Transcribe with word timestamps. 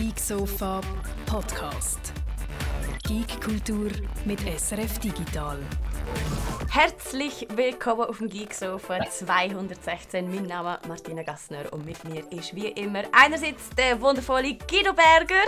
Geek 0.00 0.18
Sofa 0.18 0.80
Podcast. 1.26 2.14
Geek 3.06 3.38
Kultur 3.44 3.90
mit 4.24 4.40
SRF 4.40 4.98
Digital. 4.98 5.58
Herzlich 6.70 7.46
willkommen 7.54 8.04
auf 8.04 8.16
dem 8.16 8.30
Geek 8.30 8.54
Sofa 8.54 8.98
216. 9.06 10.34
Mein 10.34 10.46
Name 10.46 10.78
ist 10.80 10.88
Martina 10.88 11.22
Gassner 11.22 11.70
und 11.72 11.84
mit 11.84 12.02
mir 12.08 12.22
ist 12.32 12.56
wie 12.56 12.68
immer 12.68 13.02
einerseits 13.12 13.68
der 13.76 14.00
wundervolle 14.00 14.56
Guido 14.70 14.94
Berger. 14.94 15.44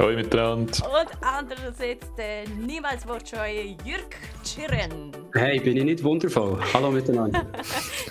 Hallo 0.00 0.16
miteinander. 0.16 0.72
Und 0.82 1.24
andererseits 1.24 2.12
der 2.16 2.48
niemals 2.48 3.06
wortscheue 3.06 3.76
Jürg 3.84 4.16
Tschirren. 4.42 5.12
Hey, 5.32 5.60
bin 5.60 5.76
ich 5.76 5.84
nicht 5.84 6.02
wundervoll? 6.02 6.58
Hallo 6.74 6.90
miteinander. 6.90 7.46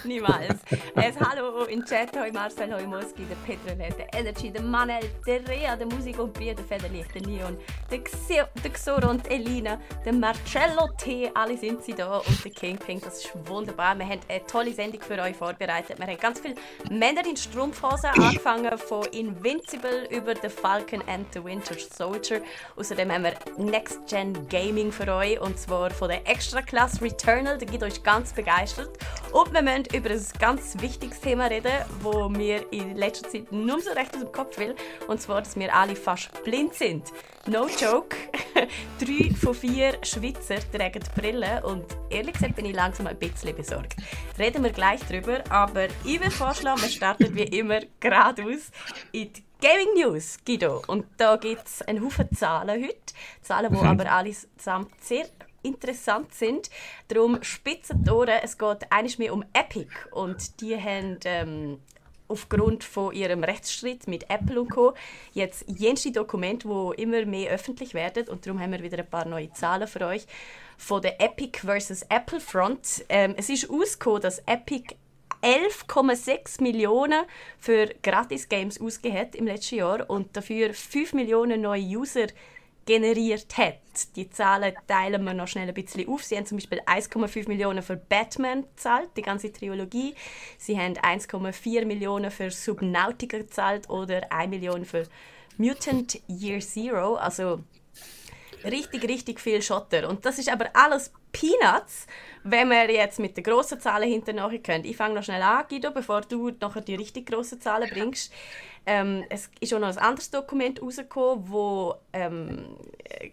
niemals. 0.05 0.55
Es 0.95 1.15
Hallo 1.19 1.65
in 1.65 1.83
Chat, 1.83 2.15
hoi 2.15 2.31
Marcel, 2.31 2.73
hoi 2.73 2.85
Moski, 2.85 3.25
der 3.25 3.35
Petro, 3.45 3.75
der 3.75 4.13
Energy, 4.13 4.51
der 4.51 4.61
Manel, 4.61 4.99
der 5.25 5.47
Rea, 5.47 5.75
der 5.75 5.87
Musik 5.87 6.19
und 6.19 6.33
Bier, 6.33 6.55
der 6.55 6.65
Federlicht, 6.65 7.13
der 7.13 7.21
Neon, 7.23 7.57
der, 7.89 8.03
Xio, 8.03 8.45
der 8.63 8.71
Xoro 8.71 9.09
und 9.09 9.29
Elina, 9.29 9.79
der 10.05 10.13
Marcello 10.13 10.89
T, 10.97 11.31
alle 11.33 11.57
sind 11.57 11.83
sie 11.83 11.93
da 11.93 12.17
und 12.17 12.43
der 12.43 12.51
Kingpin, 12.51 13.01
das 13.01 13.25
ist 13.25 13.31
wunderbar. 13.47 13.95
Wir 13.97 14.05
haben 14.05 14.19
eine 14.27 14.45
tolle 14.45 14.73
Sendung 14.73 15.01
für 15.01 15.19
euch 15.21 15.35
vorbereitet. 15.35 15.97
Wir 15.97 16.07
haben 16.07 16.17
ganz 16.17 16.39
viele 16.39 16.55
Männer 16.89 17.25
in 17.25 17.37
Strumpfhosen 17.37 18.09
angefangen, 18.11 18.77
von 18.77 19.05
Invincible 19.07 20.07
über 20.09 20.33
The 20.41 20.49
Falcon 20.49 21.01
and 21.07 21.25
the 21.33 21.43
Winter 21.43 21.75
Soldier. 21.77 22.41
Außerdem 22.75 23.11
haben 23.11 23.23
wir 23.23 23.33
Next 23.57 24.07
Gen 24.07 24.47
Gaming 24.49 24.91
für 24.91 25.11
euch 25.13 25.39
und 25.39 25.57
zwar 25.57 25.89
von 25.89 26.09
der 26.09 26.27
Extra 26.27 26.61
Class 26.61 27.01
Returnal. 27.01 27.57
Der 27.57 27.67
gibt 27.67 27.83
euch 27.83 28.03
ganz 28.03 28.33
begeistert. 28.33 28.97
Und 29.31 29.53
wir 29.53 29.61
über 29.95 30.09
ein 30.09 30.25
ganz 30.39 30.75
wichtiges 30.81 31.21
Thema 31.21 31.45
reden, 31.45 31.71
wo 32.01 32.27
mir 32.27 32.71
in 32.71 32.95
letzter 32.95 33.29
Zeit 33.29 33.51
nur 33.51 33.79
so 33.79 33.91
recht 33.91 34.13
aus 34.13 34.21
dem 34.21 34.31
Kopf 34.31 34.57
will. 34.57 34.75
Und 35.07 35.21
zwar, 35.21 35.41
dass 35.41 35.55
wir 35.55 35.73
alle 35.73 35.95
fast 35.95 36.43
blind 36.43 36.73
sind. 36.73 37.13
No 37.47 37.67
joke. 37.67 38.15
Drei 38.99 39.33
von 39.33 39.53
vier 39.53 39.93
Schweizer 40.03 40.57
tragen 40.71 41.03
Brille 41.15 41.61
und 41.63 41.85
ehrlich 42.09 42.33
gesagt 42.33 42.55
bin 42.55 42.65
ich 42.65 42.75
langsam 42.75 43.07
ein 43.07 43.17
bisschen 43.17 43.55
besorgt. 43.55 43.95
Reden 44.37 44.63
wir 44.63 44.71
gleich 44.71 45.01
drüber, 45.01 45.43
aber 45.49 45.85
ich 46.03 46.19
würde 46.19 46.31
vorschlagen, 46.31 46.81
wir 46.81 46.89
starten 46.89 47.33
wie 47.35 47.43
immer 47.43 47.79
geradeaus 47.99 48.71
in 49.11 49.31
die 49.31 49.43
Gaming 49.61 49.93
News, 49.95 50.37
Guido. 50.45 50.81
Und 50.87 51.05
da 51.17 51.37
gibt 51.37 51.67
es 51.67 51.81
einen 51.83 52.03
Haufen 52.03 52.29
Zahlen 52.35 52.83
heute. 52.83 53.13
Zahlen, 53.41 53.71
die 53.71 53.79
mhm. 53.79 53.87
aber 53.87 54.11
allesamt 54.11 54.91
sehr 55.01 55.25
interessant 55.65 56.33
sind. 56.33 56.69
Darum 57.07 57.41
spitzen 57.43 58.03
die 58.03 58.11
Ohren. 58.11 58.39
Es 58.43 58.57
geht 58.57 58.91
eigentlich 58.91 59.19
mehr 59.19 59.33
um 59.33 59.43
Epic. 59.53 59.89
Und 60.11 60.61
die 60.61 60.75
haben 60.75 61.19
ähm, 61.25 61.79
aufgrund 62.27 62.83
von 62.83 63.13
ihrem 63.13 63.43
Rechtsstreit 63.43 64.07
mit 64.07 64.29
Apple 64.29 64.61
und 64.61 64.69
Co. 64.69 64.93
jetzt 65.33 65.65
jenste 65.67 66.11
Dokumente, 66.11 66.67
die 66.67 67.01
immer 67.01 67.25
mehr 67.25 67.51
öffentlich 67.51 67.93
werden. 67.93 68.27
Und 68.27 68.45
darum 68.45 68.59
haben 68.59 68.71
wir 68.71 68.83
wieder 68.83 68.99
ein 68.99 69.09
paar 69.09 69.25
neue 69.25 69.51
Zahlen 69.53 69.87
für 69.87 70.05
euch. 70.05 70.25
Von 70.77 71.01
der 71.01 71.21
Epic 71.21 71.59
versus 71.59 72.03
Apple 72.03 72.39
Front. 72.39 73.05
Ähm, 73.09 73.35
es 73.37 73.49
ist 73.49 73.69
ausgekommen, 73.69 74.21
dass 74.21 74.39
Epic 74.39 74.95
11,6 75.41 76.63
Millionen 76.63 77.23
für 77.59 77.89
Gratis-Games 78.01 78.81
ausgegeben 78.81 79.31
im 79.35 79.45
letzten 79.45 79.75
Jahr 79.75 80.09
und 80.09 80.35
dafür 80.35 80.73
5 80.73 81.13
Millionen 81.13 81.61
neue 81.61 81.83
User 81.83 82.27
generiert 82.85 83.57
hat. 83.57 83.79
Die 84.15 84.29
Zahlen 84.29 84.73
teilen 84.87 85.23
wir 85.23 85.33
noch 85.33 85.47
schnell 85.47 85.67
ein 85.67 85.73
bisschen 85.73 86.07
auf. 86.07 86.23
Sie 86.23 86.37
haben 86.37 86.45
zum 86.45 86.57
Beispiel 86.57 86.81
1,5 86.81 87.47
Millionen 87.47 87.81
für 87.81 87.95
Batman 87.95 88.63
gezahlt, 88.63 89.09
die 89.17 89.21
ganze 89.21 89.51
Trilogie. 89.51 90.13
Sie 90.57 90.77
haben 90.77 90.93
1,4 90.93 91.85
Millionen 91.85 92.31
für 92.31 92.51
Subnautica 92.51 93.37
gezahlt 93.37 93.89
oder 93.89 94.31
1 94.31 94.49
Million 94.49 94.85
für 94.85 95.07
Mutant 95.57 96.21
Year 96.27 96.59
Zero. 96.59 97.15
Also 97.15 97.63
richtig, 98.63 99.03
richtig 99.07 99.39
viel 99.39 99.61
Schotter. 99.61 100.07
Und 100.07 100.25
das 100.25 100.37
ist 100.37 100.49
aber 100.49 100.69
alles 100.73 101.11
Peanuts, 101.35 102.07
wenn 102.43 102.69
wir 102.69 102.89
jetzt 102.89 103.19
mit 103.19 103.35
den 103.35 103.43
grossen 103.43 103.81
Zahlen 103.81 104.09
hinterher 104.09 104.59
können. 104.59 104.85
Ich 104.85 104.95
fange 104.95 105.15
noch 105.15 105.23
schnell 105.23 105.41
an, 105.41 105.65
Guido, 105.67 105.91
bevor 105.91 106.21
du 106.21 106.51
nachher 106.61 106.81
die 106.81 106.95
richtig 106.95 107.25
grossen 107.25 107.59
Zahlen 107.59 107.89
bringst. 107.89 108.31
Ähm, 108.85 109.25
es 109.29 109.49
ist 109.59 109.73
auch 109.73 109.79
noch 109.79 109.89
ein 109.89 109.97
anderes 109.97 110.29
Dokument 110.29 110.81
rausgekommen, 110.81 111.49
wo 111.49 111.95
ähm, 112.13 112.77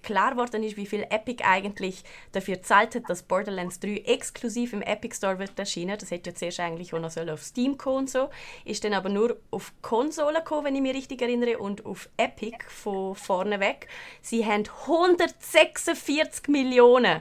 klar 0.03 0.33
geworden 0.33 0.65
ist, 0.65 0.77
wie 0.77 0.87
viel 0.87 1.03
Epic 1.11 1.45
eigentlich 1.45 2.03
dafür 2.33 2.57
gezahlt 2.57 2.95
hat, 2.95 3.09
dass 3.09 3.23
Borderlands 3.23 3.79
3 3.79 4.03
exklusiv 4.07 4.73
im 4.73 4.83
Epic 4.83 5.15
Store 5.17 5.39
wird 5.39 5.57
erscheinen. 5.59 5.99
Das 5.99 6.11
hätte 6.11 6.31
ja 6.31 6.35
zuerst 6.35 6.59
eigentlich 6.59 6.95
auch 6.95 6.99
noch 6.99 7.17
auf 7.17 7.43
Steam 7.43 7.77
kommen 7.77 7.99
und 7.99 8.11
so. 8.11 8.31
Ist 8.65 8.83
dann 8.83 8.95
aber 8.95 9.11
nur 9.11 9.37
auf 9.51 9.73
Konsolen 9.83 10.37
gekommen, 10.37 10.65
wenn 10.65 10.75
ich 10.75 10.83
mich 10.83 10.95
richtig 10.95 11.23
erinnere, 11.23 11.59
und 11.59 11.87
auf 11.87 12.09
Epic 12.17 12.65
von 12.69 13.15
vorne 13.15 13.61
weg. 13.61 13.89
Sie 14.23 14.45
haben 14.45 14.65
146 14.87 16.49
Millionen 16.49 17.21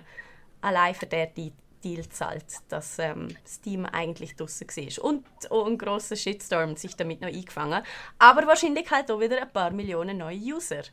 allein 0.62 0.96
für 0.96 1.06
den 1.06 1.54
Deal 1.84 2.08
zahlt, 2.10 2.46
dass 2.70 3.00
ähm, 3.00 3.36
Steam 3.46 3.86
eigentlich 3.86 4.36
draußen 4.36 4.68
war. 4.68 5.06
Und 5.06 5.26
auch 5.50 5.66
ein 5.66 5.78
grosser 5.78 6.16
Shitstorm 6.16 6.76
sich 6.76 6.96
damit 6.96 7.22
noch 7.22 7.28
eingefangen. 7.28 7.84
Aber 8.20 8.46
wahrscheinlich 8.48 8.90
halt 8.92 9.10
auch 9.12 9.20
wieder 9.20 9.42
ein 9.42 9.52
paar 9.52 9.72
Millionen 9.72 10.18
neue 10.18 10.38
User. 10.38 10.84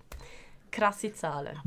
Krasse 0.70 1.12
Zahlen. 1.12 1.58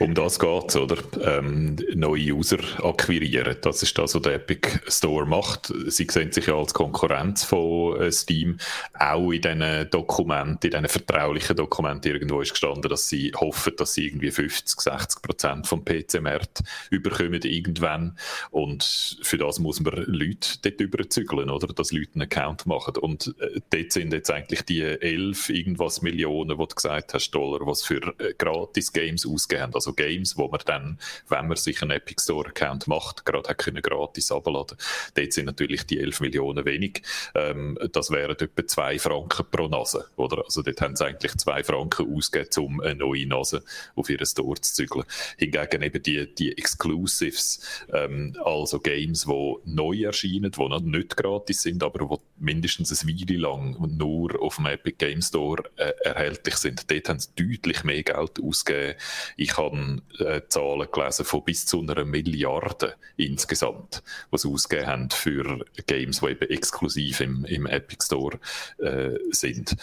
Um 0.00 0.14
das 0.14 0.38
geht 0.38 0.74
oder? 0.76 0.96
Ähm, 1.22 1.76
neue 1.94 2.32
User 2.32 2.56
akquirieren. 2.82 3.58
Das 3.60 3.82
ist 3.82 3.98
das, 3.98 4.14
was 4.14 4.22
der 4.22 4.36
Epic 4.36 4.66
Store 4.88 5.26
macht. 5.26 5.70
Sie 5.88 6.06
sehen 6.10 6.32
sich 6.32 6.46
ja 6.46 6.54
als 6.54 6.72
Konkurrenz 6.72 7.44
von 7.44 8.00
äh, 8.00 8.10
Steam. 8.10 8.56
Auch 8.98 9.30
in 9.30 9.42
diesen 9.42 9.90
Dokumenten, 9.90 10.58
in 10.62 10.70
diesen 10.70 10.88
vertraulichen 10.88 11.54
Dokumenten 11.54 12.10
irgendwo 12.10 12.40
ist 12.40 12.52
gestanden, 12.52 12.88
dass 12.88 13.10
sie 13.10 13.30
hoffen, 13.36 13.74
dass 13.76 13.92
sie 13.92 14.06
irgendwie 14.06 14.30
50, 14.30 14.80
60 14.80 15.22
Prozent 15.22 15.66
vom 15.66 15.84
PC-Markt 15.84 16.62
überkommen 16.88 17.42
irgendwann. 17.42 18.16
Und 18.50 19.18
für 19.20 19.36
das 19.36 19.58
muss 19.58 19.80
man 19.80 20.02
Leute 20.06 20.60
dort 20.62 20.80
überzeugen, 20.80 21.50
oder? 21.50 21.66
Dass 21.74 21.92
Leute 21.92 22.12
einen 22.14 22.22
Account 22.22 22.64
machen. 22.64 22.96
Und 22.96 23.34
äh, 23.38 23.60
dort 23.68 23.92
sind 23.92 24.14
jetzt 24.14 24.30
eigentlich 24.30 24.62
die 24.62 24.80
11 24.80 25.50
irgendwas 25.50 26.00
Millionen, 26.00 26.56
die 26.56 26.66
du 26.66 26.74
gesagt 26.74 27.12
hast, 27.12 27.32
Dollar, 27.32 27.66
was 27.66 27.82
für 27.82 28.00
äh, 28.18 28.32
Gratis-Games 28.38 29.26
ausgehen. 29.26 29.74
Also 29.74 29.89
Games, 29.94 30.36
wo 30.36 30.48
man 30.48 30.60
dann, 30.64 30.98
wenn 31.28 31.48
man 31.48 31.56
sich 31.56 31.82
einen 31.82 31.92
Epic 31.92 32.22
Store-Account 32.22 32.86
macht, 32.86 33.24
gerade 33.24 33.54
können 33.54 33.82
gratis 33.82 34.32
abladen. 34.32 34.76
Dort 35.14 35.32
sind 35.32 35.46
natürlich 35.46 35.86
die 35.86 36.00
11 36.00 36.20
Millionen 36.20 36.64
wenig. 36.64 37.02
Ähm, 37.34 37.78
das 37.92 38.10
wären 38.10 38.32
etwa 38.32 38.66
2 38.66 38.98
Franken 38.98 39.46
pro 39.50 39.68
Nase, 39.68 40.06
oder? 40.16 40.44
Also 40.44 40.62
dort 40.62 40.80
haben 40.80 40.96
sie 40.96 41.04
eigentlich 41.04 41.36
2 41.36 41.64
Franken 41.64 42.14
ausgegeben, 42.14 42.64
um 42.64 42.80
eine 42.80 42.94
neue 42.94 43.26
Nase 43.26 43.62
auf 43.94 44.08
ihren 44.10 44.26
Store 44.26 44.60
zu 44.60 44.74
zügeln. 44.74 45.04
Hingegen 45.38 45.82
eben 45.82 46.02
die, 46.02 46.34
die 46.34 46.56
Exclusives, 46.56 47.60
ähm, 47.92 48.36
also 48.44 48.80
Games, 48.80 49.24
die 49.24 49.56
neu 49.64 50.04
erscheinen, 50.04 50.50
die 50.50 50.68
noch 50.68 50.80
nicht 50.80 51.16
gratis 51.16 51.62
sind, 51.62 51.82
aber 51.82 52.06
die 52.06 52.22
mindestens 52.38 53.02
eine 53.02 53.12
Weile 53.12 53.38
lang 53.38 53.76
nur 53.96 54.40
auf 54.40 54.56
dem 54.56 54.66
Epic 54.66 54.96
Game 54.98 55.22
Store 55.22 55.64
äh, 55.76 55.92
erhältlich 56.04 56.56
sind. 56.56 56.90
Dort 56.90 57.08
haben 57.08 57.18
sie 57.18 57.30
deutlich 57.36 57.84
mehr 57.84 58.02
Geld 58.02 58.42
ausgegeben. 58.42 58.94
Ich 59.36 59.56
habe 59.56 59.76
äh, 60.18 60.42
Zahlen 60.48 60.88
gelesen 60.90 61.24
von 61.24 61.44
bis 61.44 61.66
zu 61.66 61.80
einer 61.80 62.04
Milliarde 62.04 62.94
insgesamt, 63.16 64.02
was 64.30 64.46
ausgegeben 64.46 64.86
haben 64.86 65.10
für 65.10 65.64
Games, 65.86 66.20
die 66.20 66.26
eben 66.26 66.50
exklusiv 66.50 67.20
im, 67.20 67.44
im 67.44 67.66
Epic 67.66 68.04
Store 68.04 68.38
äh, 68.78 69.18
sind. 69.30 69.76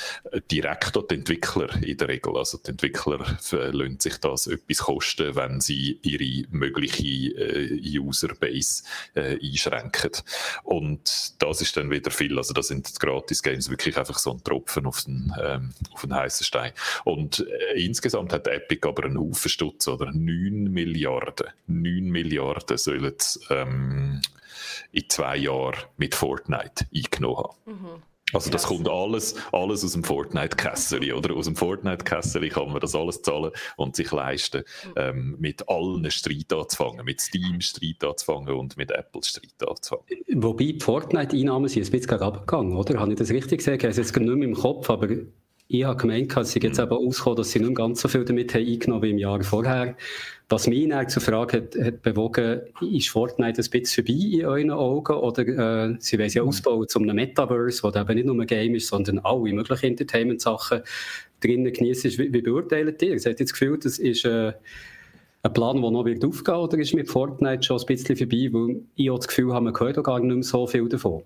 Direkt 0.52 0.97
an 0.97 1.03
die 1.09 1.16
Entwickler 1.16 1.74
in 1.81 1.97
der 1.97 2.08
Regel. 2.08 2.38
Also 2.38 2.58
die 2.58 2.72
Entwickler 2.72 3.38
äh, 3.52 3.69
lassen 3.72 4.00
sich 4.00 4.18
das 4.18 4.47
etwas 4.47 4.78
kosten, 4.80 5.35
wenn 5.35 5.62
sie 5.62 6.00
ihre 6.02 6.47
mögliche 6.50 7.34
äh, 7.35 8.00
Userbase 8.00 8.84
äh, 9.14 9.38
einschränken. 9.41 10.12
Und 10.64 11.41
das 11.41 11.62
ist 11.62 11.78
dann 11.78 11.91
wieder 11.91 12.12
viel. 12.12 12.38
Also 12.38 12.53
das 12.53 12.68
sind 12.68 13.00
Gratis-Games 13.00 13.69
wirklich 13.69 13.97
einfach 13.97 14.18
so 14.18 14.31
ein 14.31 14.44
Tropfen 14.44 14.85
auf 14.85 15.03
den, 15.03 15.34
ähm, 15.41 15.74
auf 15.91 16.02
den 16.02 16.14
heißen 16.14 16.46
Stein. 16.46 16.73
Und 17.03 17.40
äh, 17.40 17.84
insgesamt 17.84 18.34
hat 18.34 18.47
Epic 18.47 18.88
aber 18.88 19.05
einen 19.05 19.20
Haufen 19.20 19.49
Stutz, 19.49 19.77
oder? 19.88 20.12
9 20.12 20.72
Milliarden. 20.72 21.47
9 21.68 22.03
Milliarden 22.09 22.78
sollen 22.78 23.14
ähm, 23.50 24.22
in 24.91 25.09
zwei 25.09 25.38
Jahren 25.38 25.79
mit 25.97 26.16
Fortnite 26.16 26.85
eingenommen 26.94 27.38
haben. 27.38 27.56
Mhm. 27.66 28.03
Also 28.34 28.50
das 28.50 28.66
kommt 28.66 28.90
alles, 28.90 29.35
alles 29.53 29.85
aus 29.85 29.94
dem 29.94 30.03
Fortnite-Kessel, 30.03 31.14
oder? 31.14 31.34
Aus 31.34 31.46
dem 31.46 31.56
Fortnite-Kessel 31.56 32.50
kann 32.50 32.70
man 32.72 32.82
das 32.82 32.94
alles 32.94 33.22
zahlen 33.22 33.52
und 33.78 33.96
sich 33.96 34.12
leisten, 34.12 34.64
mhm. 34.85 34.94
ähm, 34.97 35.35
mit 35.40 35.70
allen 35.70 36.12
Streit 36.12 36.52
anzufangen, 36.52 37.06
mit 37.06 37.22
Steam 37.22 37.62
Streit 37.62 38.03
anzufangen 38.03 38.53
und 38.53 38.76
mit 38.76 38.91
Apple 38.91 39.23
Streit 39.23 39.66
anzufangen. 39.66 40.03
Wobei 40.34 40.73
die 40.73 40.80
Fortnite-Einnahmen 40.82 41.70
sind 41.70 41.85
ein 41.85 41.91
bisschen 41.91 42.20
abgegangen, 42.20 42.76
oder? 42.76 43.00
Habe 43.00 43.14
ich 43.14 43.18
das 43.18 43.30
richtig 43.30 43.59
gesehen? 43.59 43.76
Ich 43.76 43.84
habe 43.84 43.91
es 43.91 43.97
jetzt 43.97 44.18
nicht 44.18 44.28
mehr 44.28 44.47
im 44.47 44.56
Kopf, 44.56 44.90
aber 44.90 45.08
ich 45.69 45.84
habe 45.84 45.97
gemeint, 45.97 46.35
dass 46.35 46.52
sie 46.52 46.59
jetzt 46.59 46.78
mhm. 46.78 46.85
eben 46.85 47.08
auskommen, 47.08 47.37
dass 47.37 47.52
sie 47.52 47.59
nicht 47.59 47.75
ganz 47.75 48.02
so 48.02 48.08
viel 48.08 48.23
damit 48.23 48.53
haben 48.53 48.66
eingenommen 48.66 49.03
wie 49.03 49.09
im 49.11 49.17
Jahr 49.17 49.43
vorher. 49.43 49.96
Was 50.49 50.67
mich 50.67 50.87
dann 50.87 51.09
zur 51.09 51.22
Frage 51.22 51.58
hat, 51.58 51.75
hat 51.75 52.02
bewogen, 52.02 52.61
ist 52.93 53.09
Fortnite 53.09 53.61
ein 53.61 53.69
bisschen 53.69 54.05
vorbei 54.05 54.22
in 54.40 54.46
euren 54.46 54.72
Augen? 54.72 55.14
Oder 55.14 55.41
äh, 55.41 55.96
sie 55.99 56.17
wollen 56.17 56.29
ja 56.29 56.43
mhm. 56.43 56.47
ausbauen 56.47 56.87
zu 56.87 56.99
einem 56.99 57.16
Metaverse, 57.17 57.84
wo 57.84 57.90
eben 57.90 58.16
nicht 58.16 58.25
nur 58.25 58.40
ein 58.40 58.47
Game 58.47 58.75
ist, 58.75 58.87
sondern 58.87 59.19
alle 59.19 59.53
möglichen 59.53 59.87
Entertainment-Sachen. 59.87 60.84
drinnen 61.41 61.73
genießt. 61.73 62.17
Wie, 62.17 62.31
wie 62.31 62.41
beurteilt 62.41 63.02
ihr? 63.02 63.09
Ihr 63.09 63.16
habt 63.16 63.25
jetzt 63.25 63.41
das 63.41 63.52
Gefühl, 63.52 63.78
das 63.78 63.99
ist 63.99 64.23
äh, 64.23 64.53
ein 65.43 65.53
Plan, 65.53 65.81
der 65.81 65.91
noch 65.91 66.05
wird 66.05 66.23
aufgehen 66.23 66.55
oder 66.55 66.78
ist 66.78 66.93
mit 66.93 67.09
Fortnite 67.09 67.63
schon 67.63 67.79
ein 67.79 67.85
bisschen 67.85 68.16
vorbei? 68.16 68.49
Weil 68.53 68.81
ich 68.96 69.11
auch 69.11 69.17
das 69.17 69.28
Gefühl 69.28 69.53
habe, 69.53 69.66
man 69.66 69.78
hört 69.78 69.97
auch 69.97 70.03
gar 70.03 70.20
nicht 70.22 70.34
mehr 70.34 70.43
so 70.43 70.66
viel 70.66 70.87
davon 70.87 71.23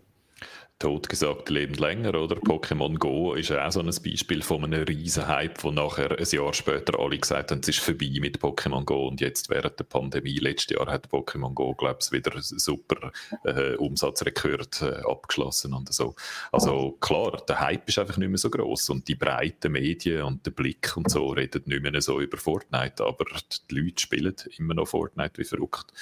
totgesagt 0.82 1.52
lebt 1.52 1.80
länger, 1.80 2.16
oder? 2.16 2.38
Pokémon 2.38 2.98
Go 2.98 3.36
ist 3.36 3.52
auch 3.52 3.72
so 3.72 3.82
ein 3.82 3.86
Beispiel 3.86 4.42
von 4.42 4.64
einem 4.64 4.84
riesen 4.84 5.28
Hype, 5.28 5.64
wo 5.64 5.72
nachher 5.72 6.18
ein 6.18 6.26
Jahr 6.26 6.54
später 6.56 7.00
alle 7.00 7.20
gesagt 7.20 7.52
haben, 7.52 7.62
es 7.62 7.70
ist 7.70 7.80
vorbei 7.80 8.18
mit 8.20 8.40
Pokémon 8.40 8.84
Go 8.84 9.08
und 9.08 9.22
jetzt 9.22 9.52
während 9.52 9.78
der 9.78 9.84
Pandemie, 9.84 10.40
letztes 10.40 10.76
Jahr 10.76 10.88
hat 10.92 11.08
Pokémon 11.08 11.54
Go, 11.54 11.76
glaube 11.76 12.00
ich, 12.02 12.12
wieder 12.12 12.32
super 12.42 13.12
äh, 13.44 13.76
Umsatzrekord 13.76 14.82
äh, 14.82 15.02
abgeschlossen 15.08 15.76
und 15.76 15.94
so. 15.94 16.16
Also 16.52 16.98
klar, 17.00 17.44
der 17.48 17.60
Hype 17.60 17.88
ist 17.88 18.00
einfach 18.00 18.18
nicht 18.18 18.30
mehr 18.30 18.40
so 18.40 18.50
groß 18.50 18.90
und 18.90 19.08
die 19.08 19.16
breiten 19.16 19.74
Medien 19.74 20.24
und 20.24 20.44
der 20.48 20.52
Blick 20.52 20.98
und 20.98 21.12
so 21.12 21.28
reden 21.28 21.62
nicht 21.66 21.84
mehr 21.84 22.02
so 22.02 22.20
über 22.20 22.38
Fortnite, 22.38 23.06
aber 23.06 23.26
die 23.70 23.76
Leute 23.76 24.02
spielen 24.02 24.36
immer 24.58 24.74
noch 24.74 24.88
Fortnite 24.88 25.38
wie 25.38 25.44
verrückt. 25.44 25.94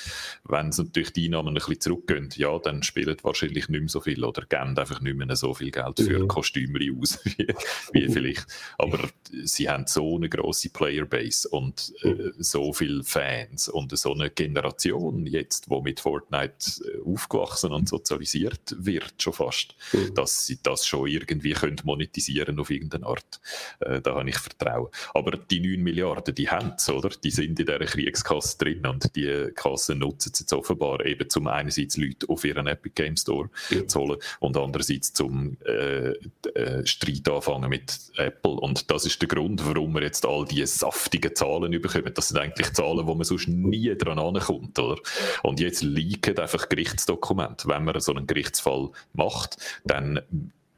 Wenn 0.46 0.70
es 0.70 0.78
natürlich 0.78 1.12
die 1.12 1.26
Einnahmen 1.26 1.50
ein 1.50 1.56
bisschen 1.56 1.82
zurückgehen, 1.82 2.30
ja, 2.36 2.58
dann 2.60 2.82
spielen 2.82 3.18
wahrscheinlich 3.24 3.68
nicht 3.68 3.82
mehr 3.82 3.90
so 3.90 4.00
viel 4.00 4.24
oder 4.24 4.44
geben 4.46 4.69
geben 4.70 4.80
einfach 4.80 5.02
nicht 5.02 5.16
mehr 5.16 5.36
so 5.36 5.54
viel 5.54 5.72
Geld 5.72 6.00
für 6.00 6.20
mhm. 6.20 6.28
Kostüme 6.28 6.80
aus, 7.00 7.20
wie, 7.24 7.48
wie 7.94 8.08
mhm. 8.08 8.14
vielleicht. 8.14 8.48
Aber 8.78 9.10
sie 9.44 9.70
haben 9.70 9.86
so 9.88 10.16
eine 10.16 10.30
grosse 10.30 10.70
Playerbase 10.70 11.50
und 11.50 11.94
äh, 12.04 12.08
mhm. 12.08 12.34
so 12.38 12.74
viele 12.74 13.04
Fans 13.04 13.70
und 13.70 13.98
so 13.98 14.14
eine 14.14 14.30
Generation 14.30 15.26
jetzt, 15.26 15.68
die 15.70 15.82
mit 15.82 16.00
Fortnite 16.00 16.84
äh, 16.86 17.02
aufgewachsen 17.06 17.72
und 17.72 17.90
sozialisiert 17.90 18.76
wird, 18.78 19.14
schon 19.22 19.34
fast, 19.34 19.76
mhm. 19.94 20.14
dass 20.14 20.46
sie 20.46 20.60
das 20.62 20.86
schon 20.86 21.08
irgendwie 21.08 21.54
können 21.54 21.80
monetisieren 21.84 22.60
auf 22.60 22.70
irgendeine 22.70 23.06
Art. 23.06 23.40
Äh, 23.80 24.02
da 24.02 24.16
habe 24.16 24.30
ich 24.30 24.38
Vertrauen. 24.38 24.90
Aber 25.14 25.32
die 25.38 25.60
9 25.60 25.82
Milliarden, 25.82 26.36
die 26.36 26.50
haben 26.50 26.74
es, 26.78 26.90
oder? 26.90 27.10
Die 27.10 27.32
sind 27.32 27.50
in 27.50 27.56
dieser 27.56 27.80
Kriegskasse 27.80 28.58
drin 28.58 28.86
und 28.86 29.16
die 29.16 29.50
Kasse 29.56 29.96
nutzen 29.96 30.34
sie 30.34 30.44
jetzt 30.44 30.54
offenbar 30.54 31.06
eben 31.06 31.30
zum 31.30 31.48
einerseits 31.48 31.98
Leute 31.98 32.28
auf 32.30 32.44
ihren 32.44 32.68
Epic 32.68 32.94
Game 32.96 33.18
Store 33.18 33.50
ja. 33.70 33.88
zu 33.88 34.00
holen 34.00 34.20
und 34.50 34.58
andererseits 34.58 35.14
zum 35.14 35.58
äh, 35.66 36.14
äh, 36.56 36.86
Streit 36.86 37.30
anfangen 37.30 37.70
mit 37.70 37.98
Apple. 38.18 38.54
Und 38.54 38.90
das 38.90 39.06
ist 39.06 39.22
der 39.22 39.28
Grund, 39.28 39.66
warum 39.66 39.94
wir 39.94 40.02
jetzt 40.02 40.26
all 40.26 40.46
diese 40.46 40.68
saftigen 40.68 41.36
Zahlen 41.36 41.72
bekommen. 41.72 42.12
Das 42.14 42.30
sind 42.30 42.40
eigentlich 42.40 42.74
Zahlen, 42.74 43.06
wo 43.06 43.16
man 43.16 43.24
sonst 43.24 43.48
nie 43.48 43.96
dran 43.96 44.20
ankommt. 44.20 44.78
Oder? 44.80 44.98
Und 45.44 45.60
jetzt 45.60 45.84
liegen 45.84 46.38
einfach 46.38 46.68
Gerichtsdokumente. 46.68 47.68
Wenn 47.68 47.84
man 47.84 48.00
so 48.00 48.14
einen 48.14 48.28
Gerichtsfall 48.28 48.90
macht, 49.14 49.58
dann 49.86 50.22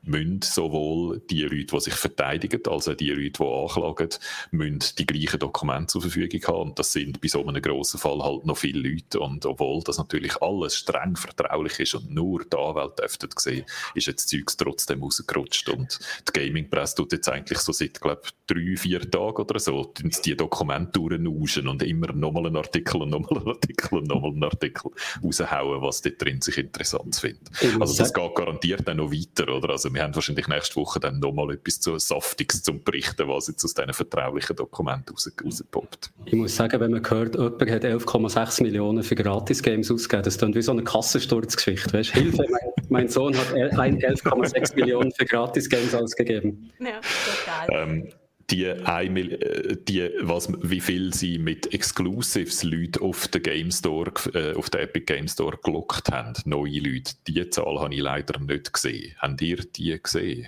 müssen 0.03 0.41
sowohl 0.41 1.21
die 1.29 1.41
Leute, 1.41 1.75
die 1.75 1.79
sich 1.79 1.93
verteidigen, 1.93 2.61
als 2.67 2.87
auch 2.87 2.95
die 2.95 3.09
Leute, 3.09 3.31
die 3.31 3.43
anklagen, 3.43 4.09
müssen 4.51 4.79
die 4.97 5.05
gleichen 5.05 5.39
Dokumente 5.39 5.87
zur 5.87 6.01
Verfügung 6.01 6.41
haben. 6.47 6.69
Und 6.69 6.79
das 6.79 6.91
sind 6.93 7.21
bei 7.21 7.27
so 7.27 7.45
einem 7.45 7.61
grossen 7.61 7.99
Fall 7.99 8.19
halt 8.19 8.45
noch 8.45 8.57
viele 8.57 8.89
Leute. 8.89 9.19
Und 9.19 9.45
obwohl 9.45 9.83
das 9.83 9.97
natürlich 9.97 10.41
alles 10.41 10.77
streng 10.77 11.15
vertraulich 11.15 11.79
ist 11.79 11.95
und 11.95 12.11
nur 12.11 12.43
die 12.45 12.57
Anwälte 12.57 13.01
dürften 13.01 13.29
sehen, 13.37 13.65
ist 13.95 14.07
jetzt 14.07 14.31
das 14.33 14.39
Zeug 14.39 14.57
trotzdem 14.57 15.03
rausgerutscht. 15.03 15.69
Und 15.69 15.99
die 16.27 16.39
Gaming-Presse 16.39 16.95
tut 16.95 17.13
jetzt 17.13 17.29
eigentlich 17.29 17.59
so 17.59 17.71
seit, 17.71 17.99
glaube 18.01 18.21
drei, 18.47 18.75
vier 18.75 19.09
Tagen 19.09 19.43
oder 19.43 19.59
so, 19.59 19.93
die 20.25 20.35
Dokumente 20.35 20.91
durchnauschen 20.99 21.67
und 21.67 21.83
immer 21.83 22.11
nochmal 22.13 22.47
einen 22.47 22.57
Artikel 22.57 23.01
und 23.01 23.11
nochmal 23.11 23.39
einen 23.39 23.49
Artikel 23.49 23.99
und 23.99 24.07
nochmal 24.07 24.31
einen 24.31 24.43
Artikel 24.43 24.91
raushauen, 25.23 25.81
was 25.81 26.01
dort 26.01 26.21
drin 26.21 26.41
sich 26.41 26.57
interessant 26.57 27.15
findet. 27.15 27.49
Also 27.79 27.97
das 27.97 28.13
geht 28.13 28.35
garantiert 28.35 28.87
dann 28.87 28.97
noch 28.97 29.11
weiter, 29.11 29.49
oder? 29.53 29.69
Also 29.71 29.90
wir 29.93 30.03
haben 30.03 30.15
wahrscheinlich 30.15 30.47
nächste 30.47 30.75
Woche 30.75 30.99
dann 30.99 31.19
nochmal 31.19 31.53
etwas 31.53 31.79
zu 31.79 31.97
Saftiges 31.97 32.63
zum 32.63 32.83
Berichten, 32.83 33.27
was 33.27 33.47
jetzt 33.47 33.63
aus 33.63 33.73
diesen 33.73 33.93
vertraulichen 33.93 34.55
Dokumenten 34.55 35.13
raus, 35.13 35.31
rauspoppt. 35.43 36.11
Ich 36.25 36.33
muss 36.33 36.55
sagen, 36.55 36.79
wenn 36.79 36.91
man 36.91 37.09
hört, 37.09 37.35
jemand 37.35 37.71
hat 37.71 37.83
11,6 37.83 38.63
Millionen 38.63 39.03
für 39.03 39.15
Gratis-Games 39.15 39.91
ausgegeben, 39.91 40.23
das 40.23 40.35
ist 40.35 40.55
wie 40.55 40.61
so 40.61 40.71
eine 40.71 40.83
Kassensturzgeschichte. 40.83 41.93
Weißt? 41.93 42.11
Hilfe, 42.11 42.45
mein, 42.49 42.71
mein 42.89 43.07
Sohn 43.07 43.35
hat 43.35 43.53
11,6 43.53 44.75
Millionen 44.75 45.11
für 45.11 45.25
Gratis-Games 45.25 45.95
ausgegeben. 45.95 46.71
Ja, 46.79 46.99
total. 47.01 47.89
Ähm, 47.89 48.09
die, 48.51 48.65
äh, 48.65 49.77
die, 49.87 50.09
was, 50.21 50.49
wie 50.61 50.81
viel 50.81 51.13
sie 51.13 51.37
mit 51.37 51.73
Exclusives 51.73 52.63
Leute 52.63 53.01
auf 53.01 53.27
den 53.27 53.43
Game 53.43 53.71
Store, 53.71 54.11
äh, 54.33 54.53
auf 54.55 54.69
den 54.69 54.81
Epic 54.81 55.05
Game 55.05 55.27
Store 55.27 55.57
gelockt 55.63 56.11
haben, 56.11 56.33
neue 56.45 56.79
Leute, 56.79 57.13
die 57.27 57.49
Zahl 57.49 57.79
habe 57.79 57.93
ich 57.93 58.01
leider 58.01 58.39
nicht 58.39 58.73
gesehen. 58.73 59.15
Habt 59.19 59.41
ihr 59.41 59.57
die 59.57 60.01
gesehen? 60.01 60.47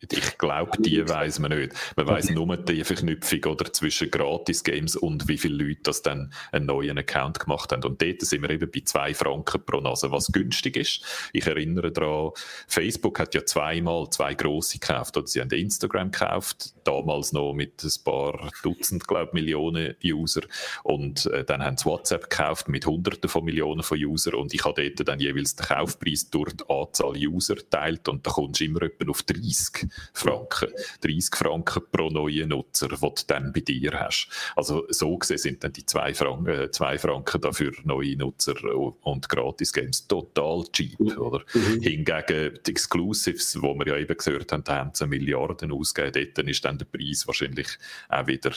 Ich 0.00 0.36
glaube, 0.36 0.72
die 0.78 1.08
weiß 1.08 1.38
man 1.38 1.56
nicht. 1.56 1.72
Man 1.96 2.06
weiß 2.06 2.30
nur 2.30 2.56
die 2.58 2.84
Verknüpfung 2.84 3.44
oder 3.44 3.72
zwischen 3.72 4.10
Gratis-Games 4.10 4.94
und 4.94 5.26
wie 5.26 5.38
viele 5.38 5.64
Leute 5.64 5.80
das 5.84 6.02
dann 6.02 6.34
einen 6.52 6.66
neuen 6.66 6.98
Account 6.98 7.40
gemacht 7.40 7.72
haben. 7.72 7.82
Und 7.82 8.02
dort 8.02 8.20
sind 8.20 8.42
wir 8.42 8.50
eben 8.50 8.70
bei 8.70 8.82
zwei 8.84 9.14
Franken 9.14 9.64
pro 9.64 9.80
Nase, 9.80 10.10
was 10.10 10.30
günstig 10.30 10.76
ist. 10.76 11.02
Ich 11.32 11.46
erinnere 11.46 11.92
daran, 11.92 12.32
Facebook 12.68 13.18
hat 13.18 13.34
ja 13.34 13.46
zweimal 13.46 14.10
zwei 14.10 14.34
grosse 14.34 14.78
gekauft. 14.78 15.16
Oder 15.16 15.26
sie 15.26 15.40
haben 15.40 15.50
Instagram 15.50 16.10
gekauft, 16.10 16.74
damals 16.84 17.32
noch 17.32 17.54
mit 17.54 17.82
ein 17.82 18.04
paar 18.04 18.50
Dutzend, 18.62 19.08
glaube 19.08 19.30
Millionen 19.32 19.94
User. 20.04 20.42
Und 20.82 21.24
äh, 21.26 21.42
dann 21.42 21.64
haben 21.64 21.78
sie 21.78 21.86
WhatsApp 21.86 22.28
gekauft 22.28 22.68
mit 22.68 22.84
Hunderten 22.84 23.30
von 23.30 23.44
Millionen 23.44 23.82
von 23.82 23.98
User. 23.98 24.34
Und 24.36 24.52
ich 24.52 24.62
habe 24.62 24.90
dort 24.94 25.08
dann 25.08 25.20
jeweils 25.20 25.56
den 25.56 25.64
Kaufpreis 25.64 26.28
durch 26.28 26.52
die 26.52 26.68
Anzahl 26.68 27.16
User 27.16 27.56
teilt 27.70 28.08
und 28.08 28.26
da 28.26 28.30
kommst 28.30 28.60
du 28.60 28.64
immer 28.66 28.82
etwa 28.82 29.10
auf 29.10 29.22
30 29.22 29.85
Franken. 30.12 30.68
30 31.00 31.34
Franken 31.34 31.82
pro 31.90 32.08
neuen 32.08 32.48
Nutzer, 32.48 32.88
die 32.88 32.96
du 32.96 33.12
dann 33.26 33.52
bei 33.52 33.60
dir 33.60 33.92
hast. 33.92 34.28
Also 34.54 34.86
so 34.88 35.16
gesehen 35.16 35.38
sind 35.38 35.64
dann 35.64 35.72
die 35.72 35.84
2 35.84 36.14
Franken, 36.14 36.46
äh, 36.48 36.70
zwei 36.70 36.98
Franken 36.98 37.40
dafür 37.40 37.72
neue 37.84 38.16
Nutzer 38.16 38.54
und 39.02 39.28
Gratis-Games 39.28 40.06
total 40.06 40.64
cheap. 40.72 40.98
Mhm. 40.98 41.18
Oder? 41.18 41.44
Mhm. 41.54 41.80
Hingegen 41.80 42.58
die 42.66 42.70
Exclusives, 42.70 43.52
die 43.52 43.62
wir 43.62 43.86
ja 43.86 43.96
eben 43.96 44.16
gehört 44.16 44.52
haben, 44.52 44.64
haben 44.68 44.90
sie 44.92 45.06
Milliarden 45.06 45.72
ausgegeben. 45.72 46.32
Dort 46.34 46.48
ist 46.48 46.64
dann 46.64 46.78
der 46.78 46.86
Preis 46.86 47.26
wahrscheinlich 47.26 47.68
auch 48.08 48.26
wieder 48.26 48.52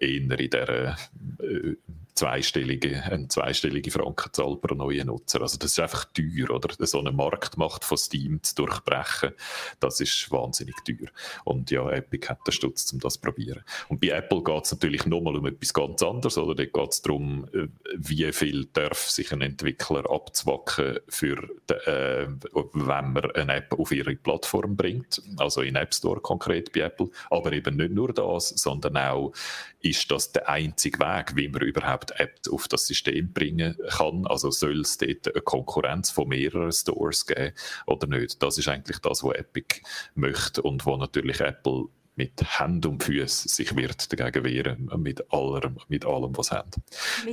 eher 0.00 0.18
in 0.18 0.28
dieser 0.28 0.96
äh, 1.40 1.76
zweistellige, 2.18 3.02
eine 3.04 3.28
zweistellige 3.28 3.90
Frankenzahl 3.92 4.56
pro 4.56 4.74
neuen 4.74 5.06
Nutzer. 5.06 5.40
Also 5.40 5.56
das 5.56 5.72
ist 5.72 5.80
einfach 5.80 6.04
teuer, 6.06 6.50
oder? 6.50 6.74
So 6.84 6.98
eine 6.98 7.12
Marktmacht 7.12 7.84
von 7.84 7.96
Steam 7.96 8.42
zu 8.42 8.56
durchbrechen, 8.56 9.32
das 9.78 10.00
ist 10.00 10.30
wahnsinnig 10.30 10.74
teuer. 10.84 11.08
Und 11.44 11.70
ja, 11.70 11.88
Epic 11.90 12.28
hat 12.28 12.44
den 12.46 12.52
Stutz, 12.52 12.92
um 12.92 12.98
das 12.98 13.14
zu 13.14 13.20
probieren. 13.20 13.62
Und 13.88 14.00
bei 14.00 14.08
Apple 14.08 14.42
geht 14.42 14.64
es 14.64 14.72
natürlich 14.72 15.06
nochmal 15.06 15.36
um 15.36 15.46
etwas 15.46 15.72
ganz 15.72 16.02
anderes, 16.02 16.36
oder? 16.38 16.56
Da 16.56 16.64
geht 16.64 16.92
es 16.92 17.02
darum, 17.02 17.46
äh, 17.54 17.68
wie 17.96 18.32
viel 18.32 18.66
darf 18.72 19.08
sich 19.08 19.32
ein 19.32 19.40
Entwickler 19.40 20.10
abzwacken, 20.10 20.98
für 21.08 21.48
de, 21.68 21.76
äh, 21.86 22.28
wenn 22.72 23.12
man 23.12 23.30
eine 23.32 23.54
App 23.54 23.78
auf 23.78 23.92
ihre 23.92 24.16
Plattform 24.16 24.76
bringt, 24.76 25.22
also 25.36 25.62
in 25.62 25.76
App 25.76 25.94
Store 25.94 26.20
konkret 26.20 26.72
bei 26.72 26.80
Apple. 26.80 27.10
Aber 27.30 27.52
eben 27.52 27.76
nicht 27.76 27.92
nur 27.92 28.12
das, 28.12 28.48
sondern 28.48 28.96
auch, 28.96 29.32
ist 29.80 30.10
das 30.10 30.32
der 30.32 30.48
einzige 30.48 30.98
Weg, 30.98 31.36
wie 31.36 31.48
man 31.48 31.62
überhaupt 31.62 32.07
die 32.10 32.22
App 32.22 32.40
auf 32.50 32.68
das 32.68 32.86
System 32.86 33.32
bringen 33.32 33.76
kann. 33.88 34.26
Also 34.26 34.50
soll 34.50 34.80
es 34.80 34.98
dort 34.98 35.34
eine 35.34 35.42
Konkurrenz 35.42 36.10
von 36.10 36.28
mehreren 36.28 36.72
Stores 36.72 37.26
geben 37.26 37.52
oder 37.86 38.06
nicht? 38.06 38.42
Das 38.42 38.58
ist 38.58 38.68
eigentlich 38.68 38.98
das, 38.98 39.22
was 39.22 39.36
Epic 39.36 39.82
möchte 40.14 40.62
und 40.62 40.84
wo 40.86 40.96
natürlich 40.96 41.40
Apple 41.40 41.86
mit 42.18 42.42
Hand 42.58 42.84
und 42.84 43.02
Füßen 43.04 43.48
sich 43.48 43.74
wird 43.76 44.12
dagegen 44.12 44.44
wehren, 44.44 44.90
mit 44.96 45.32
allem, 45.32 45.78
mit 45.88 46.04
allem 46.04 46.36
was 46.36 46.48
sie 46.48 46.56
haben. 46.56 46.82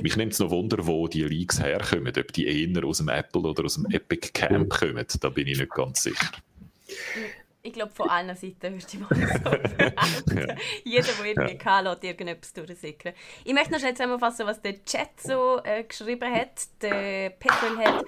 Mich 0.00 0.16
nimmt 0.16 0.32
es 0.32 0.38
noch 0.38 0.50
Wunder, 0.50 0.86
wo 0.86 1.08
die 1.08 1.24
Leaks 1.24 1.60
herkommen, 1.60 2.12
ob 2.16 2.32
die 2.32 2.46
eher 2.46 2.84
aus 2.84 2.98
dem 2.98 3.08
Apple 3.08 3.42
oder 3.42 3.64
aus 3.64 3.74
dem 3.74 3.86
Epic 3.86 4.30
Camp 4.32 4.70
kommen, 4.70 5.06
da 5.20 5.28
bin 5.28 5.48
ich 5.48 5.58
nicht 5.58 5.72
ganz 5.72 6.04
sicher. 6.04 6.30
Ich 7.66 7.72
glaube, 7.72 7.92
von 7.92 8.08
allen 8.08 8.36
Seiten 8.36 8.74
würde 8.74 8.86
ich 8.86 8.98
mal 8.98 9.08
so 9.08 10.34
ja. 10.34 10.54
Jeder, 10.84 11.12
der 11.18 11.24
irgendwie 11.24 11.58
kann, 11.58 11.84
lässt 11.84 12.04
irgendetwas 12.04 12.52
durchsickern. 12.52 13.12
Ich 13.44 13.52
möchte 13.52 13.72
noch 13.72 13.80
schnell 13.80 13.94
zusammenfassen, 13.94 14.46
was 14.46 14.62
der 14.62 14.84
Chat 14.84 15.20
so 15.20 15.60
äh, 15.64 15.82
geschrieben 15.82 16.32
hat. 16.32 16.68
Der 16.80 17.30
Petrol 17.30 17.76
hat 17.78 18.04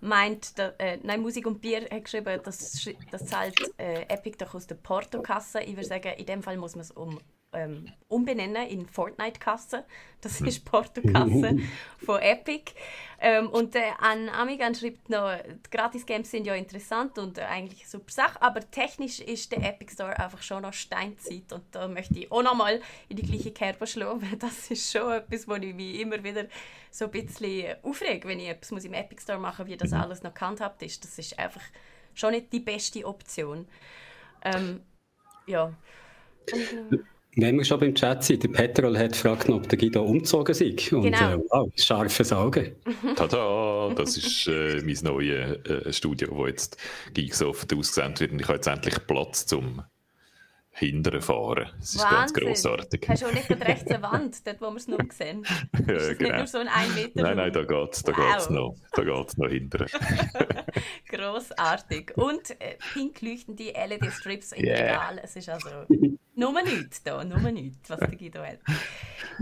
meint, 0.00 0.56
der, 0.56 0.80
äh, 0.80 0.98
nein, 1.02 1.20
Musik 1.20 1.46
und 1.46 1.60
Bier 1.60 1.82
hat 1.90 2.04
geschrieben, 2.04 2.40
das, 2.42 2.88
das 3.10 3.26
zahlt 3.26 3.60
äh, 3.78 4.02
Epic 4.08 4.38
doch 4.38 4.54
aus 4.54 4.66
der 4.66 4.76
Portokasse. 4.76 5.60
Ich 5.60 5.76
würde 5.76 5.88
sagen, 5.88 6.14
in 6.16 6.26
dem 6.26 6.42
Fall 6.42 6.56
muss 6.56 6.74
man 6.74 6.82
es 6.82 6.90
um 6.90 7.20
ähm, 7.52 7.92
umbenennen 8.08 8.66
in 8.66 8.86
Fortnite-Kasse. 8.86 9.84
Das 10.20 10.40
hm. 10.40 10.46
ist 10.46 10.64
Porto-Kasse 10.64 11.58
von 12.04 12.20
Epic. 12.20 12.72
Ähm, 13.20 13.48
und 13.50 13.76
äh, 13.76 13.90
an 13.98 14.28
Amigan 14.28 14.74
schreibt 14.74 15.10
noch, 15.10 15.36
die 15.46 15.70
Gratis-Games 15.70 16.30
sind 16.30 16.46
ja 16.46 16.54
interessant 16.54 17.18
und 17.18 17.38
äh, 17.38 17.42
eigentlich 17.42 17.80
eine 17.80 17.88
super 17.88 18.10
Sache, 18.10 18.42
aber 18.42 18.68
technisch 18.70 19.20
ist 19.20 19.52
der 19.52 19.62
Epic 19.62 19.92
Store 19.92 20.18
einfach 20.18 20.42
schon 20.42 20.62
noch 20.62 20.72
Steinzeit 20.72 21.52
und 21.52 21.62
da 21.70 21.86
möchte 21.86 22.18
ich 22.18 22.32
auch 22.32 22.42
noch 22.42 22.54
mal 22.54 22.80
in 23.08 23.16
die 23.16 23.22
gleiche 23.22 23.52
Kerbe 23.52 23.86
schlagen, 23.86 24.22
weil 24.22 24.36
das 24.38 24.70
ist 24.70 24.90
schon 24.90 25.12
etwas, 25.12 25.46
wo 25.46 25.54
ich 25.54 25.74
mich 25.74 26.00
immer 26.00 26.22
wieder 26.24 26.46
so 26.90 27.06
ein 27.06 27.10
bisschen 27.10 27.76
aufrege, 27.82 28.26
wenn 28.28 28.40
ich 28.40 28.48
etwas 28.48 28.70
muss 28.70 28.84
im 28.84 28.94
Epic 28.94 29.22
Store 29.22 29.38
machen 29.38 29.64
muss, 29.64 29.72
wie 29.72 29.76
das 29.76 29.90
mhm. 29.90 29.98
alles 29.98 30.22
noch 30.22 30.34
gehandhabt 30.34 30.82
ist. 30.82 31.04
Das 31.04 31.18
ist 31.18 31.38
einfach 31.38 31.62
schon 32.14 32.32
nicht 32.32 32.52
die 32.52 32.60
beste 32.60 33.06
Option. 33.06 33.66
Ähm, 34.44 34.82
ja. 35.46 35.72
Wenn 37.34 37.56
wir 37.56 37.64
schon 37.64 37.80
beim 37.80 37.94
Chat 37.94 38.24
sind, 38.24 38.42
der 38.42 38.48
Petrol 38.48 38.98
hat 38.98 39.12
gefragt, 39.12 39.48
ob 39.48 39.66
der 39.66 39.78
Guido 39.78 40.02
umgezogen 40.02 40.54
sei. 40.54 40.74
Und 40.90 41.02
genau. 41.02 41.34
äh, 41.34 41.38
wow, 41.48 41.72
scharfes 41.76 42.30
Auge. 42.30 42.76
Tada, 43.16 43.94
das 43.94 44.18
ist 44.18 44.48
äh, 44.48 44.82
mein 44.84 44.98
neues 45.02 45.64
äh, 45.66 45.92
Studio, 45.92 46.28
wo 46.30 46.46
jetzt 46.46 46.76
Geeksoft 47.14 47.72
ausgesendet 47.72 48.20
wird. 48.20 48.32
Und 48.32 48.40
ich 48.40 48.48
habe 48.48 48.56
jetzt 48.56 48.66
endlich 48.66 49.06
Platz 49.06 49.46
zum 49.46 49.82
hinterher 50.72 51.20
fahren. 51.20 51.70
Das 51.78 51.94
ist 51.94 52.02
Wahnsinn. 52.02 52.18
ganz 52.18 52.34
grossartig. 52.34 53.06
Hast 53.08 53.22
du 53.22 53.26
auch 53.26 53.32
nicht 53.32 53.50
rechts 53.50 53.90
eine 53.90 54.02
Wand, 54.10 54.46
dort 54.46 54.60
wo 54.60 54.70
wir 54.70 54.76
es 54.76 54.88
noch 54.88 54.98
sehen? 55.10 55.44
ja, 55.86 55.94
ist 55.94 56.18
genau. 56.18 56.30
nicht 56.30 56.38
nur 56.38 56.46
so 56.46 56.58
ein 56.58 56.68
1 56.68 56.94
Meter 56.94 57.22
Nein, 57.22 57.36
nein, 57.36 57.52
da 57.52 57.62
geht 57.62 57.92
es 57.92 58.02
da 58.02 58.16
wow. 58.16 58.32
geht's 58.32 58.50
noch, 58.50 58.76
da 58.92 59.04
geht's 59.04 59.36
noch 59.36 59.48
hinterher. 59.48 59.88
Grossartig. 61.08 62.16
Und 62.16 62.50
äh, 62.60 62.76
pink 62.92 63.20
leuchtende 63.20 63.64
LED-Strips 63.64 64.52
im 64.52 64.64
yeah. 64.64 64.76
Regal. 64.76 65.20
Es 65.22 65.36
ist 65.36 65.48
also 65.48 65.68
nur 66.34 66.62
nichts 66.62 67.02
da, 67.02 67.22
nur 67.22 67.38
nichts, 67.50 67.90
was 67.90 68.00
der 68.00 68.16
Guido 68.16 68.40
hat. 68.40 68.58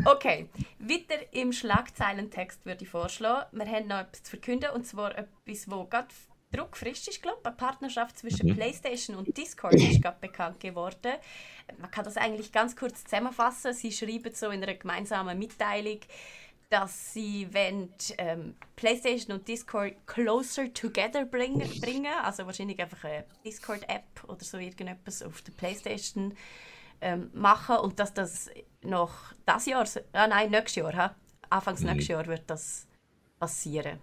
Okay, 0.05 0.49
weiter 0.81 1.33
im 1.33 1.53
Schlagzeilentext 1.53 2.67
würde 2.67 2.85
ich 2.85 2.91
vorschlagen. 2.91 3.47
Wir 3.57 3.67
haben 3.67 3.87
noch 3.87 4.01
etwas 4.01 4.25
zu 4.25 4.31
verkünden, 4.31 4.71
und 4.71 4.85
zwar 4.85 5.17
etwas, 5.17 5.67
das 5.67 5.67
gerade 5.67 6.09
druckfrisch 6.53 7.09
ist, 7.09 7.23
glaube 7.23 7.39
Eine 7.45 7.55
Partnerschaft 7.55 8.19
zwischen 8.19 8.49
mhm. 8.49 8.57
PlayStation 8.57 9.17
und 9.17 9.37
Discord 9.37 9.75
ist 9.75 10.03
gerade 10.03 10.19
bekannt 10.21 10.61
geworden. 10.61 11.13
Man 11.79 11.91
kann 11.91 12.05
das 12.05 12.17
eigentlich 12.17 12.53
ganz 12.53 12.75
kurz 12.75 13.05
zusammenfassen. 13.05 13.73
Sie 13.73 13.93
schreiben 13.93 14.35
so 14.35 14.51
in 14.51 14.63
einer 14.63 14.75
gemeinsamen 14.75 15.39
Mitteilung, 15.39 16.01
dass 16.69 17.13
sie 17.13 17.49
wenn 17.51 17.93
ähm, 18.19 18.57
PlayStation 18.77 19.37
und 19.37 19.49
Discord 19.49 19.95
closer 20.07 20.73
together 20.73 21.25
bringen, 21.25 21.69
bringen. 21.81 22.13
Also 22.23 22.47
wahrscheinlich 22.47 22.81
einfach 22.81 23.05
eine 23.05 23.25
Discord-App 23.45 24.25
oder 24.29 24.45
so 24.45 24.57
irgendetwas 24.59 25.23
auf 25.23 25.43
der 25.43 25.53
PlayStation 25.53 26.37
ähm, 27.01 27.31
machen 27.33 27.77
und 27.77 27.99
dass 27.99 28.15
das 28.15 28.51
noch 28.83 29.33
das 29.47 29.67
Jahr, 29.67 29.87
ah 30.13 30.27
nein, 30.27 30.51
nächstes 30.51 30.77
Jahr, 30.77 30.95
ha? 30.95 31.15
Anfangs 31.49 31.81
mhm. 31.81 31.87
nächstes 31.89 32.09
Jahr 32.09 32.27
wird 32.27 32.49
das 32.49 32.87
passieren. 33.39 33.99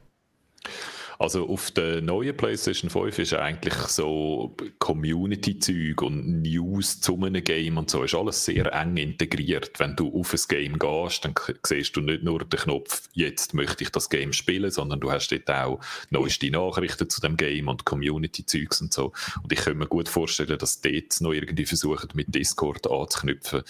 Also 1.19 1.47
auf 1.49 1.71
der 1.71 2.01
neuen 2.01 2.37
PlayStation 2.37 2.89
5 2.91 3.19
ist 3.19 3.33
eigentlich 3.33 3.73
so 3.73 4.55
Community-Zeug 4.77 6.01
und 6.03 6.43
News 6.43 7.01
zu 7.01 7.15
einem 7.15 7.43
Game 7.43 7.77
und 7.77 7.89
so 7.89 8.03
ist 8.03 8.13
alles 8.13 8.45
sehr 8.45 8.71
eng 8.73 8.97
integriert. 8.97 9.79
Wenn 9.79 9.95
du 9.95 10.13
auf 10.19 10.33
ein 10.33 10.39
Game 10.47 10.77
gehst, 10.77 11.25
dann 11.25 11.33
siehst 11.65 11.95
du 11.95 12.01
nicht 12.01 12.23
nur 12.23 12.39
den 12.39 12.59
Knopf, 12.59 13.03
jetzt 13.13 13.55
möchte 13.55 13.83
ich 13.83 13.89
das 13.91 14.09
Game 14.09 14.31
spielen, 14.31 14.69
sondern 14.69 14.99
du 14.99 15.11
hast 15.11 15.29
dort 15.29 15.49
auch 15.49 15.79
neueste 16.11 16.51
Nachrichten 16.51 17.09
zu 17.09 17.19
dem 17.19 17.35
Game 17.35 17.67
und 17.67 17.85
Community-Zeugs 17.85 18.81
und 18.81 18.93
so. 18.93 19.11
Und 19.41 19.51
ich 19.51 19.59
kann 19.59 19.77
mir 19.77 19.87
gut 19.87 20.09
vorstellen, 20.09 20.59
dass 20.59 20.81
dort 20.81 21.19
noch 21.21 21.33
irgendwie 21.33 21.65
versuchen, 21.65 22.09
mit 22.13 22.33
Discord 22.33 22.89
anzuknüpfen. 22.89 23.63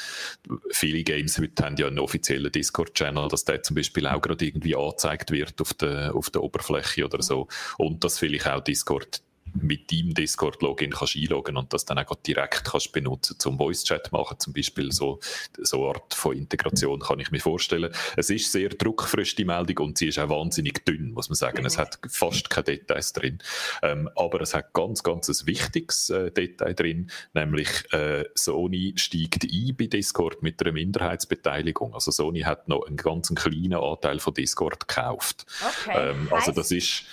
Viele 0.72 1.04
Games 1.04 1.40
heute 1.40 1.64
haben 1.64 1.78
ja 1.78 1.88
einen 1.88 2.00
offiziellen 2.00 2.52
Discord-Channel, 2.52 3.30
dass 3.30 3.46
der 3.46 3.64
zum 3.64 3.76
Beispiel 3.76 4.06
auch 4.08 4.22
gerade 4.22 4.46
irgendwie 4.46 4.76
angezeigt 4.76 5.32
wird 5.32 5.62
auf 5.62 5.74
der, 5.74 6.14
auf 6.14 6.30
der 6.30 6.44
Oberfläche 6.44 7.06
oder 7.06 7.22
so. 7.22 7.37
Und 7.78 8.04
dass 8.04 8.20
vielleicht 8.20 8.48
auch 8.48 8.64
Discord 8.64 9.22
mit 9.62 9.92
deinem 9.92 10.14
Discord-Login 10.14 10.92
kannst 10.92 11.16
einloggen 11.16 11.58
und 11.58 11.74
das 11.74 11.86
dann 11.86 12.00
auch 12.00 12.16
direkt 12.16 12.66
kannst 12.66 12.92
benutzen 12.92 13.38
zum 13.40 13.58
Voice-Chat 13.58 14.12
machen, 14.12 14.40
zum 14.40 14.54
Beispiel 14.54 14.92
so, 14.92 15.20
so 15.58 15.84
eine 15.86 15.96
Art 15.96 16.14
von 16.14 16.36
Integration 16.36 17.00
kann 17.00 17.20
ich 17.20 17.32
mir 17.32 17.40
vorstellen. 17.40 17.92
Es 18.16 18.30
ist 18.30 18.52
sehr 18.52 18.70
druckfrisch, 18.70 19.36
die 19.36 19.46
Meldung, 19.46 19.88
und 19.88 19.98
sie 19.98 20.08
ist 20.08 20.20
auch 20.20 20.30
wahnsinnig 20.30 20.86
dünn, 20.86 21.12
muss 21.12 21.30
man 21.30 21.36
sagen. 21.36 21.66
Es 21.66 21.78
hat 21.78 22.00
fast 22.10 22.50
keine 22.50 22.66
Details 22.66 23.14
drin. 23.14 23.40
Ähm, 23.82 24.10
aber 24.16 24.42
es 24.42 24.54
hat 24.54 24.74
ganz, 24.74 25.04
ganz 25.04 25.30
ein 25.30 25.48
wichtiges 25.48 26.10
äh, 26.10 26.32
Detail 26.32 26.74
drin, 26.74 27.12
nämlich 27.34 27.70
äh, 27.92 28.26
Sony 28.36 28.94
steigt 28.98 29.44
ein 29.44 29.76
bei 29.78 29.88
Discord 29.88 30.44
mit 30.44 30.62
einer 30.62 30.72
Minderheitsbeteiligung. 30.72 31.94
Also 31.94 32.12
Sony 32.12 32.42
hat 32.42 32.68
noch 32.68 32.86
einen 32.86 32.98
ganz 32.98 33.34
kleinen 33.34 33.76
Anteil 33.76 34.20
von 34.20 34.34
Discord 34.34 34.88
gekauft. 34.88 35.46
Okay. 35.62 36.12
Ähm, 36.12 36.28
also 36.32 36.52
das 36.52 36.72
ist, 36.72 37.04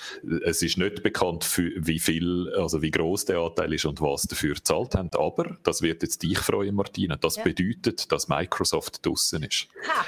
es 0.45 0.63
ist 0.63 0.79
nicht 0.79 1.03
bekannt, 1.03 1.45
für, 1.45 1.73
wie 1.77 1.99
viel 1.99 2.34
also 2.57 2.83
wie 2.83 2.91
groß 2.91 3.27
der 3.27 3.39
Anteil 3.39 3.73
ist 3.73 3.85
und 3.85 4.01
was 4.01 4.23
dafür 4.23 4.55
gezahlt 4.55 4.95
haben. 4.95 5.11
Aber 5.13 5.57
das 5.63 5.83
wird 5.83 6.03
jetzt 6.03 6.23
dich 6.23 6.39
freuen, 6.39 6.75
Martina. 6.75 7.17
Das 7.17 7.37
ja. 7.37 7.45
bedeutet, 7.45 8.11
dass 8.11 8.29
Microsoft 8.29 9.05
draußen 9.05 9.43
ist. 9.43 9.69
Ha. 9.89 10.05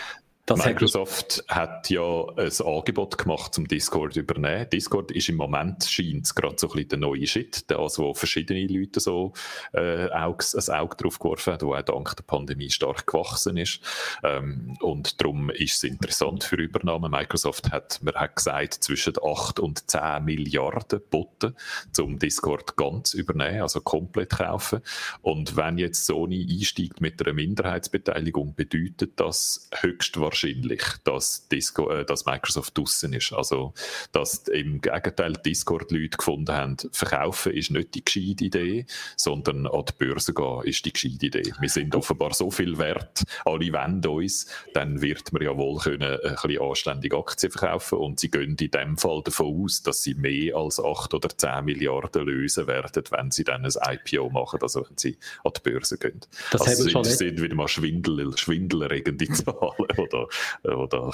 Das 0.46 0.64
Microsoft 0.64 1.44
hat 1.48 1.90
ja 1.90 2.24
ein 2.36 2.52
Angebot 2.64 3.18
gemacht, 3.18 3.52
zum 3.52 3.66
Discord 3.66 4.14
zu 4.14 4.20
übernehmen. 4.20 4.70
Discord 4.70 5.10
ist 5.10 5.28
im 5.28 5.34
Moment, 5.34 5.82
scheint 5.82 6.36
gerade 6.36 6.54
so 6.56 6.68
ein 6.68 6.72
bisschen 6.74 6.88
der 6.90 6.98
neue 7.00 7.26
Shit, 7.26 7.68
das, 7.68 7.98
wo 7.98 8.14
verschiedene 8.14 8.64
Leute 8.68 9.00
so 9.00 9.32
äh, 9.72 10.08
Auge, 10.10 10.44
ein 10.54 10.74
Auge 10.74 10.96
drauf 10.98 11.18
geworfen 11.18 11.54
haben, 11.54 11.68
der 11.68 11.78
auch 11.78 11.82
dank 11.82 12.14
der 12.14 12.22
Pandemie 12.22 12.70
stark 12.70 13.08
gewachsen 13.08 13.56
ist. 13.56 13.80
Ähm, 14.22 14.76
und 14.82 15.20
darum 15.20 15.50
ist 15.50 15.78
es 15.78 15.82
interessant 15.82 16.44
für 16.44 16.54
Übernahme. 16.54 17.08
Microsoft 17.08 17.72
hat, 17.72 17.98
man 18.04 18.14
hat 18.14 18.36
gesagt, 18.36 18.74
zwischen 18.74 19.14
8 19.20 19.58
und 19.58 19.90
10 19.90 20.24
Milliarden 20.24 21.00
boten, 21.10 21.56
um 21.98 22.20
Discord 22.20 22.76
ganz 22.76 23.14
übernehmen, 23.14 23.62
also 23.62 23.80
komplett 23.80 24.30
kaufen. 24.30 24.80
Und 25.22 25.56
wenn 25.56 25.76
jetzt 25.76 26.06
Sony 26.06 26.46
einsteigt 26.48 27.00
mit 27.00 27.20
einer 27.20 27.34
Minderheitsbeteiligung, 27.34 28.54
bedeutet 28.54 29.18
das 29.18 29.68
höchstwahrscheinlich 29.80 30.35
wahrscheinlich, 30.36 30.82
dass, 31.04 31.48
Disco, 31.48 31.90
äh, 31.90 32.04
dass 32.04 32.26
Microsoft 32.26 32.76
draußen 32.76 33.12
ist. 33.12 33.32
Also, 33.32 33.72
dass 34.12 34.48
im 34.48 34.80
Gegenteil 34.80 35.32
Discord-Leute 35.34 36.18
gefunden 36.18 36.52
haben, 36.52 36.76
verkaufen 36.92 37.52
ist 37.52 37.70
nicht 37.70 37.94
die 37.94 38.04
gescheite 38.04 38.44
Idee, 38.44 38.86
sondern 39.16 39.66
an 39.66 39.84
die 39.86 40.04
Börse 40.04 40.34
gehen 40.34 40.62
ist 40.64 40.84
die 40.84 40.92
gescheite 40.92 41.26
Idee. 41.26 41.52
Wir 41.58 41.68
sind 41.68 41.94
offenbar 41.94 42.34
so 42.34 42.50
viel 42.50 42.76
wert, 42.78 43.22
alle 43.44 43.72
wollen 43.72 44.04
uns, 44.06 44.46
dann 44.74 45.00
wird 45.00 45.32
man 45.32 45.42
ja 45.42 45.56
wohl 45.56 45.78
können 45.78 46.18
ein 46.22 46.34
bisschen 46.34 46.62
anständige 46.62 47.16
Aktien 47.16 47.52
verkaufen 47.52 47.98
und 47.98 48.20
sie 48.20 48.30
gehen 48.30 48.56
in 48.58 48.70
dem 48.70 48.98
Fall 48.98 49.22
davon 49.24 49.64
aus, 49.64 49.82
dass 49.82 50.02
sie 50.02 50.14
mehr 50.14 50.56
als 50.56 50.80
8 50.80 51.14
oder 51.14 51.28
10 51.28 51.64
Milliarden 51.64 52.26
lösen 52.26 52.66
werden, 52.66 53.04
wenn 53.10 53.30
sie 53.30 53.44
dann 53.44 53.64
ein 53.64 53.72
IPO 53.72 54.30
machen, 54.30 54.60
also 54.62 54.84
wenn 54.86 54.96
sie 54.96 55.18
an 55.44 55.52
die 55.56 55.70
Börse 55.70 55.98
gehen. 55.98 56.20
Das 56.50 56.62
also 56.62 56.88
sind, 56.88 57.06
sind 57.06 57.42
wieder 57.42 57.54
mal 57.54 57.68
Schwindel, 57.68 58.36
schwindelerregende 58.36 59.28
Zahlen, 59.28 59.86
oder 59.96 60.22
äh, 60.22 60.25
die 60.64 60.68
da 60.68 60.98
kommen. 60.98 61.12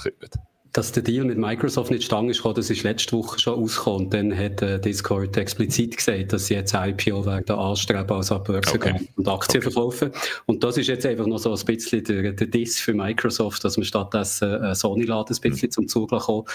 Dass 0.74 0.90
der 0.90 1.02
Deal 1.02 1.26
mit 1.26 1.36
Microsoft 1.36 1.90
nicht 1.90 2.04
stange 2.04 2.30
ist, 2.30 2.42
das 2.42 2.70
ist 2.70 2.82
letzte 2.82 3.14
Woche 3.14 3.38
schon 3.38 3.60
rausgekommen. 3.60 4.08
Dann 4.08 4.34
hat 4.34 4.62
äh, 4.62 4.80
Discord 4.80 5.36
explizit 5.36 5.98
gesagt, 5.98 6.32
dass 6.32 6.46
sie 6.46 6.54
jetzt 6.54 6.72
IPO 6.72 7.26
werden 7.26 7.56
anstreben, 7.56 8.10
also 8.10 8.36
an 8.36 8.44
Börse 8.44 8.76
okay. 8.76 8.92
gehen 8.94 9.08
und 9.16 9.28
Aktien 9.28 9.62
okay. 9.62 9.70
verkaufen. 9.70 10.12
Und 10.46 10.64
das 10.64 10.78
ist 10.78 10.86
jetzt 10.86 11.04
einfach 11.04 11.26
noch 11.26 11.36
so 11.36 11.54
ein 11.54 11.64
bisschen 11.66 12.02
der, 12.04 12.32
der 12.32 12.46
Diss 12.46 12.80
für 12.80 12.94
Microsoft, 12.94 13.62
dass 13.64 13.76
man 13.76 13.84
stattdessen 13.84 14.64
äh, 14.64 14.74
Sony-Laden 14.74 15.36
ein 15.36 15.40
bisschen 15.42 15.66
mhm. 15.66 15.72
zum 15.72 15.88
Zug 15.88 16.08
kommen 16.08 16.46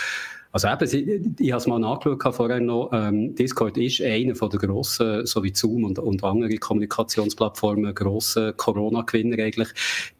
also 0.65 0.69
eben, 0.69 1.35
ich 1.39 1.51
habe 1.51 1.59
es 1.59 1.67
mal 1.67 1.77
nachgeschaut 1.77 2.35
vorher 2.35 2.59
noch, 2.59 2.89
ähm, 2.91 3.35
Discord 3.35 3.77
ist 3.77 4.01
einer 4.01 4.33
von 4.33 4.49
der 4.49 4.59
grossen, 4.59 5.23
so 5.25 5.43
wie 5.43 5.53
Zoom 5.53 5.83
und, 5.83 5.99
und 5.99 6.23
andere 6.23 6.55
Kommunikationsplattformen, 6.57 7.93
grossen 7.93 8.57
Corona-Gewinner 8.57 9.37
eigentlich, 9.37 9.69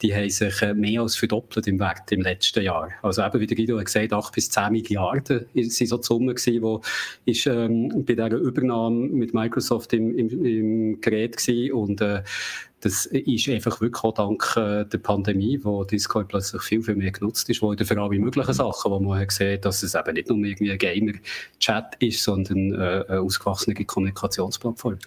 die 0.02 0.14
haben 0.14 0.30
sich 0.30 0.62
äh, 0.62 0.76
mehr 0.76 1.02
als 1.02 1.16
verdoppelt 1.16 1.66
im 1.66 1.80
Wert 1.80 2.12
im 2.12 2.22
letzten 2.22 2.64
Jahr. 2.64 2.90
Also 3.02 3.24
eben, 3.24 3.40
wie 3.40 3.48
der 3.48 3.58
Guido 3.58 3.80
hat 3.80 3.86
gesagt, 3.86 4.14
8 4.14 4.34
bis 4.34 4.52
10 4.52 4.72
Milliarden 4.74 5.48
sind 5.56 5.90
so 5.90 5.98
die 5.98 6.04
Summe 6.04 6.36
gewesen, 6.36 6.62
wo 6.62 6.82
ist 7.26 7.48
ähm, 7.48 8.06
bei 8.06 8.14
dieser 8.14 8.38
Übernahme 8.38 9.08
mit 9.08 9.34
Microsoft 9.34 9.94
im, 9.94 10.16
im, 10.16 10.46
im 10.46 11.02
Gerät 11.02 11.38
gewesen 11.38 11.74
und 11.74 12.02
äh, 12.02 12.22
das 12.82 13.08
ist 13.08 13.50
einfach 13.50 13.82
wirklich 13.82 14.04
auch 14.04 14.14
dank 14.14 14.56
äh, 14.56 14.86
der 14.86 14.98
Pandemie, 15.00 15.60
wo 15.64 15.84
Discord 15.84 16.28
plötzlich 16.28 16.62
viel, 16.62 16.84
viel 16.84 16.96
mehr 16.96 17.12
genutzt 17.12 17.50
ist, 17.50 17.62
wo 17.62 17.76
für 17.76 18.02
alle 18.02 18.20
möglichen 18.20 18.54
Sachen, 18.54 18.92
wo 18.92 19.00
man 19.00 19.26
gesehen 19.28 19.60
dass 19.62 19.82
es 19.82 19.96
eben 19.96 20.14
nicht 20.14 20.30
nur 20.30 20.38
irgendwie 20.38 20.72
ein 20.72 20.78
Gamer-Chat 20.78 21.96
ist, 22.00 22.24
sondern 22.24 22.74
äh, 22.74 23.04
eine 23.08 23.22
ausgewachsene 23.22 23.74
Kommunikationsplattform. 23.84 25.00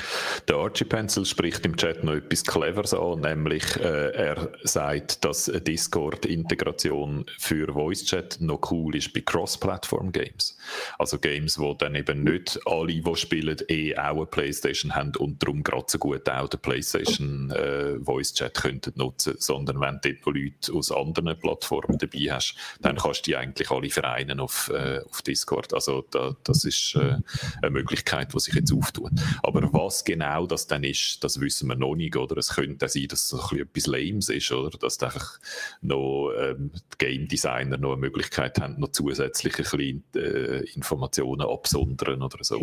Der 0.49 0.57
Archie 0.57 0.85
Pencil 0.85 1.25
spricht 1.25 1.65
im 1.65 1.77
Chat 1.77 2.03
noch 2.03 2.15
etwas 2.15 2.45
Cleveres 2.45 2.93
an, 2.93 3.21
nämlich 3.21 3.65
äh, 3.77 4.11
er 4.11 4.51
sagt, 4.65 5.25
dass 5.25 5.45
Discord-Integration 5.45 7.27
für 7.39 7.73
Voice-Chat 7.73 8.39
noch 8.41 8.71
cool 8.73 8.97
ist 8.97 9.13
bei 9.13 9.21
Cross-Platform-Games. 9.21 10.57
Also 10.99 11.19
Games, 11.19 11.59
wo 11.59 11.75
dann 11.75 11.95
eben 11.95 12.25
nicht 12.25 12.59
alle, 12.67 12.93
die 12.93 13.17
spielen, 13.17 13.57
eh 13.69 13.97
auch 13.97 14.17
eine 14.17 14.27
Playstation 14.27 14.95
haben 14.95 15.15
und 15.17 15.43
darum 15.43 15.63
gerade 15.63 15.87
so 15.89 15.99
gut 15.99 16.29
auch 16.29 16.49
der 16.49 16.59
Playstation 16.59 17.51
äh, 17.51 17.99
Voice 18.01 18.35
Chat 18.35 18.55
könnten 18.55 18.93
nutzen, 18.97 19.35
sondern 19.39 19.81
wenn 19.81 20.01
du 20.03 20.15
dort 20.15 20.37
Leute 20.37 20.73
aus 20.73 20.93
anderen 20.93 21.39
Plattformen 21.39 21.99
dabei 21.99 22.35
hast, 22.35 22.55
dann 22.81 22.97
kannst 22.97 23.27
du 23.27 23.31
die 23.31 23.37
eigentlich 23.37 23.71
alle 23.71 23.91
vereinen 23.91 24.41
auf, 24.41 24.71
äh, 24.75 25.01
auf 25.09 25.23
Discord. 25.23 25.75
Also 25.75 26.07
da, 26.11 26.37
das 26.45 26.65
ist 26.65 26.95
äh, 26.97 27.17
eine 27.63 27.71
Möglichkeit, 27.71 28.33
die 28.35 28.41
sich 28.41 28.55
jetzt 28.55 28.73
auftut. 28.73 29.13
Aber 29.43 29.73
was 29.73 30.05
genau 30.05 30.47
das 30.47 30.67
dann 30.67 30.85
ist, 30.85 31.23
das 31.25 31.41
wissen 31.41 31.69
wir 31.69 31.77
noch 31.77 31.95
nicht, 31.95 32.17
oder? 32.17 32.37
Es 32.37 32.55
könnte 32.55 32.89
sein, 32.89 33.09
dass 33.09 33.33
es 33.33 33.53
ein 33.53 33.61
etwas 33.61 33.87
Lames 33.87 34.29
ist, 34.29 34.53
oder? 34.53 34.77
Dass 34.79 35.03
einfach 35.03 35.39
noch 35.81 36.33
ähm, 36.39 36.71
Game 36.99 37.29
Designer 37.29 37.77
noch 37.77 37.93
eine 37.93 38.01
Möglichkeit 38.01 38.61
haben, 38.61 38.79
noch 38.79 38.93
zusätzliche 38.93 39.63
kleine, 39.63 40.03
äh, 40.15 40.60
Informationen 40.61 41.43
absondern 41.43 42.23
oder 42.23 42.43
so. 42.43 42.61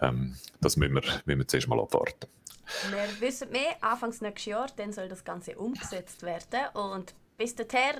ähm, 0.00 0.36
das 0.60 0.76
müssen 0.76 0.94
wir, 0.94 1.02
müssen 1.24 1.38
wir 1.38 1.48
zuerst 1.48 1.68
mal 1.68 1.80
abwarten. 1.80 2.26
Wir 2.90 3.20
wissen 3.20 3.50
mehr, 3.50 3.76
Anfangs 3.80 4.20
nächstes 4.20 4.46
Jahr, 4.46 4.66
dann 4.76 4.92
soll 4.92 5.08
das 5.08 5.24
Ganze 5.24 5.56
umgesetzt 5.56 6.22
werden 6.22 6.68
und 6.74 7.14
bis 7.36 7.54
dahin 7.54 7.96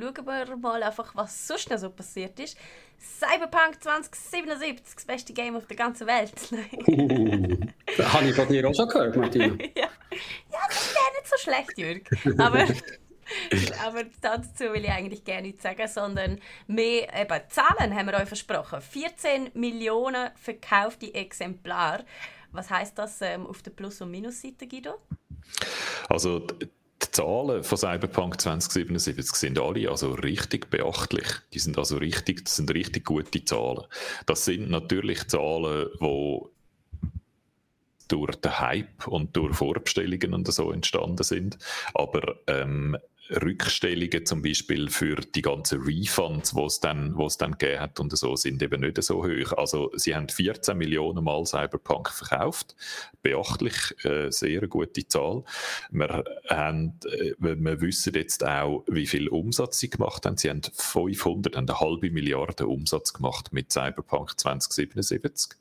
schauen 0.00 0.26
wir 0.26 0.56
mal 0.56 0.82
einfach, 0.82 1.14
was 1.14 1.46
sonst 1.46 1.70
noch 1.70 1.78
so 1.78 1.90
passiert 1.90 2.38
ist. 2.38 2.56
Cyberpunk 2.98 3.82
2077, 3.82 4.94
das 4.94 5.04
beste 5.04 5.32
Game 5.32 5.56
auf 5.56 5.66
der 5.66 5.76
ganzen 5.76 6.06
Welt. 6.06 6.32
uh, 6.88 8.04
habe 8.04 8.28
ich 8.28 8.34
von 8.34 8.48
dir 8.48 8.68
auch 8.68 8.74
schon 8.74 8.88
gehört, 8.88 9.16
Martina. 9.16 9.46
ja. 9.76 9.82
ja, 9.82 10.58
das 10.68 10.94
wäre 10.94 11.12
nicht 11.14 11.26
so 11.26 11.36
schlecht, 11.38 11.78
Jürg. 11.78 12.40
Aber, 12.40 12.66
aber 13.84 14.04
dazu 14.20 14.64
will 14.72 14.84
ich 14.84 14.90
eigentlich 14.90 15.24
gerne 15.24 15.48
nichts 15.48 15.62
sagen, 15.62 15.88
sondern 15.88 16.40
mehr 16.66 17.08
eben, 17.14 17.40
Zahlen 17.48 17.94
haben 17.94 18.06
wir 18.06 18.14
euch 18.14 18.28
versprochen. 18.28 18.80
14 18.80 19.50
Millionen 19.54 20.30
verkaufte 20.36 21.12
Exemplare. 21.14 22.04
Was 22.52 22.70
heißt 22.70 22.98
das 22.98 23.20
ähm, 23.22 23.46
auf 23.46 23.62
der 23.62 23.70
Plus- 23.72 24.00
und 24.00 24.10
Minusseite, 24.10 24.66
Guido? 24.66 24.98
Also 26.08 26.40
die 26.40 26.68
Zahlen 27.10 27.62
von 27.62 27.78
Cyberpunk 27.78 28.40
2077 28.40 29.36
sind 29.36 29.58
alle 29.58 29.90
also 29.90 30.12
richtig 30.12 30.70
beachtlich. 30.70 31.26
Die 31.52 31.58
sind 31.58 31.76
also 31.78 31.98
richtig, 31.98 32.44
das 32.44 32.56
sind 32.56 32.72
richtig 32.72 33.04
gute 33.04 33.44
Zahlen. 33.44 33.84
Das 34.24 34.44
sind 34.44 34.70
natürlich 34.70 35.26
Zahlen, 35.28 35.88
die 36.00 36.40
durch 38.08 38.36
den 38.36 38.58
Hype 38.58 39.08
und 39.08 39.36
durch 39.36 39.56
Vorbestellungen 39.56 40.34
und 40.34 40.52
so 40.52 40.70
entstanden 40.70 41.22
sind. 41.22 41.58
Aber 41.94 42.36
ähm, 42.46 42.96
Rückstellungen 43.30 44.26
zum 44.26 44.42
Beispiel 44.42 44.88
für 44.88 45.16
die 45.16 45.42
ganzen 45.42 45.82
Refunds, 45.82 46.52
die 46.52 46.62
es 46.62 46.80
dann, 46.80 47.18
es 47.20 47.36
dann 47.38 47.52
gegeben 47.52 47.80
hat 47.80 48.00
und 48.00 48.16
so, 48.16 48.36
sind 48.36 48.62
eben 48.62 48.80
nicht 48.80 49.02
so 49.02 49.24
hoch. 49.24 49.52
Also 49.56 49.90
sie 49.94 50.14
haben 50.14 50.28
14 50.28 50.76
Millionen 50.76 51.24
Mal 51.24 51.44
Cyberpunk 51.44 52.10
verkauft. 52.10 52.76
Beachtlich, 53.22 53.74
äh, 54.04 54.30
sehr 54.30 54.66
gute 54.68 55.06
Zahl. 55.08 55.44
Wir, 55.90 56.24
haben, 56.48 56.98
äh, 57.04 57.34
wir 57.38 57.80
wissen 57.80 58.14
jetzt 58.14 58.44
auch, 58.44 58.84
wie 58.88 59.06
viel 59.06 59.28
Umsatz 59.28 59.78
sie 59.78 59.90
gemacht 59.90 60.26
haben. 60.26 60.36
Sie 60.36 60.50
haben 60.50 60.62
500, 60.62 61.56
haben 61.56 61.68
eine 61.68 61.80
halbe 61.80 62.10
Milliarde 62.10 62.66
Umsatz 62.66 63.12
gemacht 63.12 63.52
mit 63.52 63.72
Cyberpunk 63.72 64.38
2077 64.38 65.56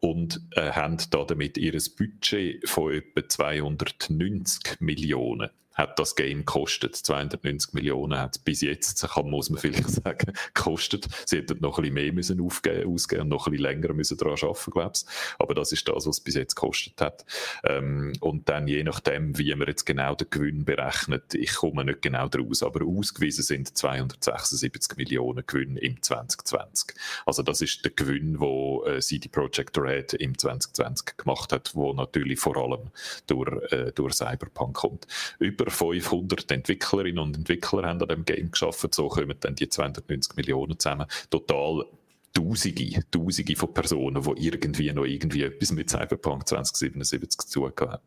und 0.00 0.40
äh, 0.52 0.70
haben 0.72 0.98
damit 1.10 1.56
ihr 1.56 1.72
Budget 1.96 2.68
von 2.68 2.92
etwa 2.92 3.28
290 3.28 4.80
Millionen 4.80 5.50
hat 5.74 5.98
das 5.98 6.14
Game 6.14 6.40
gekostet. 6.40 6.96
290 6.96 7.74
Millionen 7.74 8.18
hat 8.18 8.36
es 8.36 8.38
bis 8.38 8.60
jetzt, 8.60 9.06
kann, 9.08 9.30
muss 9.30 9.50
man 9.50 9.60
vielleicht 9.60 9.88
sagen, 10.04 10.32
gekostet. 10.54 11.06
Sie 11.26 11.38
hätten 11.38 11.60
noch 11.60 11.78
ein 11.78 11.82
bisschen 11.82 11.94
mehr 11.94 12.12
müssen 12.12 12.40
aufgeben, 12.40 12.92
ausgeben 12.92 13.22
und 13.22 13.28
noch 13.28 13.46
ein 13.46 13.52
bisschen 13.52 13.64
länger 13.64 13.92
müssen 13.92 14.16
daran 14.16 14.38
arbeiten, 14.40 14.70
glaube 14.70 14.92
ich. 14.94 15.04
Aber 15.38 15.54
das 15.54 15.72
ist 15.72 15.86
das, 15.88 15.94
was 15.94 16.06
es 16.06 16.20
bis 16.20 16.34
jetzt 16.34 16.54
gekostet 16.54 17.00
hat. 17.00 17.24
Ähm, 17.64 18.12
und 18.20 18.48
dann 18.48 18.68
je 18.68 18.82
nachdem, 18.84 19.36
wie 19.38 19.54
man 19.54 19.68
jetzt 19.68 19.84
genau 19.84 20.14
den 20.14 20.30
Gewinn 20.30 20.64
berechnet, 20.64 21.34
ich 21.34 21.54
komme 21.54 21.84
nicht 21.84 22.02
genau 22.02 22.28
daraus, 22.28 22.62
aber 22.62 22.84
ausgewiesen 22.84 23.42
sind 23.42 23.76
276 23.76 24.96
Millionen 24.96 25.44
Gewinn 25.46 25.76
im 25.76 26.00
2020. 26.00 26.94
Also 27.26 27.42
das 27.42 27.60
ist 27.60 27.84
der 27.84 27.92
Gewinn, 27.92 28.40
wo 28.40 28.84
äh, 28.84 29.00
CD 29.00 29.28
Projekt 29.28 29.76
Red 29.78 30.14
im 30.14 30.36
2020 30.36 31.16
gemacht 31.16 31.52
hat, 31.52 31.74
wo 31.74 31.92
natürlich 31.92 32.38
vor 32.38 32.56
allem 32.56 32.90
durch, 33.26 33.72
äh, 33.72 33.92
durch 33.92 34.14
Cyberpunk 34.14 34.76
kommt. 34.76 35.06
Über 35.38 35.63
über 35.64 35.70
500 35.70 36.50
Entwicklerinnen 36.50 37.18
und 37.18 37.36
Entwickler 37.36 37.88
haben 37.88 38.02
an 38.02 38.08
dem 38.08 38.24
Game 38.24 38.50
geschaffen. 38.50 38.90
So 38.92 39.08
kommen 39.08 39.36
dann 39.40 39.54
die 39.54 39.68
290 39.68 40.36
Millionen 40.36 40.78
zusammen. 40.78 41.06
Total 41.30 41.84
Tausende, 42.36 43.04
Tausende 43.12 43.54
von 43.54 43.72
Personen, 43.72 44.20
die 44.20 44.48
irgendwie 44.48 44.92
noch 44.92 45.04
irgendwie 45.04 45.44
etwas 45.44 45.70
mit 45.70 45.88
Cyberpunk 45.88 46.48
2077 46.48 47.38
zu 47.46 47.60
tun 47.60 47.72
haben. 47.78 48.02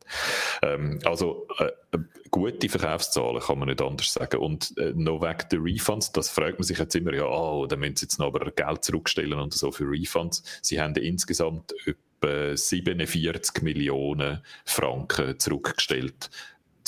Ähm, 0.62 1.00
also 1.06 1.48
äh, 1.60 1.98
gute 2.30 2.68
Verkaufszahlen 2.68 3.40
kann 3.40 3.58
man 3.58 3.70
nicht 3.70 3.82
anders 3.82 4.12
sagen. 4.12 4.42
Und 4.42 4.78
äh, 4.78 4.92
noch 4.94 5.22
wegen 5.22 5.48
der 5.50 5.64
Refunds, 5.64 6.12
das 6.12 6.30
fragt 6.30 6.60
man 6.60 6.63
sich 6.63 6.78
jetzt 6.78 6.93
immer, 6.96 7.13
ja, 7.13 7.26
oh, 7.26 7.67
da 7.67 7.78
müssen 7.78 7.96
sie 7.96 8.04
jetzt 8.04 8.20
noch 8.20 8.28
aber 8.28 8.52
Geld 8.52 8.84
zurückstellen 8.84 9.39
und 9.39 9.54
so 9.54 9.72
für 9.72 9.89
Refunds. 9.89 10.43
Sie 10.62 10.82
haben 10.82 10.93
insgesamt 10.96 11.74
etwa 11.86 12.58
47 12.58 13.62
Millionen 13.63 14.41
Franken 14.65 15.39
zurückgestellt 15.39 16.30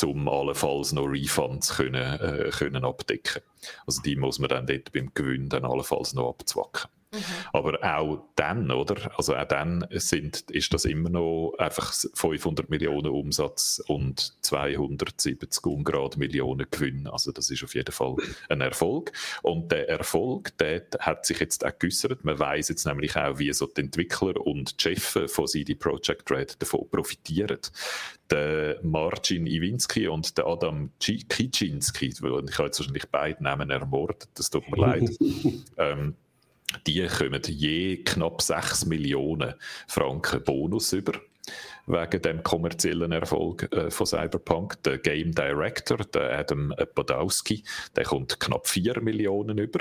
um 0.03 0.27
allenfalls 0.27 0.91
noch 0.91 1.05
Refunds 1.05 1.75
können, 1.75 2.19
äh, 2.19 2.49
können 2.51 2.83
abdecken. 2.83 3.41
Also 3.85 4.01
die 4.01 4.15
muss 4.15 4.39
man 4.39 4.49
dann 4.49 4.67
dort 4.67 4.91
beim 4.91 5.11
Gewinn 5.13 5.49
dann 5.49 5.65
allenfalls 5.65 6.13
noch 6.13 6.29
abzwacken. 6.29 6.89
Mhm. 7.11 7.23
Aber 7.53 7.83
auch 7.83 8.29
dann, 8.35 8.69
oder? 8.69 9.11
Also 9.17 9.35
auch 9.35 9.45
dann 9.45 9.85
sind, 9.91 10.49
ist 10.51 10.73
das 10.73 10.85
immer 10.85 11.09
noch 11.09 11.55
einfach 11.57 11.93
500 12.13 12.69
Millionen 12.69 13.11
Umsatz 13.11 13.81
und 13.87 14.35
270 14.41 15.65
Ungrad 15.65 16.17
Millionen 16.17 16.67
Gewinn. 16.69 17.07
Also 17.07 17.31
das 17.31 17.49
ist 17.49 17.63
auf 17.63 17.73
jeden 17.73 17.91
Fall 17.91 18.15
ein 18.49 18.61
Erfolg. 18.61 19.11
Und 19.41 19.71
der 19.71 19.89
Erfolg, 19.89 20.55
der 20.59 20.83
hat 20.99 21.25
sich 21.25 21.39
jetzt 21.39 21.65
auch 21.65 21.77
geäussert. 21.79 22.23
Man 22.23 22.37
weiß 22.37 22.69
jetzt 22.69 22.85
nämlich 22.85 23.15
auch, 23.15 23.39
wie 23.39 23.51
so 23.53 23.65
die 23.65 23.81
Entwickler 23.81 24.39
und 24.45 24.79
die 24.79 24.95
Chefs 24.95 25.19
von 25.31 25.47
CD 25.47 25.73
Projekt 25.73 26.29
Red 26.29 26.61
davon 26.61 26.87
profitieren. 26.91 27.59
Der 28.29 28.79
Marcin 28.83 29.47
Iwinski 29.47 30.07
und 30.07 30.37
der 30.37 30.45
Adam 30.45 30.91
Kicinski, 30.99 32.07
ich 32.07 32.21
habe 32.21 32.43
jetzt 32.43 32.79
wahrscheinlich 32.79 33.09
beide 33.09 33.43
Namen 33.43 33.71
ermordet, 33.71 34.29
das 34.35 34.51
tut 34.51 34.69
mir 34.69 34.77
leid. 34.79 35.09
ähm, 35.77 36.13
die 36.87 37.07
kommen 37.07 37.41
je 37.45 38.03
knapp 38.03 38.41
6 38.41 38.85
Millionen 38.85 39.53
Franken 39.87 40.43
Bonus 40.43 40.93
über 40.93 41.13
wegen 41.87 42.21
dem 42.21 42.43
kommerziellen 42.43 43.11
Erfolg 43.11 43.71
äh, 43.73 43.89
von 43.89 44.05
Cyberpunk. 44.05 44.83
Der 44.83 44.99
Game 44.99 45.31
Director, 45.31 45.97
der 45.97 46.39
Adam 46.39 46.73
Podowski, 46.93 47.63
der 47.95 48.03
kommt 48.03 48.39
knapp 48.39 48.67
4 48.67 49.01
Millionen 49.01 49.57
über. 49.57 49.79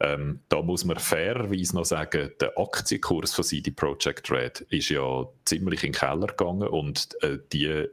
Ähm, 0.00 0.40
da 0.48 0.62
muss 0.62 0.84
man 0.84 0.98
fairerweise 0.98 1.76
noch 1.76 1.84
sagen, 1.84 2.32
der 2.40 2.58
Aktienkurs 2.58 3.34
von 3.34 3.44
CD 3.44 3.70
Projekt 3.70 4.30
Red 4.30 4.60
ist 4.70 4.88
ja 4.88 5.24
ziemlich 5.44 5.84
in 5.84 5.92
den 5.92 5.98
Keller 5.98 6.26
gegangen 6.26 6.68
und 6.68 7.08
äh, 7.22 7.38
die 7.52 7.86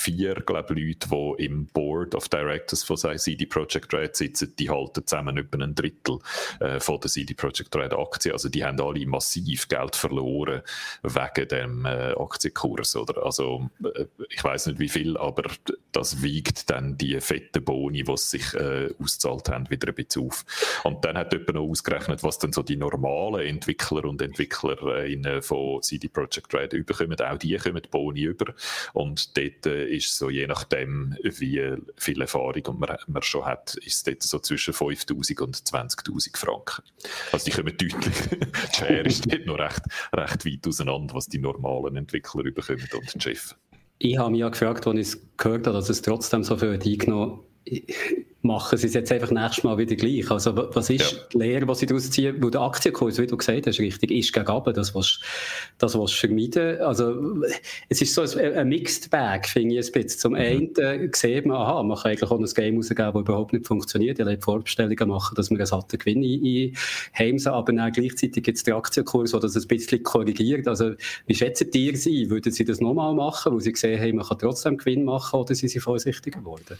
vier 0.00 0.34
glaub, 0.34 0.70
Leute, 0.70 1.08
die 1.08 1.44
im 1.44 1.66
Board 1.66 2.14
of 2.14 2.28
Directors 2.28 2.82
von 2.82 2.96
CD 2.96 3.44
Projekt 3.46 3.92
Red 3.92 4.16
sitzen, 4.16 4.54
die 4.58 4.70
halten 4.70 5.06
zusammen 5.06 5.36
über 5.36 5.62
ein 5.62 5.74
Drittel 5.74 6.18
äh, 6.60 6.80
von 6.80 7.00
der 7.00 7.10
CD 7.10 7.34
Projekt 7.34 7.74
Red 7.76 7.92
Aktien. 7.92 8.32
Also 8.32 8.48
die 8.48 8.64
haben 8.64 8.80
alle 8.80 9.06
massiv 9.06 9.68
Geld 9.68 9.96
verloren 9.96 10.62
wegen 11.02 11.48
dem 11.48 11.84
äh, 11.84 12.14
Aktienkurs. 12.18 12.96
Oder? 12.96 13.24
Also 13.24 13.68
äh, 13.84 14.06
ich 14.30 14.42
weiß 14.42 14.66
nicht 14.66 14.78
wie 14.78 14.88
viel, 14.88 15.16
aber 15.16 15.50
das 15.92 16.22
wiegt 16.22 16.70
dann 16.70 16.96
die 16.96 17.20
fetten 17.20 17.62
Boni, 17.62 18.02
die 18.02 18.16
sich 18.16 18.54
äh, 18.54 18.94
auszahlt 18.98 19.50
haben, 19.50 19.68
wieder 19.70 19.88
ein 19.88 19.94
bisschen 19.94 20.26
auf. 20.26 20.44
Und 20.84 21.04
dann 21.04 21.18
hat 21.18 21.32
jemand 21.32 21.54
noch 21.54 21.68
ausgerechnet, 21.68 22.22
was 22.22 22.38
dann 22.38 22.52
so 22.52 22.62
die 22.62 22.76
normalen 22.76 23.46
Entwickler 23.46 24.04
und 24.04 24.22
Entwicklerinnen 24.22 25.42
von 25.42 25.82
CD 25.82 26.08
Projekt 26.08 26.54
Red 26.54 26.72
überkommen. 26.72 27.20
Auch 27.20 27.36
die 27.36 27.56
kommen 27.56 27.82
Boni 27.90 28.22
über. 28.22 28.54
Und 28.94 29.36
dort 29.36 29.59
äh, 29.66 29.88
ist 29.88 30.16
so, 30.16 30.30
je 30.30 30.46
nachdem, 30.46 31.16
wie 31.22 31.76
viel 31.96 32.20
Erfahrung 32.20 32.78
man, 32.78 32.96
man 33.06 33.22
schon 33.22 33.44
hat, 33.44 33.76
ist 33.76 33.94
es 33.94 34.02
dort 34.02 34.22
so 34.22 34.38
zwischen 34.38 34.74
5'000 34.74 35.40
und 35.40 35.56
20'000 35.56 36.36
Franken. 36.36 36.82
Also 37.32 37.44
die 37.44 37.50
kommen 37.50 37.76
deutlich, 37.76 37.92
die 38.72 38.76
Schere 38.76 39.06
ist 39.06 39.30
dort 39.30 39.46
noch 39.46 39.58
recht, 39.58 39.82
recht 40.14 40.46
weit 40.46 40.66
auseinander, 40.66 41.14
was 41.14 41.26
die 41.26 41.38
normalen 41.38 41.96
Entwickler 41.96 42.44
überkommen 42.44 42.88
und 42.92 43.14
die 43.14 43.20
Chefs. 43.20 43.56
Ich 43.98 44.16
habe 44.16 44.30
mich 44.30 44.40
ja 44.40 44.48
gefragt, 44.48 44.86
als 44.86 44.98
ich 44.98 45.06
es 45.06 45.26
gehört 45.36 45.66
habe, 45.66 45.76
dass 45.76 45.90
es 45.90 46.00
trotzdem 46.00 46.42
so 46.42 46.56
viel 46.56 46.80
eingenommen 46.82 47.40
machen 48.42 48.78
sie 48.78 48.86
es 48.86 48.94
jetzt 48.94 49.12
einfach 49.12 49.30
nächstes 49.30 49.64
Mal 49.64 49.76
wieder 49.76 49.94
gleich. 49.96 50.30
Also 50.30 50.56
was 50.56 50.88
ist 50.88 51.12
ja. 51.12 51.18
die 51.32 51.38
Lehre, 51.38 51.66
die 51.66 51.74
sie 51.74 51.86
daraus 51.86 52.10
ziehen? 52.10 52.36
Weil 52.42 52.50
der 52.50 52.62
Aktienkurs, 52.62 53.18
wie 53.18 53.26
du 53.26 53.36
gesagt 53.36 53.66
hast, 53.66 53.78
richtig, 53.78 54.10
ist 54.10 54.32
gegen 54.32 54.48
oben, 54.48 54.72
das 54.72 54.94
was 54.94 55.20
das 55.76 55.98
was 55.98 56.12
vermeiden. 56.12 56.80
Also 56.80 57.42
es 57.88 58.00
ist 58.00 58.14
so 58.14 58.22
ein, 58.22 58.54
ein 58.54 58.68
Mixed 58.68 59.10
Bag, 59.10 59.46
finde 59.46 59.78
ich 59.78 59.86
ein 59.86 59.92
bisschen. 59.92 60.20
Zum 60.20 60.32
mhm. 60.32 60.38
einen 60.38 60.76
äh, 60.76 61.10
sieht 61.14 61.44
man, 61.44 61.58
aha, 61.58 61.82
man 61.82 61.98
kann 61.98 62.12
eigentlich 62.12 62.30
auch 62.30 62.38
ein 62.38 62.44
Game 62.44 62.76
rausgeben, 62.76 63.12
das 63.12 63.20
überhaupt 63.20 63.52
nicht 63.52 63.66
funktioniert. 63.66 64.18
Ich 64.18 64.26
will 64.26 64.38
Vorbestellungen 64.40 65.08
machen, 65.08 65.34
dass 65.34 65.50
man 65.50 65.58
einen 65.58 65.66
satten 65.66 65.98
Gewinn 65.98 66.24
einheimsen, 66.24 67.52
aber 67.52 67.72
dann 67.72 67.92
gleichzeitig 67.92 68.42
gibt 68.42 68.56
es 68.56 68.64
den 68.64 68.74
Aktienkurs, 68.74 69.32
der 69.32 69.40
das 69.40 69.56
ein 69.56 69.68
bisschen 69.68 70.02
korrigiert. 70.02 70.66
Also 70.66 70.92
wie 71.26 71.34
schätzen 71.34 71.68
ihr 71.74 71.96
sie? 71.96 72.30
Würden 72.30 72.52
sie 72.52 72.64
das 72.64 72.80
nochmal 72.80 73.14
machen, 73.14 73.52
wo 73.52 73.60
sie 73.60 73.72
gesehen 73.72 74.00
haben, 74.00 74.16
man 74.16 74.26
kann 74.26 74.38
trotzdem 74.38 74.78
Gewinn 74.78 75.04
machen 75.04 75.38
oder 75.38 75.54
sind 75.54 75.68
sie 75.68 75.80
vorsichtiger 75.80 76.40
geworden? 76.40 76.76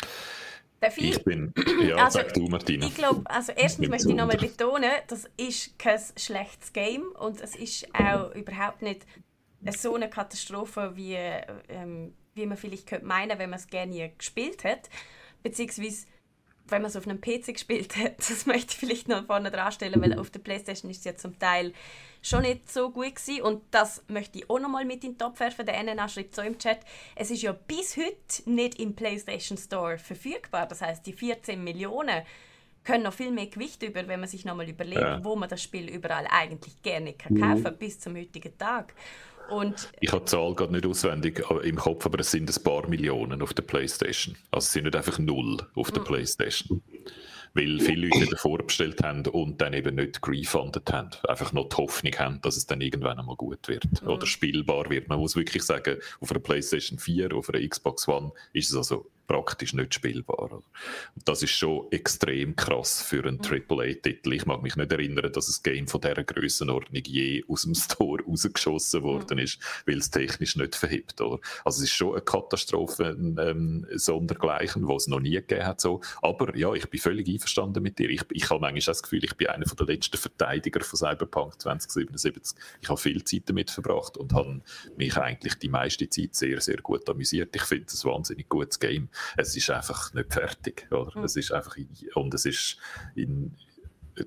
Darf 0.80 0.96
ich? 0.96 1.16
ich 1.16 1.24
bin, 1.24 1.52
ja, 1.82 1.96
also, 1.96 2.18
sag 2.18 2.32
du, 2.32 2.46
Martina. 2.46 2.86
Ich 2.86 2.94
glaube, 2.94 3.28
also 3.28 3.52
erstens 3.52 3.88
möchte 3.88 4.08
ich 4.08 4.14
nochmal 4.14 4.38
betonen, 4.38 4.90
das 5.08 5.28
ist 5.36 5.78
kein 5.78 6.00
schlechtes 6.16 6.72
Game 6.72 7.12
und 7.18 7.40
es 7.40 7.54
ist 7.54 7.86
auch 7.94 8.34
überhaupt 8.34 8.80
nicht 8.80 9.06
so 9.76 9.94
eine 9.94 10.08
Katastrophe, 10.08 10.92
wie, 10.94 11.16
ähm, 11.68 12.14
wie 12.34 12.46
man 12.46 12.56
vielleicht 12.56 12.86
könnte 12.86 13.04
meinen, 13.04 13.38
wenn 13.38 13.50
man 13.50 13.58
es 13.58 13.66
gerne 13.66 14.10
gespielt 14.16 14.64
hat. 14.64 14.88
Beziehungsweise 15.42 16.06
wenn 16.68 16.82
man 16.82 16.88
es 16.90 16.96
auf 16.96 17.06
einem 17.06 17.20
PC 17.20 17.52
gespielt 17.52 17.96
hat, 17.96 18.18
das 18.30 18.46
möchte 18.46 18.72
ich 18.72 18.78
vielleicht 18.78 19.08
noch 19.08 19.26
vorne 19.26 19.50
dran 19.50 19.72
stellen, 19.72 20.00
weil 20.00 20.18
auf 20.18 20.30
der 20.30 20.40
Playstation 20.40 20.90
ist 20.90 20.98
es 20.98 21.04
ja 21.04 21.16
zum 21.16 21.38
Teil 21.38 21.74
schon 22.22 22.42
nicht 22.42 22.70
so 22.70 22.90
gut 22.90 23.16
gewesen. 23.16 23.42
und 23.42 23.62
das 23.70 24.02
möchte 24.08 24.38
ich 24.38 24.50
auch 24.50 24.60
noch 24.60 24.68
mal 24.68 24.84
mit 24.84 25.04
in 25.04 25.12
den 25.12 25.18
Topf 25.18 25.40
werfen. 25.40 25.66
Der 25.66 25.82
NNA 25.82 26.08
schreibt 26.08 26.34
so 26.34 26.42
im 26.42 26.58
Chat, 26.58 26.80
es 27.16 27.30
ist 27.30 27.42
ja 27.42 27.52
bis 27.52 27.96
heute 27.96 28.50
nicht 28.50 28.78
im 28.78 28.94
Playstation 28.94 29.56
Store 29.56 29.98
verfügbar. 29.98 30.66
Das 30.66 30.82
heißt, 30.82 31.06
die 31.06 31.12
14 31.12 31.62
Millionen 31.62 32.22
können 32.84 33.04
noch 33.04 33.12
viel 33.12 33.30
mehr 33.30 33.46
Gewicht 33.46 33.82
über, 33.82 34.06
wenn 34.08 34.20
man 34.20 34.28
sich 34.28 34.44
noch 34.44 34.56
mal 34.56 34.68
überlegt, 34.68 35.00
ja. 35.00 35.24
wo 35.24 35.36
man 35.36 35.48
das 35.48 35.62
Spiel 35.62 35.88
überall 35.88 36.26
eigentlich 36.30 36.82
gerne 36.82 37.12
kann 37.12 37.38
kaufen 37.38 37.74
mhm. 37.74 37.78
bis 37.78 38.00
zum 38.00 38.16
heutigen 38.16 38.56
Tag. 38.56 38.94
Und 39.50 39.90
ich 40.00 40.12
habe 40.12 40.24
die 40.24 40.30
Zahl 40.30 40.54
gerade 40.54 40.72
nicht 40.72 40.86
auswendig 40.86 41.42
im 41.64 41.76
Kopf, 41.76 42.06
aber 42.06 42.20
es 42.20 42.30
sind 42.30 42.48
ein 42.48 42.62
paar 42.62 42.88
Millionen 42.88 43.42
auf 43.42 43.52
der 43.52 43.64
Playstation. 43.64 44.36
Also 44.52 44.66
es 44.66 44.72
sind 44.72 44.84
nicht 44.84 44.94
einfach 44.94 45.18
null 45.18 45.58
auf 45.74 45.90
der 45.90 46.02
mhm. 46.02 46.06
Weil 47.54 47.80
viele 47.80 48.06
Leute 48.08 48.24
eben 48.24 48.36
vorbestellt 48.36 49.02
haben 49.02 49.26
und 49.26 49.60
dann 49.60 49.72
eben 49.72 49.96
nicht 49.96 50.22
gerefundet 50.22 50.92
haben. 50.92 51.10
Einfach 51.28 51.52
noch 51.52 51.68
die 51.68 51.76
Hoffnung 51.76 52.12
haben, 52.18 52.40
dass 52.42 52.56
es 52.56 52.66
dann 52.66 52.80
irgendwann 52.80 53.18
einmal 53.18 53.36
gut 53.36 53.66
wird 53.68 54.02
mhm. 54.02 54.08
oder 54.08 54.26
spielbar 54.26 54.88
wird. 54.88 55.08
Man 55.08 55.18
muss 55.18 55.36
wirklich 55.36 55.64
sagen, 55.64 55.96
auf 56.20 56.30
einer 56.30 56.40
PlayStation 56.40 56.98
4, 56.98 57.34
auf 57.34 57.48
einer 57.48 57.66
Xbox 57.66 58.06
One 58.06 58.32
ist 58.52 58.70
es 58.70 58.76
also 58.76 59.10
praktisch 59.30 59.74
nicht 59.74 59.94
spielbar. 59.94 60.50
Und 60.50 60.64
das 61.24 61.44
ist 61.44 61.52
schon 61.52 61.86
extrem 61.92 62.56
krass 62.56 63.00
für 63.00 63.24
einen 63.24 63.40
AAA-Titel. 63.40 64.32
Ich 64.32 64.44
mag 64.44 64.60
mich 64.60 64.74
nicht 64.74 64.90
erinnern, 64.90 65.32
dass 65.32 65.48
ein 65.48 65.62
Game 65.62 65.86
von 65.86 66.00
dieser 66.00 66.24
Größenordnung 66.24 67.02
je 67.06 67.44
aus 67.48 67.62
dem 67.62 67.76
Store 67.76 68.24
rausgeschossen 68.24 69.04
worden 69.04 69.38
ist, 69.38 69.60
weil 69.86 69.98
es 69.98 70.10
technisch 70.10 70.56
nicht 70.56 70.74
verhebt. 70.74 71.20
Oder? 71.20 71.38
Also 71.64 71.78
es 71.78 71.90
ist 71.90 71.94
schon 71.94 72.14
eine 72.14 72.22
Katastrophe, 72.22 73.16
ähm, 73.20 73.86
sondergleichen, 73.94 74.88
was 74.88 75.02
es 75.02 75.08
noch 75.08 75.20
nie 75.20 75.34
gegeben 75.34 75.64
hat. 75.64 75.80
So. 75.80 76.00
Aber 76.22 76.56
ja, 76.56 76.72
ich 76.74 76.90
bin 76.90 76.98
völlig 76.98 77.28
einverstanden 77.28 77.84
mit 77.84 78.00
dir. 78.00 78.10
Ich, 78.10 78.22
ich 78.32 78.50
habe 78.50 78.60
manchmal 78.60 78.80
das 78.80 79.02
Gefühl, 79.02 79.22
ich 79.22 79.36
bin 79.36 79.46
einer 79.46 79.64
der 79.64 79.86
letzten 79.86 80.16
Verteidiger 80.16 80.80
von 80.80 80.96
Cyberpunk 80.96 81.60
2077. 81.60 82.60
Ich 82.80 82.88
habe 82.88 83.00
viel 83.00 83.22
Zeit 83.22 83.42
damit 83.46 83.70
verbracht 83.70 84.16
und 84.16 84.32
habe 84.32 84.60
mich 84.96 85.16
eigentlich 85.16 85.54
die 85.54 85.68
meiste 85.68 86.08
Zeit 86.08 86.34
sehr, 86.34 86.60
sehr 86.60 86.78
gut 86.78 87.08
amüsiert. 87.08 87.54
Ich 87.54 87.62
finde 87.62 87.86
es 87.86 88.04
ein 88.04 88.10
wahnsinnig 88.10 88.48
gutes 88.48 88.80
Game 88.80 89.08
es 89.36 89.56
ist 89.56 89.70
einfach 89.70 90.12
nicht 90.14 90.32
fertig. 90.32 90.86
Oder? 90.90 91.18
Mhm. 91.18 91.24
Es 91.24 91.36
ist 91.36 91.52
einfach, 91.52 91.76
und 92.14 92.34
es 92.34 92.44
ist 92.44 92.76
in, 93.14 93.56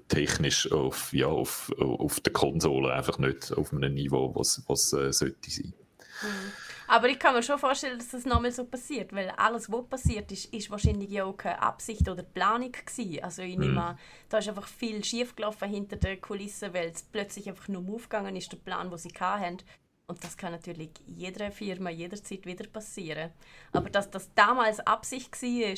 technisch 0.07 0.71
auf, 0.71 1.13
ja, 1.13 1.27
auf, 1.27 1.71
auf 1.77 2.19
der 2.19 2.33
Konsole 2.33 2.93
einfach 2.93 3.17
nicht 3.17 3.51
auf 3.53 3.73
einem 3.73 3.93
Niveau, 3.93 4.33
was, 4.35 4.63
was 4.67 4.93
äh, 4.93 5.11
sollte 5.11 5.49
sein. 5.49 5.73
Mhm. 6.21 6.51
Aber 6.87 7.07
ich 7.07 7.17
kann 7.17 7.33
mir 7.33 7.43
schon 7.43 7.57
vorstellen, 7.57 7.97
dass 7.97 8.09
das 8.09 8.25
nochmal 8.25 8.51
so 8.51 8.65
passiert, 8.65 9.13
weil 9.13 9.29
alles, 9.37 9.71
was 9.71 9.87
passiert 9.87 10.31
ist, 10.31 10.53
ist 10.53 10.69
wahrscheinlich 10.69 11.09
ja 11.09 11.23
auch 11.23 11.37
keine 11.37 11.61
Absicht 11.61 12.07
oder 12.07 12.23
Planung 12.23 12.71
gewesen. 12.71 13.23
Also 13.23 13.41
ich 13.41 13.57
nehme 13.57 13.71
mhm. 13.71 13.77
an, 13.77 13.99
da 14.29 14.37
ist 14.39 14.49
einfach 14.49 14.67
viel 14.67 15.03
schiefgelaufen 15.03 15.69
hinter 15.69 15.95
den 15.95 16.19
Kulissen, 16.19 16.73
weil 16.73 16.89
es 16.89 17.03
plötzlich 17.03 17.47
einfach 17.47 17.67
nur 17.67 17.95
aufgegangen 17.95 18.35
ist, 18.35 18.51
der 18.51 18.57
Plan, 18.57 18.89
den 18.89 18.97
sie 18.97 19.09
hatten. 19.19 19.57
Und 20.07 20.23
das 20.23 20.35
kann 20.35 20.51
natürlich 20.51 20.91
jeder 21.07 21.51
Firma 21.51 21.89
jederzeit 21.89 22.45
wieder 22.45 22.67
passieren. 22.67 23.31
Aber 23.71 23.89
dass 23.89 24.11
das 24.11 24.33
damals 24.33 24.79
Absicht 24.81 25.41
war 25.41 25.77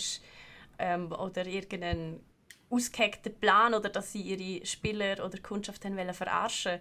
ähm, 0.80 1.12
oder 1.12 1.46
irgendein 1.46 2.20
ausgehackter 2.70 3.30
Plan 3.30 3.74
oder 3.74 3.90
dass 3.90 4.12
sie 4.12 4.22
ihre 4.22 4.66
Spieler 4.66 5.24
oder 5.24 5.40
Kundschaft 5.40 5.86
haben 5.86 5.98
wollen 5.98 6.14
verarschen, 6.14 6.80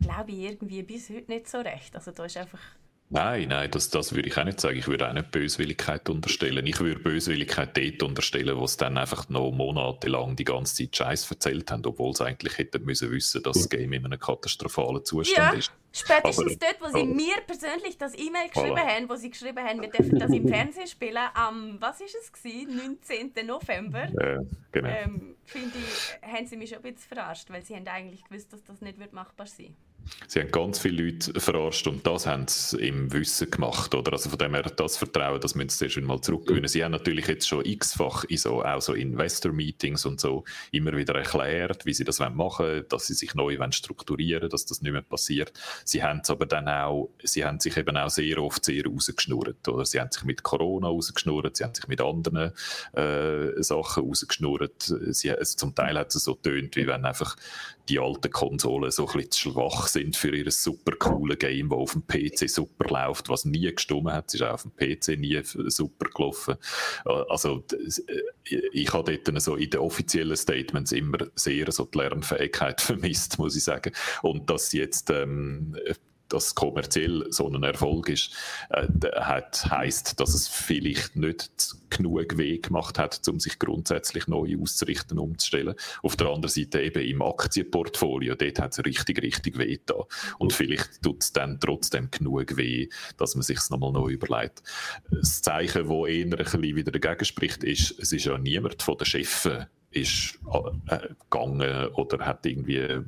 glaube 0.00 0.32
ich 0.32 0.38
irgendwie 0.38 0.82
bis 0.82 1.08
heute 1.08 1.32
nicht 1.32 1.48
so 1.48 1.58
recht. 1.58 1.94
Also 1.96 2.10
da 2.10 2.26
ist 2.26 2.36
einfach 2.36 2.60
Nein, 3.08 3.48
nein, 3.48 3.70
das, 3.70 3.88
das 3.90 4.14
würde 4.14 4.28
ich 4.28 4.36
auch 4.36 4.44
nicht 4.44 4.58
sagen. 4.58 4.76
Ich 4.76 4.88
würde 4.88 5.08
auch 5.08 5.12
nicht 5.12 5.30
Böswilligkeit 5.30 6.08
unterstellen. 6.08 6.66
Ich 6.66 6.80
würde 6.80 6.98
Böswilligkeit 6.98 7.76
dort 7.76 8.02
unterstellen, 8.02 8.56
wo 8.56 8.66
sie 8.66 8.78
dann 8.78 8.98
einfach 8.98 9.28
noch 9.28 9.52
monatelang 9.52 10.34
die 10.34 10.44
ganze 10.44 10.74
Zeit 10.74 10.96
Scheiß 10.96 11.30
erzählt 11.30 11.70
haben, 11.70 11.86
obwohl 11.86 12.16
sie 12.16 12.24
eigentlich 12.24 12.58
hätten 12.58 12.84
müssen 12.84 13.12
wissen, 13.12 13.44
dass 13.44 13.58
das 13.58 13.68
Game 13.68 13.92
in 13.92 14.04
einem 14.04 14.18
katraphalen 14.18 15.04
Zustand 15.04 15.52
ja, 15.52 15.58
ist. 15.58 15.72
Spätestens 15.92 16.56
Aber, 16.60 16.72
dort, 16.72 16.80
wo 16.80 16.98
sie 16.98 17.04
oh. 17.04 17.14
mir 17.14 17.36
persönlich 17.46 17.96
das 17.96 18.14
E-Mail 18.14 18.48
geschrieben 18.48 18.76
voilà. 18.76 18.96
haben, 18.96 19.08
wo 19.08 19.14
sie 19.14 19.30
geschrieben 19.30 19.64
haben, 19.64 19.80
wir 19.80 19.88
dürfen 19.88 20.18
das 20.18 20.30
im 20.30 20.48
Fernsehen 20.48 20.88
spielen, 20.88 21.22
am, 21.32 21.80
was 21.80 22.00
ist 22.00 22.16
es 22.20 22.32
gewesen, 22.32 22.76
19. 22.76 23.46
November. 23.46 24.08
Ja, 24.20 24.40
genau. 24.72 24.88
Ähm, 24.88 25.36
finde 25.44 25.78
ich, 25.78 26.28
haben 26.28 26.46
sie 26.46 26.56
mich 26.56 26.70
schon 26.70 26.78
ein 26.78 26.92
bisschen 26.92 27.08
verarscht, 27.08 27.48
weil 27.50 27.64
sie 27.64 27.76
haben 27.76 27.86
eigentlich 27.86 28.24
gewusst, 28.24 28.52
dass 28.52 28.64
das 28.64 28.80
nicht 28.80 28.98
wird 28.98 29.12
machbar 29.12 29.46
sein 29.46 29.68
wird. 29.68 29.85
Sie 30.28 30.40
haben 30.40 30.50
ganz 30.50 30.78
viele 30.78 31.04
Leute 31.04 31.38
verarscht 31.38 31.86
und 31.86 32.06
das 32.06 32.26
haben 32.26 32.46
sie 32.48 32.78
im 32.78 33.12
Wissen 33.12 33.50
gemacht. 33.50 33.94
Oder? 33.94 34.12
Also 34.12 34.28
von 34.30 34.38
dem 34.38 34.54
her, 34.54 34.62
das 34.62 34.96
Vertrauen, 34.96 35.40
das 35.40 35.54
müssen 35.54 35.70
sie 35.70 35.84
erst 35.86 36.00
mal 36.00 36.20
zurückgewinnen. 36.20 36.68
Sie 36.68 36.84
haben 36.84 36.92
natürlich 36.92 37.26
jetzt 37.26 37.48
schon 37.48 37.64
x-fach 37.64 38.24
in 38.24 38.36
so, 38.36 38.62
auch 38.62 38.80
so 38.80 38.94
Investor-Meetings 38.94 40.04
und 40.06 40.20
so 40.20 40.44
immer 40.72 40.96
wieder 40.96 41.14
erklärt, 41.14 41.86
wie 41.86 41.94
sie 41.94 42.04
das 42.04 42.18
machen 42.18 42.36
wollen, 42.36 42.84
dass 42.88 43.06
sie 43.06 43.14
sich 43.14 43.34
neu 43.34 43.56
strukturieren 43.70 44.42
wollen, 44.42 44.50
dass 44.50 44.66
das 44.66 44.82
nicht 44.82 44.92
mehr 44.92 45.02
passiert. 45.02 45.52
Sie 45.84 46.02
haben 46.02 46.20
es 46.22 46.30
aber 46.30 46.46
dann 46.46 46.68
auch, 46.68 47.10
sie 47.22 47.44
haben 47.44 47.60
sich 47.60 47.76
eben 47.76 47.96
auch 47.96 48.10
sehr 48.10 48.38
oft 48.38 48.64
sehr 48.64 48.84
rausgeschnurrt. 48.86 49.66
Oder? 49.68 49.84
Sie 49.84 50.00
haben 50.00 50.10
sich 50.10 50.24
mit 50.24 50.42
Corona 50.42 50.88
rausgeschnurrt, 50.88 51.56
sie 51.56 51.64
haben 51.64 51.74
sich 51.74 51.88
mit 51.88 52.00
anderen 52.00 52.52
äh, 52.92 53.62
Sachen 53.62 54.04
rausgeschnurrt. 54.04 54.92
Sie, 55.10 55.30
also 55.30 55.56
zum 55.56 55.74
Teil 55.74 55.98
hat 55.98 56.14
es 56.14 56.24
so 56.24 56.34
tönt, 56.34 56.76
wie 56.76 56.86
wenn 56.86 57.04
einfach 57.04 57.36
die 57.88 58.00
alten 58.00 58.30
Konsolen 58.30 58.90
so 58.90 59.06
ein 59.06 59.12
bisschen 59.12 59.30
zu 59.30 59.52
schwach 59.52 59.86
sind 59.86 59.95
für 60.12 60.34
ihr 60.34 60.50
super 60.50 60.96
cooles 60.96 61.38
Game, 61.38 61.68
das 61.68 61.78
auf 61.78 61.92
dem 61.92 62.06
PC 62.06 62.48
super 62.48 62.88
läuft, 62.88 63.28
was 63.28 63.44
nie 63.44 63.72
gestummen 63.72 64.12
hat. 64.12 64.26
Es 64.28 64.34
ist 64.34 64.42
auch 64.42 64.54
auf 64.54 64.62
dem 64.62 64.72
PC 64.76 65.18
nie 65.18 65.40
super 65.42 66.08
gelaufen. 66.14 66.56
Äh, 67.04 67.22
also, 67.28 67.64
äh, 67.72 68.60
ich 68.72 68.92
habe 68.92 69.18
dort 69.18 69.42
so 69.42 69.56
in 69.56 69.70
den 69.70 69.80
offiziellen 69.80 70.36
Statements 70.36 70.92
immer 70.92 71.18
sehr 71.34 71.70
so 71.72 71.84
die 71.84 71.98
Lernfähigkeit 71.98 72.80
vermisst, 72.82 73.38
muss 73.38 73.56
ich 73.56 73.64
sagen. 73.64 73.92
Und 74.22 74.50
dass 74.50 74.72
jetzt 74.72 75.10
ähm, 75.10 75.76
das 76.28 76.54
kommerziell 76.54 77.26
so 77.30 77.48
ein 77.48 77.62
Erfolg 77.62 78.08
ist, 78.08 78.32
äh, 78.70 78.86
hat, 79.16 79.66
heisst, 79.70 80.18
dass 80.20 80.34
es 80.34 80.48
vielleicht 80.48 81.16
nicht 81.16 81.76
genug 81.90 82.36
Weg 82.36 82.64
gemacht 82.64 82.98
hat, 82.98 83.26
um 83.28 83.40
sich 83.40 83.58
grundsätzlich 83.58 84.26
neu 84.26 84.56
auszurichten, 84.60 85.18
umzustellen. 85.18 85.74
Auf 86.02 86.16
der 86.16 86.28
anderen 86.28 86.48
Seite 86.48 86.82
eben 86.82 87.02
im 87.02 87.22
Aktienportfolio, 87.22 88.34
dort 88.34 88.58
hat 88.58 88.72
es 88.72 88.84
richtig, 88.84 89.22
richtig 89.22 89.58
weh 89.58 89.78
da. 89.86 89.94
Und 90.38 90.52
vielleicht 90.52 91.02
tut 91.02 91.22
es 91.22 91.32
dann 91.32 91.60
trotzdem 91.60 92.10
genug 92.10 92.56
weh, 92.56 92.88
dass 93.16 93.34
man 93.34 93.42
sich 93.42 93.58
es 93.58 93.70
nochmal 93.70 93.92
neu 93.92 94.10
überlegt. 94.10 94.62
Das 95.10 95.42
Zeichen, 95.42 95.88
das 95.88 96.08
eher 96.08 96.24
ein 96.24 96.30
bisschen 96.30 96.62
wieder 96.62 96.92
dagegen 96.92 97.24
spricht, 97.24 97.64
ist, 97.64 97.98
es 97.98 98.12
ist 98.12 98.24
ja 98.24 98.36
niemand 98.38 98.82
von 98.82 98.98
den 98.98 99.06
Chefs 99.06 99.48
ist 99.90 100.38
äh, 100.88 101.08
gegangen 101.30 101.88
oder 101.94 102.26
hat 102.26 102.44
irgendwie 102.44 102.76
äh, 102.76 103.02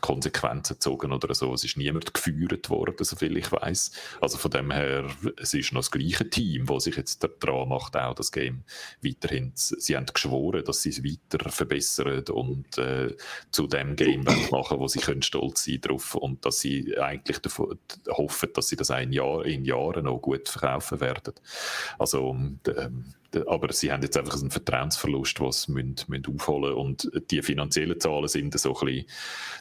Konsequenzen 0.00 0.74
gezogen 0.74 1.12
oder 1.12 1.34
so. 1.34 1.52
Es 1.54 1.64
ist 1.64 1.76
niemand 1.76 2.12
geführt 2.12 2.70
worden, 2.70 2.96
soviel 3.04 3.36
ich 3.36 3.50
weiß. 3.50 3.92
Also 4.20 4.38
von 4.38 4.50
dem 4.50 4.70
her, 4.70 5.06
es 5.36 5.54
ist 5.54 5.72
noch 5.72 5.80
das 5.80 5.90
gleiche 5.90 6.28
Team, 6.28 6.66
das 6.66 6.84
sich 6.84 6.96
jetzt 6.96 7.26
daran 7.40 7.68
macht, 7.68 7.96
auch 7.96 8.14
das 8.14 8.32
Game 8.32 8.64
weiterhin. 9.02 9.52
Sie 9.54 9.96
haben 9.96 10.06
geschworen, 10.06 10.64
dass 10.64 10.82
sie 10.82 10.90
es 10.90 11.04
weiter 11.04 11.50
verbessern 11.50 12.24
und 12.30 12.78
äh, 12.78 13.16
zu 13.50 13.66
dem 13.66 13.96
Game 13.96 14.24
machen, 14.50 14.78
wo 14.78 14.88
sie 14.88 15.00
können 15.00 15.22
stolz 15.22 15.64
sein 15.64 15.80
drauf 15.80 16.14
und 16.14 16.44
dass 16.44 16.60
sie 16.60 16.96
eigentlich 16.98 17.38
davon, 17.38 17.78
hoffen, 18.08 18.50
dass 18.54 18.68
sie 18.68 18.76
das 18.76 18.90
ein 18.90 19.12
Jahr, 19.12 19.44
in 19.44 19.64
Jahren 19.64 20.04
noch 20.04 20.18
gut 20.18 20.48
verkaufen 20.48 21.00
werden. 21.00 21.34
Also 21.98 22.30
ähm, 22.30 23.14
aber 23.46 23.72
sie 23.72 23.90
haben 23.90 24.02
jetzt 24.02 24.16
einfach 24.16 24.40
einen 24.40 24.50
Vertrauensverlust, 24.50 25.40
was 25.40 25.62
sie 25.62 25.72
müssen, 25.72 25.96
müssen 26.08 26.34
aufholen 26.34 26.74
und 26.74 27.10
die 27.30 27.42
finanziellen 27.42 27.98
Zahlen 27.98 28.28
sind 28.28 28.58
so 28.58 28.76
ein 28.78 28.86
bisschen 28.86 29.06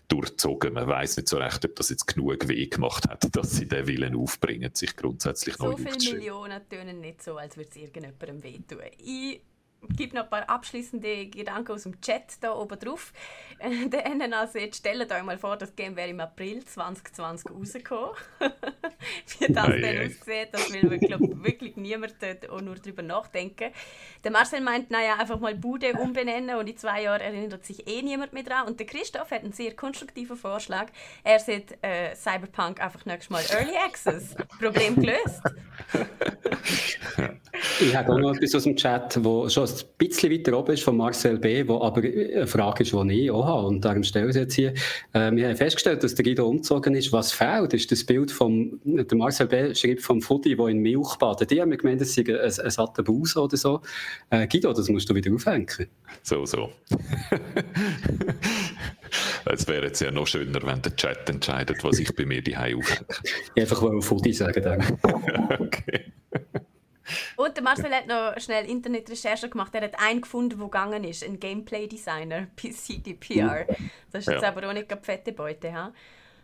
durchzogen. 0.08 0.74
Man 0.74 0.88
weiß 0.88 1.18
nicht 1.18 1.30
so 1.30 1.38
recht, 1.38 1.66
ob 1.66 1.76
das 1.76 1.90
jetzt 1.90 2.06
genug 2.06 2.48
Weg 2.48 2.74
gemacht 2.76 3.08
hat, 3.10 3.36
dass 3.36 3.52
sie 3.52 3.68
den 3.68 3.88
Willen 3.88 4.16
aufbringen, 4.16 4.72
sich 4.74 4.96
grundsätzlich 4.96 5.56
so 5.56 5.66
neu 5.66 5.72
So 5.72 5.78
viele 5.78 6.18
Millionen 6.18 6.70
tönen 6.70 7.00
nicht 7.02 7.24
so, 7.24 7.38
als 7.38 7.58
würde 7.58 7.70
es 7.70 7.76
irgendjemandem 7.78 8.44
wehtun. 8.44 8.80
Ich 8.98 9.42
gebe 9.90 10.16
noch 10.16 10.24
ein 10.24 10.30
paar 10.30 10.50
abschließende 10.50 11.28
Gedanken 11.28 11.72
aus 11.72 11.84
dem 11.84 12.00
Chat 12.02 12.38
da 12.42 12.54
oben 12.54 12.80
drauf. 12.80 13.14
Der 13.62 14.10
NNA 14.10 14.48
sagt, 14.48 14.76
stellt 14.76 15.12
euch 15.12 15.24
mal 15.24 15.38
vor, 15.38 15.58
das 15.58 15.76
Game 15.76 15.96
wäre 15.96 16.10
im 16.10 16.20
April 16.20 16.64
2020 16.64 17.52
rausgekommen. 17.52 18.12
Wie 18.40 19.54
das 19.54 19.68
Nein, 19.68 19.82
dann 19.82 19.98
aussieht, 20.06 20.50
das 20.52 20.74
will 20.74 20.90
wirklich, 20.90 21.20
wirklich 21.20 21.78
niemand 21.78 22.16
auch 22.50 22.62
nur 22.62 22.76
darüber 22.76 23.02
nachdenken. 23.02 23.72
Der 24.24 24.32
Marcel 24.32 24.62
meint, 24.62 24.92
naja, 24.92 25.16
einfach 25.18 25.40
mal 25.40 25.56
Bude 25.56 25.94
umbenennen 25.94 26.58
und 26.58 26.68
in 26.68 26.78
zwei 26.78 27.04
Jahren 27.04 27.22
erinnert 27.22 27.66
sich 27.66 27.88
eh 27.88 28.02
niemand 28.02 28.34
mehr 28.34 28.44
dran. 28.44 28.68
Und 28.68 28.80
der 28.80 28.88
Christoph 28.88 29.32
hat 29.32 29.44
einen 29.44 29.54
sehr 29.54 29.76
konstruktiven 29.76 30.36
Vorschlag. 30.36 30.88
Er 31.24 31.40
sieht 31.40 31.78
äh, 31.82 32.16
Cyberpunk 32.16 32.82
einfach 32.82 33.06
nächstes 33.06 33.30
Mal 33.30 33.44
Early 33.50 33.78
Access. 33.78 34.36
Problem 34.60 34.96
gelöst. 34.96 35.42
ich 37.80 37.96
habe 37.96 38.14
auch 38.14 38.20
noch 38.20 38.36
etwas 38.36 38.56
aus 38.56 38.64
dem 38.64 38.76
Chat, 38.76 39.24
wo 39.24 39.48
schon 39.50 39.68
das 39.76 39.84
ein 39.84 39.90
bisschen 39.98 40.32
weiter 40.32 40.58
oben 40.58 40.74
ist 40.74 40.84
von 40.84 40.98
Marcel 40.98 41.38
B., 41.38 41.68
wo 41.68 41.82
aber 41.82 42.02
eine 42.02 42.48
Frage 42.48 42.84
ist, 42.84 42.94
die 42.94 43.24
ich 43.24 43.32
auch 43.32 43.46
habe. 43.46 43.68
Und 43.68 43.84
darum 43.84 44.04
stelle 44.04 44.30
ich 44.30 44.36
jetzt 44.36 44.54
hier. 44.54 44.74
Äh, 45.14 45.32
wir 45.32 45.48
haben 45.48 45.56
festgestellt, 45.56 46.04
dass 46.04 46.16
der 46.16 46.24
Guido 46.26 46.48
umgezogen 46.48 46.96
ist. 46.96 47.12
Was 47.12 47.32
fehlt, 47.32 47.74
ist 47.74 47.92
das 47.92 48.04
Bild 48.04 48.34
der 48.40 49.18
Marcel 49.18 49.48
B. 49.48 49.74
schreibt 49.76 50.02
vom 50.02 50.22
Fudi, 50.22 50.56
der 50.56 50.68
in 50.68 50.80
Milch 50.80 51.16
badet. 51.18 51.52
Die 51.52 51.62
haben 51.62 51.70
mir 51.70 51.78
gemeint, 51.78 52.02
das 52.02 52.14
sei 52.14 52.24
ein, 52.28 52.36
ein 52.38 52.72
satter 52.72 53.04
Bus 53.04 53.36
oder 53.38 53.58
so. 53.58 53.82
Äh, 54.30 54.48
Guido, 54.48 54.74
das 54.74 54.90
musst 54.90 55.10
du 55.10 55.16
wieder 55.16 55.34
aufhängen. 55.34 55.68
So, 56.24 56.46
so. 56.46 56.70
Es 59.46 59.68
wäre 59.68 59.86
jetzt 59.86 60.02
ja 60.02 60.12
noch 60.12 60.28
schöner, 60.28 60.60
wenn 60.64 60.82
der 60.82 60.96
Chat 60.96 61.30
entscheidet, 61.30 61.84
was 61.84 62.00
ich 62.00 62.14
bei 62.16 62.26
mir 62.26 62.42
die 62.42 62.56
aufhänge. 62.56 63.06
Ich 63.54 63.62
einfach 63.62 63.82
mal 63.82 64.02
Fudi 64.02 64.34
sagen. 64.34 64.84
okay. 65.60 66.12
Und 67.36 67.56
der 67.56 67.64
Marcel 67.64 67.92
hat 67.92 68.08
noch 68.08 68.40
schnell 68.40 68.66
Internetrecherche 68.66 69.50
gemacht. 69.50 69.74
Er 69.76 69.82
hat 69.84 70.00
einen 70.00 70.22
gefunden, 70.22 70.58
der 70.58 70.66
gegangen 70.68 71.04
ist. 71.04 71.24
Ein 71.24 71.40
Gameplay-Designer 71.40 72.48
bei 72.62 72.70
CDPR. 72.70 73.66
Das 74.12 74.22
ist 74.22 74.34
jetzt 74.34 74.44
ja. 74.44 74.50
aber 74.50 74.70
auch 74.70 74.74
nicht 74.74 74.92
eine 74.92 75.02
fette 75.02 75.32
Beute. 75.32 75.74
Ha? 75.74 75.94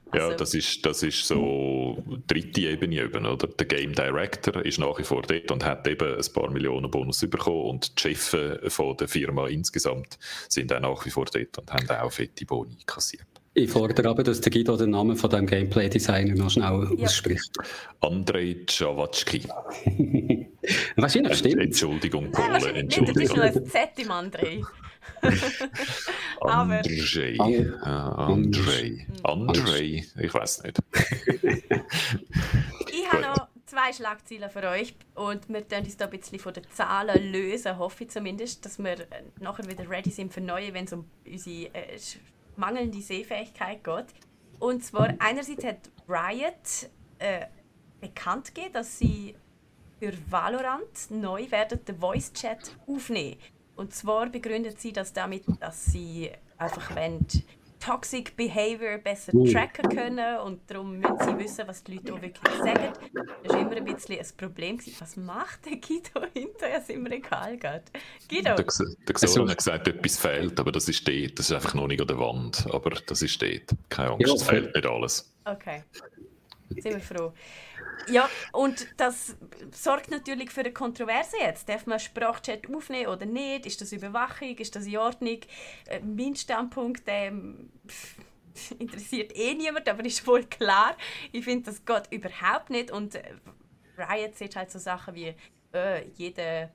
Also, 0.10 0.32
ja, 0.32 0.36
das 0.36 0.54
ist, 0.54 0.86
das 0.86 1.04
ist 1.04 1.26
so 1.26 2.04
dritte 2.28 2.62
Ebene 2.62 3.02
eben, 3.02 3.26
oder? 3.26 3.47
Der 3.47 3.65
Game 3.65 3.93
Director 3.93 4.65
ist 4.65 4.78
nach 4.78 4.97
wie 5.00 5.04
vor 5.04 5.21
dort 5.21 5.50
und 5.52 5.63
hat 5.63 5.88
eben 5.88 6.17
ein 6.17 6.34
paar 6.34 6.50
Millionen 6.50 6.91
Bonus 6.91 7.21
bekommen 7.21 7.69
und 7.69 7.97
die 7.97 8.02
Chefs 8.02 8.36
von 8.67 8.97
der 8.97 9.08
Firma 9.08 9.47
insgesamt 9.47 10.19
sind 10.50 10.74
auch 10.74 10.82
nach 10.82 11.06
wie 11.06 11.12
vor 11.12 11.26
dort 11.26 11.58
und 11.58 11.71
haben 11.71 11.89
auch 11.89 12.12
fette 12.12 12.45
Boni 12.45 12.80
kassiert. 12.86 13.31
Ich 13.54 13.70
fordere 13.70 14.10
aber, 14.10 14.24
dass 14.24 14.40
der 14.40 14.50
Guido 14.50 14.78
den 14.78 14.92
Namen 14.92 15.18
von 15.18 15.30
dem 15.30 15.46
Gameplay-Designer 15.46 16.36
noch 16.36 16.50
schnell 16.50 16.88
ja. 16.96 17.06
ausspricht. 17.06 17.52
Andrei 18.00 18.64
Czawatschki. 18.66 19.44
Wahrscheinlich 20.96 21.38
stimmt. 21.38 21.62
Entschuldigung, 21.62 22.32
Pole, 22.32 22.60
Nein, 22.60 22.76
Entschuldigung. 22.76 23.18
Nicht, 23.18 23.38
das 23.38 23.56
ist 23.56 23.56
noch 23.56 23.62
ein 23.64 23.66
Z 23.66 23.90
im 23.98 24.12
Andrei. 24.12 24.62
Andrei. 26.40 27.38
Andrei. 27.82 29.08
Andrei. 29.24 30.06
Ich 30.18 30.34
weiß 30.34 30.64
nicht. 30.64 30.80
ich 32.90 33.12
habe 33.12 33.22
noch 33.22 33.48
zwei 33.66 33.92
Schlagzeilen 33.92 34.50
für 34.50 34.64
euch 34.64 34.96
und 35.16 35.50
wir 35.50 35.62
können 35.64 35.86
uns 35.86 35.98
da 35.98 36.06
ein 36.06 36.12
bisschen 36.12 36.40
von 36.40 36.54
den 36.54 36.64
Zahlen 36.74 37.32
lösen, 37.32 37.78
hoffe 37.78 38.06
ich 38.06 38.12
zumindest, 38.12 38.66
dass 38.66 38.80
wir 38.80 38.96
nachher 39.40 39.68
wieder 39.68 39.90
ready 39.90 40.10
sind 40.10 40.34
für 40.34 40.42
neue, 40.42 40.74
wenn 40.74 40.86
es 40.86 40.94
um 40.94 41.06
unsere 41.26 41.74
äh, 41.74 41.98
mangelnde 42.62 43.02
Sehfähigkeit 43.02 43.84
geht. 43.84 44.06
Und 44.60 44.84
zwar 44.84 45.15
einerseits 45.19 45.65
hat 45.65 45.89
Riot 46.08 46.89
äh, 47.17 47.47
bekannt 48.00 48.54
gegeben, 48.54 48.74
dass 48.74 49.00
sie 49.00 49.36
für 50.00 50.13
Valorant 50.30 51.10
neu 51.10 51.50
werden 51.52 51.84
den 51.84 51.97
Voice 52.00 52.32
Chat 52.34 52.76
aufnehmen. 52.88 53.38
Und 53.76 53.93
zwar 53.93 54.28
begründet 54.28 54.80
sie 54.80 54.93
das 54.93 55.12
damit, 55.12 55.43
dass 55.60 55.86
sie 55.86 56.32
einfach 56.58 56.95
wollen, 56.95 57.26
Toxic 57.82 58.36
Behavior 58.38 59.00
besser 59.00 59.34
uh. 59.34 59.52
tracken 59.52 59.89
können 59.89 60.38
und 60.39 60.62
darum 60.70 61.00
müssen 61.00 61.17
sie 61.20 61.38
wissen, 61.38 61.67
was 61.67 61.84
die 61.84 61.96
Leute 61.96 62.13
auch 62.13 62.22
wirklich 62.22 62.56
sagen. 62.58 62.94
Das 63.44 63.54
war 63.54 63.62
immer 63.62 63.76
ein 63.76 63.86
bisschen 63.86 64.20
ein 64.20 64.26
Problem. 64.38 64.80
Was 65.00 65.17
macht 65.17 65.65
der 65.65 65.78
Guido 65.78 66.28
hinterher, 66.34 66.80
dass 66.80 66.89
immer 66.89 67.12
egal 67.12 67.58
geht? 67.58 67.84
Guido? 68.30 68.56
Der, 68.56 68.65
der 69.08 69.13
Xenon 69.15 69.50
hat 69.50 69.58
gesagt, 69.58 69.88
etwas 69.88 70.17
fehlt, 70.17 70.60
aber 70.60 70.72
das 70.72 70.88
ist 70.88 71.08
dort. 71.08 71.39
Das 71.39 71.50
ist 71.50 71.56
einfach 71.56 71.74
noch 71.74 71.88
nicht 71.88 72.02
an 72.02 72.08
der 72.08 72.20
Wand, 72.20 72.67
aber 72.72 72.91
das 72.91 73.22
ist 73.22 73.41
dort. 73.41 73.76
Keine 73.89 74.12
Angst, 74.12 74.34
es 74.34 74.44
fehlt 74.44 74.74
nicht 74.76 74.86
alles. 74.86 75.34
Okay. 75.46 75.84
Sind 76.76 76.86
wir 76.86 77.00
froh. 77.00 77.34
Ja, 78.08 78.30
und 78.52 78.88
das 78.98 79.36
sorgt 79.72 80.10
natürlich 80.10 80.52
für 80.52 80.62
eine 80.62 80.74
Kontroverse 80.74 81.38
jetzt. 81.40 81.70
Darf 81.70 81.86
man 81.86 82.00
Sprachchat 82.00 82.74
aufnehmen 82.74 83.08
oder 83.08 83.26
nicht? 83.26 83.66
Ist 83.66 83.82
das 83.82 83.92
Überwachung? 83.92 84.58
Ist 84.58 84.76
das 84.76 84.86
in 84.86 84.98
Ordnung? 84.98 85.40
Äh, 85.88 86.00
mein 86.00 86.36
Standpunkt 86.36 87.04
ähm, 87.08 87.70
interessiert 88.80 89.36
eh 89.36 89.54
niemand, 89.54 89.88
aber 89.88 90.04
ist 90.06 90.26
wohl 90.26 90.44
klar. 90.46 90.96
Ich 91.32 91.44
finde, 91.44 91.72
das 91.72 91.86
geht 91.86 92.12
überhaupt 92.12 92.70
nicht. 92.70 92.92
Und 92.92 93.16
äh, 93.16 93.24
Riot 93.98 94.36
sieht 94.36 94.56
halt 94.56 94.72
so 94.72 94.80
Sachen 94.80 95.16
wie 95.16 95.36
äh, 95.74 96.08
jeder 96.16 96.72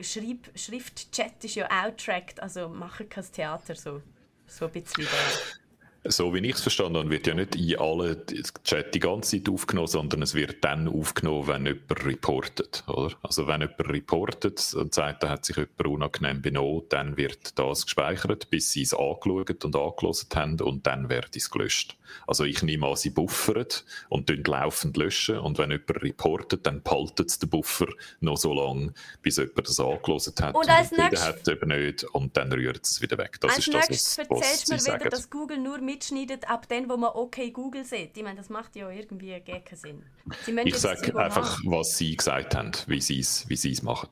Schrieb 0.00 0.50
Schriftchat 0.54 1.44
ist 1.44 1.56
ja 1.56 1.66
auch 1.66 1.94
tracked, 1.96 2.40
also 2.40 2.68
machen 2.68 3.08
kein 3.08 3.24
Theater 3.32 3.74
so, 3.74 4.02
so 4.46 4.66
ein 4.66 4.72
bisschen. 4.72 5.04
Da 5.04 5.59
so 6.04 6.32
wie 6.34 6.38
ich 6.38 6.54
es 6.54 6.62
verstanden 6.62 6.98
habe, 6.98 7.10
wird 7.10 7.26
ja 7.26 7.34
nicht 7.34 7.56
in 7.56 7.78
allen 7.78 8.22
Chat 8.64 8.94
die 8.94 9.00
ganze 9.00 9.36
Zeit 9.36 9.52
aufgenommen, 9.52 9.88
sondern 9.88 10.22
es 10.22 10.34
wird 10.34 10.64
dann 10.64 10.88
aufgenommen, 10.88 11.46
wenn 11.46 11.66
jemand 11.66 12.06
reportet. 12.06 12.84
Oder? 12.86 13.14
Also 13.22 13.46
wenn 13.46 13.60
jemand 13.60 13.88
reportet 13.88 14.74
und 14.74 14.94
sagt, 14.94 15.22
da 15.22 15.28
hat 15.28 15.44
sich 15.44 15.56
jemand 15.56 15.86
unangenehm 15.86 16.40
benommen, 16.40 16.82
dann 16.88 17.16
wird 17.16 17.58
das 17.58 17.84
gespeichert, 17.84 18.48
bis 18.50 18.72
sie 18.72 18.82
es 18.82 18.94
angeschaut 18.94 19.64
und 19.64 19.76
angelesen 19.76 20.28
haben 20.34 20.60
und 20.60 20.86
dann 20.86 21.08
wird 21.10 21.36
es 21.36 21.50
gelöscht. 21.50 21.96
Also 22.26 22.44
ich 22.44 22.62
nehme 22.62 22.88
an, 22.88 22.96
sie 22.96 23.10
buffern 23.10 23.66
und 24.08 24.30
laufend 24.46 24.96
löschen 24.96 25.38
und 25.38 25.58
wenn 25.58 25.70
jemand 25.70 26.02
reportet, 26.02 26.66
dann 26.66 26.82
behaltet 26.82 27.28
es 27.28 27.38
den 27.38 27.50
Buffer 27.50 27.86
noch 28.20 28.36
so 28.36 28.54
lange, 28.54 28.92
bis 29.22 29.36
jemand 29.36 29.68
das 29.68 29.78
angelesen 29.78 30.34
hat 30.40 30.54
und, 30.54 30.68
als 30.68 30.90
nächstes 30.92 31.24
hat 31.24 31.48
eben 31.48 31.68
nicht 31.68 32.04
und 32.04 32.36
dann 32.36 32.52
rührt 32.52 32.84
es 32.84 33.00
wieder 33.00 33.18
weg. 33.18 33.38
Das 33.40 33.56
als 33.56 33.66
ist 33.66 33.74
das, 33.74 34.18
was, 34.18 34.28
was 34.28 34.60
sie 34.62 34.72
mir 34.72 34.80
sagen. 34.80 35.00
wieder, 35.00 35.10
dass 35.10 35.30
Google 35.30 35.58
nur 35.58 35.78
mitschneidet 35.90 36.48
ab 36.48 36.68
dem, 36.68 36.88
wo 36.88 36.96
man 36.96 37.10
okay 37.14 37.50
Google 37.50 37.84
sieht. 37.84 38.16
Ich 38.16 38.22
meine, 38.22 38.36
das 38.36 38.48
macht 38.48 38.76
ja 38.76 38.90
irgendwie 38.90 39.38
gar 39.40 39.60
keinen 39.60 39.76
Sinn. 39.76 40.02
ich 40.64 40.76
sage 40.76 41.16
einfach, 41.18 41.58
was 41.64 41.98
sie 41.98 42.16
gesagt 42.16 42.54
haben, 42.54 42.72
wie 42.86 43.00
sie 43.00 43.20
es 43.20 43.48
wie 43.48 43.84
machen. 43.84 44.10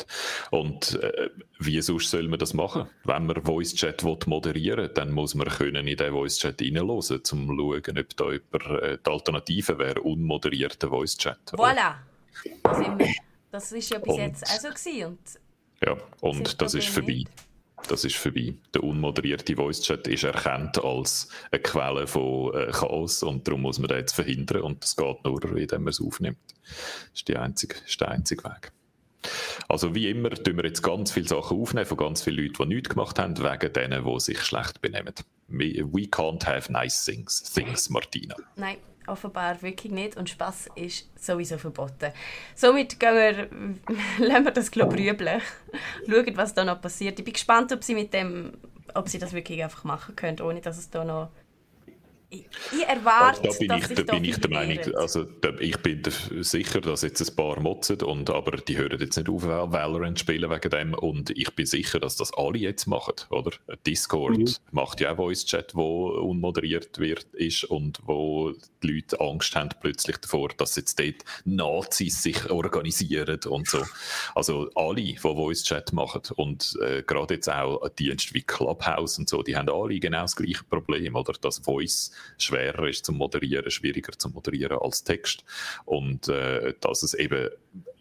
Und 0.51 1.01
äh, 1.03 1.31
wie 1.61 1.81
sonst 1.81 2.11
soll 2.11 2.29
man 2.29 2.39
das 2.39 2.55
machen? 2.55 2.89
Wenn 3.05 3.27
man 3.27 3.43
Voice 3.45 3.75
Chat 3.75 4.03
moderieren 4.27 4.79
will, 4.79 4.89
dann 4.89 5.13
muss 5.13 5.35
man 5.35 5.49
können 5.49 5.87
in 5.87 5.97
den 5.97 6.13
Voice 6.13 6.39
Chat 6.39 6.61
reinhören, 6.61 6.91
um 6.91 7.01
zu 7.01 7.21
schauen, 7.25 7.99
ob 7.99 8.17
da 8.17 8.33
jemand, 8.33 8.83
äh, 8.83 8.99
die 9.05 9.11
Alternative 9.11 9.79
wäre, 9.79 10.01
unmoderierter 10.03 10.89
Voice 10.89 11.17
Chat. 11.17 11.39
Voilà! 11.53 11.95
Das 13.51 13.73
ist 13.73 13.91
ja 13.91 13.99
bis 13.99 14.15
und, 14.15 14.21
jetzt 14.21 14.45
auch 14.45 14.61
so 14.61 14.69
gewesen. 14.69 15.05
Und 15.07 15.41
ja, 15.85 15.97
und 16.21 16.61
das 16.61 16.75
ist 16.75 16.89
vorbei. 16.89 17.13
Nicht. 17.13 17.48
Das 17.87 18.05
ist 18.05 18.17
vorbei. 18.17 18.55
Der 18.75 18.83
unmoderierte 18.83 19.55
Voice-Chat 19.55 20.09
ist 20.09 20.25
erkannt 20.25 20.83
als 20.83 21.29
eine 21.51 21.63
Quelle 21.63 22.07
von 22.07 22.55
äh, 22.55 22.71
Chaos 22.73 23.23
und 23.23 23.47
darum 23.47 23.63
muss 23.63 23.79
man 23.79 23.89
das 23.89 23.99
jetzt 23.99 24.15
verhindern 24.15 24.63
und 24.63 24.83
das 24.83 24.97
geht 24.97 25.25
nur, 25.25 25.57
indem 25.57 25.85
man 25.85 25.91
es 25.91 26.01
aufnimmt. 26.01 26.39
Das 26.63 27.09
ist, 27.15 27.29
die 27.29 27.37
einzige, 27.37 27.77
ist 27.87 28.01
der 28.01 28.09
einzige 28.09 28.45
Weg. 28.45 28.73
Also 29.69 29.95
wie 29.95 30.09
immer 30.09 30.31
tun 30.31 30.57
wir 30.57 30.65
jetzt 30.65 30.83
ganz 30.83 31.13
viele 31.13 31.29
Sachen 31.29 31.61
aufnehmen 31.61 31.87
von 31.87 31.97
ganz 31.97 32.23
vielen 32.23 32.45
Leuten, 32.47 32.69
die 32.71 32.77
nichts 32.77 32.91
gemacht 32.91 33.19
haben, 33.19 33.37
wegen 33.39 33.73
denen, 33.73 34.05
die 34.05 34.21
sich 34.21 34.41
schlecht 34.41 34.81
benehmen. 34.81 35.15
We 35.49 36.05
can't 36.05 36.45
have 36.47 36.71
nice 36.73 37.05
things, 37.05 37.43
things 37.43 37.91
Martina. 37.91 38.37
Nein, 38.57 38.77
offenbar 39.09 39.61
wirklich 39.63 39.93
nicht 39.93 40.17
und 40.17 40.29
Spaß 40.29 40.71
ist 40.75 41.09
sowieso 41.19 41.59
verboten. 41.59 42.13
Somit 42.55 42.99
gehen 43.01 43.15
wir, 43.15 43.49
lassen 44.27 44.45
wir 44.45 44.53
das 44.53 44.71
Club 44.71 44.93
rübeln, 44.93 45.41
schauen, 46.09 46.37
was 46.37 46.55
da 46.55 46.65
noch 46.65 46.81
passiert. 46.81 47.19
Ich 47.19 47.25
bin 47.25 47.35
gespannt, 47.35 47.73
ob 47.73 47.83
sie 47.85 47.95
mit 47.95 48.13
dem, 48.15 48.53
ob 48.95 49.09
sie 49.09 49.19
das 49.19 49.33
wirklich 49.33 49.63
einfach 49.63 49.85
machen 49.85 50.17
können, 50.17 50.41
ohne 50.41 50.61
dass 50.61 50.79
es 50.79 50.91
da 50.91 51.05
noch 51.05 51.31
ich, 52.31 52.47
erwarte, 52.87 53.49
also 53.49 53.65
da 53.67 53.77
bin 53.77 53.85
ich, 53.85 54.05
da 54.05 54.13
bin 54.13 54.25
ich 54.25 54.39
der 54.39 54.51
Meinung, 54.51 54.95
also 54.97 55.25
da, 55.25 55.51
ich 55.61 55.79
bin 55.79 56.03
sicher, 56.41 56.83
dass 56.83 57.01
jetzt 57.01 57.27
ein 57.27 57.35
paar 57.35 57.59
motzen, 57.61 58.03
und, 58.03 58.29
aber 58.29 58.59
die 58.59 58.77
hören 58.77 59.01
jetzt 59.01 59.17
nicht 59.17 59.31
auf 59.31 59.45
Valorant 59.47 60.19
spielen 60.19 60.51
wegen 60.51 60.71
dem 60.71 60.95
und 60.95 61.31
ich 61.31 61.51
bin 61.55 61.65
sicher, 61.65 61.99
dass 62.01 62.17
das 62.17 62.35
alle 62.35 62.59
jetzt 62.59 62.87
machen, 62.87 63.15
oder? 63.31 63.53
Discord 63.87 64.39
mhm. 64.39 64.55
macht 64.73 65.01
ja 65.01 65.13
auch 65.13 65.17
Voice-Chat, 65.17 65.75
wo 65.75 66.09
unmoderiert 66.09 66.99
wird, 66.99 67.25
ist 67.33 67.65
und 67.65 68.01
wo 68.05 68.53
die 68.83 68.89
Leute 68.89 69.19
Angst 69.21 69.57
haben 69.57 69.71
plötzlich 69.81 70.19
davor, 70.19 70.51
dass 70.57 70.77
jetzt 70.77 71.01
dort 71.01 71.25
Nazis 71.47 72.23
sich 72.23 72.51
organisieren 72.51 73.41
und 73.49 73.69
so. 73.69 73.83
Also 74.35 74.71
alle, 74.75 74.97
die 74.97 75.17
Voice-Chat 75.17 75.95
machen 75.95 76.23
und 76.37 76.79
äh, 76.83 77.03
gerade 77.03 77.35
jetzt 77.35 77.49
auch 77.49 77.89
Dienste 77.89 78.35
wie 78.35 78.43
Clubhouse 78.43 79.19
und 79.19 79.31
so, 79.31 79.43
die 79.43 79.57
haben 79.57 79.71
alle 79.71 79.99
genau 79.99 80.23
das 80.23 80.37
gleiche 80.37 80.65
Problem, 80.65 81.17
oder? 81.17 81.33
Das 81.41 81.59
Voice 81.61 82.13
schwerer 82.39 82.89
ist 82.89 83.05
zum 83.05 83.17
Moderieren, 83.17 83.71
schwieriger 83.71 84.13
zu 84.19 84.29
moderieren 84.31 84.79
als 84.81 85.05
Text. 85.05 85.45
Und 85.85 86.29
äh, 86.29 86.75
dass 86.81 87.03
es 87.03 87.15
eben 87.15 87.49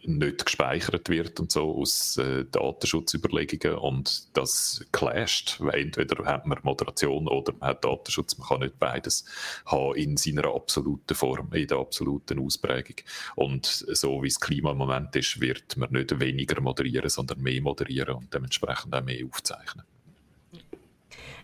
nicht 0.04 0.46
gespeichert 0.46 1.08
wird 1.08 1.38
und 1.40 1.52
so 1.52 1.76
aus 1.76 2.16
äh, 2.16 2.44
Datenschutzüberlegungen 2.50 3.78
und 3.78 4.36
das 4.36 4.84
clasht. 4.92 5.60
Entweder 5.60 6.24
hat 6.24 6.46
man 6.46 6.58
Moderation 6.62 7.28
oder 7.28 7.52
man 7.58 7.70
hat 7.70 7.84
Datenschutz, 7.84 8.38
man 8.38 8.48
kann 8.48 8.60
nicht 8.60 8.78
beides 8.78 9.24
haben 9.66 9.94
in 9.96 10.16
seiner 10.16 10.54
absoluten 10.54 11.14
Form, 11.14 11.52
in 11.52 11.66
der 11.66 11.78
absoluten 11.78 12.38
Ausprägung. 12.38 12.96
Und 13.36 13.66
so 13.66 14.22
wie 14.22 14.28
das 14.28 14.40
Klima 14.40 14.72
im 14.72 14.78
Moment 14.78 15.14
ist, 15.16 15.40
wird 15.40 15.76
man 15.76 15.92
nicht 15.92 16.18
weniger 16.18 16.60
moderieren, 16.60 17.10
sondern 17.10 17.40
mehr 17.40 17.60
moderieren 17.60 18.14
und 18.14 18.32
dementsprechend 18.32 18.94
auch 18.94 19.04
mehr 19.04 19.24
aufzeichnen. 19.26 19.84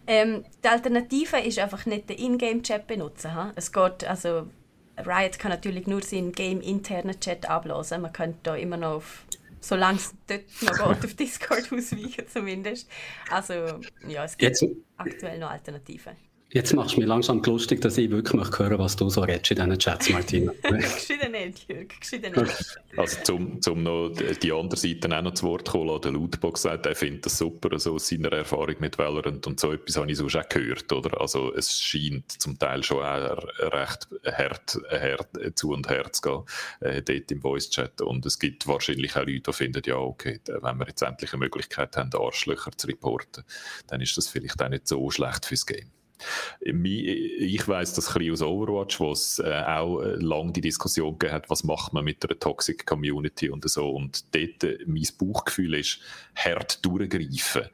Ähm, 0.06 0.44
die 0.62 0.68
Alternative 0.68 1.38
ist 1.38 1.58
einfach 1.58 1.86
nicht 1.86 2.08
den 2.10 2.18
Ingame-Chat 2.18 2.86
benutzen. 2.86 3.34
Ha? 3.34 3.52
Es 3.56 3.72
geht, 3.72 4.04
also 4.04 4.46
Riot 4.98 5.38
kann 5.38 5.50
natürlich 5.50 5.86
nur 5.86 6.02
seinen 6.02 6.32
game-internen 6.32 7.18
Chat 7.20 7.48
ablösen. 7.48 8.02
Man 8.02 8.12
könnte 8.12 8.38
da 8.42 8.56
immer 8.56 8.76
noch 8.76 8.96
auf 8.96 9.26
solange 9.64 9.96
es 9.96 10.14
dort 10.26 10.44
noch 10.62 10.72
geht, 10.72 11.04
auf 11.04 11.14
Discord 11.14 11.72
ausweichen 11.72 12.28
zumindest. 12.28 12.88
Also 13.30 13.80
ja, 14.06 14.24
es 14.24 14.36
gibt 14.36 14.60
Jetzt, 14.60 14.66
aktuell 14.96 15.38
noch 15.38 15.50
Alternativen. 15.50 16.14
Jetzt 16.54 16.72
machst 16.72 16.94
du 16.94 17.00
mir 17.00 17.06
langsam 17.06 17.42
lustig, 17.42 17.80
dass 17.80 17.98
ich 17.98 18.08
wirklich 18.12 18.32
möchte 18.32 18.60
hören 18.60 18.78
was 18.78 18.94
du 18.94 19.08
so 19.08 19.22
redest 19.22 19.50
in 19.50 19.56
diesen 19.56 19.76
Chats, 19.76 20.08
Martina. 20.10 20.52
Gescheiden 20.62 21.32
nicht, 21.32 21.68
Jürg, 21.68 22.00
gescheiden 22.00 22.32
nicht. 22.32 22.78
Also, 22.96 23.18
zum, 23.24 23.60
zum 23.60 23.82
noch 23.82 24.10
die 24.40 24.52
andere 24.52 24.78
Seite 24.78 25.18
auch 25.18 25.22
noch 25.22 25.34
zu 25.34 25.46
Wort 25.46 25.68
kommen 25.68 26.00
der 26.00 26.12
Lootbox 26.12 26.62
sagt, 26.62 26.86
er 26.86 26.94
findet 26.94 27.26
das 27.26 27.38
super, 27.38 27.76
so 27.80 27.94
aus 27.94 28.06
seiner 28.06 28.30
Erfahrung 28.30 28.76
mit 28.78 28.96
Valorant 28.96 29.44
und 29.48 29.58
so 29.58 29.72
etwas 29.72 29.96
habe 29.96 30.08
ich 30.08 30.16
sonst 30.16 30.36
auch 30.36 30.48
gehört, 30.48 30.92
oder? 30.92 31.20
Also, 31.20 31.52
es 31.52 31.80
scheint 31.80 32.40
zum 32.40 32.56
Teil 32.56 32.84
schon 32.84 33.04
auch 33.04 33.36
recht 33.58 34.06
hart, 34.24 34.78
hart 34.92 35.58
zu 35.58 35.72
und 35.72 35.90
her 35.90 36.12
zu 36.12 36.22
gehen, 36.22 36.88
äh, 36.88 37.02
dort 37.02 37.32
im 37.32 37.40
Voice-Chat. 37.40 38.00
Und 38.00 38.24
es 38.26 38.38
gibt 38.38 38.68
wahrscheinlich 38.68 39.16
auch 39.16 39.26
Leute, 39.26 39.40
die 39.40 39.52
finden, 39.52 39.82
ja, 39.86 39.96
okay, 39.96 40.38
wenn 40.46 40.78
wir 40.78 40.86
jetzt 40.86 41.02
endlich 41.02 41.32
eine 41.32 41.40
Möglichkeit 41.40 41.96
haben, 41.96 42.10
Arschlöcher 42.14 42.70
zu 42.76 42.86
reporten, 42.86 43.42
dann 43.88 44.00
ist 44.00 44.16
das 44.16 44.28
vielleicht 44.28 44.62
auch 44.62 44.68
nicht 44.68 44.86
so 44.86 45.10
schlecht 45.10 45.46
fürs 45.46 45.66
Game. 45.66 45.90
Ich 46.60 47.66
weiß 47.68 47.94
das 47.94 48.14
ein 48.16 48.32
aus 48.32 48.42
Overwatch, 48.42 49.00
wo 49.00 49.12
es 49.12 49.38
äh, 49.38 49.62
auch 49.66 50.00
äh, 50.00 50.14
lange 50.16 50.52
die 50.52 50.60
Diskussion 50.60 51.18
gegeben 51.18 51.34
hat, 51.34 51.50
was 51.50 51.64
macht 51.64 51.92
man 51.92 52.04
mit 52.04 52.24
einer 52.24 52.38
Toxic 52.38 52.86
Community 52.86 53.50
und 53.50 53.68
so. 53.68 53.90
Und 53.90 54.34
dort 54.34 54.64
äh, 54.64 54.78
mein 54.86 55.06
Bauchgefühl 55.18 55.74
ist, 55.74 56.00
hart 56.34 56.84
durchgreifen 56.84 57.64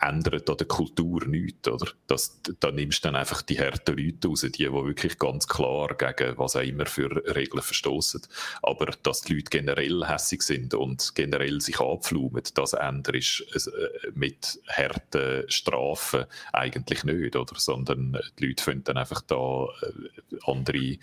ändert 0.00 0.48
an 0.48 0.56
der 0.56 0.66
Kultur 0.66 1.26
nichts, 1.26 1.68
oder? 1.68 1.90
Das, 2.06 2.40
da 2.60 2.70
nimmst 2.70 3.04
du 3.04 3.08
dann 3.08 3.16
einfach 3.16 3.42
die 3.42 3.58
harten 3.58 3.96
Leute 3.96 4.28
raus, 4.28 4.40
die, 4.40 4.50
die 4.50 4.72
wirklich 4.72 5.18
ganz 5.18 5.46
klar 5.46 5.94
gegen 5.96 6.38
was 6.38 6.56
auch 6.56 6.62
immer 6.62 6.86
für 6.86 7.10
Regeln 7.34 7.62
verstoßen. 7.62 8.22
Aber 8.62 8.86
dass 9.02 9.22
die 9.22 9.34
Leute 9.34 9.50
generell 9.50 10.06
hässig 10.06 10.42
sind 10.42 10.74
und 10.74 11.14
generell 11.14 11.60
sich 11.60 11.80
abflumen, 11.80 12.42
das 12.54 12.72
änderst 12.72 13.44
äh, 13.54 14.10
mit 14.14 14.60
harten 14.68 15.50
Strafen 15.50 16.26
eigentlich 16.52 17.04
nicht, 17.04 17.36
oder? 17.36 17.54
Sondern 17.56 18.18
die 18.38 18.46
Leute 18.46 18.62
finden 18.62 18.84
dann 18.84 18.98
einfach 18.98 19.22
da 19.22 19.66
äh, 19.82 20.36
andere, 20.46 20.78
äh, 20.78 20.98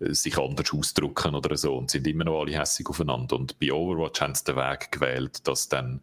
sich 0.00 0.38
anders 0.38 0.72
ausdrücken 0.72 1.34
oder 1.34 1.56
so 1.56 1.76
und 1.76 1.90
sind 1.90 2.06
immer 2.06 2.24
noch 2.24 2.40
alle 2.40 2.58
hässig 2.58 2.88
aufeinander. 2.88 3.36
Und 3.36 3.58
bei 3.58 3.72
Overwatch 3.72 4.20
haben 4.20 4.34
sie 4.34 4.44
den 4.44 4.56
Weg 4.56 4.92
gewählt, 4.92 5.46
dass 5.46 5.68
dann 5.68 6.00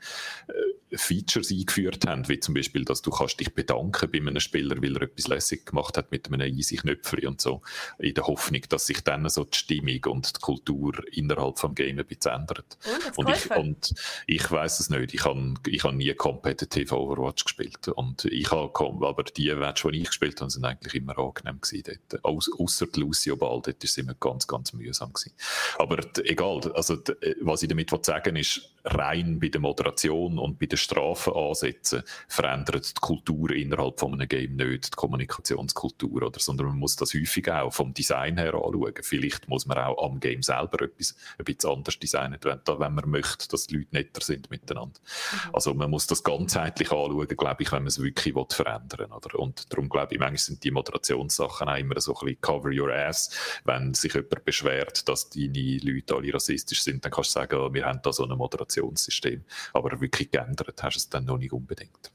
Features 0.96 1.52
eingeführt 1.52 2.06
haben, 2.08 2.28
wie 2.28 2.40
zum 2.40 2.54
Beispiel, 2.54 2.86
dass 2.86 3.02
du 3.02 3.12
kannst 3.12 3.40
dich 3.40 3.54
bedanken 3.54 4.10
bei 4.12 4.20
einem 4.20 4.40
Spieler, 4.40 4.82
weil 4.82 4.96
er 4.96 5.04
etwas 5.04 5.28
lässig 5.28 5.66
gemacht 5.66 5.98
hat 5.98 6.12
mit 6.12 6.32
einem 6.32 6.56
easy 6.56 6.76
Knöpfchen 6.78 7.28
und 7.28 7.42
so, 7.42 7.62
in 8.00 8.14
der 8.14 8.26
Hoffnung, 8.26 8.62
dass 8.70 8.88
sich 8.88 9.02
dann 9.02 9.28
so 9.30 9.44
die 9.44 9.58
Stimmung 9.58 10.04
und 10.08 10.36
die 10.36 10.40
Kultur 10.40 10.94
innerhalb 11.12 11.60
vom 11.60 11.76
Game 11.76 12.00
ein 12.00 12.06
bisschen 12.06 12.32
ändert. 12.34 12.78
Und, 13.16 13.28
und 13.28 13.36
ich, 13.36 13.56
und 13.56 13.94
ich 14.28 14.52
weiß 14.52 14.80
es 14.80 14.90
nicht, 14.90 15.14
ich 15.14 15.26
habe 15.26 15.54
ich 15.68 15.84
hab 15.84 15.94
nie 15.94 16.14
Competitive 16.14 16.98
Overwatch 16.98 17.44
gespielt 17.44 17.88
und 17.88 18.26
ich 18.26 18.52
habe, 18.52 18.72
aber 19.08 19.24
die 19.24 19.54
Matches, 19.54 19.92
die 19.92 20.02
ich 20.02 20.08
gespielt 20.08 20.42
habe, 20.42 20.52
sind 20.52 20.66
eigentlich 20.66 20.96
immer 20.96 21.18
angenehm 21.18 21.60
gewesen 21.62 21.84
dort. 22.10 22.26
Aus, 22.26 22.50
ausser 22.58 22.88
Lucio 22.96 23.36
Ball, 23.36 23.62
dort 23.64 23.68
war 23.68 23.76
es 23.82 23.98
immer 23.98 24.14
ganz, 24.16 24.48
ganz 24.48 24.74
mühsam 24.74 25.14
gewesen. 25.14 25.34
Aber 25.78 26.00
egal, 26.24 26.62
also 26.74 26.98
was 27.42 27.62
ich 27.64 27.70
damit 27.70 27.90
sagen 28.06 28.36
will, 28.36 28.42
ist, 28.42 28.70
rein 28.86 29.40
bei 29.40 29.48
der 29.48 29.62
Moderation 29.62 30.38
und 30.38 30.60
bei 30.60 30.66
der 30.66 30.78
Strafen 30.84 31.34
ansetzen, 31.34 32.04
verändert 32.28 32.98
die 32.98 33.02
Kultur 33.02 33.52
innerhalb 33.52 34.00
von 34.00 34.14
einem 34.14 34.28
Game 34.28 34.56
nicht, 34.56 34.94
die 34.94 34.96
Kommunikationskultur, 34.96 36.24
oder, 36.24 36.40
sondern 36.40 36.68
man 36.68 36.80
muss 36.80 36.96
das 36.96 37.14
häufig 37.14 37.52
auch 37.52 37.72
vom 37.72 37.94
Design 37.94 38.38
her 38.38 38.54
anschauen. 38.54 38.94
Vielleicht 39.02 39.48
muss 39.48 39.66
man 39.66 39.78
auch 39.78 40.04
am 40.04 40.20
Game 40.20 40.44
selber 40.44 40.84
etwas 40.84 41.16
ein 41.38 41.46
bisschen 41.46 41.70
anders 41.72 42.00
designen, 42.00 42.40
wenn 42.44 42.94
man 42.94 43.10
möchte, 43.10 43.48
dass 43.48 43.68
die 43.68 43.78
Leute 43.78 43.90
netter 43.92 44.22
sind 44.22 44.50
miteinander. 44.50 45.00
Mhm. 45.00 45.56
Also 45.56 45.74
man 45.74 45.90
muss 45.90 46.08
das 46.08 46.24
ganzheitlich 46.24 46.92
anschauen, 46.92 47.28
glaube 47.28 47.64
ich, 47.64 47.72
wenn 47.72 47.84
man 47.84 47.88
es 47.88 48.02
wirklich 48.02 48.34
verändern 48.50 49.10
will. 49.10 49.18
Oder? 49.18 49.40
Und 49.40 49.72
darum 49.72 49.90
glaube 49.90 50.14
ich, 50.14 50.20
manchmal 50.20 50.38
sind 50.38 50.64
die 50.64 50.72
Moderationssachen 50.72 51.68
auch 51.68 51.78
immer 51.78 52.00
so 52.00 52.14
ein 52.14 52.26
bisschen 52.26 52.42
cover 52.42 52.70
your 52.74 52.94
ass. 52.94 53.30
Wenn 53.64 53.94
sich 53.94 54.14
jemand 54.14 54.46
beschwert, 54.46 55.08
dass 55.08 55.30
deine 55.30 55.78
Leute 55.78 56.16
alle 56.16 56.34
rassistisch 56.34 56.84
sind, 56.84 57.04
dann 57.06 57.12
kannst 57.12 57.32
du 57.32 57.40
sagen, 57.40 57.74
wir 57.74 57.86
haben 57.86 58.00
da 58.04 58.12
so 58.12 58.24
eine 58.24 58.36
Moderationssystem. 58.36 59.44
Aber 59.74 60.00
wirklich 60.00 60.32
geändert 60.32 60.73
hast 60.82 60.96
du 60.96 61.00
es 61.00 61.10
dann 61.10 61.26
noch 61.26 61.38
nicht 61.38 61.54
unbedingt. 61.54 62.12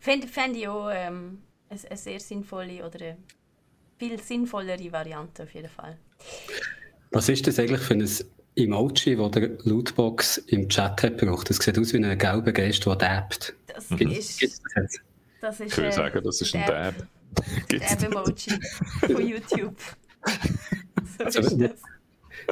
Fände 0.00 0.28
fänd 0.28 0.56
ich 0.56 0.68
auch 0.68 0.90
ähm, 0.92 1.38
eine, 1.70 1.80
eine, 1.88 1.96
sehr 1.96 2.20
sinnvolle 2.20 2.84
oder 2.84 3.00
eine 3.00 3.16
viel 3.98 4.20
sinnvollere 4.20 4.92
Variante 4.92 5.44
auf 5.44 5.54
jeden 5.54 5.70
Fall. 5.70 5.96
Was 7.10 7.28
ist 7.28 7.46
das 7.46 7.58
eigentlich 7.58 7.80
für 7.80 7.94
ein 7.94 8.08
Emoji, 8.56 9.16
das 9.16 9.30
der 9.30 9.50
Lootbox 9.64 10.38
im 10.38 10.68
Chat 10.68 11.02
hat 11.02 11.16
braucht? 11.16 11.48
Das 11.48 11.56
sieht 11.56 11.78
aus 11.78 11.92
wie 11.92 12.04
ein 12.04 12.18
gelber 12.18 12.52
Geist, 12.52 12.84
der 12.84 12.96
dabbt. 12.96 13.54
Das 13.66 13.88
mhm. 13.90 14.10
ist... 14.10 14.42
das, 14.42 14.60
das 15.40 15.60
ist, 15.60 15.72
ich 15.72 15.76
würde 15.76 15.88
äh, 15.88 15.92
sagen, 15.92 16.20
das 16.22 16.40
ist 16.40 16.54
ein 16.54 16.66
Dab. 16.66 16.94
Dab-Emoji 17.68 18.60
von 19.00 19.26
YouTube. 19.26 19.76
so 21.18 21.24
also, 21.24 21.40
ist 21.40 21.60
das. 21.60 21.93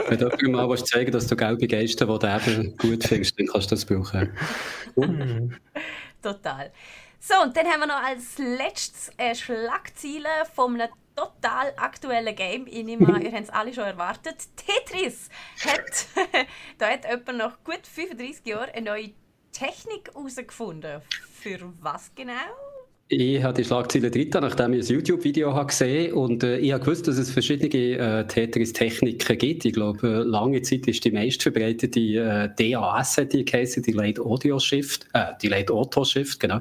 Wenn 0.09 0.18
du 0.18 0.28
jemandem 0.40 0.68
mal 0.68 0.85
zeigen 0.85 1.12
dass 1.12 1.26
du 1.26 1.37
gelbe 1.37 1.66
Geister, 1.66 2.07
die 2.07 2.18
du 2.18 2.50
eben 2.50 2.76
gut 2.76 3.05
findest, 3.05 3.38
dann 3.38 3.46
kannst 3.46 3.70
du 3.70 3.74
das 3.74 3.85
brauchen. 3.85 4.33
Total. 6.22 6.72
So, 7.20 7.35
und 7.42 7.57
dann 7.57 7.66
haben 7.66 7.81
wir 7.81 7.87
noch 7.87 8.02
als 8.02 8.38
letztes 8.38 9.12
äh, 9.16 9.35
Schlagziele 9.35 10.28
einem 10.57 10.88
total 11.14 11.72
aktuellen 11.76 12.35
Game. 12.35 12.66
Ich 12.66 12.85
nehme 12.85 13.14
an, 13.14 13.22
ihr 13.22 13.31
habt 13.33 13.44
es 13.44 13.50
alle 13.50 13.72
schon 13.72 13.85
erwartet. 13.85 14.37
Tetris 14.57 15.28
hat, 15.64 16.07
da 16.78 16.88
hat 16.88 17.05
jemand 17.05 17.38
nach 17.38 17.62
gut 17.64 17.87
35 17.87 18.46
Jahren 18.46 18.70
eine 18.70 18.87
neue 18.87 19.11
Technik 19.52 20.11
herausgefunden. 20.14 21.02
Für 21.33 21.72
was 21.81 22.12
genau? 22.14 22.72
Ich 23.14 23.42
habe 23.42 23.53
die 23.53 23.62
Schlagzeile 23.62 24.11
drin, 24.11 24.31
nachdem 24.40 24.72
ich 24.72 24.88
ein 24.88 24.94
YouTube-Video 24.96 25.66
gesehen 25.66 26.12
habe 26.12 26.14
und 26.14 26.42
äh, 26.44 26.57
ich 26.57 26.72
habe 26.72 26.83
gewusst, 26.83 27.07
dass 27.07 27.18
es 27.18 27.31
verschiedene 27.31 27.98
äh, 27.98 28.27
Tetris-Techniken 28.27 29.37
gibt. 29.37 29.66
Ich 29.66 29.75
glaube, 29.75 30.09
äh, 30.09 30.22
lange 30.22 30.62
Zeit 30.62 30.87
ist 30.87 31.05
die 31.05 31.11
meistverbreitete 31.11 32.01
äh, 32.01 32.70
DAS, 32.72 33.20
die 33.31 33.44
geheißen, 33.44 33.83
Delayed 33.83 34.18
Audio 34.18 34.59
Shift, 34.59 35.09
äh, 35.12 35.27
Delayed 35.42 35.70
Auto 35.70 36.05
Shift, 36.05 36.40
genau. 36.40 36.61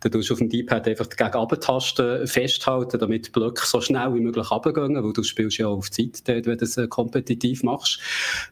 Da 0.00 0.08
tust 0.08 0.30
du 0.30 0.32
auf 0.32 0.38
dem 0.38 0.48
D-Pad 0.48 0.88
einfach 0.88 1.06
die 1.06 1.16
Gegenabentasten 1.16 2.26
festhalten, 2.26 2.98
damit 2.98 3.26
die 3.26 3.30
Blöcke 3.32 3.66
so 3.66 3.82
schnell 3.82 4.14
wie 4.14 4.20
möglich 4.20 4.50
runtergehen, 4.50 5.04
weil 5.04 5.12
du 5.12 5.22
spielst 5.22 5.58
ja 5.58 5.66
auf 5.66 5.90
Zeit, 5.90 6.26
dort, 6.26 6.46
wenn 6.46 6.56
du 6.56 6.64
es 6.64 6.78
äh, 6.78 6.88
kompetitiv 6.88 7.62
machst. 7.62 8.00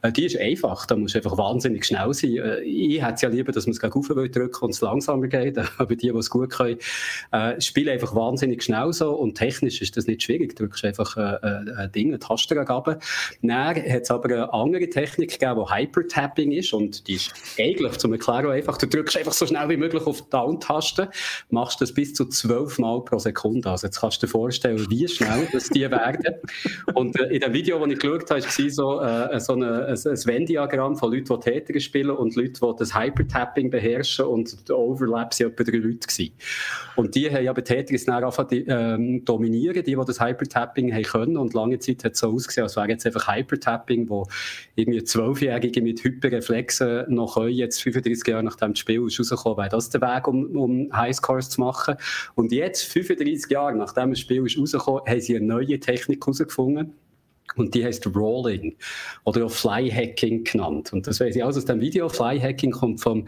Äh, 0.02 0.12
die 0.12 0.26
ist 0.26 0.38
einfach, 0.38 0.84
da 0.84 0.96
musst 0.96 1.14
du 1.14 1.20
einfach 1.20 1.38
wahnsinnig 1.38 1.86
schnell 1.86 2.12
sein. 2.12 2.36
Äh, 2.36 2.60
ich 2.60 3.02
hätte 3.02 3.14
es 3.14 3.22
ja 3.22 3.30
lieber, 3.30 3.52
dass 3.52 3.64
man 3.64 3.72
es 3.72 3.80
gegen 3.80 4.02
drücken 4.32 4.64
und 4.66 4.74
es 4.74 4.82
langsamer 4.82 5.28
geht, 5.28 5.56
aber 5.78 5.96
die, 5.96 6.12
die 6.12 6.18
es 6.18 6.28
gut 6.28 6.50
können, 6.50 6.76
äh, 7.38 7.60
spiele 7.60 7.92
einfach 7.92 8.14
wahnsinnig 8.14 8.62
schnell 8.62 8.92
so 8.92 9.14
und 9.14 9.34
technisch 9.34 9.80
ist 9.80 9.96
das 9.96 10.06
nicht 10.06 10.22
schwierig. 10.22 10.56
Du 10.56 10.64
drückst 10.64 10.84
einfach 10.84 11.16
äh, 11.16 11.20
äh, 11.20 11.74
ein 11.76 11.92
Ding, 11.92 12.08
eine 12.08 12.18
Tastenangabe. 12.18 12.98
Dann 13.42 13.76
hat 13.76 14.02
es 14.02 14.10
aber 14.10 14.28
eine 14.28 14.52
andere 14.52 14.88
Technik 14.88 15.38
gegeben, 15.38 15.64
die 15.64 15.74
Hypertapping 15.74 16.52
ist 16.52 16.72
und 16.72 17.06
die 17.08 17.14
ist 17.14 17.32
eigentlich 17.58 17.98
zum 17.98 18.12
Erklären 18.12 18.50
einfach, 18.50 18.78
du 18.78 18.86
drückst 18.86 19.16
einfach 19.16 19.32
so 19.32 19.46
schnell 19.46 19.68
wie 19.68 19.76
möglich 19.76 20.06
auf 20.06 20.22
die 20.22 20.30
Down-Taste, 20.30 21.10
machst 21.50 21.80
das 21.80 21.92
bis 21.92 22.14
zu 22.14 22.26
zwölf 22.26 22.78
Mal 22.78 23.02
pro 23.04 23.18
Sekunde. 23.18 23.70
Also 23.70 23.86
jetzt 23.86 24.00
kannst 24.00 24.22
du 24.22 24.26
dir 24.26 24.30
vorstellen, 24.30 24.86
wie 24.90 25.06
schnell 25.08 25.48
das 25.52 25.68
die 25.68 25.90
werden. 25.90 26.34
Und 26.94 27.18
äh, 27.18 27.24
in 27.34 27.40
dem 27.40 27.52
Video, 27.52 27.78
das 27.78 27.92
ich 27.92 27.98
geschaut 27.98 28.30
habe, 28.30 28.42
war 28.42 28.70
so, 28.70 29.00
äh, 29.00 29.40
so 29.40 29.52
eine, 29.54 29.86
ein, 29.86 29.94
ein 29.94 30.26
Venn-Diagramm 30.26 30.96
von 30.96 31.12
Leuten, 31.12 31.34
die 31.40 31.50
Täter 31.50 31.80
spielen 31.80 32.10
und 32.10 32.36
Leuten, 32.36 32.54
die 32.60 32.78
das 32.78 32.94
Hypertapping 32.94 33.70
beherrschen 33.70 34.26
und 34.26 34.68
der 34.68 34.78
Overlap 34.78 35.34
sind 35.34 35.52
etwa 35.52 35.64
drei 35.64 35.78
Leute 35.78 36.06
gewesen. 36.06 36.32
Und 36.96 37.14
die 37.14 37.27
haben 37.32 37.44
ja 37.44 37.52
bei 37.52 37.62
Tetris 37.62 38.04
dann 38.04 38.22
angefangen 38.22 38.64
ähm, 38.68 39.24
dominieren, 39.24 39.82
die, 39.82 39.94
die 39.94 40.04
das 40.06 40.20
Hypertapping 40.20 40.92
haben 40.92 41.02
können. 41.02 41.36
Und 41.36 41.54
lange 41.54 41.78
Zeit 41.78 42.04
hat 42.04 42.12
es 42.12 42.20
so 42.20 42.32
ausgesehen, 42.32 42.64
als 42.64 42.76
wäre 42.76 42.88
jetzt 42.88 43.06
einfach 43.06 43.34
Hypertapping, 43.34 44.08
wo 44.08 44.26
irgendwie 44.74 45.02
Zwölfjährige 45.02 45.82
mit 45.82 46.02
Hyperreflexen 46.02 47.06
noch 47.08 47.34
können, 47.34 47.50
jetzt 47.50 47.82
35 47.82 48.26
Jahre 48.26 48.42
nachdem 48.42 48.72
das 48.72 48.78
Spiel 48.78 49.06
ist 49.06 49.18
rausgekommen, 49.18 49.58
wäre 49.58 49.68
das 49.68 49.90
der 49.90 50.00
Weg, 50.00 50.28
um, 50.28 50.56
um 50.56 50.88
Highscores 50.92 51.50
zu 51.50 51.60
machen. 51.60 51.96
Und 52.34 52.52
jetzt, 52.52 52.84
35 52.84 53.50
Jahre 53.50 53.76
nachdem 53.76 54.10
das 54.10 54.20
Spiel 54.20 54.44
ist 54.46 54.58
rausgekommen, 54.58 55.02
haben 55.06 55.20
sie 55.20 55.36
eine 55.36 55.46
neue 55.46 55.80
Technik 55.80 56.24
herausgefunden 56.24 56.94
und 57.58 57.74
die 57.74 57.84
heißt 57.84 58.06
Rolling 58.14 58.76
oder 59.24 59.46
auch 59.46 59.50
Fly 59.50 59.90
Hacking 59.90 60.44
genannt. 60.44 60.92
Und 60.92 61.06
das 61.06 61.20
weiß 61.20 61.36
ich 61.36 61.44
also 61.44 61.58
aus 61.58 61.64
dem 61.64 61.80
Video. 61.80 62.08
Fly 62.08 62.40
Hacking 62.40 62.70
kommt 62.70 63.00
von 63.00 63.26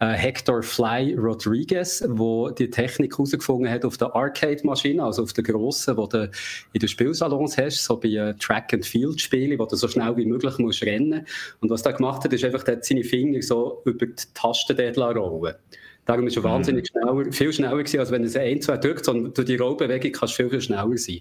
äh, 0.00 0.12
Hector 0.12 0.62
Fly 0.62 1.14
Rodriguez, 1.14 2.04
wo 2.08 2.50
die 2.50 2.70
Technik 2.70 3.12
herausgefunden 3.12 3.70
hat 3.70 3.84
auf 3.84 3.96
der 3.96 4.14
Arcade-Maschine, 4.14 5.02
also 5.02 5.22
auf 5.22 5.32
der 5.32 5.44
grossen, 5.44 5.96
die 5.96 6.08
du 6.08 6.30
in 6.72 6.80
den 6.80 6.88
Spielsalons 6.88 7.58
hast, 7.58 7.84
so 7.84 7.96
bei 7.96 8.08
äh, 8.08 8.34
Track-and-Field-Spielen, 8.34 9.58
wo 9.58 9.66
du 9.66 9.76
so 9.76 9.88
schnell 9.88 10.16
wie 10.16 10.26
möglich 10.26 10.58
musst 10.58 10.82
rennen. 10.82 11.26
Und 11.60 11.70
was 11.70 11.82
er 11.82 11.92
gemacht 11.92 12.24
hat, 12.24 12.32
ist 12.32 12.44
einfach, 12.44 12.62
der 12.62 12.76
hat 12.76 12.84
seine 12.84 13.04
Finger 13.04 13.42
so 13.42 13.82
über 13.84 14.06
die 14.06 14.14
Tasten 14.34 14.78
rollen 14.96 15.54
Darum 16.04 16.26
ist 16.26 16.36
er 16.36 16.42
wahnsinnig 16.42 16.88
schneller, 16.88 17.30
viel 17.30 17.52
schneller 17.52 17.76
gewesen, 17.76 18.00
als 18.00 18.10
wenn 18.10 18.22
er 18.22 18.26
es 18.26 18.36
ein, 18.36 18.60
zwei 18.60 18.76
drückt, 18.76 19.04
sondern 19.04 19.32
durch 19.34 19.46
die 19.46 19.56
Rollbewegung 19.56 20.10
kannst 20.10 20.34
du 20.34 20.42
viel, 20.42 20.50
viel 20.50 20.60
schneller 20.60 20.96
sein. 20.96 21.20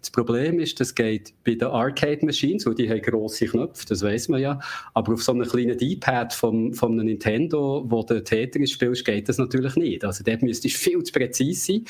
Das 0.00 0.10
Problem 0.10 0.60
ist, 0.60 0.78
das 0.80 0.94
geht 0.94 1.32
bei 1.44 1.54
den 1.54 1.68
Arcade-Machines, 1.68 2.66
und 2.66 2.78
die 2.78 2.90
haben 2.90 3.00
grosse 3.00 3.46
Knöpfe, 3.46 3.86
das 3.86 4.02
weiß 4.02 4.28
man 4.28 4.40
ja, 4.40 4.60
aber 4.92 5.14
auf 5.14 5.22
so 5.22 5.32
einem 5.32 5.48
kleinen 5.48 5.78
D-Pad 5.78 6.34
vom, 6.34 6.74
vom 6.74 6.96
Nintendo, 6.96 7.84
wo 7.88 8.02
der 8.02 8.22
Tetris 8.22 8.72
spielst, 8.72 9.04
geht 9.04 9.28
das 9.28 9.38
natürlich 9.38 9.76
nicht. 9.76 10.04
Also 10.04 10.22
dort 10.24 10.42
müsstest 10.42 10.76
du 10.76 10.78
viel 10.78 11.02
zu 11.02 11.12
präzise 11.12 11.72
sein. 11.72 11.84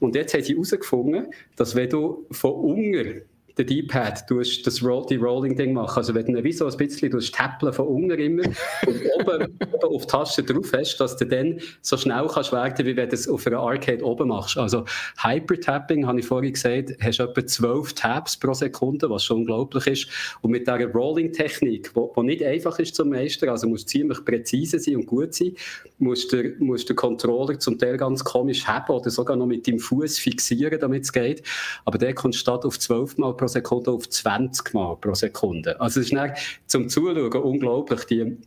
Und 0.00 0.14
jetzt 0.14 0.34
haben 0.34 0.42
sie 0.42 0.52
herausgefunden, 0.52 1.32
dass 1.56 1.74
wenn 1.74 1.88
du 1.88 2.26
von 2.30 2.52
unten 2.52 3.22
den 3.58 3.66
D-Pad, 3.66 4.30
du 4.30 4.40
das 4.40 4.82
Roll, 4.82 5.06
die 5.08 5.16
Rolling-Ding 5.16 5.72
machen. 5.72 5.98
Also 5.98 6.14
wenn 6.14 6.32
du 6.32 6.44
wie 6.44 6.52
so 6.52 6.66
ein 6.66 6.76
bisschen 6.76 7.10
du 7.10 7.18
tappeln 7.18 7.72
von 7.72 7.86
unten 7.86 8.18
immer 8.18 8.44
und 8.44 9.02
oben, 9.20 9.58
oben 9.72 9.94
auf 9.94 10.06
die 10.06 10.08
Taste 10.08 10.42
drauf 10.42 10.72
hast, 10.72 10.98
dass 10.98 11.16
du 11.16 11.26
dann 11.26 11.60
so 11.82 11.96
schnell 11.96 12.26
kannst 12.32 12.52
werden, 12.52 12.86
wie 12.86 12.96
wenn 12.96 13.08
du 13.08 13.14
es 13.14 13.28
auf 13.28 13.46
einer 13.46 13.58
Arcade 13.58 14.04
oben 14.04 14.28
machst. 14.28 14.56
Also 14.56 14.84
Hyper-Tapping, 15.22 16.06
habe 16.06 16.20
ich 16.20 16.26
vorhin 16.26 16.52
gesagt, 16.52 16.92
hast 17.00 17.18
du 17.18 17.24
etwa 17.24 17.46
12 17.46 17.92
Tabs 17.94 18.36
pro 18.36 18.54
Sekunde, 18.54 19.10
was 19.10 19.24
schon 19.24 19.38
unglaublich 19.38 19.86
ist. 19.86 20.08
Und 20.40 20.52
mit 20.52 20.66
dieser 20.66 20.86
Rolling-Technik, 20.86 21.92
die 21.94 22.22
nicht 22.22 22.42
einfach 22.42 22.78
ist 22.78 22.94
zum 22.94 23.10
Meistern, 23.10 23.50
also 23.50 23.68
musst 23.68 23.88
ziemlich 23.88 24.24
präzise 24.24 24.78
sein 24.78 24.96
und 24.96 25.06
gut 25.06 25.34
sein, 25.34 25.54
musst 25.98 26.32
du 26.32 26.54
musst 26.58 26.88
den 26.88 26.96
Controller 26.96 27.58
zum 27.58 27.78
Teil 27.78 27.96
ganz 27.96 28.22
komisch 28.24 28.66
haben 28.66 28.92
oder 28.92 29.10
sogar 29.10 29.36
noch 29.36 29.46
mit 29.46 29.66
dem 29.66 29.78
Fuß 29.78 30.18
fixieren, 30.18 30.78
damit 30.78 31.04
es 31.04 31.12
geht. 31.12 31.42
Aber 31.84 31.98
der 31.98 32.14
kommt 32.14 32.36
statt 32.36 32.64
auf 32.64 32.78
12 32.78 33.18
Mal 33.18 33.36
pro 33.36 33.47
Sekunde 33.48 33.90
auf 33.90 34.08
20 34.08 34.74
Mal 34.74 34.96
pro 34.96 35.14
Sekunde. 35.14 35.80
Also 35.80 36.00
es 36.00 36.06
ist 36.06 36.14
dann 36.14 36.32
zum 36.66 36.88
Zuschauen 36.88 37.32
unglaublich, 37.32 38.04
die 38.04 38.38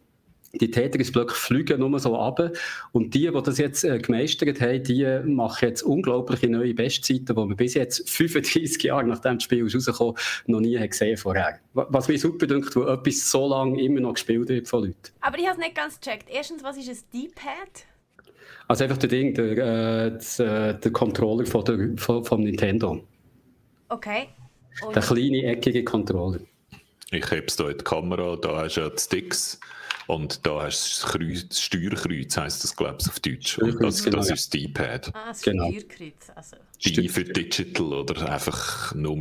die 0.53 0.69
Tetris-Blöcke 0.69 1.33
fliegen 1.33 1.79
nur 1.79 1.99
so 1.99 2.17
ab. 2.17 2.41
Und 2.91 3.13
die, 3.13 3.31
die 3.31 3.41
das 3.41 3.57
jetzt 3.57 3.83
äh, 3.83 3.99
gemeistert 3.99 4.59
haben, 4.61 4.83
die 4.83 5.05
machen 5.23 5.69
jetzt 5.69 5.83
unglaubliche 5.83 6.49
neue 6.49 6.73
Bestzeiten, 6.73 7.25
die 7.25 7.33
man 7.33 7.55
bis 7.55 7.73
jetzt 7.73 8.09
35 8.09 8.83
Jahre 8.83 9.05
nachdem 9.05 9.35
das 9.35 9.43
Spiel 9.43 9.63
rausgekommen 9.63 10.15
noch 10.47 10.59
nie 10.59 10.77
hat 10.77 10.91
gesehen 10.91 11.17
vorher. 11.17 11.59
Was 11.73 12.07
mich 12.07 12.21
super 12.21 12.47
dünkt, 12.47 12.75
wo 12.75 12.83
etwas 12.83 13.29
so 13.29 13.47
lange 13.47 13.81
immer 13.81 14.01
noch 14.01 14.13
gespielt 14.13 14.49
wird 14.49 14.67
von 14.67 14.85
Leuten. 14.85 15.11
Aber 15.21 15.37
ich 15.37 15.45
habe 15.47 15.59
es 15.59 15.65
nicht 15.65 15.75
ganz 15.75 15.99
gecheckt. 15.99 16.29
Erstens, 16.29 16.63
was 16.63 16.77
ist 16.77 16.89
ein 16.89 16.97
D-Pad? 17.13 17.85
Also 18.67 18.83
einfach 18.83 18.97
der 18.97 19.09
Ding, 19.09 19.33
der, 19.33 19.51
äh, 19.51 20.11
das, 20.11 20.39
äh, 20.39 20.77
der 20.79 20.91
Controller 20.91 21.45
von 21.45 21.65
der, 21.65 21.89
von, 21.97 22.23
vom 22.23 22.41
Nintendo. 22.41 23.03
Okay. 23.89 24.29
Und 24.85 24.95
der 24.95 25.03
kleine, 25.03 25.43
eckige 25.43 25.83
Controller. 25.83 26.39
Ich 27.11 27.25
habe 27.25 27.43
es 27.45 27.57
hier 27.57 27.69
in 27.69 27.77
der 27.77 27.83
Kamera, 27.83 28.37
da 28.37 28.63
hast 28.63 28.77
du 28.77 28.81
ja 28.81 28.89
die 28.89 28.97
Sticks 28.97 29.59
und 30.07 30.45
da 30.45 30.63
hast 30.63 31.03
du 31.03 31.07
das, 31.07 31.11
Kreuz, 31.11 31.47
das 31.47 31.61
Steuerkreuz, 31.61 32.37
heisst 32.37 32.63
das, 32.63 32.75
glaube 32.75 32.97
ich, 33.01 33.07
auf 33.07 33.19
Deutsch. 33.19 33.57
Und 33.59 33.83
das, 33.83 34.03
genau, 34.03 34.17
das 34.17 34.29
ja. 34.29 34.33
ist 34.35 34.53
das 34.53 34.61
D-Pad. 34.61 35.11
Ah, 35.13 35.27
das 35.27 35.41
Genau. 35.41 35.69
Steuerkreuz. 35.69 36.31
Also. 36.35 36.57
D 36.85 37.07
für 37.09 37.23
Digital 37.23 37.93
oder 37.93 38.31
einfach 38.31 38.95
nur 38.95 39.11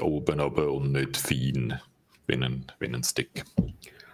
oben 0.00 0.40
runter 0.40 0.72
und 0.72 0.92
nicht 0.92 1.16
fein 1.16 1.80
wie 2.26 2.34
ein, 2.34 2.64
wie 2.78 2.86
ein 2.86 3.02
Stick. 3.02 3.44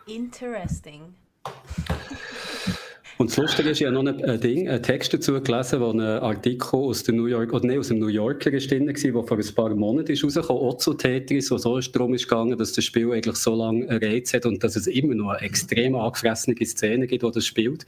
Interesting. 0.07 1.15
Und 3.17 3.31
das 3.31 3.37
Lustige 3.37 3.71
ist, 3.71 3.81
ich 3.81 3.87
habe 3.87 4.03
noch 4.03 4.05
ein, 4.05 4.41
Ding, 4.41 4.69
einen 4.69 4.83
Text 4.83 5.15
dazu 5.15 5.41
gelesen, 5.41 5.81
wo 5.81 5.91
ein 5.91 6.01
Artikel 6.01 6.77
aus, 6.77 7.05
der 7.05 7.15
New 7.15 7.27
York, 7.27 7.53
oder 7.53 7.65
nee, 7.65 7.79
aus 7.79 7.89
dem 7.89 8.01
New 8.01 8.09
Yorker 8.09 8.53
ist 8.53 8.71
drin 8.71 8.89
war, 8.89 8.93
der 8.93 9.23
vor 9.23 9.39
ein 9.39 9.55
paar 9.55 9.75
Monaten 9.75 10.11
ist 10.11 10.25
rausgekommen, 10.25 10.63
auch 10.63 10.79
zu 10.79 10.95
Tetris, 10.95 11.51
wo 11.53 11.59
so 11.59 11.79
darum 11.79 12.15
ist 12.15 12.29
gegangen, 12.29 12.59
dass 12.59 12.73
das 12.73 12.85
Spiel 12.85 13.13
eigentlich 13.13 13.37
so 13.37 13.55
lange 13.55 13.89
einen 13.89 14.03
Reiz 14.03 14.35
hat 14.35 14.47
und 14.47 14.65
dass 14.65 14.75
es 14.75 14.89
immer 14.89 15.15
noch 15.15 15.31
eine 15.31 15.43
extrem 15.43 15.95
angefressene 15.95 16.57
Szene 16.67 17.07
gibt, 17.07 17.23
die 17.23 17.31
das 17.31 17.47
spielt. 17.47 17.87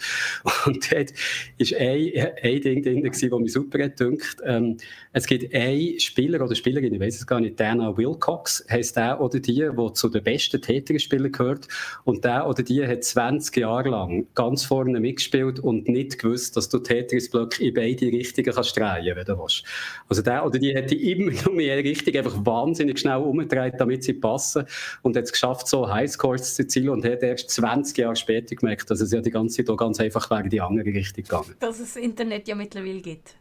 Und 0.67 0.93
dort 0.93 1.13
ist 1.59 1.75
ein, 1.75 2.13
ein 2.43 2.61
Ding 2.61 2.83
drin, 2.83 3.03
das 3.03 3.21
mich 3.23 3.53
super 3.53 3.83
hat 3.83 3.97
gedünkt. 3.97 4.37
Ähm, 4.45 4.77
es 5.13 5.27
gibt 5.27 5.53
einen 5.53 5.99
Spieler 5.99 6.45
oder 6.45 6.55
Spielerin, 6.55 6.95
ich 6.95 7.01
weiß 7.01 7.17
es 7.17 7.27
gar 7.27 7.41
nicht, 7.41 7.59
Dana 7.59 7.97
Wilcox, 7.97 8.65
heisst 8.71 8.97
der 8.97 9.21
oder 9.21 9.41
die, 9.41 9.57
der 9.57 9.95
zu 9.95 10.09
den 10.09 10.23
besten 10.23 10.61
Tetris-Spielern 10.61 11.33
gehört. 11.33 11.69
Und 12.05 12.25
der 12.25 12.47
oder 12.47 12.63
die 12.63 12.87
hat 12.87 13.03
20 13.03 13.57
Jahre 13.57 13.89
lang 13.89 14.27
ganz 14.35 14.65
vorne 14.65 15.01
mitgespielt 15.17 15.61
und 15.61 15.89
nicht 15.89 16.19
gewusst, 16.19 16.57
dass 16.57 16.69
du 16.69 16.79
Tetris-Blöcke 16.79 17.65
in 17.65 17.75
beide 17.75 18.07
Richtungen 18.07 18.53
kannst 18.53 18.77
drehen, 18.77 19.17
wenn 19.17 19.25
du 19.25 19.39
willst. 19.39 19.65
Also 20.09 20.23
der 20.23 20.45
oder 20.45 20.59
die 20.59 20.77
hat 20.77 20.91
die 20.91 21.13
immer 21.13 21.33
nur 21.45 21.55
in 21.55 21.61
jede 21.61 21.85
Richtung 21.89 22.15
einfach 22.15 22.37
wahnsinnig 22.45 22.99
schnell 22.99 23.17
umgedreht, 23.17 23.75
damit 23.79 24.05
sie 24.05 24.13
passen 24.13 24.67
und 25.03 25.17
hat 25.17 25.25
es 25.25 25.33
geschafft, 25.33 25.69
so 25.69 25.89
Highscores 25.89 26.55
zu 26.55 26.63
erzielen 26.63 26.91
und 26.91 27.05
hat 27.05 27.23
erst 27.23 27.51
20 27.51 27.97
Jahre 27.99 28.17
später 28.17 28.55
gemerkt, 28.55 28.91
dass 28.91 29.01
es 29.01 29.11
ja 29.13 29.21
die 29.21 29.31
ganze 29.31 29.57
Zeit 29.57 29.71
auch 29.71 29.77
ganz 29.77 29.99
einfach 29.99 30.31
wäre 30.31 30.45
in 30.45 30.51
die 30.51 30.61
andere 30.61 30.87
Richtung 30.87 31.25
gegangen. 31.25 31.55
Dass 31.59 31.81
es 31.81 31.95
das 31.95 32.03
Internet 32.03 32.47
ja 32.47 32.55
mittlerweile 32.55 33.01
gibt. 33.01 33.37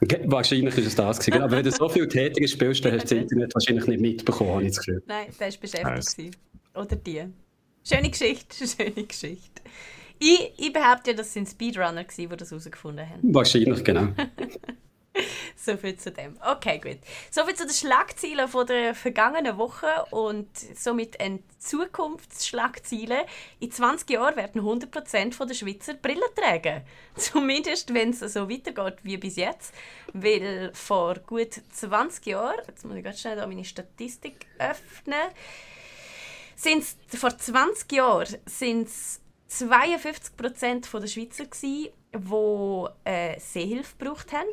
Okay, 0.00 0.20
Wahrscheinlich 0.26 0.78
ist 0.78 0.86
es 0.86 0.94
das 0.94 1.18
gewesen. 1.18 1.42
Aber 1.42 1.56
wenn 1.56 1.64
du 1.64 1.72
so 1.72 1.88
viel 1.88 2.06
Tetris 2.06 2.52
spielst, 2.52 2.84
dann 2.84 2.92
hast 2.92 3.10
du 3.10 3.16
das 3.16 3.22
Internet 3.22 3.52
wahrscheinlich 3.54 3.86
nicht 3.86 4.00
mitbekommen, 4.00 4.50
habe 4.52 4.62
ich 4.62 4.68
das 4.68 4.78
Gefühl. 4.78 5.02
Nein, 5.06 5.26
der 5.38 5.48
war 5.48 5.58
beschäftigt. 5.60 6.18
Nice. 6.18 6.30
Oder 6.74 6.96
die. 6.96 7.24
Schöne 7.82 8.10
Geschichte, 8.10 8.66
schöne 8.66 9.04
Geschichte. 9.04 9.62
Ich, 10.18 10.52
ich 10.56 10.72
behaupte 10.72 11.10
ja, 11.10 11.16
das 11.16 11.32
sind 11.32 11.48
Speedrunner, 11.48 12.04
gewesen, 12.04 12.30
die 12.30 12.36
das 12.36 12.50
herausgefunden 12.50 13.08
haben. 13.08 13.20
Wahrscheinlich, 13.22 13.84
genau. 13.84 14.08
So 15.56 15.76
viel 15.76 15.96
zu 15.96 16.12
dem. 16.12 16.38
Okay, 16.40 16.78
gut. 16.78 16.98
So 17.30 17.44
viel 17.44 17.54
zu 17.54 17.66
den 17.66 17.74
Schlagzeilen 17.74 18.48
von 18.48 18.66
der 18.66 18.94
vergangenen 18.94 19.58
Woche 19.58 19.88
und 20.10 20.48
somit 20.56 21.20
ein 21.20 21.42
Zukunftsschlagziele. 21.58 23.26
In 23.58 23.70
20 23.70 24.08
Jahren 24.10 24.36
werden 24.36 24.62
100% 24.62 25.44
der 25.44 25.54
Schweizer 25.54 25.94
Brillen 25.94 26.22
tragen. 26.36 26.82
Zumindest, 27.16 27.92
wenn 27.92 28.10
es 28.10 28.20
so 28.20 28.48
weitergeht 28.48 28.98
wie 29.02 29.16
bis 29.16 29.36
jetzt. 29.36 29.74
Weil 30.12 30.70
vor 30.74 31.16
gut 31.26 31.60
20 31.72 32.26
Jahren, 32.26 32.60
jetzt 32.68 32.84
muss 32.84 32.96
ich 32.96 33.04
ganz 33.04 33.20
schnell 33.20 33.44
meine 33.46 33.64
Statistik 33.64 34.46
öffnen, 34.58 35.28
sind's, 36.54 36.96
vor 37.08 37.36
20 37.36 37.92
Jahren 37.92 38.36
sind 38.46 38.88
es 38.88 39.20
52% 39.50 41.00
der 41.00 41.06
Schweizer 41.06 41.46
gsi, 41.46 41.92
die 42.14 42.86
äh, 43.04 43.38
Sehhilfe 43.38 43.96
gebraucht 43.98 44.32
haben. 44.32 44.48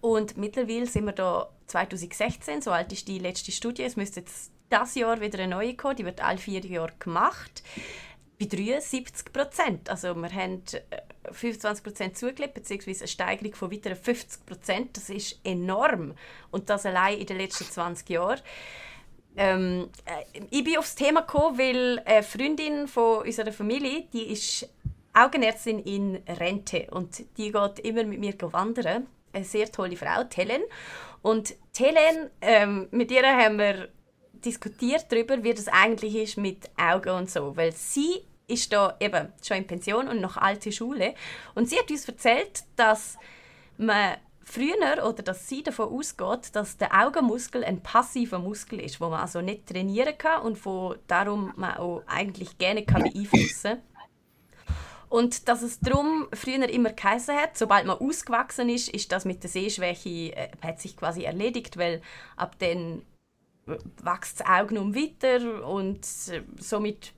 Und 0.00 0.36
mittlerweile 0.36 0.86
sind 0.86 1.06
wir 1.06 1.12
da 1.12 1.48
2016, 1.66 2.62
so 2.62 2.70
alt 2.70 2.92
ist 2.92 3.08
die 3.08 3.18
letzte 3.18 3.52
Studie. 3.52 3.84
Es 3.84 3.96
müsste 3.96 4.20
jetzt 4.20 4.52
das 4.68 4.94
Jahr 4.94 5.20
wieder 5.20 5.38
eine 5.38 5.54
neue 5.54 5.74
kommen, 5.76 5.96
die 5.96 6.04
wird 6.04 6.22
alle 6.22 6.38
vier 6.38 6.60
Jahre 6.60 6.92
gemacht. 6.98 7.62
Bei 8.38 8.46
73 8.46 9.32
Prozent. 9.32 9.88
Also 9.88 10.14
wir 10.14 10.30
haben 10.30 10.62
äh, 10.90 11.32
25 11.32 11.84
Prozent 11.84 12.18
zugelegt, 12.18 12.54
beziehungsweise 12.54 13.00
eine 13.00 13.08
Steigerung 13.08 13.54
von 13.54 13.72
weiteren 13.72 13.96
50 13.96 14.44
Prozent. 14.44 14.96
Das 14.96 15.08
ist 15.08 15.38
enorm. 15.44 16.14
Und 16.50 16.68
das 16.68 16.84
allein 16.84 17.18
in 17.18 17.26
den 17.26 17.38
letzten 17.38 17.64
20 17.64 18.10
Jahren. 18.10 18.40
Ähm, 19.36 19.88
äh, 20.04 20.40
ich 20.50 20.64
bin 20.64 20.78
aufs 20.78 20.94
Thema 20.94 21.22
gekommen, 21.22 21.58
weil 21.58 22.02
eine 22.04 22.22
Freundin 22.22 22.86
von 22.88 23.22
unserer 23.22 23.52
Familie, 23.52 24.04
die 24.12 24.32
ist 24.32 24.68
Augenärztin 25.12 25.78
in 25.80 26.16
Rente 26.28 26.88
und 26.90 27.24
die 27.36 27.52
geht 27.52 27.78
immer 27.80 28.04
mit 28.04 28.20
mir 28.20 28.34
wandern. 28.52 29.06
Eine 29.32 29.44
sehr 29.44 29.70
tolle 29.70 29.96
Frau, 29.96 30.24
Helen. 30.34 30.62
Und 31.22 31.54
Helen, 31.76 32.30
ähm, 32.40 32.88
mit 32.90 33.10
ihr 33.10 33.24
haben 33.24 33.58
wir 33.58 33.88
diskutiert 34.44 35.06
darüber, 35.08 35.42
wie 35.42 35.54
das 35.54 35.68
eigentlich 35.68 36.14
ist 36.16 36.36
mit 36.36 36.70
Augen 36.76 37.10
und 37.10 37.30
so, 37.30 37.56
weil 37.56 37.72
sie 37.72 38.22
ist 38.46 38.72
da 38.72 38.94
eben 39.00 39.32
schon 39.42 39.58
in 39.58 39.66
Pension 39.66 40.08
und 40.08 40.20
noch 40.20 40.36
alte 40.36 40.70
Schule 40.70 41.14
und 41.54 41.68
sie 41.68 41.78
hat 41.78 41.90
uns 41.90 42.06
erzählt, 42.06 42.64
dass 42.76 43.16
man 43.78 44.16
früher 44.44 45.06
oder 45.06 45.22
dass 45.22 45.48
sie 45.48 45.62
davon 45.62 45.88
ausgeht, 45.88 46.54
dass 46.54 46.76
der 46.76 46.92
Augenmuskel 46.94 47.64
ein 47.64 47.82
passiver 47.82 48.38
Muskel 48.38 48.80
ist, 48.80 49.00
wo 49.00 49.08
man 49.08 49.20
also 49.20 49.40
nicht 49.40 49.66
trainieren 49.66 50.16
kann 50.16 50.42
und 50.42 50.64
wo 50.64 50.94
darum 51.06 51.52
man 51.56 51.76
auch 51.76 52.02
eigentlich 52.06 52.58
gerne 52.58 52.84
kann 52.84 53.02
beeinflussen. 53.02 53.82
Und 55.08 55.48
dass 55.48 55.62
es 55.62 55.78
darum 55.80 56.26
früher 56.32 56.68
immer 56.68 56.92
geheißen 56.92 57.36
hat, 57.36 57.56
sobald 57.56 57.86
man 57.86 57.98
ausgewachsen 57.98 58.68
ist, 58.68 58.88
ist 58.88 59.12
das 59.12 59.24
mit 59.24 59.42
der 59.42 59.50
Sehschwäche 59.50 60.36
äh, 60.36 60.48
hat 60.60 60.80
sich 60.80 60.96
quasi 60.96 61.22
erledigt, 61.22 61.76
weil 61.76 62.02
ab 62.36 62.56
dann 62.58 63.02
wächst 63.66 64.40
das 64.40 64.46
Auge 64.46 64.80
um 64.80 64.94
weiter 64.94 65.66
und 65.66 66.00
äh, 66.30 66.42
somit 66.58 67.12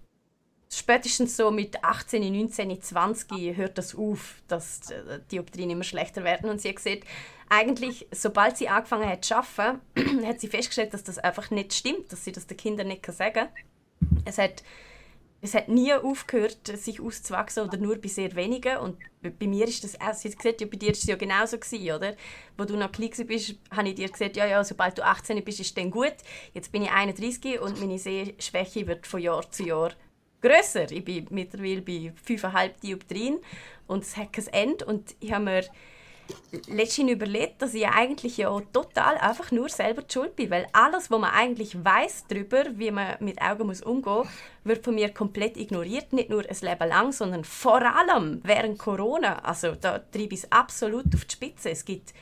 spätestens 0.76 1.36
so 1.36 1.50
mit 1.50 1.82
18, 1.82 2.32
19, 2.32 2.82
20 2.82 3.56
hört 3.56 3.78
das 3.78 3.94
auf, 3.94 4.42
dass 4.48 4.90
äh, 4.90 5.20
die 5.30 5.36
Dioptrien 5.36 5.70
immer 5.70 5.84
schlechter 5.84 6.24
werden. 6.24 6.50
Und 6.50 6.60
sie 6.60 6.68
hat 6.68 6.76
gesagt, 6.76 7.04
eigentlich, 7.48 8.06
sobald 8.10 8.56
sie 8.56 8.68
angefangen 8.68 9.08
hat 9.08 9.24
zu 9.24 9.36
arbeiten, 9.36 9.80
hat 10.26 10.40
sie 10.40 10.48
festgestellt, 10.48 10.92
dass 10.92 11.04
das 11.04 11.18
einfach 11.18 11.50
nicht 11.50 11.72
stimmt, 11.72 12.12
dass 12.12 12.24
sie 12.24 12.32
das 12.32 12.46
den 12.46 12.56
Kindern 12.56 12.88
nicht 12.88 13.06
sagen 13.06 13.34
kann. 13.34 13.48
Es 14.24 14.36
hat, 14.36 14.62
es 15.40 15.54
hat 15.54 15.68
nie 15.68 15.94
aufgehört, 15.94 16.66
sich 16.66 17.00
auszuwachsen 17.00 17.62
oder 17.64 17.78
nur 17.78 17.96
bei 17.96 18.08
sehr 18.08 18.34
wenigen. 18.34 18.76
Und 18.78 18.98
bei 19.22 19.46
mir 19.46 19.66
ist 19.66 19.84
das 19.84 19.98
auch, 20.00 20.12
sie 20.12 20.28
hat 20.28 20.36
gesagt, 20.36 20.60
ja, 20.60 20.66
bei 20.66 20.76
dir 20.76 20.90
ist 20.90 21.04
es 21.04 21.08
ja 21.08 21.16
genauso 21.16 21.58
gewesen, 21.58 21.92
oder? 21.92 22.16
Wo 22.58 22.64
du 22.64 22.76
noch 22.76 22.92
klein 22.92 23.12
bist, 23.26 23.54
habe 23.70 23.88
ich 23.88 23.94
dir 23.94 24.08
gesagt, 24.08 24.36
ja, 24.36 24.46
ja, 24.46 24.62
sobald 24.62 24.98
du 24.98 25.04
18 25.04 25.42
bist, 25.44 25.60
ist 25.60 25.68
es 25.68 25.74
dann 25.74 25.90
gut. 25.90 26.14
Jetzt 26.52 26.72
bin 26.72 26.82
ich 26.82 26.90
31 26.90 27.60
und 27.60 27.80
meine 27.80 27.98
Sehschwäche 27.98 28.86
wird 28.86 29.06
von 29.06 29.20
Jahr 29.20 29.50
zu 29.50 29.64
Jahr 29.64 29.92
grösser. 30.46 30.90
Ich 30.90 31.04
bin 31.04 31.26
mittlerweile 31.30 31.82
bei 31.82 32.12
5,5 32.26 32.80
Dioptrien 32.82 33.38
und 33.86 34.04
es 34.04 34.16
hat 34.16 34.32
kein 34.32 34.46
Ende. 34.48 34.84
Und 34.84 35.14
ich 35.20 35.32
habe 35.32 35.44
mir 35.44 35.64
letztens 36.68 37.10
überlegt, 37.10 37.62
dass 37.62 37.74
ich 37.74 37.86
eigentlich 37.86 38.36
ja 38.36 38.60
total 38.72 39.16
einfach 39.18 39.50
nur 39.52 39.68
selber 39.68 40.02
schuld 40.10 40.36
bin, 40.36 40.50
weil 40.50 40.66
alles, 40.72 41.10
was 41.10 41.20
man 41.20 41.30
eigentlich 41.30 41.84
weiß 41.84 42.24
darüber, 42.28 42.64
wie 42.74 42.90
man 42.90 43.16
mit 43.20 43.40
Augen 43.40 43.66
muss 43.66 43.82
umgehen, 43.82 44.28
wird 44.64 44.84
von 44.84 44.94
mir 44.94 45.10
komplett 45.10 45.56
ignoriert, 45.56 46.12
nicht 46.12 46.30
nur 46.30 46.44
ein 46.48 46.56
Leben 46.60 46.88
lang, 46.88 47.12
sondern 47.12 47.44
vor 47.44 47.82
allem 47.82 48.40
während 48.42 48.78
Corona. 48.78 49.38
Also 49.40 49.74
da 49.74 49.98
treibe 49.98 50.34
ich 50.34 50.44
es 50.44 50.52
absolut 50.52 51.14
auf 51.14 51.24
die 51.24 51.32
Spitze. 51.32 51.70
Es 51.70 51.84
gibt 51.84 52.12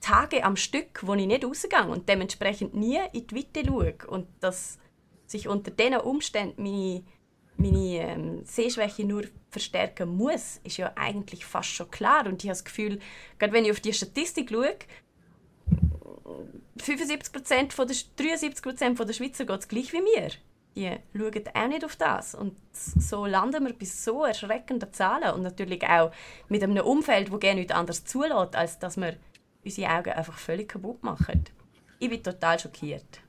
Tage 0.00 0.44
am 0.44 0.56
Stück, 0.56 1.00
wo 1.02 1.14
ich 1.14 1.26
nicht 1.26 1.44
rausgehe 1.44 1.86
und 1.86 2.08
dementsprechend 2.08 2.74
nie 2.74 3.00
in 3.12 3.26
die 3.26 3.36
Weite 3.36 3.66
schaue 3.66 3.94
und 4.06 4.26
dass 4.40 4.78
sich 5.28 5.46
unter 5.46 5.70
diesen 5.70 5.98
Umständen 5.98 6.62
meine 6.62 7.04
meine 7.58 7.98
ähm, 7.98 8.44
Sehschwäche 8.44 9.04
nur 9.04 9.24
verstärken 9.50 10.16
muss, 10.16 10.60
ist 10.62 10.76
ja 10.76 10.92
eigentlich 10.94 11.44
fast 11.44 11.70
schon 11.70 11.90
klar. 11.90 12.26
Und 12.26 12.42
ich 12.42 12.48
habe 12.48 12.56
das 12.56 12.64
Gefühl, 12.64 13.00
gerade 13.38 13.52
wenn 13.52 13.64
ich 13.64 13.72
auf 13.72 13.80
die 13.80 13.92
Statistik 13.92 14.50
schaue, 14.50 14.76
75 16.76 17.72
von 17.72 17.88
der, 17.88 17.96
73 18.16 18.62
Prozent 18.62 18.98
der 18.98 19.12
Schweizer 19.12 19.44
geht 19.44 19.60
es 19.60 19.68
gleich 19.68 19.92
wie 19.92 20.02
mir. 20.02 20.30
Die 20.76 20.96
schauen 21.18 21.44
auch 21.54 21.68
nicht 21.68 21.84
auf 21.84 21.96
das. 21.96 22.36
Und 22.36 22.56
so 22.72 23.26
landen 23.26 23.66
wir 23.66 23.72
bei 23.72 23.84
so 23.84 24.24
erschreckenden 24.24 24.92
Zahlen. 24.92 25.34
Und 25.34 25.42
natürlich 25.42 25.82
auch 25.82 26.12
mit 26.48 26.62
einem 26.62 26.84
Umfeld, 26.84 27.32
das 27.32 27.40
gerne 27.40 27.60
nichts 27.60 27.74
anderes 27.74 28.04
zulässt, 28.04 28.54
als 28.54 28.78
dass 28.78 28.96
wir 28.96 29.16
unsere 29.64 29.90
Augen 29.90 30.12
einfach 30.12 30.38
völlig 30.38 30.68
kaputt 30.68 31.02
machen. 31.02 31.44
Ich 31.98 32.08
bin 32.08 32.22
total 32.22 32.60
schockiert. 32.60 33.20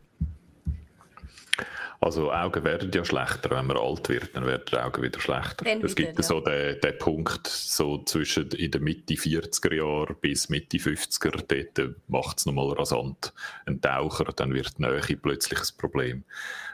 Also 2.01 2.31
Augen 2.31 2.63
werden 2.63 2.91
ja 2.93 3.03
schlechter, 3.03 3.49
wenn 3.51 3.67
man 3.67 3.77
alt 3.77 4.07
wird, 4.07 4.33
dann 4.33 4.45
werden 4.45 4.63
die 4.71 4.77
Augen 4.77 5.03
wieder 5.03 5.19
schlechter. 5.19 5.65
Dann 5.65 5.83
es 5.83 5.95
gibt 5.95 6.17
ja. 6.17 6.23
so 6.23 6.39
den, 6.39 6.79
den 6.79 6.97
Punkt, 6.97 7.45
so 7.47 8.03
zwischen 8.05 8.49
in 8.51 8.71
der 8.71 8.79
Mitte 8.79 9.15
40er 9.15 9.73
Jahre 9.73 10.13
bis 10.13 10.47
Mitte 10.47 10.77
50er, 10.77 11.71
dort 11.75 11.95
macht 12.07 12.37
es 12.37 12.45
nochmal 12.45 12.71
rasant. 12.71 13.33
Ein 13.65 13.81
Taucher, 13.81 14.31
dann 14.33 14.53
wird 14.53 14.77
die 14.77 14.83
Nähe 14.83 15.17
plötzlich 15.21 15.59
ein 15.59 15.77
Problem. 15.77 16.23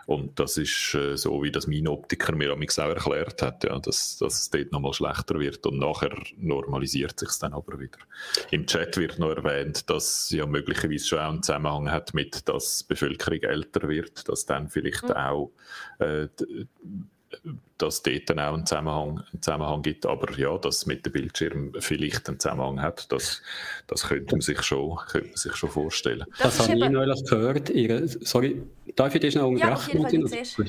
Und 0.06 0.40
das 0.40 0.58
ist 0.58 0.94
äh, 0.94 1.18
so, 1.18 1.42
wie 1.44 1.52
das 1.52 1.68
mein 1.68 1.88
Optiker 1.88 2.36
mir 2.36 2.54
auch 2.54 2.60
erklärt 2.78 3.42
hat, 3.42 3.64
ja, 3.64 3.78
dass, 3.80 4.18
dass 4.18 4.42
es 4.42 4.50
dort 4.50 4.72
nochmal 4.72 4.94
schlechter 4.94 5.40
wird 5.40 5.66
und 5.66 5.80
nachher 5.80 6.16
normalisiert 6.38 7.20
sich 7.20 7.32
dann 7.40 7.54
aber 7.54 7.80
wieder. 7.80 7.98
Im 8.52 8.68
Chat 8.68 8.98
wird 8.98 9.18
noch 9.18 9.36
erwähnt, 9.36 9.90
dass 9.90 10.30
ja 10.30 10.46
möglicherweise 10.46 11.06
schon 11.06 11.20
auch 11.20 11.30
einen 11.30 11.44
Zusammenhang 11.44 11.92
hat 11.92 12.14
mit, 12.14 12.48
dass 12.48 12.80
die 12.80 12.94
Bevölkerung 12.94 13.42
älter 13.42 13.88
wird, 13.88 14.28
dass 14.30 14.46
dann 14.46 14.70
vielleicht 14.70 15.04
mhm. 15.04 15.12
auch 15.12 15.52
äh, 16.00 16.28
dass 17.78 18.04
dort 18.04 18.30
dann 18.30 18.40
auch 18.40 18.54
einen 18.54 18.66
Zusammenhang, 18.66 19.24
einen 19.32 19.42
Zusammenhang 19.42 19.82
gibt. 19.82 20.06
Aber 20.06 20.32
ja, 20.38 20.58
dass 20.58 20.86
mit 20.86 21.06
dem 21.06 21.14
Bildschirm 21.14 21.74
vielleicht 21.80 22.28
einen 22.30 22.40
Zusammenhang 22.40 22.82
hat, 22.82 23.12
das, 23.12 23.42
das 23.88 24.08
könnte, 24.08 24.36
man 24.36 24.42
sich 24.42 24.62
schon, 24.62 24.98
könnte 25.08 25.30
man 25.30 25.38
sich 25.38 25.56
schon 25.56 25.70
vorstellen. 25.70 26.26
Das, 26.40 26.58
das 26.58 26.68
habe 26.68 26.80
ich 26.80 26.90
neulich 26.90 27.24
gehört. 27.26 27.70
Ihre, 27.70 28.08
sorry, 28.08 28.64
darf 28.96 29.14
ich 29.16 29.22
dich 29.22 29.36
noch 29.36 29.48
unterbrechen? 29.48 30.02
Ja, 30.02 30.66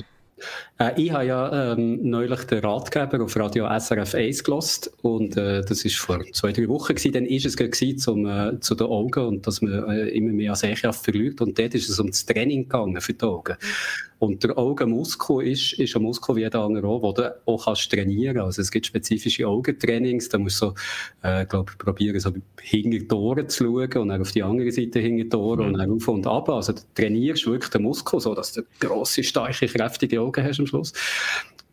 äh, 0.79 1.01
ich 1.01 1.11
habe 1.11 1.25
ja 1.25 1.73
ähm, 1.73 2.09
neulich 2.09 2.43
den 2.45 2.59
Ratgeber 2.59 3.23
auf 3.23 3.35
Radio 3.35 3.67
SRF 3.79 4.15
1 4.15 4.43
gelost 4.43 4.91
und 5.01 5.35
äh, 5.37 5.61
das 5.61 5.83
war 5.83 5.91
vor 5.91 6.25
zwei, 6.33 6.51
drei 6.51 6.67
Wochen 6.67 6.95
gewesen. 6.95 7.13
Dann 7.13 7.25
war 7.25 7.45
es 7.45 7.57
gewesen, 7.57 7.97
zum, 7.97 8.25
äh, 8.25 8.59
zu 8.59 8.75
den 8.75 8.87
Augen 8.87 9.25
und 9.25 9.47
dass 9.47 9.61
man 9.61 9.89
äh, 9.89 10.09
immer 10.09 10.31
mehr 10.31 10.55
Sehkraft 10.55 11.03
verliert 11.03 11.41
und 11.41 11.57
dort 11.57 11.73
ist 11.73 11.89
es 11.89 11.99
um 11.99 12.07
das 12.07 12.25
Training 12.25 12.63
gegangen 12.63 13.01
für 13.01 13.13
die 13.13 13.25
Augen. 13.25 13.55
Und 14.19 14.43
der 14.43 14.57
Augenmuskel 14.57 15.47
ist, 15.47 15.73
ist 15.73 15.95
ein 15.95 16.01
Muskel 16.01 16.35
wie 16.35 16.41
jeder 16.41 16.61
andere 16.61 16.87
auch, 16.87 17.13
den 17.13 17.25
du 17.25 17.35
auch 17.45 17.65
kannst 17.65 17.91
trainieren 17.91 18.39
Also 18.39 18.61
es 18.61 18.71
gibt 18.71 18.87
spezifische 18.87 19.47
Augentrainings, 19.47 20.29
da 20.29 20.39
musst 20.39 20.61
du, 20.61 20.73
äh, 21.21 21.45
glaube 21.45 21.71
ich, 21.71 21.77
probieren, 21.77 22.19
so 22.19 22.31
hinter 22.59 22.97
die 22.97 23.13
Ohren 23.13 23.47
zu 23.47 23.65
schauen 23.65 24.01
und 24.01 24.07
dann 24.09 24.21
auf 24.21 24.31
die 24.31 24.41
andere 24.41 24.71
Seite 24.71 24.99
hinter 24.99 25.25
die 25.25 25.35
Ohren 25.35 25.59
mhm. 25.59 25.65
und 25.67 25.77
dann 25.77 25.91
auf 25.91 26.07
und 26.07 26.25
ab. 26.25 26.49
Also 26.49 26.73
du 26.73 26.81
trainierst 26.95 27.45
wirklich 27.45 27.69
den 27.69 27.83
Muskel, 27.83 28.19
so 28.19 28.33
dass 28.33 28.53
du 28.53 28.63
grosse, 28.79 29.23
starke, 29.23 29.67
kräftige 29.67 30.19
Augen 30.19 30.26
hast 30.35 30.59
am 30.59 30.67
Schluss. 30.67 30.93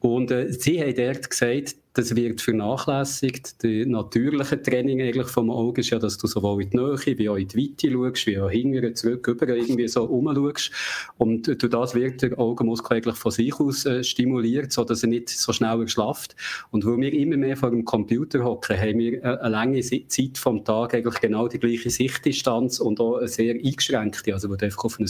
Und 0.00 0.30
äh, 0.30 0.52
sie 0.52 0.80
haben 0.80 0.94
dort 0.94 1.30
gesagt, 1.30 1.76
das 1.94 2.16
wird 2.16 2.40
vernachlässigt. 2.40 3.62
Das 3.62 3.86
natürliche 3.86 4.60
Training 4.60 5.00
eigentlich 5.00 5.28
vom 5.28 5.48
Auge 5.48 5.80
ist 5.80 5.90
ja, 5.90 6.00
dass 6.00 6.18
du 6.18 6.26
sowohl 6.26 6.64
in 6.64 6.70
die 6.70 6.76
Nähe 6.76 7.18
wie 7.18 7.28
auch 7.28 7.36
in 7.36 7.46
die 7.46 7.56
Weite 7.56 7.92
schaust, 7.92 8.26
wie 8.26 8.38
auch 8.40 8.50
hinten, 8.50 8.96
zurück, 8.96 9.28
über 9.28 9.48
irgendwie 9.48 9.86
so 9.86 10.04
rumschaust. 10.04 10.72
Und 11.18 11.46
durch 11.46 11.70
das 11.70 11.94
wird 11.94 12.22
der 12.22 12.36
Augenmuskel 12.36 12.96
eigentlich 12.96 13.14
von 13.14 13.30
sich 13.30 13.54
aus 13.60 13.86
äh, 13.86 14.02
stimuliert, 14.02 14.72
sodass 14.72 15.04
er 15.04 15.08
nicht 15.08 15.28
so 15.28 15.52
schnell 15.52 15.82
erschlafft. 15.82 16.34
Und 16.72 16.84
weil 16.84 16.98
wir 16.98 17.12
immer 17.12 17.36
mehr 17.36 17.56
vor 17.56 17.70
dem 17.70 17.84
Computer 17.84 18.42
hocken, 18.42 18.76
haben 18.76 18.98
wir 18.98 19.22
äh, 19.22 19.38
eine 19.38 19.48
lange 19.50 19.80
Zeit 19.80 20.36
vom 20.36 20.64
Tag 20.64 20.94
eigentlich 20.94 21.20
genau 21.20 21.46
die 21.46 21.60
gleiche 21.60 21.90
Sichtdistanz 21.90 22.80
und 22.80 22.98
auch 22.98 23.18
eine 23.18 23.28
sehr 23.28 23.54
eingeschränkte, 23.54 24.34
also 24.34 24.50
wo 24.50 24.56
du 24.56 24.64
einfach 24.64 24.84
auf 24.84 24.98
ein 24.98 25.08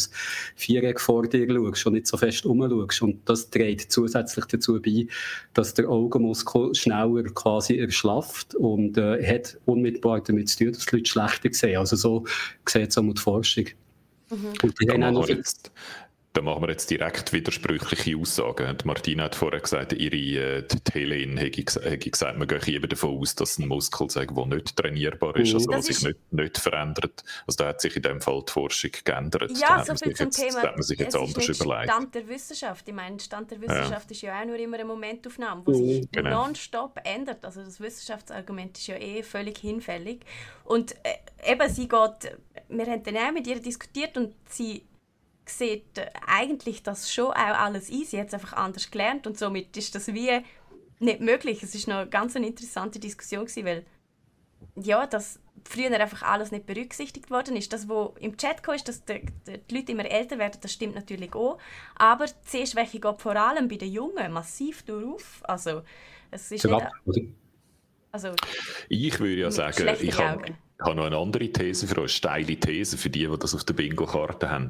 Viereck 0.55 1.01
vor 1.01 1.26
dir 1.26 1.49
schaust 1.49 1.87
und 1.87 1.95
nicht 1.95 2.07
so 2.07 2.18
fest 2.18 2.45
rumschaust. 2.45 3.01
Und 3.01 3.26
das 3.26 3.49
trägt 3.49 3.91
zusätzlich 3.91 4.45
dazu 4.45 4.82
bei, 4.82 5.07
dass 5.55 5.72
der 5.72 5.89
Augenmuskel 5.89 6.74
schneller 6.75 7.25
quasi 7.25 7.79
erschlafft 7.79 8.55
und 8.55 8.97
äh, 8.99 9.25
hat 9.27 9.59
unmittelbar 9.64 10.20
damit 10.22 10.49
zu 10.49 10.59
tun, 10.59 10.72
dass 10.72 10.87
die 10.87 10.97
Leute 10.97 11.11
schlechter 11.11 11.53
sehen. 11.53 11.79
Also 11.79 11.97
so 11.97 12.25
sieht 12.68 12.91
es 12.91 12.99
auch 12.99 13.03
mit 13.03 13.18
Forschung. 13.18 13.66
Mhm. 14.31 14.53
Und 14.62 14.75
die 14.81 14.91
haben 14.91 15.03
auch 15.03 15.12
noch 15.12 15.29
da 16.35 16.43
machen 16.43 16.62
wir 16.62 16.70
jetzt 16.70 16.91
direkt 16.91 17.32
widersprüchliche 17.32 18.16
Aussagen. 18.18 18.76
Martina 18.85 19.24
hat 19.24 19.37
vorher 19.37 19.61
gesagt, 19.61 19.93
ihre 19.93 20.16
äh, 20.16 20.66
Helene 20.93 21.41
hätte 21.41 21.62
gesagt, 21.62 22.39
man 22.39 22.49
geht 22.49 22.66
eben 22.66 22.89
davon 22.89 23.18
aus, 23.18 23.37
dass 23.37 23.59
ein 23.59 23.68
Muskel 23.68 24.11
sei, 24.11 24.26
der 24.26 24.47
nicht 24.47 24.76
trainierbar 24.76 25.37
ist, 25.37 25.51
mhm. 25.51 25.55
also 25.55 25.70
der 25.70 25.82
sich 25.82 26.03
nicht, 26.03 26.32
nicht 26.32 26.59
verändert. 26.59 27.22
Also 27.47 27.59
da 27.59 27.68
hat 27.68 27.80
sich 27.80 27.95
in 27.95 28.03
dem 28.03 28.20
Fall 28.20 28.43
die 28.49 28.53
Forschung 28.53 28.91
geändert. 29.05 29.53
Ja, 29.57 29.85
so 29.85 29.95
viel 29.95 30.14
zum 30.16 30.26
jetzt, 30.26 30.37
Thema. 30.41 30.61
Da 30.61 30.68
hat 30.68 30.76
man 30.76 30.82
sich 30.82 30.99
jetzt 30.99 31.14
anders 31.14 31.49
überlegt. 31.49 31.93
Stand 31.93 32.14
der 32.16 32.28
Wissenschaft. 32.28 32.89
Ich 32.89 32.95
meine, 32.95 33.20
Stand 33.20 33.51
der 33.53 33.61
Wissenschaft 33.61 34.11
ja. 34.11 34.14
ist 34.14 34.22
ja 34.22 34.41
auch 34.41 34.45
nur 34.45 34.57
immer 34.57 34.76
eine 34.76 34.87
Momentaufnahme, 34.87 35.62
die 35.68 35.74
sich 35.74 36.01
mhm. 36.03 36.09
genau. 36.11 36.47
nonstop 36.47 37.01
ändert. 37.05 37.45
Also 37.45 37.62
das 37.62 37.80
Wissenschaftsargument 37.80 38.76
ist 38.76 38.89
ja 38.89 38.97
eh 38.97 39.22
völlig 39.22 39.59
hinfällig. 39.59 40.22
Und 40.64 40.97
äh, 41.05 41.53
eben, 41.53 41.68
sie 41.70 41.87
geht, 41.87 42.37
wir 42.68 42.87
haben 42.87 43.05
dann 43.05 43.16
auch 43.18 43.32
mit 43.32 43.47
ihr 43.47 43.61
diskutiert 43.61 44.16
und 44.16 44.35
sie 44.49 44.82
sieht 45.47 45.99
äh, 45.99 46.11
eigentlich 46.26 46.82
das 46.82 47.12
schon 47.12 47.30
auch 47.30 47.36
alles 47.36 47.90
ein. 47.90 48.05
Sie 48.05 48.18
hat 48.18 48.28
es 48.28 48.34
einfach 48.34 48.55
anders 48.55 48.90
gelernt 48.90 49.26
und 49.26 49.38
somit 49.38 49.76
ist 49.76 49.95
das 49.95 50.09
wie 50.09 50.42
nicht 51.01 51.20
möglich. 51.20 51.62
Es 51.62 51.74
ist 51.74 51.88
noch 51.88 51.97
eine 51.97 52.11
ganz 52.11 52.36
eine 52.36 52.47
interessante 52.47 52.99
Diskussion 52.99 53.47
gewesen, 53.47 53.64
weil 53.64 53.86
ja, 54.76 55.07
dass 55.07 55.38
früher 55.64 55.90
einfach 55.92 56.22
alles 56.22 56.51
nicht 56.51 56.66
berücksichtigt 56.66 57.30
worden 57.30 57.57
ist. 57.57 57.72
Das, 57.72 57.88
was 57.88 58.11
im 58.20 58.36
Chat 58.36 58.62
kam, 58.62 58.74
ist, 58.74 58.88
dass 58.88 59.05
die, 59.05 59.26
die 59.47 59.74
Leute 59.74 59.92
immer 59.92 60.05
älter 60.05 60.38
werden, 60.38 60.59
das 60.61 60.72
stimmt 60.72 60.95
natürlich 60.95 61.34
auch. 61.34 61.59
Aber 61.97 62.26
die 62.26 62.32
Sehschwäche 62.45 63.01
geht 63.01 63.20
vor 63.20 63.36
allem 63.36 63.68
bei 63.68 63.76
den 63.76 63.92
Jungen 63.92 64.32
massiv 64.32 64.82
durch. 64.82 65.22
Also, 65.42 65.82
es 66.30 66.51
ist 66.51 66.64
nicht, 66.64 66.86
also, 68.14 68.32
ich 68.88 69.18
würde 69.18 69.40
ja 69.40 69.51
sagen, 69.51 69.88
ich 70.01 70.16
habe, 70.16 70.45
ich 70.47 70.84
habe 70.84 70.95
noch 70.95 71.07
eine 71.07 71.16
andere 71.16 71.51
These 71.51 71.88
für 71.88 72.03
euch, 72.03 72.12
steile 72.12 72.55
These 72.55 72.97
für 72.97 73.11
die, 73.11 73.26
die 73.26 73.38
das 73.38 73.57
auf 73.57 73.64
der 73.64 73.74
Bingo-Karte 73.74 74.49
haben. 74.49 74.68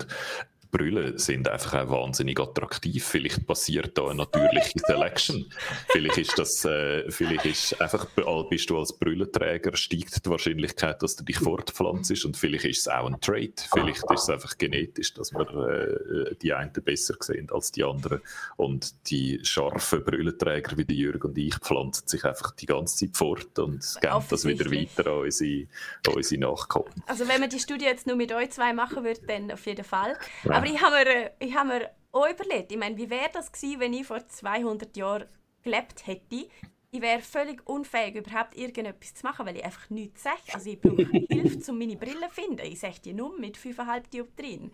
Brüllen 0.75 1.17
sind 1.19 1.49
einfach 1.49 1.75
auch 1.75 1.91
wahnsinnig 1.91 2.41
attraktiv. 2.41 3.05
Vielleicht 3.05 3.47
passiert 3.47 3.97
da 3.97 4.07
eine 4.07 4.17
natürliche 4.17 4.77
Selection. 4.85 5.47
vielleicht 5.93 6.19
ist 6.19 6.37
das, 6.37 6.65
äh, 6.65 7.09
vielleicht 7.13 7.47
ist 7.47 7.81
einfach, 7.81 8.09
bist 8.51 8.69
du 8.71 8.79
als 8.79 8.93
Brüllenträger, 8.93 9.77
steigt 9.77 10.27
die 10.27 10.31
Wahrscheinlichkeit, 10.31 11.01
dass 11.01 11.15
du 11.15 11.23
dich 11.23 11.39
fortpflanzt 11.39 12.25
und 12.25 12.37
vielleicht 12.37 12.65
ist 12.65 12.81
es 12.81 12.89
auch 12.89 13.07
ein 13.07 13.21
Trait. 13.21 13.69
Vielleicht 13.73 14.03
ist 14.11 14.23
es 14.23 14.29
einfach 14.29 14.59
genetisch, 14.59 15.15
dass 15.15 15.33
wir 15.33 16.31
äh, 16.33 16.35
die 16.43 16.53
einen 16.53 16.73
besser 16.73 17.15
sehen 17.21 17.49
als 17.53 17.71
die 17.71 17.85
anderen. 17.85 18.21
Und 18.57 18.95
die 19.11 19.39
scharfen 19.45 20.03
Brüllenträger 20.03 20.77
wie 20.77 20.85
die 20.85 20.99
Jürg 20.99 21.25
und 21.25 21.39
ich 21.39 21.55
pflanzen 21.55 22.09
sich 22.09 22.25
einfach 22.25 22.51
die 22.51 22.67
ganze 22.67 22.97
Zeit 22.97 23.17
fort 23.17 23.57
und 23.61 23.81
geben 24.01 24.25
das 24.29 24.45
wieder 24.45 24.69
weiter 24.73 25.07
an 25.07 25.19
unsere, 25.21 25.69
an 26.09 26.15
unsere 26.15 26.41
Nachkommen. 26.41 26.91
Also 27.07 27.29
wenn 27.29 27.41
man 27.41 27.51
die 27.51 27.61
Studie 27.61 27.85
jetzt 27.85 28.09
nur 28.09 28.17
mit 28.17 28.33
euch 28.33 28.51
zwei 28.51 28.73
machen 28.73 29.05
würde, 29.05 29.21
dann 29.29 29.53
auf 29.53 29.65
jeden 29.67 29.85
Fall. 29.85 30.17
Ja. 30.43 30.64
Aber 30.65 30.73
ich 30.73 30.81
habe 30.81 31.05
mir, 31.05 31.31
ich 31.41 31.55
mir 31.55 31.91
auch 32.13 32.27
überlegt, 32.27 32.73
ich 32.73 32.79
meine, 32.79 32.97
wie 32.97 33.11
wäre 33.11 33.29
das 33.31 33.53
gewesen, 33.53 33.81
wenn 33.81 33.93
ich 33.93 34.07
vor 34.07 34.27
200 34.27 34.97
Jahren 34.97 35.27
gelebt 35.63 36.07
hätte? 36.07 36.49
Ich 36.91 37.03
wäre 37.03 37.21
völlig 37.21 37.67
unfähig, 37.69 38.15
überhaupt 38.15 38.57
irgendetwas 38.57 39.15
zu 39.15 39.27
machen, 39.27 39.45
weil 39.45 39.57
ich 39.57 39.65
einfach 39.65 39.91
nichts 39.91 40.23
sehe. 40.23 40.55
Also 40.55 40.71
ich 40.71 40.81
brauche 40.81 41.03
Hilfe, 41.29 41.71
um 41.71 41.79
meine 41.79 41.97
Brille 41.97 42.29
zu 42.29 42.41
finden. 42.41 42.65
Ich 42.65 42.81
sehe 42.81 42.95
die 43.05 43.13
nur 43.13 43.39
mit 43.39 43.59
5,5 43.59 44.09
Dioptrien. 44.09 44.73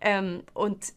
Ähm, 0.00 0.44
und 0.52 0.92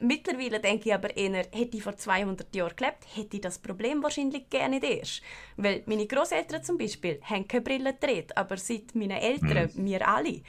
mittlerweile 0.00 0.58
denke 0.58 0.88
ich 0.88 0.94
aber 0.94 1.16
eher, 1.16 1.46
hätte 1.52 1.76
ich 1.76 1.82
vor 1.82 1.96
200 1.96 2.52
Jahren 2.56 2.74
gelebt, 2.74 3.06
hätte 3.14 3.36
ich 3.36 3.42
das 3.42 3.60
Problem 3.60 4.02
wahrscheinlich 4.02 4.50
gerne 4.50 4.80
nicht 4.80 4.90
erst. 4.90 5.22
Weil 5.56 5.84
meine 5.86 6.06
Großeltern 6.06 6.64
zum 6.64 6.76
Beispiel 6.76 7.20
haben 7.22 7.46
keine 7.46 7.62
Brille 7.62 7.92
gedreht, 7.92 8.36
aber 8.36 8.56
seit 8.56 8.94
meinen 8.96 9.12
Eltern, 9.12 9.70
mhm. 9.74 9.86
wir 9.86 10.08
alle. 10.08 10.42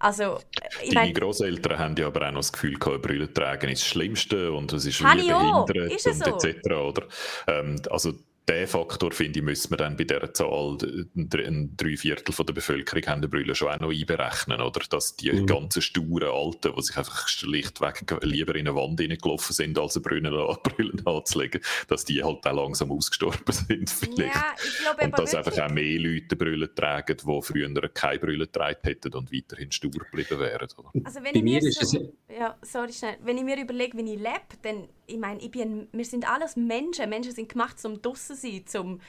Also, 0.00 0.38
ich 0.82 0.94
Deine 0.94 1.06
mein, 1.06 1.14
Großeltern 1.14 1.78
haben 1.78 1.96
ja 1.96 2.06
aber 2.06 2.26
auch 2.28 2.32
noch 2.32 2.40
das 2.40 2.52
Gefühl 2.52 2.78
gehabt, 2.78 3.02
Brille 3.02 3.32
tragen 3.32 3.70
ist 3.70 3.82
das 3.82 3.88
Schlimmste 3.88 4.52
und 4.52 4.72
es 4.72 4.84
ist 4.86 5.00
wie 5.00 5.04
behindert 5.04 5.70
und 5.70 6.40
so? 6.40 6.48
etc. 6.48 6.70
Oder? 6.70 7.06
Ähm, 7.48 7.76
also 7.90 8.12
den 8.48 8.66
Faktor, 8.66 9.12
finde 9.12 9.38
ich, 9.38 9.44
müssen 9.44 9.70
wir 9.70 9.76
dann 9.76 9.96
bei 9.96 10.04
dieser 10.04 10.32
Zahl, 10.32 10.78
ein 11.14 11.76
Dreiviertel 11.76 12.32
von 12.32 12.46
der 12.46 12.54
Bevölkerung 12.54 13.06
haben 13.06 13.22
die 13.22 13.28
Brille 13.28 13.54
schon 13.54 13.68
auch 13.68 13.80
noch 13.80 13.90
einberechnen, 13.90 14.60
oder? 14.60 14.80
Dass 14.88 15.16
die 15.16 15.32
mhm. 15.32 15.46
ganzen 15.46 15.82
sturen 15.82 16.28
Alten, 16.28 16.72
die 16.74 16.82
sich 16.82 16.96
einfach 16.96 17.28
schlichtweg 17.28 18.04
lieber 18.22 18.54
in 18.54 18.68
eine 18.68 18.76
Wand 18.76 19.00
hineingelaufen 19.00 19.54
sind, 19.54 19.78
als 19.78 19.96
eine 19.96 20.02
Brille, 20.02 20.30
Brille 20.62 21.02
anzulegen, 21.04 21.60
dass 21.88 22.04
die 22.04 22.22
halt 22.22 22.46
auch 22.46 22.52
langsam 22.52 22.90
ausgestorben 22.90 23.52
sind, 23.52 23.90
vielleicht. 23.90 24.34
Ja, 24.34 24.54
ich 24.56 24.78
glaube, 24.78 25.04
und 25.04 25.18
dass 25.18 25.34
einfach 25.34 25.58
auch 25.58 25.70
mehr 25.70 25.98
Leute 25.98 26.36
Brille 26.36 26.74
tragen, 26.74 27.16
die 27.16 27.42
früher 27.42 27.88
keine 27.88 28.18
Brille 28.18 28.46
getragen 28.46 28.80
hätten 28.82 29.14
und 29.14 29.32
weiterhin 29.32 29.70
stur 29.70 29.90
geblieben 29.90 30.38
wären, 30.38 30.68
oder? 30.76 30.90
Also 31.04 31.22
wenn 31.22 31.32
Bei 31.32 31.38
ich 31.38 31.42
mir, 31.42 31.60
so, 31.60 32.14
ja, 32.28 32.56
sorry, 32.62 32.92
schnell. 32.92 33.16
Wenn 33.22 33.36
ich 33.36 33.44
mir 33.44 33.60
überlege, 33.60 33.96
wie 33.98 34.14
ich 34.14 34.18
lebe, 34.18 34.58
dann, 34.62 34.88
ich 35.06 35.18
meine, 35.18 35.40
ich 35.40 35.50
bin, 35.50 35.88
wir 35.92 36.04
sind 36.04 36.30
alles 36.30 36.56
Menschen. 36.56 37.08
Menschen 37.08 37.32
sind 37.32 37.48
gemacht 37.48 37.78
zum 37.78 38.00
draussen 38.00 38.37
sein, 38.40 38.66
zum... 38.66 39.00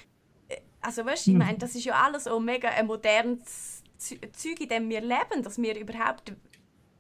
Äh, 0.47 0.57
also 0.81 1.05
weißt 1.05 1.27
ich 1.27 1.33
hm. 1.33 1.39
meine, 1.39 1.57
das 1.57 1.75
ist 1.75 1.85
ja 1.85 1.95
alles 1.95 2.27
auch 2.27 2.39
mega 2.39 2.69
ein 2.69 2.87
modernes 2.87 3.83
Zeug, 3.97 4.61
in 4.61 4.69
dem 4.69 4.89
wir 4.89 5.01
leben, 5.01 5.43
dass 5.43 5.57
wir 5.57 5.77
überhaupt 5.77 6.33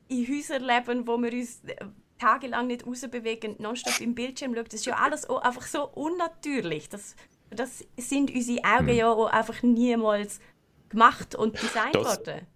in 0.09 0.27
Häusern 0.27 0.63
leben, 0.63 1.07
wo 1.07 1.17
wir 1.17 1.31
uns 1.31 1.61
äh, 1.65 1.85
tagelang 2.17 2.67
nicht 2.67 2.85
rausbewegen, 2.85 3.55
nonstop 3.59 4.01
im 4.01 4.15
Bildschirm 4.15 4.53
schauen. 4.53 4.65
Das 4.65 4.73
ist 4.75 4.85
ja 4.85 4.95
alles 4.95 5.29
auch 5.29 5.41
einfach 5.41 5.63
so 5.63 5.87
unnatürlich. 5.87 6.89
Das, 6.89 7.15
das 7.49 7.85
sind 7.97 8.31
unsere 8.31 8.63
Augen 8.63 8.89
hm. 8.89 8.95
ja 8.95 9.11
auch 9.11 9.27
einfach 9.27 9.63
niemals 9.63 10.39
gemacht 10.89 11.35
und 11.35 11.61
designt 11.61 11.95
worden. 11.95 12.47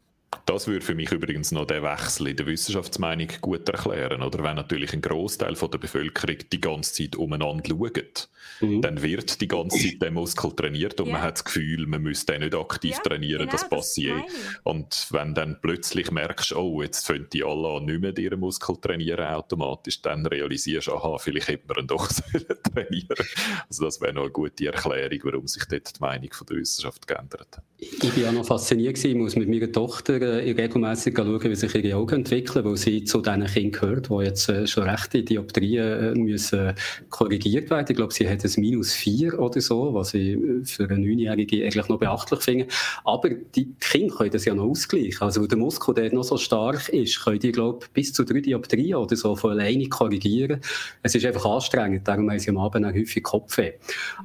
Das 0.46 0.68
würde 0.68 0.86
für 0.86 0.96
mich 0.96 1.12
übrigens 1.12 1.52
noch 1.52 1.66
den 1.66 1.84
Wechsel 1.84 2.28
in 2.28 2.38
der 2.38 2.46
Wissenschaftsmeinung 2.46 3.28
gut 3.42 3.68
erklären. 3.70 4.22
Oder 4.22 4.44
wenn 4.44 4.56
natürlich 4.56 4.94
ein 4.94 5.02
Großteil 5.02 5.54
der 5.54 5.78
Bevölkerung 5.78 6.38
die 6.52 6.62
ganze 6.62 6.94
Zeit 6.94 7.16
umeinander 7.16 7.70
schaut, 7.70 8.30
mhm. 8.62 8.82
dann 8.82 9.02
wird 9.02 9.42
die 9.42 9.48
ganze 9.48 9.78
Zeit 9.78 10.02
der 10.02 10.12
Muskel 10.12 10.52
trainiert 10.52 11.00
und 11.00 11.08
ja. 11.08 11.14
man 11.14 11.22
hat 11.22 11.36
das 11.36 11.46
Gefühl, 11.46 11.88
man 11.88 12.02
müsste 12.02 12.34
den 12.34 12.42
nicht 12.44 12.56
aktiv 12.56 12.96
ja, 12.96 13.02
trainieren, 13.02 13.42
genau, 13.42 13.52
das 13.52 13.70
passiert. 13.70 14.24
Und 14.64 15.08
wenn 15.12 15.34
dann 15.34 15.58
plötzlich 15.62 16.12
merkst, 16.12 16.54
oh, 16.56 16.82
jetzt 16.82 17.06
fangen 17.06 17.28
die 17.32 17.44
alle 17.44 17.78
an, 17.78 17.86
nicht 17.86 18.02
mehr 18.02 18.18
ihren 18.18 18.40
Muskel 18.40 18.76
trainieren 18.78 19.26
automatisch, 19.26 20.02
dann 20.02 20.26
realisierst 20.26 20.88
du, 20.88 20.94
aha, 20.94 21.18
vielleicht 21.18 21.48
hätte 21.48 21.68
man 21.68 21.84
ihn 21.84 21.88
doch 21.88 22.08
trainieren 22.74 23.28
Also 23.68 23.86
das 23.86 24.02
wäre 24.02 24.14
noch 24.14 24.24
eine 24.24 24.32
gute 24.32 24.66
Erklärung, 24.66 25.20
warum 25.24 25.48
sich 25.48 25.64
dort 25.66 25.96
die 25.96 26.02
Meinung 26.02 26.32
von 26.32 26.48
der 26.48 26.58
Wissenschaft 26.58 27.08
geändert 27.08 27.58
hat. 27.58 27.64
Ich 27.78 28.22
war 28.22 28.30
auch 28.30 28.34
noch 28.34 28.46
fasziniert, 28.46 29.04
ich 29.04 29.16
muss 29.16 29.36
mit 29.36 29.50
meiner 29.50 29.72
Tochter 29.72 30.20
äh, 30.24 30.52
regelmäßig 30.52 31.16
schauen, 31.16 31.44
wie 31.44 31.56
sich 31.56 31.76
ihre 31.76 31.98
Augen 31.98 32.16
entwickeln, 32.16 32.66
weil 32.66 32.78
sie 32.78 33.04
zu 33.04 33.22
diesen 33.22 33.46
Kindern 33.46 33.72
gehört, 33.72 34.10
die 34.10 34.26
jetzt 34.26 34.50
äh, 34.50 34.68
schon 34.68 34.90
rechte 34.90 35.24
Dioptrien 35.24 36.16
äh, 36.16 36.20
müssen 36.20 36.74
korrigiert 37.10 37.70
werden. 37.70 37.88
Ich 37.90 37.96
glaube, 37.96 38.14
sie 38.14 38.28
hat 38.28 38.44
ein 38.44 38.52
Minus 38.58 38.94
4 38.94 39.40
oder 39.40 39.62
so, 39.62 39.94
was 39.94 40.14
ich 40.14 40.38
äh, 40.38 40.64
für 40.66 40.86
eine 40.86 41.00
Neunjährige 41.00 41.64
eigentlich 41.64 41.88
noch 41.88 42.00
beachtlich 42.00 42.40
finde. 42.42 42.68
Aber 43.04 43.30
die 43.30 43.74
Kinder 43.80 44.16
können 44.16 44.32
das 44.32 44.46
ja 44.46 44.54
noch 44.56 44.66
ausgleichen. 44.66 45.22
Also, 45.22 45.42
weil 45.42 45.48
der 45.48 45.58
Muskel, 45.58 45.94
der 45.94 46.14
noch 46.14 46.24
so 46.24 46.38
stark 46.38 46.90
ist, 46.90 47.24
können 47.24 47.40
die, 47.40 47.52
glaube 47.52 47.80
ich, 47.84 47.92
bis 47.92 48.14
zu 48.14 48.24
drei 48.24 48.40
Dioptrien 48.40 48.96
oder 48.96 49.16
so 49.16 49.36
von 49.36 49.52
alleine 49.52 49.88
korrigieren. 49.90 50.62
Es 51.02 51.16
ist 51.16 51.26
einfach 51.26 51.46
anstrengend, 51.46 52.08
darum 52.08 52.30
haben 52.30 52.40
sie 52.40 52.50
am 52.50 52.58
Abend 52.58 52.86
auch 52.86 52.94
häufig 52.94 53.24
Kopfweh. 53.24 53.74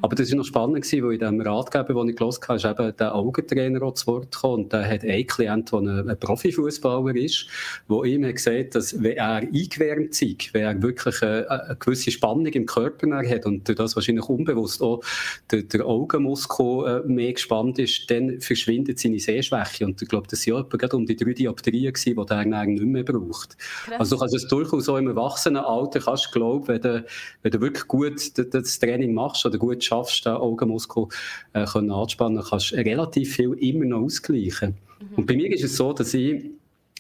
Aber 0.03 0.14
das 0.14 0.30
war 0.30 0.38
noch 0.38 0.44
spannend, 0.44 0.92
weil 0.92 1.12
in 1.12 1.18
dem 1.18 1.40
Ratgeber, 1.40 1.94
den 1.94 2.11
ich 2.11 2.16
gelesen 2.16 2.40
habe, 2.46 2.57
ist 2.57 2.64
eben 2.64 2.96
der 2.96 3.14
Augentrainer 3.14 3.82
auch 3.82 3.94
zu 3.94 4.07
Wort 4.07 4.32
gekommen 4.32 4.64
und 4.64 4.72
der 4.72 4.88
hat 4.88 5.03
einen 5.03 5.26
Klient, 5.26 5.72
der 5.72 5.80
eine 5.89 6.11
ein 6.11 6.18
Profifußballer 6.18 7.16
ist, 7.16 7.47
wo 7.86 8.05
ihm 8.05 8.24
hat 8.24 8.36
gesagt, 8.36 8.74
dass 8.74 9.03
wenn 9.03 9.16
er 9.16 9.36
eingewärmt 9.36 10.14
sei, 10.14 10.36
wenn 10.53 10.62
er 10.62 10.82
wirklich 10.82 11.22
eine, 11.22 11.51
eine 11.51 11.76
gewisse 11.76 12.11
Spannung 12.11 12.47
im 12.47 12.66
Körper 12.66 13.09
hat 13.16 13.47
und 13.47 13.66
durch 13.68 13.76
das 13.76 13.97
wahrscheinlich 13.97 14.28
unbewusst 14.28 14.82
auch 14.82 15.03
der, 15.51 15.62
der 15.62 15.86
Augenmuskel 15.86 17.03
äh, 17.05 17.09
mehr 17.09 17.32
gespannt 17.32 17.78
ist, 17.78 18.11
dann 18.11 18.41
verschwindet 18.41 18.99
seine 18.99 19.18
Sehschwäche. 19.18 19.84
Und 19.84 20.01
ich 20.03 20.09
glaube, 20.09 20.26
das 20.28 20.47
waren 20.47 20.66
ja 20.70 20.76
gerade 20.76 20.97
um 20.97 21.07
die 21.07 21.16
drei 21.16 21.32
Dioptrien, 21.32 21.93
die 21.95 22.16
er 22.16 22.24
dann 22.24 22.51
nicht 22.51 22.82
mehr 22.82 23.05
braucht. 23.05 23.57
Krass. 23.59 24.01
Also 24.01 24.16
du 24.16 24.20
kannst 24.20 24.34
es 24.34 24.49
durchaus 24.49 24.89
auch 24.89 24.97
im 24.97 25.09
Erwachsenenalter, 25.09 26.01
kannst 26.01 26.32
glauben, 26.32 26.68
wenn 26.68 26.80
du, 26.80 27.05
wenn 27.43 27.53
du 27.53 27.61
wirklich 27.61 27.86
gut 27.86 28.32
das 28.36 28.78
Training 28.78 29.14
machst 29.14 29.45
oder 29.47 29.59
gut 29.59 29.82
schaffst, 29.82 30.26
den 30.26 30.32
Augenmuskel 30.34 31.07
äh, 31.53 31.61
anzuspannen, 31.61 32.43
kannst 32.49 32.72
du 32.72 32.76
relativ 32.76 33.36
viel 33.36 33.53
immer 33.55 33.84
noch 33.84 34.01
ausgleichen. 34.01 34.76
Und 35.16 35.26
bei 35.26 35.36
mir 35.36 35.53
ist 35.53 35.64
es 35.64 35.76
so, 35.76 35.92
dass 35.92 36.14
ich 36.14 36.44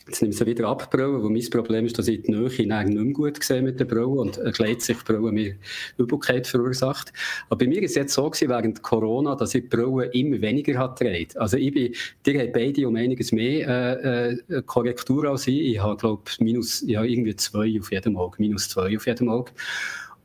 Jetzt 0.08 0.22
nehme 0.22 0.32
ich 0.32 0.38
sie 0.38 0.46
wieder 0.46 0.66
ab, 0.68 0.90
Brille, 0.90 1.22
weil 1.22 1.30
mein 1.30 1.50
Problem 1.50 1.84
ist, 1.84 1.98
dass 1.98 2.08
ich 2.08 2.22
die 2.22 2.30
Nähe 2.32 2.48
nicht 2.48 2.66
mehr 2.66 3.12
gut 3.12 3.44
sehe 3.44 3.60
mit 3.60 3.78
der 3.78 3.84
Brille 3.84 4.06
und 4.06 4.38
erklärt 4.38 4.80
sich 4.80 4.96
Brille 5.04 5.30
mir 5.30 5.54
Übelkeit 5.98 6.46
verursacht. 6.46 7.12
Aber 7.50 7.58
bei 7.58 7.66
mir 7.66 7.82
ist 7.82 7.90
es 7.90 7.96
jetzt 7.96 8.14
so 8.14 8.30
gewesen, 8.30 8.48
während 8.48 8.82
Corona, 8.82 9.34
dass 9.34 9.54
ich 9.54 9.64
die 9.64 9.68
Brille 9.68 10.06
immer 10.14 10.40
weniger 10.40 10.78
hat 10.78 10.98
gedreht. 10.98 11.36
Also 11.36 11.58
ich 11.58 11.74
bin, 11.74 11.94
die 12.24 12.38
haben 12.38 12.52
beide 12.52 12.88
um 12.88 12.96
einiges 12.96 13.32
mehr 13.32 13.68
äh, 13.68 14.32
äh, 14.32 14.62
Korrektur 14.62 15.26
als 15.26 15.46
ich. 15.46 15.74
Ich 15.74 15.78
habe, 15.78 15.98
glaube 15.98 16.22
minus, 16.40 16.80
ich 16.82 16.96
habe 16.96 17.06
irgendwie 17.06 17.36
zwei 17.36 17.78
auf 17.78 17.92
jedem 17.92 18.16
Auge, 18.16 18.36
minus 18.38 18.70
zwei 18.70 18.96
auf 18.96 19.06
jedem 19.06 19.28
Auge. 19.28 19.52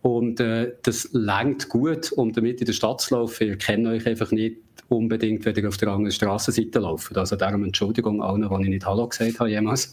Und 0.02 0.40
äh, 0.40 0.74
das 0.84 1.10
lenkt 1.12 1.68
gut, 1.68 2.14
um 2.14 2.32
damit 2.32 2.62
in 2.62 2.68
der 2.68 2.74
Stadt 2.74 3.02
zu 3.02 3.16
laufen. 3.16 3.48
Ihr 3.48 3.58
kennt 3.58 3.86
euch 3.86 4.08
einfach 4.08 4.32
nicht 4.32 4.58
unbedingt 4.90 5.46
wieder 5.46 5.68
auf 5.68 5.78
der 5.78 5.90
anderen 5.90 6.12
Strassenseite 6.12 6.80
laufen. 6.80 7.16
Also 7.18 7.36
darum 7.36 7.64
Entschuldigung 7.64 8.22
allen, 8.22 8.48
die 8.48 8.64
ich 8.64 8.70
nicht 8.70 8.86
Hallo 8.86 9.08
gesagt 9.08 9.40
habe 9.40 9.50
jemals. 9.50 9.92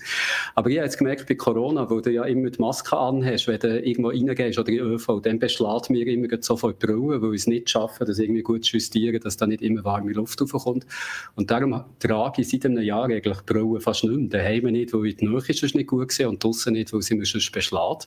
Aber 0.55 0.71
ich 0.71 0.77
habe 0.77 0.87
jetzt 0.87 0.99
gemerkt, 0.99 1.27
bei 1.27 1.35
Corona, 1.35 1.89
wo 1.89 2.01
du 2.01 2.11
ja 2.11 2.25
immer 2.25 2.51
die 2.51 2.61
Maske 2.61 2.97
anhast, 2.97 3.49
wenn 3.49 3.59
du 3.59 3.81
irgendwo 3.81 4.09
reingehst 4.09 4.59
oder 4.59 4.69
in 4.69 4.79
ÖV, 4.79 5.21
dann 5.23 5.39
beschlägt 5.39 5.91
mir 5.91 6.07
immer 6.07 6.29
sofort 6.41 6.83
die 6.83 6.87
Brille, 6.87 7.23
weil 7.23 7.35
ich 7.35 7.43
es 7.43 7.47
nicht 7.47 7.71
schaffe, 7.71 8.05
das 8.05 8.19
irgendwie 8.19 8.43
gut 8.43 8.65
zu 8.65 8.77
justieren, 8.77 9.21
dass 9.21 9.37
da 9.37 9.47
nicht 9.47 9.63
immer 9.63 9.85
warme 9.85 10.13
Luft 10.13 10.41
raufkommt. 10.41 10.87
Und 11.35 11.51
darum 11.51 11.85
trage 11.99 12.43
ich 12.43 12.49
seit 12.49 12.67
einem 12.67 12.83
Jahr 12.83 13.05
eigentlich 13.05 13.39
die 13.39 13.53
Brille 13.53 13.81
fast 13.81 14.05
nicht 14.05 14.17
mehr. 14.17 14.29
Daheim 14.29 14.65
nicht, 14.65 14.93
weil 14.93 15.07
ich 15.07 15.17
die 15.17 15.27
Nähe 15.27 15.39
ist 15.39 15.75
nicht 15.75 15.87
gut 15.87 16.09
gesehen 16.09 16.29
und 16.29 16.43
draußen 16.43 16.73
nicht, 16.73 16.93
weil 16.93 17.03
sie 17.03 17.15
mir 17.15 17.25
sonst 17.25 17.51
beschlägt. 17.53 18.07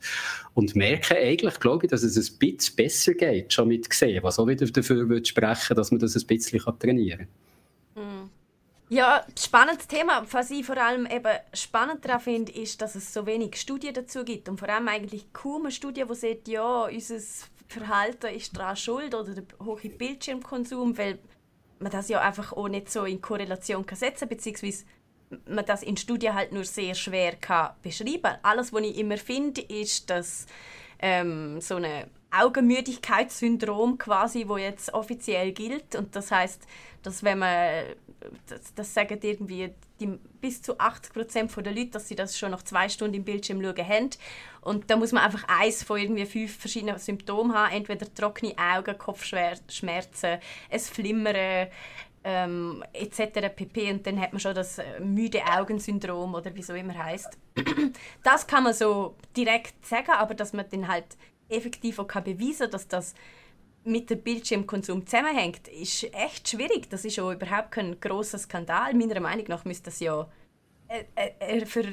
Und 0.54 0.76
merke 0.76 1.16
eigentlich, 1.16 1.60
glaube 1.60 1.86
ich, 1.86 1.92
dass 1.92 2.04
es 2.04 2.18
ein 2.18 2.38
bisschen 2.38 2.76
besser 2.76 3.14
geht, 3.14 3.54
schon 3.54 3.68
mit 3.68 3.90
gesehen, 3.90 4.24
was 4.24 4.40
auch 4.40 4.48
wieder 4.48 4.66
dafür 4.66 5.24
sprechen, 5.24 5.76
dass 5.76 5.92
man 5.92 6.00
das 6.00 6.16
ein 6.16 6.28
bisschen 6.28 6.60
trainieren 6.72 7.28
kann. 7.96 8.24
Mm. 8.24 8.30
Ja, 8.90 9.26
spannendes 9.40 9.88
Thema. 9.88 10.24
Was 10.32 10.52
ich 10.52 10.66
vor 10.66 10.78
allem 10.78 11.08
eben 11.08 11.32
spannend 11.54 12.06
daran 12.06 12.20
finde, 12.20 12.52
ist, 12.52 12.82
dass 12.82 12.96
es 12.96 13.14
so 13.14 13.26
wenig 13.26 13.56
Studien 13.56 13.94
dazu 13.94 14.24
gibt. 14.24 14.50
Und 14.50 14.60
vor 14.60 14.70
allem 14.70 14.88
eigentlich 14.88 15.34
kaum 15.34 15.64
eine 15.64 15.72
Studie, 15.72 16.04
die 16.08 16.16
sagt, 16.16 16.48
ja, 16.48 16.86
unser 16.86 17.20
Verhalten 17.68 18.28
ist 18.36 18.56
daran 18.56 18.76
schuld 18.76 19.16
oder 19.16 19.34
der 19.34 19.46
hohe 19.66 19.90
Bildschirmkonsum, 19.90 20.98
weil 20.98 21.18
man 21.80 21.92
das 21.92 22.10
ja 22.10 22.22
einfach 22.22 22.54
auch 22.54 22.68
nicht 22.68 22.92
so 22.92 23.06
in 23.06 23.20
Korrelation 23.22 23.86
kann 23.86 23.98
setzen 23.98 24.30
beziehungsweise 24.30 24.86
man 25.48 25.66
das 25.66 25.84
in 25.84 25.98
Studien 25.98 26.34
halt 26.36 26.52
nur 26.52 26.64
sehr 26.64 26.94
schwer 26.94 27.36
kann 27.36 27.74
beschreiben. 27.82 28.38
Alles, 28.44 28.72
was 28.72 28.82
ich 28.84 28.98
immer 28.98 29.18
finde, 29.18 29.62
ist, 29.62 30.10
dass 30.10 30.46
ähm, 31.00 31.60
so 31.60 31.76
eine 31.76 32.08
Augenmüdigkeitssyndrom 32.34 33.98
quasi, 33.98 34.48
wo 34.48 34.58
jetzt 34.58 34.94
offiziell 34.94 35.52
gilt. 35.52 35.96
Und 35.96 36.16
das 36.16 36.32
heißt, 36.32 36.62
dass 37.04 37.24
wenn 37.24 37.40
man, 37.40 37.86
das, 38.48 38.74
das 38.74 38.94
sagen 38.94 39.20
irgendwie 39.22 39.72
die, 40.00 40.08
bis 40.42 40.62
zu 40.62 40.80
80 40.80 41.14
Prozent 41.14 41.56
der 41.56 41.74
Leute, 41.74 41.92
dass 41.92 42.08
sie 42.08 42.16
das 42.16 42.38
schon 42.38 42.52
nach 42.52 42.64
zwei 42.64 42.90
Stunden 42.90 43.16
im 43.16 43.24
Bildschirm 43.24 43.62
schauen 43.62 43.88
haben. 43.88 44.10
Und 44.62 44.90
da 44.90 44.96
muss 44.96 45.12
man 45.12 45.24
einfach 45.24 45.44
eins 45.48 45.84
von 45.84 46.00
irgendwie 46.00 46.26
fünf 46.26 46.58
verschiedenen 46.58 46.98
Symptomen 46.98 47.54
haben. 47.54 47.74
Entweder 47.74 48.12
trockene 48.14 48.54
Augen, 48.58 48.98
Kopfschmerzen, 48.98 50.40
ein 50.70 50.80
Flimmern, 50.80 51.68
ähm, 52.24 52.84
etc. 52.94 53.50
pp. 53.56 53.92
Und 53.92 54.08
dann 54.08 54.20
hat 54.20 54.32
man 54.32 54.40
schon 54.40 54.56
das 54.56 54.80
äh, 54.80 55.00
müde 55.00 55.42
Augensyndrom 55.46 56.34
oder 56.36 56.54
wie 56.56 56.64
so 56.64 56.74
immer 56.74 56.98
heißt. 56.98 57.38
Das 58.24 58.48
kann 58.48 58.64
man 58.64 58.74
so 58.74 59.16
direkt 59.36 59.86
sagen, 59.86 60.12
aber 60.12 60.34
dass 60.34 60.54
man 60.54 60.66
dann 60.72 60.88
halt 60.88 61.06
effektiv 61.50 62.00
auch 62.00 62.22
beweisen 62.22 62.70
dass 62.72 62.88
das 62.88 63.14
mit 63.86 64.10
dem 64.10 64.22
Bildschirmkonsum 64.22 65.06
zusammenhängt, 65.06 65.68
ist 65.68 66.06
echt 66.14 66.48
schwierig. 66.48 66.90
Das 66.90 67.04
ist 67.04 67.20
auch 67.20 67.32
überhaupt 67.32 67.72
kein 67.72 68.00
großer 68.00 68.38
Skandal. 68.38 68.94
Meiner 68.94 69.20
Meinung 69.20 69.46
nach 69.50 69.66
müsste 69.66 69.86
das 69.86 70.00
ja 70.00 70.28
äh, 70.88 71.04
äh, 71.40 71.66
für 71.66 71.86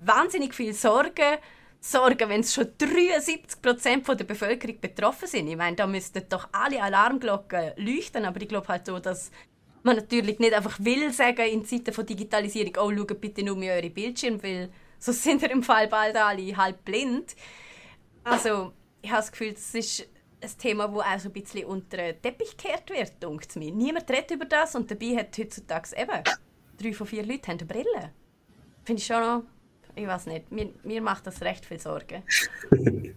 wahnsinnig 0.00 0.54
viel 0.54 0.72
Sorge 0.72 1.38
sorgen, 1.80 2.28
wenn 2.28 2.40
es 2.40 2.54
schon 2.54 2.66
73 2.76 3.62
Prozent 3.62 4.08
der 4.08 4.24
Bevölkerung 4.24 4.80
betroffen 4.80 5.28
sind. 5.28 5.48
Ich 5.48 5.56
meine, 5.56 5.76
da 5.76 5.86
müssten 5.86 6.22
doch 6.28 6.48
alle 6.52 6.82
Alarmglocken 6.82 7.72
leuchten, 7.76 8.24
aber 8.24 8.40
ich 8.40 8.48
glaube 8.48 8.68
halt 8.68 8.86
so, 8.86 8.98
dass 8.98 9.30
man 9.82 9.96
natürlich 9.96 10.38
nicht 10.38 10.54
einfach 10.54 10.78
will 10.80 11.12
sagen 11.12 11.46
in 11.46 11.64
Zeiten 11.64 11.92
von 11.92 12.04
Digitalisierung, 12.04 12.72
oh, 12.78 12.90
schaut 12.90 13.20
bitte 13.20 13.44
nur 13.44 13.56
mehr 13.56 13.74
eure 13.74 13.90
Bildschirme, 13.90 14.42
weil 14.42 14.70
so 14.98 15.12
sind 15.12 15.40
wir 15.40 15.50
im 15.50 15.62
Fall 15.62 15.86
bald 15.88 16.16
alle 16.16 16.56
halb 16.56 16.84
blind. 16.84 17.36
Also, 18.24 18.72
ich 19.02 19.10
habe 19.10 19.20
das 19.20 19.32
Gefühl, 19.32 19.52
das 19.52 19.74
ist 19.74 20.08
ein 20.40 20.58
Thema, 20.58 20.88
das 20.88 21.04
auch 21.04 21.18
so 21.20 21.28
ein 21.28 21.32
bisschen 21.32 21.64
unter 21.64 21.96
den 21.96 22.22
Teppich 22.22 22.56
gekehrt 22.56 22.90
wird, 22.90 23.22
denkt 23.22 23.56
mir. 23.56 23.72
Niemand 23.72 24.10
redet 24.10 24.30
über 24.32 24.44
das 24.44 24.74
und 24.74 24.90
dabei 24.90 25.16
hat 25.16 25.36
heutzutage 25.36 25.96
eben 25.96 26.22
drei 26.78 26.92
von 26.92 27.06
vier 27.06 27.24
Leuten 27.24 27.50
eine 27.50 27.64
Brille. 27.64 28.12
finde 28.84 29.00
ich 29.00 29.06
schon 29.06 29.20
noch, 29.20 29.42
ich 29.94 30.06
weiß 30.06 30.26
nicht, 30.26 30.52
mir, 30.52 30.72
mir 30.84 31.02
macht 31.02 31.26
das 31.26 31.40
recht 31.42 31.66
viel 31.66 31.80
Sorgen. 31.80 32.22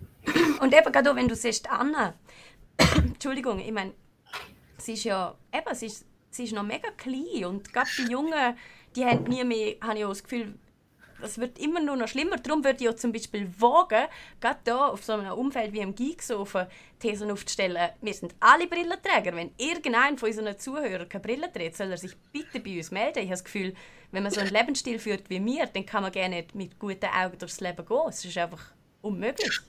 Und 0.61 0.73
eben 0.73 0.91
gerade 0.91 1.11
auch, 1.11 1.15
wenn 1.15 1.27
du 1.27 1.36
siehst, 1.36 1.69
Anna, 1.71 2.13
Entschuldigung, 2.95 3.59
ich 3.59 3.71
meine, 3.71 3.93
sie 4.77 4.93
ist 4.93 5.03
ja, 5.03 5.36
eben, 5.51 5.75
sie 5.75 5.88
ist, 5.88 6.05
sie 6.29 6.43
ist 6.43 6.53
noch 6.53 6.63
mega 6.63 6.89
klein 6.91 7.45
und 7.45 7.73
gerade 7.73 7.89
die 7.97 8.11
Jungen, 8.11 8.55
die 8.95 9.05
haben 9.05 9.23
nie 9.23 9.43
mehr, 9.43 9.75
habe 9.82 9.97
ich 9.97 10.05
auch 10.05 10.09
das 10.09 10.23
Gefühl, 10.23 10.53
es 11.24 11.38
wird 11.38 11.59
immer 11.59 11.80
nur 11.80 11.95
noch 11.95 12.07
schlimmer. 12.07 12.38
Darum 12.38 12.63
würde 12.63 12.84
ich 12.84 12.89
auch 12.89 12.95
zum 12.95 13.11
Beispiel 13.11 13.47
wagen, 13.59 14.05
gerade 14.39 14.59
hier 14.63 14.91
auf 14.91 15.03
so 15.03 15.13
einem 15.13 15.34
Umfeld 15.34 15.74
wie 15.74 15.80
im 15.80 15.95
Geeksofen, 15.95 16.67
Thesen 16.99 17.32
aufzustellen, 17.32 17.89
wir 18.01 18.13
sind 18.13 18.36
alle 18.39 18.67
Brillenträger. 18.67 19.36
Wenn 19.36 19.51
irgendein 19.57 20.17
von 20.17 20.30
unseren 20.30 20.57
Zuhörern 20.57 21.09
keine 21.09 21.24
Brille 21.24 21.51
trägt, 21.51 21.78
soll 21.78 21.91
er 21.91 21.97
sich 21.97 22.15
bitte 22.32 22.59
bei 22.59 22.78
uns 22.78 22.91
melden. 22.91 23.19
Ich 23.19 23.26
habe 23.26 23.32
das 23.32 23.43
Gefühl, 23.43 23.74
wenn 24.11 24.24
man 24.24 24.32
so 24.32 24.41
einen 24.41 24.51
Lebensstil 24.51 24.99
führt 24.99 25.30
wie 25.30 25.43
wir, 25.43 25.65
dann 25.67 25.86
kann 25.86 26.03
man 26.03 26.11
gerne 26.11 26.36
nicht 26.38 26.55
mit 26.55 26.78
guten 26.78 27.05
Augen 27.05 27.38
durchs 27.38 27.61
Leben 27.61 27.86
gehen. 27.86 28.09
Es 28.09 28.24
ist 28.24 28.38
einfach 28.38 28.63
unmöglich. 29.01 29.61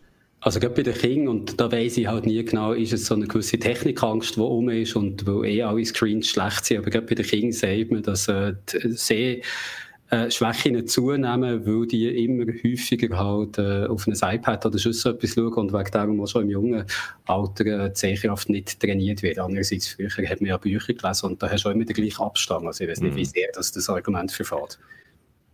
Also 0.44 0.59
gerade 0.59 0.74
bei 0.74 0.82
den 0.82 0.94
Kindern, 0.94 1.28
und 1.28 1.61
da 1.61 1.70
weiss 1.70 1.96
ich 1.96 2.09
halt 2.09 2.26
nie 2.26 2.44
genau, 2.44 2.72
ist 2.72 2.92
es 2.92 3.07
so 3.07 3.14
eine 3.14 3.28
gewisse 3.28 3.61
Technikangst, 3.61 4.34
die 4.34 4.40
um 4.40 4.68
ist 4.68 4.96
und 4.96 5.24
wo 5.24 5.44
eh 5.44 5.62
alle 5.62 5.84
Screens 5.84 6.30
schlecht 6.30 6.64
sind. 6.64 6.78
Aber 6.78 6.90
gerade 6.90 7.07
bei 7.07 7.14
den 7.14 7.24
Kindern 7.24 7.53
sieht 7.53 7.92
man, 7.92 8.03
dass 8.03 8.26
äh, 8.26 8.55
sehr 8.66 9.38
äh, 10.12 10.30
Schwächen 10.30 10.86
zunehmen, 10.86 11.66
weil 11.66 11.86
die 11.86 12.24
immer 12.24 12.44
häufiger 12.44 13.16
halt 13.16 13.56
äh, 13.56 13.86
auf 13.86 14.06
ein 14.06 14.12
iPad 14.12 14.66
oder 14.66 14.78
sonst 14.78 15.00
so 15.00 15.08
etwas 15.08 15.32
schauen 15.32 15.54
und 15.54 15.72
wegen 15.72 15.90
darum 15.90 16.20
auch 16.20 16.26
schon 16.26 16.42
im 16.42 16.50
jungen 16.50 16.84
Alter 17.24 17.64
äh, 17.64 17.90
die 17.90 17.98
Sehkraft 17.98 18.50
nicht 18.50 18.78
trainiert 18.78 19.22
wird. 19.22 19.38
Andererseits, 19.38 19.88
früher 19.88 20.28
hat 20.28 20.42
man 20.42 20.50
ja 20.50 20.58
Bücher 20.58 20.92
gelesen 20.92 21.30
und 21.30 21.42
da 21.42 21.50
hast 21.50 21.64
du 21.64 21.70
auch 21.70 21.72
immer 21.72 21.86
den 21.86 21.96
gleichen 21.96 22.22
Abstand. 22.22 22.66
Also 22.66 22.84
ich 22.84 22.90
weiß 22.90 23.00
nicht, 23.00 23.16
wie 23.16 23.20
mhm. 23.20 23.24
sehr 23.24 23.48
das, 23.54 23.72
das 23.72 23.88
Argument 23.88 24.30
verfahrt. 24.30 24.78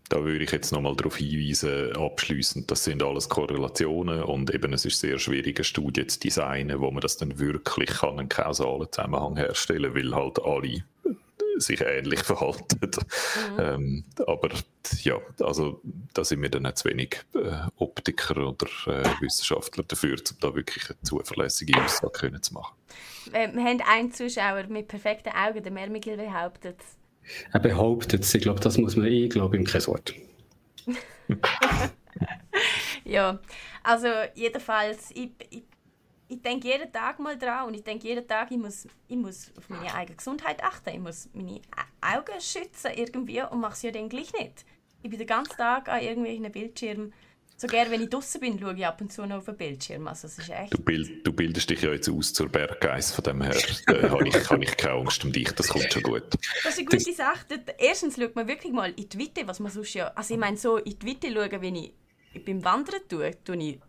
Da 0.09 0.25
würde 0.25 0.43
ich 0.43 0.51
jetzt 0.51 0.73
nochmal 0.73 0.97
darauf 0.97 1.19
hinweisen, 1.19 1.95
abschließend, 1.95 2.69
das 2.69 2.83
sind 2.83 3.03
alles 3.03 3.29
Korrelationen 3.29 4.25
und 4.25 4.53
eben 4.53 4.73
es 4.73 4.87
ist 4.87 4.99
sehr 4.99 5.21
schwierig, 5.21 5.59
eine 5.59 5.65
Studie 5.65 6.05
zu 6.07 6.19
designen, 6.19 6.81
wo 6.81 6.91
man 6.91 7.03
das 7.03 7.19
dann 7.19 7.39
wirklich 7.39 7.91
kann, 7.91 8.19
einen 8.19 8.29
kausalen 8.29 8.89
Zusammenhang 8.91 9.37
herstellen, 9.37 9.95
weil 9.95 10.13
halt 10.15 10.43
alle 10.43 10.83
sich 11.61 11.81
ähnlich 11.81 12.21
verhalten. 12.25 12.79
Mhm. 12.81 13.59
Ähm, 13.59 14.05
aber 14.27 14.51
ja, 15.03 15.19
also 15.41 15.81
da 16.15 16.25
sind 16.25 16.43
wir 16.43 16.49
dann 16.49 16.63
nicht 16.63 16.79
zu 16.79 16.89
wenig 16.89 17.21
äh, 17.35 17.67
Optiker 17.77 18.37
oder 18.37 18.67
äh, 18.87 19.05
Wissenschaftler 19.21 19.85
dafür, 19.85 20.17
um 20.17 20.37
da 20.41 20.55
wirklich 20.55 20.89
eine 20.91 21.01
zuverlässige 21.03 21.83
Aussage 21.83 22.41
zu 22.41 22.55
machen. 22.55 22.77
Äh, 23.33 23.53
wir 23.53 23.65
haben 23.65 23.83
einen 23.83 24.13
Zuschauer 24.13 24.65
mit 24.69 24.89
perfekten 24.89 25.31
Augen, 25.31 25.63
der 25.63 25.73
Mermigil 25.73 26.17
behauptet, 26.17 26.77
er 27.53 27.61
behauptet 27.61 28.25
es. 28.25 28.35
Ich 28.35 28.43
glaube, 28.43 28.61
das 28.61 28.79
muss 28.79 28.97
man 28.97 29.07
eh, 29.07 29.25
ich 29.25 29.31
glaube 29.31 29.57
ihm 29.57 29.65
kein 29.65 29.87
Wort. 29.87 30.15
ja, 33.05 33.39
also 33.83 34.09
jedenfalls, 34.35 35.11
ich, 35.13 35.31
ich, 35.51 35.65
ich 36.29 36.43
denke 36.43 36.69
jeden 36.69 36.93
Tag 36.93 37.19
mal 37.19 37.39
dran 37.39 37.69
und 37.69 37.75
ich 37.75 37.83
denke 37.83 38.07
jeden 38.07 38.27
Tag, 38.27 38.51
ich 38.51 38.59
muss, 38.59 38.87
ich 39.09 39.17
muss 39.17 39.51
auf 39.57 39.69
meine 39.69 39.95
eigene 39.95 40.17
Gesundheit 40.17 40.63
achten, 40.63 40.91
ich 40.91 41.01
muss 41.01 41.29
meine 41.33 41.61
Augen 42.01 42.41
schützen 42.41 42.93
irgendwie 42.95 43.43
und 43.43 43.61
mache 43.61 43.73
es 43.73 43.83
ja 43.83 43.91
dann 43.91 44.09
gleich 44.09 44.33
nicht. 44.33 44.65
Ich 45.03 45.11
bin 45.11 45.19
den 45.19 45.27
ganzen 45.27 45.57
Tag 45.57 45.89
an 45.89 46.03
irgendwelchen 46.03 46.51
Bildschirmen 46.51 47.13
so 47.61 47.67
gerne, 47.67 47.91
wenn 47.91 48.03
ich 48.03 48.09
draußen 48.09 48.41
bin, 48.41 48.57
schaue 48.57 48.75
ich 48.75 48.87
ab 48.87 49.01
und 49.01 49.13
zu 49.13 49.27
noch 49.27 49.39
auf 49.39 49.47
den 49.47 49.57
Bildschirm. 49.57 50.07
Also, 50.07 50.29
es 50.29 50.39
ist 50.39 50.49
echt... 50.49 50.73
du, 50.73 50.79
bild, 50.79 51.27
du 51.27 51.33
bildest 51.33 51.69
dich 51.69 51.83
ja 51.83 51.91
jetzt 51.91 52.09
aus 52.09 52.33
zur 52.33 52.49
Berggeist, 52.49 53.17
von 53.17 53.25
dem 53.25 53.43
her 53.43 53.57
äh, 53.89 54.09
habe 54.09 54.29
ich, 54.29 54.49
hab 54.49 54.63
ich 54.63 54.77
keine 54.77 54.95
Angst 54.95 55.25
um 55.25 55.33
dich, 55.33 55.51
das 55.51 55.67
kommt 55.67 55.93
schon 55.93 56.05
gut. 56.05 56.23
Das 56.63 56.75
ist 56.75 56.79
eine 56.79 56.87
gute 56.87 57.13
Sache. 57.13 57.47
Erstens 57.77 58.17
schaut 58.17 58.37
man 58.37 58.47
wirklich 58.47 58.73
mal 58.73 58.93
in 58.93 59.09
die 59.09 59.19
Witte, 59.19 59.45
was 59.49 59.59
man 59.59 59.73
sonst 59.73 59.93
ja... 59.95 60.07
Also 60.15 60.35
ich 60.35 60.41
meine, 60.41 60.57
so 60.57 60.77
in 60.77 60.97
die 61.01 61.07
Witte 61.07 61.33
schauen, 61.33 61.61
wenn 61.61 61.75
ich 61.75 61.93
beim 62.47 62.65
Wandern 62.65 63.01
tue, 63.09 63.33
tue 63.43 63.57
ich 63.57 63.81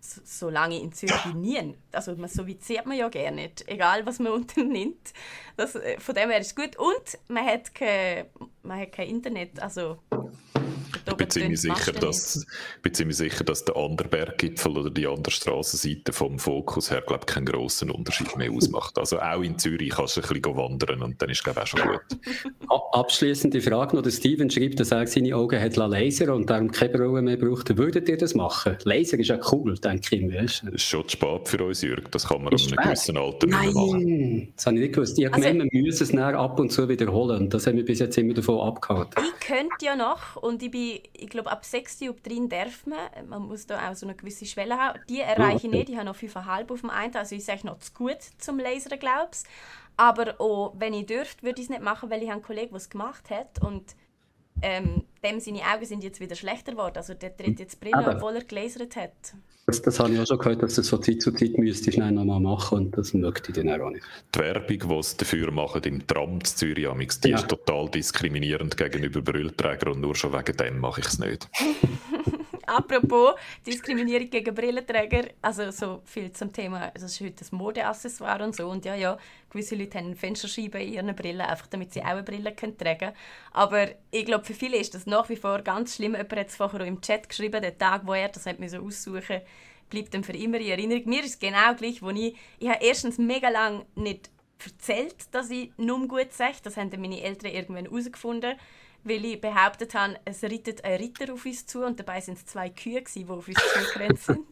so, 0.00 0.20
so 0.24 0.50
lange 0.50 0.78
in 0.78 0.92
Zürich 0.92 1.24
nie. 1.34 1.76
Also 1.92 2.14
so 2.26 2.46
weit 2.46 2.62
sieht 2.62 2.86
man 2.86 2.96
ja 2.96 3.08
gerne 3.08 3.42
nicht, 3.42 3.68
egal 3.68 4.06
was 4.06 4.18
man 4.18 4.32
unternimmt. 4.40 5.12
Das, 5.58 5.74
äh, 5.74 5.98
von 5.98 6.14
dem 6.14 6.30
her 6.30 6.40
ist 6.40 6.46
es 6.46 6.54
gut. 6.54 6.76
Und 6.76 7.18
man 7.28 7.44
hat 7.44 7.74
kein, 7.74 8.26
man 8.62 8.80
hat 8.80 8.92
kein 8.92 9.08
Internet, 9.08 9.60
also 9.60 9.98
ich 11.06 11.16
bin 11.16 11.30
ziemlich, 11.30 11.60
sicher, 11.60 11.92
dass, 11.92 12.46
bin 12.82 12.94
ziemlich 12.94 13.16
sicher, 13.16 13.44
dass 13.44 13.64
der 13.64 13.76
andere 13.76 14.08
Berggipfel 14.08 14.76
oder 14.76 14.90
die 14.90 15.06
andere 15.06 15.32
Strassenseite 15.32 16.12
vom 16.12 16.38
Fokus 16.38 16.90
her 16.90 17.02
glaub, 17.06 17.26
keinen 17.26 17.46
grossen 17.46 17.90
Unterschied 17.90 18.36
mehr 18.36 18.50
ausmacht. 18.50 18.98
Also 18.98 19.18
auch 19.18 19.42
in 19.42 19.58
Zürich 19.58 19.90
kannst 19.90 20.16
du 20.16 20.20
ein 20.20 20.28
bisschen 20.28 20.56
wandern 20.56 21.02
und 21.02 21.20
dann 21.20 21.30
ist 21.30 21.46
es 21.46 21.56
auch 21.56 21.66
schon 21.66 21.80
gut. 21.80 22.00
Abschließende 22.92 23.60
Frage 23.60 23.96
noch. 23.96 24.02
Der 24.02 24.10
Steven 24.10 24.50
schreibt, 24.50 24.80
dass 24.80 24.90
er 24.90 25.06
seine 25.06 25.34
Augen 25.34 25.60
hat 25.60 25.76
Laser 25.76 26.34
und 26.34 26.48
darum 26.50 26.70
keine 26.70 26.92
Brille 26.92 27.22
mehr 27.22 27.36
braucht. 27.36 27.76
Würdet 27.76 28.08
ihr 28.08 28.16
das 28.16 28.34
machen? 28.34 28.76
Laser 28.84 29.18
ist 29.18 29.28
ja 29.28 29.38
cool, 29.52 29.76
denke 29.78 30.16
ich. 30.16 30.34
Weißt? 30.34 30.62
Das 30.64 30.74
ist 30.74 30.82
schon 30.82 31.08
spät 31.08 31.48
für 31.48 31.64
uns, 31.64 31.82
Jürg. 31.82 32.10
Das 32.12 32.26
kann 32.26 32.42
man 32.42 32.52
an 32.52 32.60
einem 32.60 32.76
gewissen 32.76 33.16
Alter 33.16 33.46
nicht 33.46 33.60
mehr 33.60 33.72
machen. 33.72 34.52
Das 34.56 34.66
habe 34.66 34.76
ich 34.76 34.82
nicht 34.82 34.94
gewusst. 34.94 35.18
Ich 35.18 35.26
habe 35.26 35.36
also, 35.36 35.47
gemeint, 35.52 35.72
man 35.72 35.82
müsse 35.82 36.04
es 36.04 36.14
ab 36.14 36.60
und 36.60 36.70
zu 36.70 36.88
wiederholen. 36.88 37.50
Das 37.50 37.66
haben 37.66 37.76
wir 37.76 37.84
bis 37.84 37.98
jetzt 37.98 38.16
immer 38.18 38.34
davon 38.34 38.60
abgehalten. 38.60 39.22
Ich 39.22 39.46
könnte 39.46 39.84
ja 39.84 39.96
noch 39.96 40.36
und 40.36 40.62
ich 40.62 40.70
bin 40.70 41.00
ich 41.12 41.28
glaube, 41.28 41.50
ab 41.50 41.64
6 41.64 42.02
Uhr 42.02 42.16
drin 42.22 42.48
darf 42.48 42.86
man. 42.86 43.28
Man 43.28 43.42
muss 43.42 43.66
da 43.66 43.90
auch 43.90 43.94
so 43.94 44.06
eine 44.06 44.14
gewisse 44.14 44.46
Schwelle 44.46 44.76
haben. 44.76 45.00
Die 45.08 45.20
erreiche 45.20 45.66
ich 45.66 45.72
nicht. 45.72 45.88
Ich 45.88 45.96
habe 45.96 46.06
noch 46.06 46.16
5,5 46.16 46.72
auf 46.72 46.80
dem 46.80 46.90
einen. 46.90 47.16
Also 47.16 47.34
ich 47.34 47.44
sage 47.44 47.66
noch 47.66 47.78
zu 47.78 47.92
gut 47.92 48.18
zum 48.38 48.58
Lasern, 48.58 48.98
glaube 48.98 49.30
ich. 49.32 49.48
Aber 49.96 50.40
auch, 50.40 50.74
wenn 50.78 50.94
ich 50.94 51.06
dürfte, 51.06 51.42
würde 51.42 51.60
ich 51.60 51.66
es 51.66 51.70
nicht 51.70 51.82
machen, 51.82 52.08
weil 52.10 52.22
ich 52.22 52.30
einen 52.30 52.42
Kollegen, 52.42 52.70
der 52.70 52.76
es 52.76 52.88
gemacht 52.88 53.30
hat. 53.30 53.62
Und 53.64 53.96
ähm, 54.62 55.04
dem 55.22 55.40
seine 55.40 55.60
Augen 55.62 55.84
sind 55.84 56.04
jetzt 56.04 56.20
wieder 56.20 56.36
schlechter 56.36 56.72
geworden. 56.72 56.96
Also 56.96 57.14
der 57.14 57.36
tritt 57.36 57.58
jetzt 57.58 57.80
Brille, 57.80 57.96
Aber 57.96 58.16
obwohl 58.16 58.36
er 58.36 58.44
gelasert 58.44 58.96
hat. 58.96 59.12
Das, 59.66 59.82
das 59.82 60.00
habe 60.00 60.14
ich 60.14 60.20
auch 60.20 60.26
schon 60.26 60.38
gehört, 60.38 60.62
dass 60.62 60.76
das 60.76 60.88
von 60.88 61.02
Zeit 61.02 61.20
zu 61.20 61.30
Zeit 61.32 61.58
müsste 61.58 61.90
ich 61.90 61.98
noch 61.98 62.10
mal 62.10 62.40
machen 62.40 62.78
und 62.78 62.96
das 62.96 63.12
möchte 63.12 63.50
ich 63.50 63.56
dann 63.56 63.80
auch 63.80 63.90
nicht. 63.90 64.04
Die 64.34 64.38
Werbung, 64.38 64.78
die 64.78 65.02
sie 65.02 65.16
dafür 65.18 65.50
machen 65.50 65.82
im 65.84 66.06
Tram 66.06 66.42
zu 66.42 66.56
Zürich, 66.56 66.88
die 67.22 67.28
ja. 67.28 67.36
ist 67.36 67.48
total 67.48 67.90
diskriminierend 67.90 68.76
gegenüber 68.76 69.20
Brillenträgern 69.20 69.92
und 69.92 70.00
nur 70.00 70.14
schon 70.14 70.32
wegen 70.32 70.56
dem 70.56 70.78
mache 70.78 71.00
ich 71.00 71.06
es 71.06 71.18
nicht. 71.18 71.48
Apropos 72.68 73.34
Diskriminierung 73.66 74.28
gegen 74.28 74.54
Brillenträger, 74.54 75.28
also 75.40 75.70
so 75.70 76.02
viel 76.04 76.30
zum 76.32 76.52
Thema, 76.52 76.90
das 76.92 77.04
ist 77.04 77.20
heute 77.20 77.36
das 77.36 77.52
Modeaccessoire 77.52 78.44
und 78.44 78.54
so 78.54 78.68
und 78.68 78.84
ja, 78.84 78.94
ja, 78.94 79.16
gewisse 79.50 79.74
Leute 79.74 79.98
haben 79.98 80.14
Fensterscheiben 80.14 80.80
in 80.80 80.92
ihren 80.92 81.16
Brillen, 81.16 81.40
einfach 81.40 81.66
damit 81.68 81.92
sie 81.92 82.02
auch 82.02 82.08
eine 82.08 82.22
Brille 82.22 82.52
können 82.52 82.76
tragen 82.76 82.98
können. 82.98 83.16
Aber 83.52 83.88
ich 84.10 84.26
glaube, 84.26 84.44
für 84.44 84.54
viele 84.54 84.76
ist 84.76 84.94
das 84.94 85.06
nach 85.06 85.28
wie 85.28 85.36
vor 85.36 85.62
ganz 85.62 85.96
schlimm. 85.96 86.12
Jemand 86.12 86.36
hat 86.36 86.48
es 86.48 86.56
vorher 86.56 86.82
auch 86.82 86.86
im 86.86 87.00
Chat 87.00 87.28
geschrieben, 87.28 87.62
der 87.62 87.78
Tag, 87.78 88.02
wo 88.04 88.12
er 88.12 88.28
das 88.28 88.46
hat 88.46 88.56
so 88.68 88.78
aussuchen 88.78 89.40
bleibt 89.88 90.12
dann 90.12 90.22
für 90.22 90.32
immer 90.32 90.58
in 90.58 90.68
Erinnerung. 90.68 91.02
Mir 91.06 91.24
ist 91.24 91.30
es 91.30 91.38
genau 91.38 91.74
gleich, 91.74 92.02
wo 92.02 92.10
ich, 92.10 92.36
ich 92.58 92.68
habe 92.68 92.84
erstens 92.84 93.16
mega 93.16 93.48
lange 93.48 93.86
nicht 93.94 94.30
erzählt, 94.64 95.16
dass 95.32 95.50
ich 95.50 95.70
nur 95.76 96.06
gut 96.08 96.32
sehe. 96.32 96.52
Das 96.62 96.76
haben 96.76 96.90
meine 97.00 97.22
Eltern 97.22 97.52
irgendwann 97.52 97.86
herausgefunden 97.86 98.56
weil 99.04 99.24
ich 99.24 99.40
behauptet 99.40 99.94
habe, 99.94 100.18
es 100.24 100.42
reitet 100.42 100.84
ein 100.84 101.00
Ritter 101.00 101.32
auf 101.32 101.44
uns 101.44 101.66
zu 101.66 101.84
und 101.84 101.98
dabei 101.98 102.20
sind 102.20 102.38
es 102.38 102.46
zwei 102.46 102.70
Kühe, 102.70 103.02
die 103.02 103.26
auf 103.26 103.48
uns 103.48 103.56
zugerannt 103.56 104.20
sind. 104.20 104.46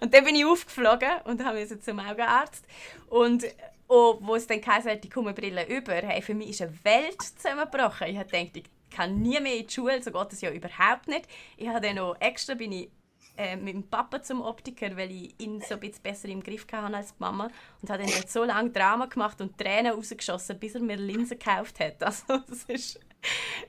und 0.00 0.14
dann 0.14 0.24
bin 0.24 0.34
ich 0.34 0.44
aufgeflogen 0.44 1.20
und 1.24 1.44
habe 1.44 1.58
jetzt 1.58 1.84
zum 1.84 1.98
Augenarzt. 1.98 2.64
Und 3.08 3.44
oh, 3.88 4.18
wo 4.20 4.34
es 4.36 4.46
dann 4.46 4.60
geheißen 4.60 4.90
hat, 4.90 5.10
kommen 5.10 5.34
Brille 5.34 5.66
über, 5.66 5.94
hey, 5.94 6.22
für 6.22 6.34
mich 6.34 6.50
ist 6.50 6.62
eine 6.62 6.84
Welt 6.84 7.20
zusammengebrochen. 7.22 8.08
Ich 8.08 8.16
habe 8.16 8.30
gedacht, 8.30 8.56
ich 8.56 8.64
kann 8.90 9.20
nie 9.20 9.40
mehr 9.40 9.56
in 9.56 9.66
die 9.66 9.72
Schule, 9.72 10.02
so 10.02 10.10
geht 10.10 10.32
es 10.32 10.40
ja 10.40 10.50
überhaupt 10.50 11.08
nicht. 11.08 11.26
Ich 11.56 11.68
habe 11.68 11.80
dann 11.80 11.96
noch 11.96 12.16
extra 12.20 12.54
bin 12.54 12.72
ich 12.72 12.90
äh, 13.36 13.56
mit 13.56 13.74
dem 13.74 13.88
Papa 13.88 14.22
zum 14.22 14.42
Optiker, 14.42 14.96
weil 14.96 15.10
ich 15.10 15.34
ihn 15.40 15.60
so 15.60 15.74
ein 15.74 15.80
bisschen 15.80 16.02
besser 16.02 16.28
im 16.28 16.42
Griff 16.42 16.66
hatte 16.70 16.96
als 16.96 17.14
die 17.14 17.20
Mama. 17.20 17.48
Und 17.82 17.90
habe 17.90 18.04
dann 18.04 18.28
so 18.28 18.44
lange 18.44 18.70
Drama 18.70 19.06
gemacht 19.06 19.40
und 19.40 19.58
Tränen 19.58 19.92
rausgeschossen, 19.92 20.58
bis 20.58 20.74
er 20.74 20.82
mir 20.82 20.96
Linsen 20.96 21.38
gekauft 21.38 21.80
hat. 21.80 22.02
Also 22.02 22.38
das 22.46 22.64
ist, 22.64 23.00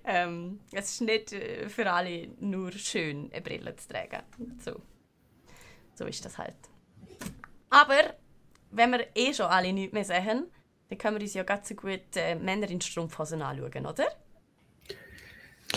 ähm, 0.04 0.60
es 0.72 0.92
ist 0.92 1.02
nicht 1.02 1.34
äh, 1.34 1.68
für 1.70 1.92
alle 1.92 2.28
nur 2.40 2.72
schön, 2.74 3.32
eine 3.32 3.42
Brille 3.42 3.76
zu 3.76 3.88
tragen. 3.88 4.24
So, 4.60 4.82
so 5.96 6.06
ist 6.06 6.24
das 6.24 6.38
halt. 6.38 6.56
Aber 7.70 8.16
wenn 8.72 8.92
wir 8.92 9.08
eh 9.16 9.34
schon 9.34 9.48
alle 9.48 9.74
nichts 9.74 9.94
mehr 9.94 10.06
sehen, 10.06 10.52
dann 10.90 10.98
können 10.98 11.18
wir 11.18 11.24
uns 11.24 11.34
ja 11.34 11.44
ganz 11.44 11.70
so 11.70 11.76
gut 11.76 12.16
äh, 12.16 12.36
Männer 12.36 12.70
in 12.70 12.82
Strumpfhosen 12.82 13.42
anschauen, 13.42 13.86
oder? 13.86 14.06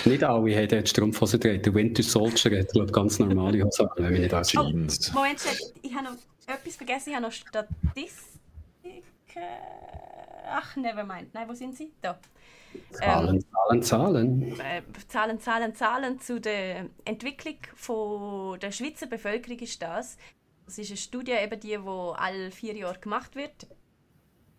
Nicht 0.05 0.24
alle 0.24 0.57
haben 0.57 0.68
dort 0.68 0.89
Strumpfhosen 0.89 1.41
getragen. 1.41 1.62
Der 1.62 1.74
Winter 1.74 2.03
Soldier 2.03 2.61
hat 2.61 2.72
glaube 2.72 2.93
ganz 2.93 3.18
normale 3.18 3.64
Hosen, 3.64 3.89
wenn 3.97 4.14
ich 4.14 4.20
nicht 4.20 4.34
alles 4.34 4.57
oh, 4.57 4.62
Moment, 4.62 5.43
ich 5.82 5.95
habe 5.95 6.05
noch 6.05 6.16
etwas 6.47 6.76
vergessen. 6.76 7.11
Ich 7.11 7.14
habe 7.14 7.24
noch 7.24 7.32
Statistik. 7.32 8.14
Ach, 10.51 10.76
nevermind. 10.76 11.34
Nein, 11.34 11.49
wo 11.49 11.55
sind 11.55 11.76
sie? 11.76 11.93
Da. 12.01 12.18
Zahlen, 12.93 13.36
ähm, 13.36 13.45
Zahlen, 13.53 13.82
Zahlen. 13.82 14.61
Äh, 14.61 14.82
Zahlen, 15.09 15.41
Zahlen, 15.41 15.74
Zahlen 15.74 16.20
zu 16.20 16.41
der 16.41 16.86
Entwicklung 17.05 17.57
von 17.74 18.59
der 18.61 18.72
Schweizer 18.72 19.07
Bevölkerung 19.07 19.59
ist 19.59 19.82
das. 19.82 20.16
Das 20.66 20.78
ist 20.78 20.91
eine 20.91 20.97
Studie, 20.97 21.32
eben 21.32 21.61
die, 21.61 21.68
die 21.68 22.12
alle 22.16 22.51
vier 22.51 22.74
Jahre 22.74 22.99
gemacht 22.99 23.36
wird. 23.36 23.66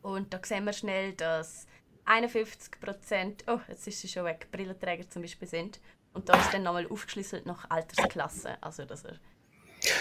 Und 0.01 0.33
da 0.33 0.39
sehen 0.43 0.65
wir 0.65 0.73
schnell, 0.73 1.13
dass 1.13 1.67
51 2.09 2.81
Prozent, 2.81 3.43
oh, 3.47 3.59
jetzt 3.67 3.87
ist 3.87 4.01
sie 4.01 4.07
schon 4.07 4.25
weg, 4.25 4.47
Brillenträger 4.51 5.07
zum 5.09 5.21
Beispiel 5.21 5.47
sind. 5.47 5.79
Und 6.13 6.27
da 6.27 6.39
ist 6.39 6.51
dann 6.51 6.63
nochmal 6.63 6.87
aufgeschlüsselt 6.87 7.45
nach 7.45 7.69
Altersklasse, 7.69 8.57
also 8.61 8.83
dass 8.83 9.03
er 9.05 9.13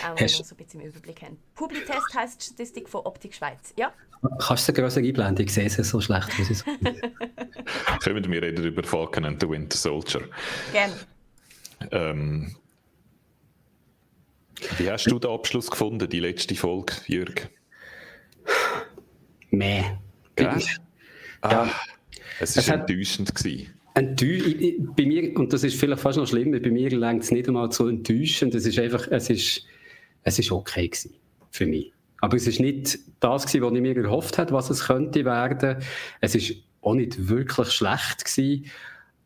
auch 0.05 0.19
noch 0.19 0.29
so 0.29 0.55
ein 0.55 0.57
bisschen 0.57 0.81
im 0.81 0.89
Überblick 0.89 1.21
haben. 1.21 1.39
Publitest 1.55 2.15
heisst 2.15 2.43
Statistik 2.43 2.89
von 2.89 3.03
Optik 3.03 3.35
Schweiz, 3.35 3.75
ja? 3.77 3.93
Kannst 4.41 4.67
du 4.67 4.73
eine 4.73 4.83
größere 4.83 5.05
einblenden? 5.05 5.45
Ich 5.45 5.53
sehe 5.53 5.67
es 5.67 5.77
so 5.77 6.01
schlecht. 6.01 6.31
Können 8.03 8.33
wir 8.33 8.43
reden 8.43 8.65
über 8.65 8.83
Falcon 8.83 9.27
and 9.27 9.41
the 9.41 9.49
Winter 9.49 9.77
Soldier? 9.77 10.23
Gerne. 10.73 10.95
Ähm, 11.93 12.57
wie 14.79 14.91
hast 14.91 15.05
du 15.05 15.19
den 15.19 15.31
Abschluss 15.31 15.71
gefunden, 15.71 16.09
die 16.09 16.21
letzte 16.21 16.55
Folge, 16.55 16.95
Jürg? 17.07 17.51
Meh. 19.51 19.85
Gell? 20.35 20.63
Ah, 21.43 21.69
es 22.41 22.69
war 22.69 22.75
enttäuschend. 22.75 23.35
Gewesen. 23.35 23.69
Enttäusch, 23.95 24.55
bei 24.97 25.07
mir, 25.07 25.37
und 25.37 25.53
das 25.53 25.65
ist 25.65 25.79
vielleicht 25.79 26.01
fast 26.01 26.19
noch 26.19 26.27
schlimmer, 26.27 26.61
bei 26.61 26.71
mir 26.71 26.91
längt 26.91 27.25
es 27.25 27.31
nicht 27.31 27.49
einmal 27.49 27.71
zu 27.71 27.89
enttäuschend. 27.89 28.55
Es 28.55 28.65
ist 28.65 28.79
einfach, 28.79 29.09
es 29.11 29.29
ist, 29.29 29.65
es 30.23 30.39
ist 30.39 30.53
okay 30.53 30.89
gewesen 30.89 31.15
für 31.51 31.67
mich. 31.67 31.93
Aber 32.21 32.37
es 32.37 32.47
ist 32.47 32.61
nicht 32.61 32.99
das 33.21 33.47
gewesen, 33.47 33.63
was 33.63 33.73
ich 33.75 33.81
mir 33.81 33.97
erhofft 33.97 34.39
habe, 34.39 34.53
was 34.53 34.71
es 34.71 34.87
könnte 34.87 35.25
werden. 35.25 35.79
Es 36.21 36.35
ist 36.35 36.55
auch 36.81 36.95
nicht 36.95 37.29
wirklich 37.29 37.69
schlecht 37.71 38.25
gewesen. 38.25 38.67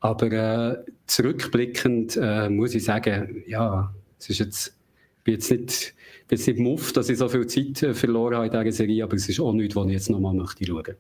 Aber 0.01 0.33
äh, 0.33 0.77
zurückblickend 1.07 2.19
äh, 2.21 2.49
muss 2.49 2.75
ich 2.75 2.85
sagen, 2.85 3.45
ja, 3.47 3.95
es 4.19 4.31
ist 4.31 4.39
jetzt, 4.41 4.77
bin 5.23 5.35
jetzt 5.35 5.51
nicht, 5.51 5.95
bin 6.27 6.39
jetzt 6.39 6.49
nicht 6.49 6.59
muff, 6.59 6.93
dass 6.93 7.09
ich 7.09 7.19
so 7.19 7.29
viel 7.29 7.47
Zeit 7.47 7.83
äh, 7.83 7.95
verloren 7.95 8.35
habe 8.35 8.47
in 8.47 8.53
dieser 8.53 8.73
Serie, 8.73 9.05
aber 9.05 9.15
es 9.15 9.29
ist 9.29 9.39
auch 9.39 9.53
nichts, 9.53 9.77
was 9.77 9.87
ich 9.87 9.93
jetzt 9.93 10.11
nochmal 10.11 10.35
möchte 10.35 10.67
schauen 10.67 10.77
möchte. 10.77 10.97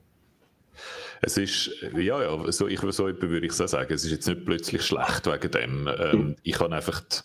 Es 1.24 1.36
ist, 1.36 1.70
ja, 1.96 2.20
ja, 2.20 2.52
so, 2.52 2.66
ich, 2.66 2.80
so 2.80 3.06
würde 3.06 3.46
ich 3.46 3.52
so 3.52 3.66
sagen, 3.68 3.94
es 3.94 4.04
ist 4.04 4.10
jetzt 4.10 4.26
nicht 4.26 4.44
plötzlich 4.44 4.82
schlecht 4.82 5.26
wegen 5.26 5.50
dem. 5.52 5.88
Ähm. 5.88 6.36
Ich 6.42 6.58
habe 6.58 6.74
einfach, 6.74 7.00
die, 7.00 7.22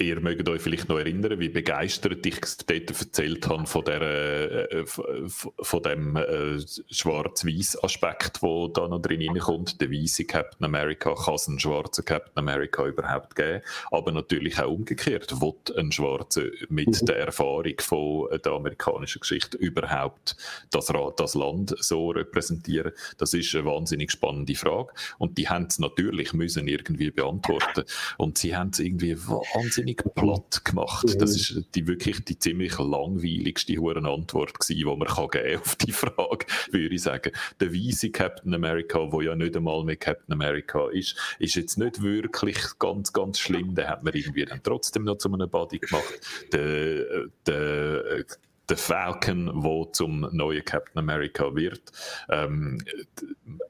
Ihr 0.00 0.20
mögt 0.20 0.48
euch 0.48 0.62
vielleicht 0.62 0.88
noch 0.88 0.98
erinnern, 0.98 1.40
wie 1.40 1.48
begeistert 1.48 2.24
ich 2.24 2.38
dort 2.40 3.00
erzählt 3.00 3.48
habe 3.48 3.66
von, 3.66 3.84
der, 3.84 4.70
äh, 4.70 4.84
von 4.86 5.82
dem 5.82 6.14
äh, 6.14 6.60
schwarz-weiß-Aspekt, 6.88 8.40
der 8.40 8.68
da 8.74 8.86
noch 8.86 9.02
drin 9.02 9.36
kommt. 9.40 9.80
Der 9.80 9.90
weiße 9.90 10.24
Captain 10.24 10.64
America, 10.64 11.14
kann 11.16 11.34
es 11.34 11.48
einen 11.48 11.58
schwarzen 11.58 12.04
Captain 12.04 12.38
America 12.38 12.86
überhaupt 12.86 13.34
geben? 13.34 13.60
Aber 13.90 14.12
natürlich 14.12 14.60
auch 14.60 14.70
umgekehrt, 14.70 15.40
wird 15.40 15.76
ein 15.76 15.90
Schwarzer 15.90 16.44
mit 16.68 17.02
mhm. 17.02 17.06
der 17.06 17.18
Erfahrung 17.18 17.80
von 17.80 18.28
der 18.44 18.52
amerikanischen 18.52 19.18
Geschichte 19.18 19.56
überhaupt 19.56 20.36
das, 20.70 20.92
das 21.16 21.34
Land 21.34 21.74
so 21.80 22.10
repräsentieren? 22.10 22.92
Das 23.16 23.34
ist 23.34 23.52
eine 23.56 23.64
wahnsinnig 23.64 24.12
spannende 24.12 24.54
Frage. 24.54 24.92
Und 25.18 25.38
die 25.38 25.48
haben 25.48 25.66
es 25.68 25.80
natürlich 25.80 26.32
müssen 26.34 26.68
irgendwie 26.68 27.10
beantworten. 27.10 27.82
Und 28.16 28.38
sie 28.38 28.54
haben 28.54 28.70
es 28.70 28.78
irgendwie 28.78 29.18
wahnsinnig 29.18 29.87
wahnsinnig 29.88 30.14
platt 30.14 30.64
gemacht. 30.64 31.16
Das 31.18 31.34
ist 31.34 31.64
die 31.74 31.86
wirklich 31.86 32.24
die 32.24 32.38
ziemlich 32.38 32.78
langweiligste 32.78 33.78
Antwort 33.78 34.58
gewesen, 34.58 34.78
die 34.78 34.84
man 34.84 35.08
kann 35.08 35.28
geben 35.28 35.60
auf 35.60 35.76
die 35.76 35.92
Frage, 35.92 36.46
würde 36.70 36.94
ich 36.94 37.02
sagen. 37.02 37.32
Der 37.60 37.72
weise 37.72 38.10
Captain 38.10 38.54
America, 38.54 39.10
wo 39.10 39.20
ja 39.20 39.34
nicht 39.34 39.56
einmal 39.56 39.84
mehr 39.84 39.96
Captain 39.96 40.32
America 40.32 40.88
ist, 40.90 41.16
ist 41.38 41.54
jetzt 41.54 41.78
nicht 41.78 42.02
wirklich 42.02 42.58
ganz, 42.78 43.12
ganz 43.12 43.38
schlimm. 43.38 43.74
Den 43.74 43.88
hat 43.88 44.02
man 44.02 44.14
irgendwie 44.14 44.44
dann 44.44 44.62
trotzdem 44.62 45.04
noch 45.04 45.18
zu 45.18 45.32
einem 45.32 45.48
Body 45.48 45.78
gemacht. 45.78 46.20
Der, 46.52 47.28
der 47.46 48.24
der 48.68 48.76
Falcon, 48.76 49.62
der 49.62 49.92
zum 49.92 50.28
neuen 50.32 50.64
Captain 50.64 50.98
America 50.98 51.54
wird, 51.54 51.90
ähm, 52.28 52.78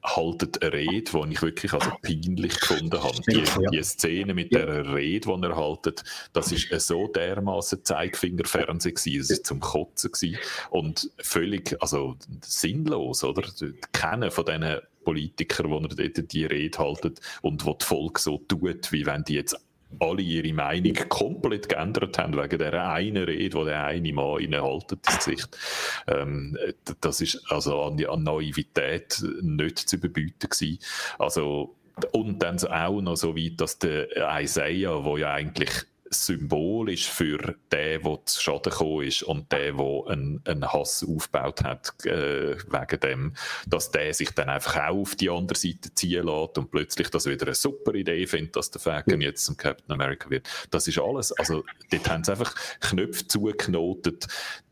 haltet 0.03 0.61
eine 0.61 0.73
Rede, 0.73 1.11
die 1.11 1.33
ich 1.33 1.41
wirklich 1.41 1.73
also 1.73 1.91
peinlich 2.01 2.59
gefunden 2.59 3.01
habe. 3.01 3.21
Die, 3.27 3.43
die 3.71 3.83
Szene 3.83 4.33
mit 4.33 4.51
ja. 4.51 4.65
der 4.65 4.93
Rede, 4.93 5.27
die 5.27 5.43
er 5.43 5.55
haltet, 5.55 6.03
das 6.33 6.51
ist 6.51 6.69
so 6.87 7.07
dermaßen 7.07 7.83
Zeigefingerfernsehen 7.83 8.95
gewesen, 8.95 9.21
es 9.21 9.29
ist 9.29 9.45
zum 9.45 9.59
Kotzen 9.59 10.11
gewesen 10.11 10.37
und 10.69 11.09
völlig, 11.19 11.75
also 11.81 12.17
sinnlos, 12.41 13.23
oder? 13.23 13.43
Kennen 13.93 14.31
von 14.31 14.45
diesen 14.45 14.79
Politikern, 15.03 15.89
die 15.89 16.03
er 16.03 16.09
dort 16.09 16.33
die 16.33 16.45
Rede 16.45 16.77
haltet 16.77 17.19
und 17.41 17.65
wo 17.65 17.73
die 17.73 17.85
Volk 17.85 18.19
so 18.19 18.37
tut, 18.47 18.91
wie 18.91 19.05
wenn 19.05 19.23
die 19.23 19.35
jetzt 19.35 19.57
alle 19.99 20.21
ihre 20.21 20.53
Meinung 20.53 20.93
komplett 21.09 21.67
geändert 21.67 22.17
haben 22.17 22.37
wegen 22.37 22.59
der 22.59 22.89
einen 22.91 23.23
Rede, 23.23 23.57
die 23.57 23.65
der 23.65 23.85
eine 23.85 24.13
Mann 24.13 24.39
ihnen 24.39 24.61
haltet 24.61 24.99
ins 25.07 25.17
Gesicht. 25.17 25.57
Ähm, 26.07 26.57
das 27.01 27.21
ist 27.21 27.43
also 27.49 27.81
an, 27.83 28.03
an 28.05 28.23
Naivität 28.23 29.23
nicht 29.41 29.79
zu 29.79 29.95
überbieten 29.95 30.49
gewesen. 30.49 30.79
Also 31.17 31.75
und 32.11 32.39
dann 32.39 32.57
auch 32.59 33.01
noch 33.01 33.17
so 33.17 33.35
weit, 33.35 33.59
dass 33.59 33.79
der 33.79 34.07
Isaiah, 34.41 35.03
wo 35.03 35.17
ja 35.17 35.33
eigentlich 35.33 35.69
symbolisch 36.09 37.09
für 37.09 37.55
den, 37.71 38.03
der 38.03 38.19
zu 38.25 38.41
Schaden 38.41 38.71
gekommen 38.71 39.05
ist 39.05 39.23
und 39.23 39.51
den, 39.51 39.77
der 39.77 40.03
einen, 40.07 40.41
einen 40.45 40.71
Hass 40.71 41.05
aufgebaut 41.07 41.63
hat 41.63 41.93
äh, 42.05 42.57
wegen 42.57 42.99
dem, 43.01 43.33
dass 43.67 43.91
der 43.91 44.13
sich 44.13 44.31
dann 44.31 44.49
einfach 44.49 44.75
auch 44.77 45.01
auf 45.01 45.15
die 45.15 45.29
andere 45.29 45.57
Seite 45.57 45.93
ziehen 45.93 46.25
lässt 46.25 46.57
und 46.57 46.71
plötzlich 46.71 47.09
das 47.09 47.25
wieder 47.25 47.45
eine 47.45 47.55
super 47.55 47.93
Idee 47.93 48.25
findet, 48.27 48.55
dass 48.55 48.71
der 48.71 48.81
Falcon 48.81 49.21
jetzt 49.21 49.45
zum 49.45 49.57
Captain 49.57 49.91
America 49.93 50.29
wird. 50.29 50.47
Das 50.71 50.87
ist 50.87 50.99
alles, 50.99 51.31
also 51.33 51.63
dort 51.91 52.09
haben 52.09 52.23
sie 52.23 52.31
einfach 52.31 52.55
Knöpfe 52.79 53.27
zugeknotet, 53.27 54.27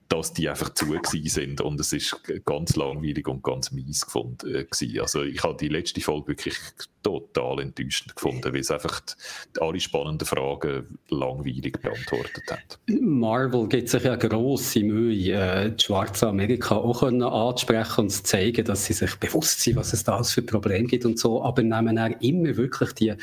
dass 0.10 0.34
die 0.34 0.48
einfach 0.48 0.74
zu 0.74 0.86
sind 1.26 1.62
und 1.62 1.80
es 1.80 1.94
ist 1.94 2.16
ganz 2.46 2.76
langweilig 2.76 3.28
und 3.28 3.44
ganz 3.44 3.72
mies 3.72 4.06
äh, 4.46 4.66
Also 5.00 5.24
ich 5.24 5.44
habe 5.44 5.58
die 5.60 5.68
letzte 5.68 6.02
Folge 6.02 6.30
wirklich 6.30 6.56
total 7.04 7.62
enttäuschend 7.62 8.16
gefunden, 8.16 8.54
weil 8.54 8.60
es 8.60 8.72
einfach 8.72 9.02
die, 9.02 9.62
alle 9.62 9.80
spannenden 9.80 10.28
Fragen 10.28 10.98
langweilig 11.10 11.80
beantwortet 11.82 12.44
hat. 12.50 12.80
Marvel 13.02 13.68
gibt 13.68 13.90
sich 13.90 14.04
ja 14.04 14.16
grosse 14.16 14.84
Mühe, 14.84 15.34
äh, 15.34 15.72
die 15.72 15.84
schwarze 15.84 16.28
Amerika 16.28 16.76
auch 16.76 17.00
können 17.00 17.24
ansprechen 17.24 18.02
und 18.02 18.10
zu 18.10 18.24
zeigen, 18.24 18.66
dass 18.66 18.86
sie 18.86 18.94
sich 18.94 19.16
bewusst 19.16 19.62
sind, 19.62 19.78
was 19.78 19.94
es 19.94 20.04
da 20.04 20.22
für 20.24 20.42
Probleme 20.42 20.88
gibt 20.88 21.06
und 21.06 21.20
so, 21.20 21.44
aber 21.44 21.64
nehmen 21.64 21.96
dann 21.96 22.14
immer 22.20 22.56
wirklich 22.58 22.94
die 22.94 23.14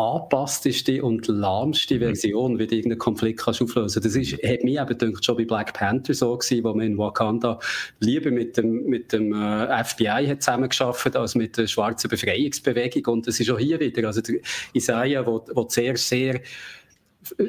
angepassteste 0.00 1.02
und 1.02 1.26
lahmste 1.28 1.96
mhm. 1.96 2.00
Version, 2.00 2.58
wie 2.58 2.66
du 2.66 2.74
irgendeinen 2.74 2.98
Konflikt 2.98 3.40
kannst 3.40 3.62
auflösen 3.62 4.02
Das 4.02 4.16
ist, 4.16 4.32
hat 4.32 4.64
mich 4.64 4.78
eben 4.78 4.86
gedacht, 4.86 5.24
schon 5.24 5.36
bei 5.36 5.44
Black 5.44 5.74
Panther 5.74 6.14
so 6.14 6.36
gewesen, 6.36 6.64
wo 6.64 6.74
man 6.74 6.86
in 6.86 6.98
Wakanda 6.98 7.58
lieber 8.00 8.30
mit 8.30 8.56
dem, 8.56 8.84
mit 8.86 9.12
dem 9.12 9.32
äh, 9.32 9.84
FBI 9.84 10.26
hat 10.26 10.42
zusammengearbeitet 10.42 11.16
als 11.16 11.34
mit 11.34 11.56
der 11.56 11.66
schwarzen 11.66 12.08
Befreiungsbewegung. 12.08 13.14
Und 13.14 13.26
das 13.26 13.38
ist 13.40 13.50
auch 13.50 13.58
hier 13.58 13.78
wieder, 13.80 14.06
also 14.06 14.20
der 14.20 14.36
Isaiah, 14.74 15.26
wo, 15.26 15.44
wo 15.54 15.68
sehr, 15.68 15.96
sehr 15.96 16.36
äh, 16.36 17.44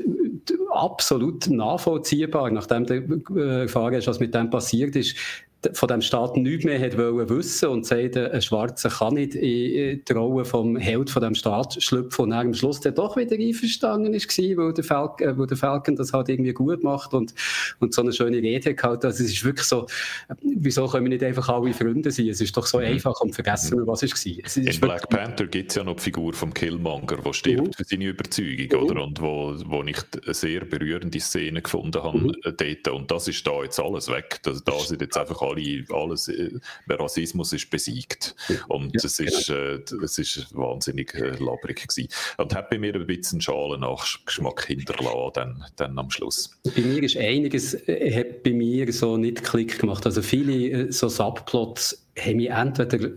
absolut 0.71 1.49
nachvollziehbar, 1.49 2.51
nachdem 2.51 2.85
du 2.85 3.39
äh, 3.39 3.61
erfahren 3.61 3.95
hast, 3.95 4.07
was 4.07 4.19
mit 4.19 4.33
dem 4.35 4.49
passiert 4.49 4.95
ist, 4.95 5.15
von 5.73 5.87
dem 5.87 6.01
Staat 6.01 6.37
nichts 6.37 6.65
mehr 6.65 6.79
hat 6.79 6.97
wollen 6.97 7.29
wissen 7.29 7.69
und 7.69 7.85
sagt, 7.85 8.17
ein 8.17 8.41
Schwarzer 8.41 8.89
kann 8.89 9.13
nicht 9.13 9.35
in 9.35 10.03
die 10.03 10.13
Rolle 10.13 10.43
vom 10.43 10.75
Held 10.75 11.09
von 11.09 11.21
dem 11.21 11.35
Staat 11.35 11.81
schlüpfen 11.81 12.25
und 12.25 12.33
am 12.33 12.53
Schluss 12.53 12.79
der 12.79 12.91
doch 12.93 13.15
wieder 13.15 13.35
einverstanden 13.35 14.13
ist 14.13 14.31
weil 14.37 14.73
der, 14.73 14.83
Falcon, 14.83 15.27
äh, 15.27 15.37
weil 15.37 15.47
der 15.47 15.57
Falcon 15.57 15.95
das 15.95 16.13
halt 16.13 16.29
irgendwie 16.29 16.53
gut 16.53 16.83
macht 16.83 17.13
und, 17.13 17.33
und 17.79 17.93
so 17.93 18.01
eine 18.01 18.11
schöne 18.11 18.37
Rede 18.37 18.75
hat. 18.81 19.05
Also 19.05 19.23
es 19.23 19.31
ist 19.31 19.43
wirklich 19.43 19.67
so, 19.67 19.85
wieso 20.41 20.87
können 20.87 21.05
wir 21.05 21.09
nicht 21.09 21.23
einfach 21.23 21.47
alle 21.49 21.73
Freunde 21.73 22.11
sein? 22.11 22.29
Es 22.29 22.41
ist 22.41 22.55
doch 22.57 22.65
so 22.65 22.79
mhm. 22.79 22.85
einfach 22.85 23.19
und 23.21 23.33
vergessen 23.33 23.77
wir, 23.77 23.87
was 23.87 24.03
es 24.03 24.11
war. 24.11 24.33
Es 24.43 24.57
In 24.57 24.79
Black 24.79 25.09
Panther 25.09 25.45
gibt 25.45 25.71
es 25.71 25.75
ja 25.75 25.83
noch 25.83 25.95
die 25.95 26.03
Figur 26.03 26.33
vom 26.33 26.53
Killmonger, 26.53 27.17
der 27.17 27.33
stirbt 27.33 27.67
mhm. 27.67 27.73
für 27.73 27.83
seine 27.83 28.05
Überzeugung, 28.05 28.81
mhm. 28.81 28.85
oder? 28.85 29.03
Und 29.03 29.21
wo, 29.21 29.53
wo 29.65 29.83
ich 29.83 29.97
eine 30.25 30.33
sehr 30.33 30.65
berührende 30.65 31.19
Szene 31.19 31.61
gefunden 31.61 32.01
habe 32.01 32.17
mhm. 32.17 32.35
dort. 32.43 32.87
Und 32.87 33.11
das 33.11 33.27
ist 33.27 33.45
da 33.45 33.63
jetzt 33.63 33.79
alles 33.79 34.09
weg. 34.09 34.39
Da, 34.43 34.53
da 34.65 34.79
sind 34.79 35.01
jetzt 35.01 35.17
einfach 35.17 35.41
alle, 35.51 35.85
alles, 35.89 36.27
äh, 36.27 36.51
Rassismus 36.89 37.53
ist 37.53 37.69
besiegt. 37.69 38.35
Und 38.67 38.93
ja, 38.93 39.01
es, 39.03 39.19
ist, 39.19 39.47
genau. 39.47 39.59
äh, 39.59 40.03
es 40.03 40.17
ist 40.17 40.55
wahnsinnig 40.55 41.13
äh, 41.15 41.37
labrig 41.37 41.87
gewesen. 41.87 42.09
Und 42.37 42.55
hat 42.55 42.69
bei 42.69 42.77
mir 42.77 42.95
ein 42.95 43.07
bisschen 43.07 43.41
Schalen-Nachgeschmack 43.41 44.65
hinterlassen, 44.65 45.31
dann, 45.33 45.65
dann 45.75 45.97
am 45.97 46.09
Schluss. 46.09 46.51
Bei 46.63 46.81
mir 46.81 47.03
ist 47.03 47.17
einiges, 47.17 47.73
äh, 47.87 48.13
hat 48.13 48.43
bei 48.43 48.51
mir 48.51 48.91
so 48.91 49.17
nicht 49.17 49.43
Klick 49.43 49.79
gemacht. 49.79 50.05
Also 50.05 50.21
viele 50.21 50.87
äh, 50.87 50.91
so 50.91 51.09
Subplots 51.09 52.07
haben 52.19 52.37
mich 52.37 52.49
entweder 52.49 53.09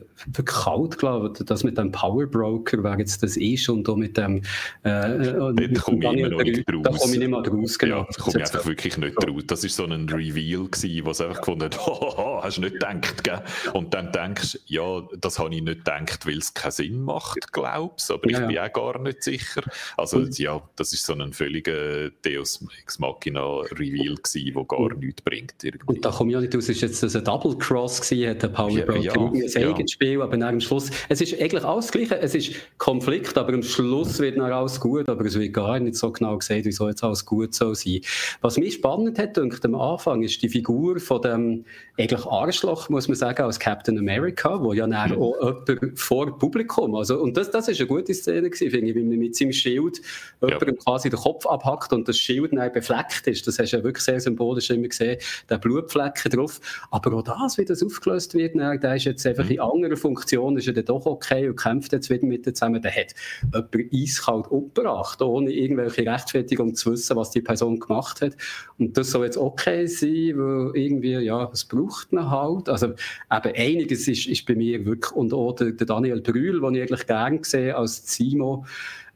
kalt 0.45 0.99
gelassen, 0.99 1.45
das 1.47 1.64
mit 1.64 1.76
dem 1.76 1.90
Powerbroker, 1.90 2.82
wer 2.84 2.99
jetzt 2.99 3.22
das 3.22 3.36
ist, 3.36 3.68
und 3.68 3.88
auch 3.88 3.97
mit 3.97 4.16
dem 4.16 4.38
äh, 4.38 4.42
da 4.82 5.53
komme 5.80 6.05
ich 6.05 6.20
immer 6.20 6.28
noch 6.28 6.42
nicht 6.42 6.72
raus. 6.72 6.82
Da 6.82 6.90
komme 6.90 7.12
ich 7.12 7.18
nicht 7.18 7.28
mal 7.28 7.47
raus, 7.47 7.78
genau. 7.78 7.99
Ja, 7.99 8.07
da 8.09 8.22
komme 8.22 8.36
ich 8.38 8.42
einfach 8.45 8.66
wirklich 8.66 8.97
nicht 8.97 9.16
raus. 9.16 9.42
Das 9.47 9.62
war 9.64 9.70
so 9.70 9.84
ein 9.84 10.09
Reveal 10.09 10.68
gewesen, 10.68 11.07
was 11.07 11.20
einfach 11.20 11.38
gefunden 11.38 11.64
hat, 11.64 11.80
oh, 11.86 12.40
hast 12.42 12.59
du 12.59 12.61
nicht 12.62 12.74
gedacht, 12.74 13.24
gell? 13.24 13.42
Und 13.72 13.92
dann 13.95 14.12
denkst 14.12 14.53
du, 14.53 14.59
ja, 14.66 15.03
das 15.18 15.38
habe 15.38 15.55
ich 15.55 15.62
nicht 15.62 15.84
gedacht, 15.84 16.24
weil 16.26 16.38
es 16.38 16.55
keinen 16.55 16.70
Sinn 16.70 17.03
macht, 17.03 17.53
glaubst 17.53 18.11
aber 18.12 18.30
ja, 18.30 18.40
ich 18.40 18.47
bin 18.47 18.57
ja. 18.57 18.66
auch 18.66 18.72
gar 18.72 19.01
nicht 19.01 19.24
sicher. 19.24 19.62
Also 19.97 20.18
und, 20.18 20.38
ja, 20.38 20.62
das 20.76 20.92
ist 20.92 21.05
so 21.05 21.14
ein 21.14 21.32
völliger 21.32 22.11
Deus 22.24 22.64
Ex 22.80 23.01
Machina 23.01 23.61
Reveal 23.72 24.14
gewesen, 24.14 24.55
der 24.55 24.64
gar 24.64 24.95
nichts 24.95 25.22
bringt. 25.22 25.55
Irgendwie. 25.62 25.86
Und 25.86 26.05
da 26.05 26.11
komme 26.11 26.30
ich 26.30 26.36
auch 26.36 26.40
nicht 26.40 26.55
raus, 26.55 26.68
ist 26.68 26.80
jetzt 26.80 27.03
das 27.03 27.16
ein 27.16 27.24
Double 27.24 27.59
Cross 27.59 28.01
gewesen, 28.01 28.30
hat 28.30 28.42
der 28.42 28.49
Power 28.49 28.84
Broker 28.85 29.01
ja, 29.01 29.12
ein 29.12 29.76
ja. 29.78 29.89
Spiel, 29.89 30.22
aber 30.22 30.37
dann 30.37 30.55
am 30.55 30.61
Schluss, 30.61 30.91
es 31.09 31.20
ist 31.20 31.41
eigentlich 31.41 31.64
alles 31.64 31.87
das 31.87 31.93
Gleiche, 31.93 32.18
es 32.20 32.35
ist 32.35 32.53
Konflikt, 32.78 33.37
aber 33.37 33.53
am 33.53 33.62
Schluss 33.62 34.18
wird 34.18 34.39
dann 34.39 34.53
alles 34.53 34.80
gut, 34.80 35.09
aber 35.09 35.24
es 35.24 35.39
wird 35.39 35.53
gar 35.53 35.78
nicht 35.78 35.97
so 35.97 36.11
genau 36.11 36.39
gesagt, 36.39 36.64
wieso 36.64 36.89
jetzt 36.89 37.05
alles 37.05 37.24
gut 37.24 37.55
soll 37.55 37.74
sein. 37.74 38.01
Was 38.41 38.57
mich 38.57 38.74
spannend 38.74 39.18
hat, 39.18 39.37
denke 39.37 39.59
am 39.64 39.74
Anfang, 39.74 40.22
ist 40.22 40.43
die 40.43 40.49
Figur 40.49 40.99
von 41.01 41.22
dem 41.22 41.64
eigentlich 41.99 42.24
Arschloch, 42.26 42.89
muss 42.89 43.09
man 43.09 43.16
sagen, 43.16 43.43
als 43.43 43.59
Captain 43.59 43.99
America, 43.99 44.62
wo 44.62 44.72
ja 44.72 44.87
dann 44.87 45.11
mhm. 45.11 45.22
auch 45.22 45.68
jemand 45.68 45.99
vor 45.99 46.39
Publikum, 46.39 46.95
also, 46.95 47.20
und 47.20 47.37
das, 47.37 47.51
das 47.51 47.68
ist 47.68 47.80
eine 47.80 47.89
gute 47.89 48.14
Szene 48.14 48.51
gewesen, 48.51 48.70
finde 48.70 48.91
ich, 48.91 48.97
wie 48.97 49.03
man 49.03 49.18
mit 49.18 49.37
seinem 49.37 49.53
Schild 49.53 50.01
ja. 50.41 50.49
jemandem 50.49 50.78
quasi 50.78 51.11
den 51.11 51.18
Kopf 51.18 51.47
abhackt 51.47 51.93
und 51.93 52.09
das 52.09 52.18
Schild 52.18 52.53
dann 52.53 52.72
befleckt 52.72 53.26
ist. 53.26 53.47
Das 53.47 53.59
hast 53.59 53.72
du 53.72 53.76
ja 53.78 53.85
wirklich 53.85 54.05
sehr 54.05 54.20
symbolisch 54.20 54.70
immer 54.70 54.89
gesehen, 54.89 55.18
der 55.49 55.59
Blutflecken 55.59 56.32
drauf. 56.32 56.61
Aber 56.91 57.16
auch 57.16 57.22
das, 57.22 57.59
wie 57.59 57.64
das 57.64 57.82
aufgelöst 57.82 58.35
wird, 58.35 58.57
dann, 58.57 58.74
der 58.81 58.97
ist 58.97 59.05
jetzt 59.05 59.27
einfach 59.27 59.45
mhm. 59.45 59.51
in 59.51 59.61
anderer 59.61 59.97
Funktion, 59.97 60.57
ist 60.57 60.66
er 60.66 60.72
dann 60.72 60.85
doch 60.85 61.07
okay 61.07 61.49
und 61.49 61.57
kämpft 61.57 61.93
jetzt 61.93 62.11
wieder 62.11 62.27
mit 62.27 62.47
dir 62.47 62.55
zusammen. 62.55 62.83
Der 62.83 62.95
hat 62.95 63.14
jemand 63.43 63.93
eiskalt 63.93 64.49
umgebracht, 64.49 65.20
ohne 65.22 65.53
irgendwelche 65.53 66.07
Rechtfertigung 66.07 66.75
zu 66.75 66.93
wissen, 66.93 67.16
was 67.16 67.31
die 67.31 67.41
Person 67.41 67.81
gemacht 67.81 68.20
hat. 68.20 68.37
Und 68.79 68.97
das 68.97 69.11
soll 69.11 69.25
jetzt 69.25 69.39
okay 69.39 69.87
sein, 69.87 70.33
weil 70.37 70.70
irgendwie, 70.75 71.18
ja, 71.18 71.51
es 71.53 71.64
braucht 71.64 72.12
man 72.12 72.31
halt. 72.31 72.68
Also 72.68 72.87
eben 72.89 73.55
einiges 73.57 74.09
ist, 74.09 74.27
ist 74.27 74.47
bei 74.47 74.55
mir 74.55 74.85
wirklich, 74.85 75.12
und 75.12 75.33
auch 75.33 75.53
der, 75.53 75.72
der 75.72 75.87
Daniel 75.87 76.20
Brühl, 76.20 76.61
den 76.61 76.75
ich 76.75 76.83
eigentlich 76.83 77.07
gerne 77.07 77.41
sehe 77.43 77.77
als 77.77 78.05
Zimo, 78.05 78.64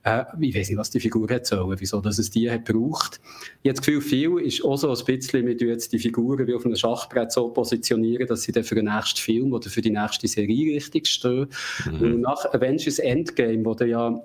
äh, 0.08 0.24
ich 0.40 0.54
weiß 0.54 0.68
nicht, 0.68 0.78
was 0.78 0.90
die 0.90 1.00
Figur 1.00 1.28
hat 1.28 1.46
sollen, 1.46 1.78
wieso 1.78 2.00
dass 2.00 2.18
es 2.18 2.30
die 2.30 2.50
hat 2.50 2.64
braucht. 2.64 3.20
Ich 3.62 3.68
habe 3.68 3.76
das 3.76 3.86
Gefühl, 3.86 4.00
viel 4.00 4.38
ist 4.38 4.64
auch 4.64 4.76
so 4.76 4.90
ein 4.90 5.04
bisschen, 5.04 5.46
wir 5.46 5.54
jetzt 5.54 5.92
die 5.92 5.98
Figuren 5.98 6.46
wie 6.46 6.54
auf 6.54 6.64
einem 6.64 6.76
Schachbrett 6.76 7.32
so 7.32 7.48
positionieren, 7.48 8.26
dass 8.26 8.42
sie 8.42 8.52
dann 8.52 8.64
für 8.64 8.74
den 8.74 8.86
nächsten 8.86 9.20
Film 9.20 9.52
oder 9.52 9.68
für 9.68 9.80
die 9.80 9.90
nächste 9.90 10.28
Serie 10.28 10.74
richtig 10.74 11.06
stehen. 11.06 11.48
Mhm. 11.86 12.00
Und 12.00 12.20
nach 12.22 12.44
Avengers 12.52 12.98
Endgame, 12.98 13.64
wo 13.64 13.74
der 13.74 13.88
ja 13.88 14.22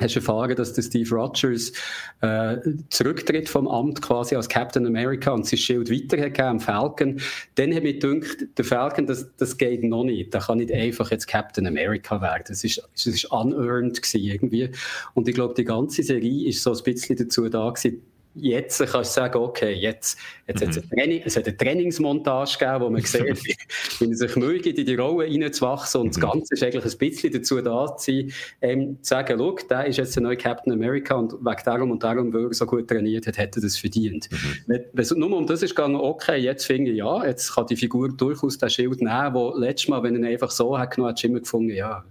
hast 0.00 0.14
du 0.14 0.20
erfahren, 0.20 0.54
dass 0.56 0.72
der 0.72 0.82
Steve 0.82 1.14
Rogers 1.14 1.72
äh, 2.20 2.56
zurücktritt 2.90 3.48
vom 3.48 3.68
Amt 3.68 4.02
quasi 4.02 4.36
als 4.36 4.48
Captain 4.48 4.86
America 4.86 5.30
und 5.32 5.46
sein 5.46 5.58
Schild 5.58 5.90
weitergegeben 5.90 6.46
am 6.46 6.60
Falcon. 6.60 7.20
Dann 7.56 7.74
habe 7.74 7.88
ich 7.88 8.00
gedacht, 8.00 8.46
der 8.56 8.64
Falcon, 8.64 9.06
das, 9.06 9.28
das 9.36 9.56
geht 9.56 9.82
noch 9.84 10.04
nicht. 10.04 10.32
Der 10.32 10.40
kann 10.40 10.58
nicht 10.58 10.72
einfach 10.72 11.10
jetzt 11.10 11.26
Captain 11.26 11.66
America 11.66 12.20
werden. 12.20 12.44
Das 12.48 12.64
ist, 12.64 12.82
das 12.94 13.06
ist 13.06 13.24
unearned 13.26 14.00
gewesen 14.00 14.20
irgendwie. 14.20 14.70
Und 15.14 15.28
ich 15.28 15.34
glaube, 15.34 15.54
die 15.54 15.64
ganze 15.64 16.02
Serie 16.02 16.48
ist 16.48 16.62
so 16.62 16.72
ein 16.72 16.82
bisschen 16.82 17.16
dazu 17.16 17.48
da 17.48 17.68
gewesen, 17.70 18.02
jetzt 18.40 18.78
kannst 18.78 19.16
du 19.16 19.20
sagen, 19.20 19.38
okay, 19.38 19.72
jetzt, 19.72 20.18
jetzt 20.46 20.60
mhm. 20.60 20.68
eine 20.68 20.88
Training, 20.88 21.22
es 21.24 21.36
hat 21.36 21.46
eine 21.46 21.56
Trainingsmontage 21.56 22.58
gegeben, 22.58 22.80
wo 22.80 22.90
man 22.90 23.02
sieht, 23.04 23.44
wie, 23.44 24.10
er 24.10 24.16
sich 24.16 24.36
Mühe 24.36 24.60
gibt, 24.60 24.78
in 24.78 24.86
die 24.86 24.94
Rolle 24.94 25.26
reinzuwachsen. 25.26 26.00
Und 26.00 26.06
mhm. 26.08 26.20
das 26.20 26.20
Ganze 26.20 26.54
ist 26.54 26.62
eigentlich 26.62 26.84
ein 26.84 26.98
bisschen 26.98 27.32
dazu 27.32 27.60
da, 27.60 27.96
zu, 27.96 28.28
ähm, 28.60 28.98
zu 29.02 29.08
sagen, 29.08 29.38
schau, 29.38 29.56
der 29.68 29.86
ist 29.86 29.96
jetzt 29.96 30.16
der 30.16 30.22
neue 30.22 30.36
Captain 30.36 30.72
America 30.72 31.14
und 31.14 31.32
wegen 31.32 31.62
darum 31.64 31.90
und 31.90 32.02
darum, 32.02 32.32
weil 32.32 32.46
er 32.46 32.54
so 32.54 32.66
gut 32.66 32.88
trainiert 32.88 33.26
hat, 33.26 33.38
hätte 33.38 33.60
er 33.60 33.62
das 33.62 33.76
verdient. 33.76 34.28
Mhm. 34.30 34.36
Wenn, 34.66 34.84
es 34.94 35.10
nur 35.10 35.36
um 35.36 35.46
das 35.46 35.62
ist 35.62 35.74
gegangen, 35.74 35.96
okay, 35.96 36.36
jetzt 36.36 36.66
finde 36.66 36.90
ich, 36.90 36.98
ja, 36.98 37.24
jetzt 37.24 37.54
kann 37.54 37.66
die 37.66 37.76
Figur 37.76 38.08
durchaus 38.08 38.58
das 38.58 38.74
Schild 38.74 39.00
nehmen, 39.00 39.34
wo 39.34 39.54
letztes 39.56 39.88
Mal, 39.88 40.02
wenn 40.02 40.14
er 40.14 40.20
ihn 40.20 40.26
einfach 40.26 40.50
so 40.50 40.78
hat 40.78 40.92
genommen, 40.92 41.14
hat 41.14 41.24
immer 41.24 41.40
gefunden, 41.40 41.74
ja, 41.74 42.04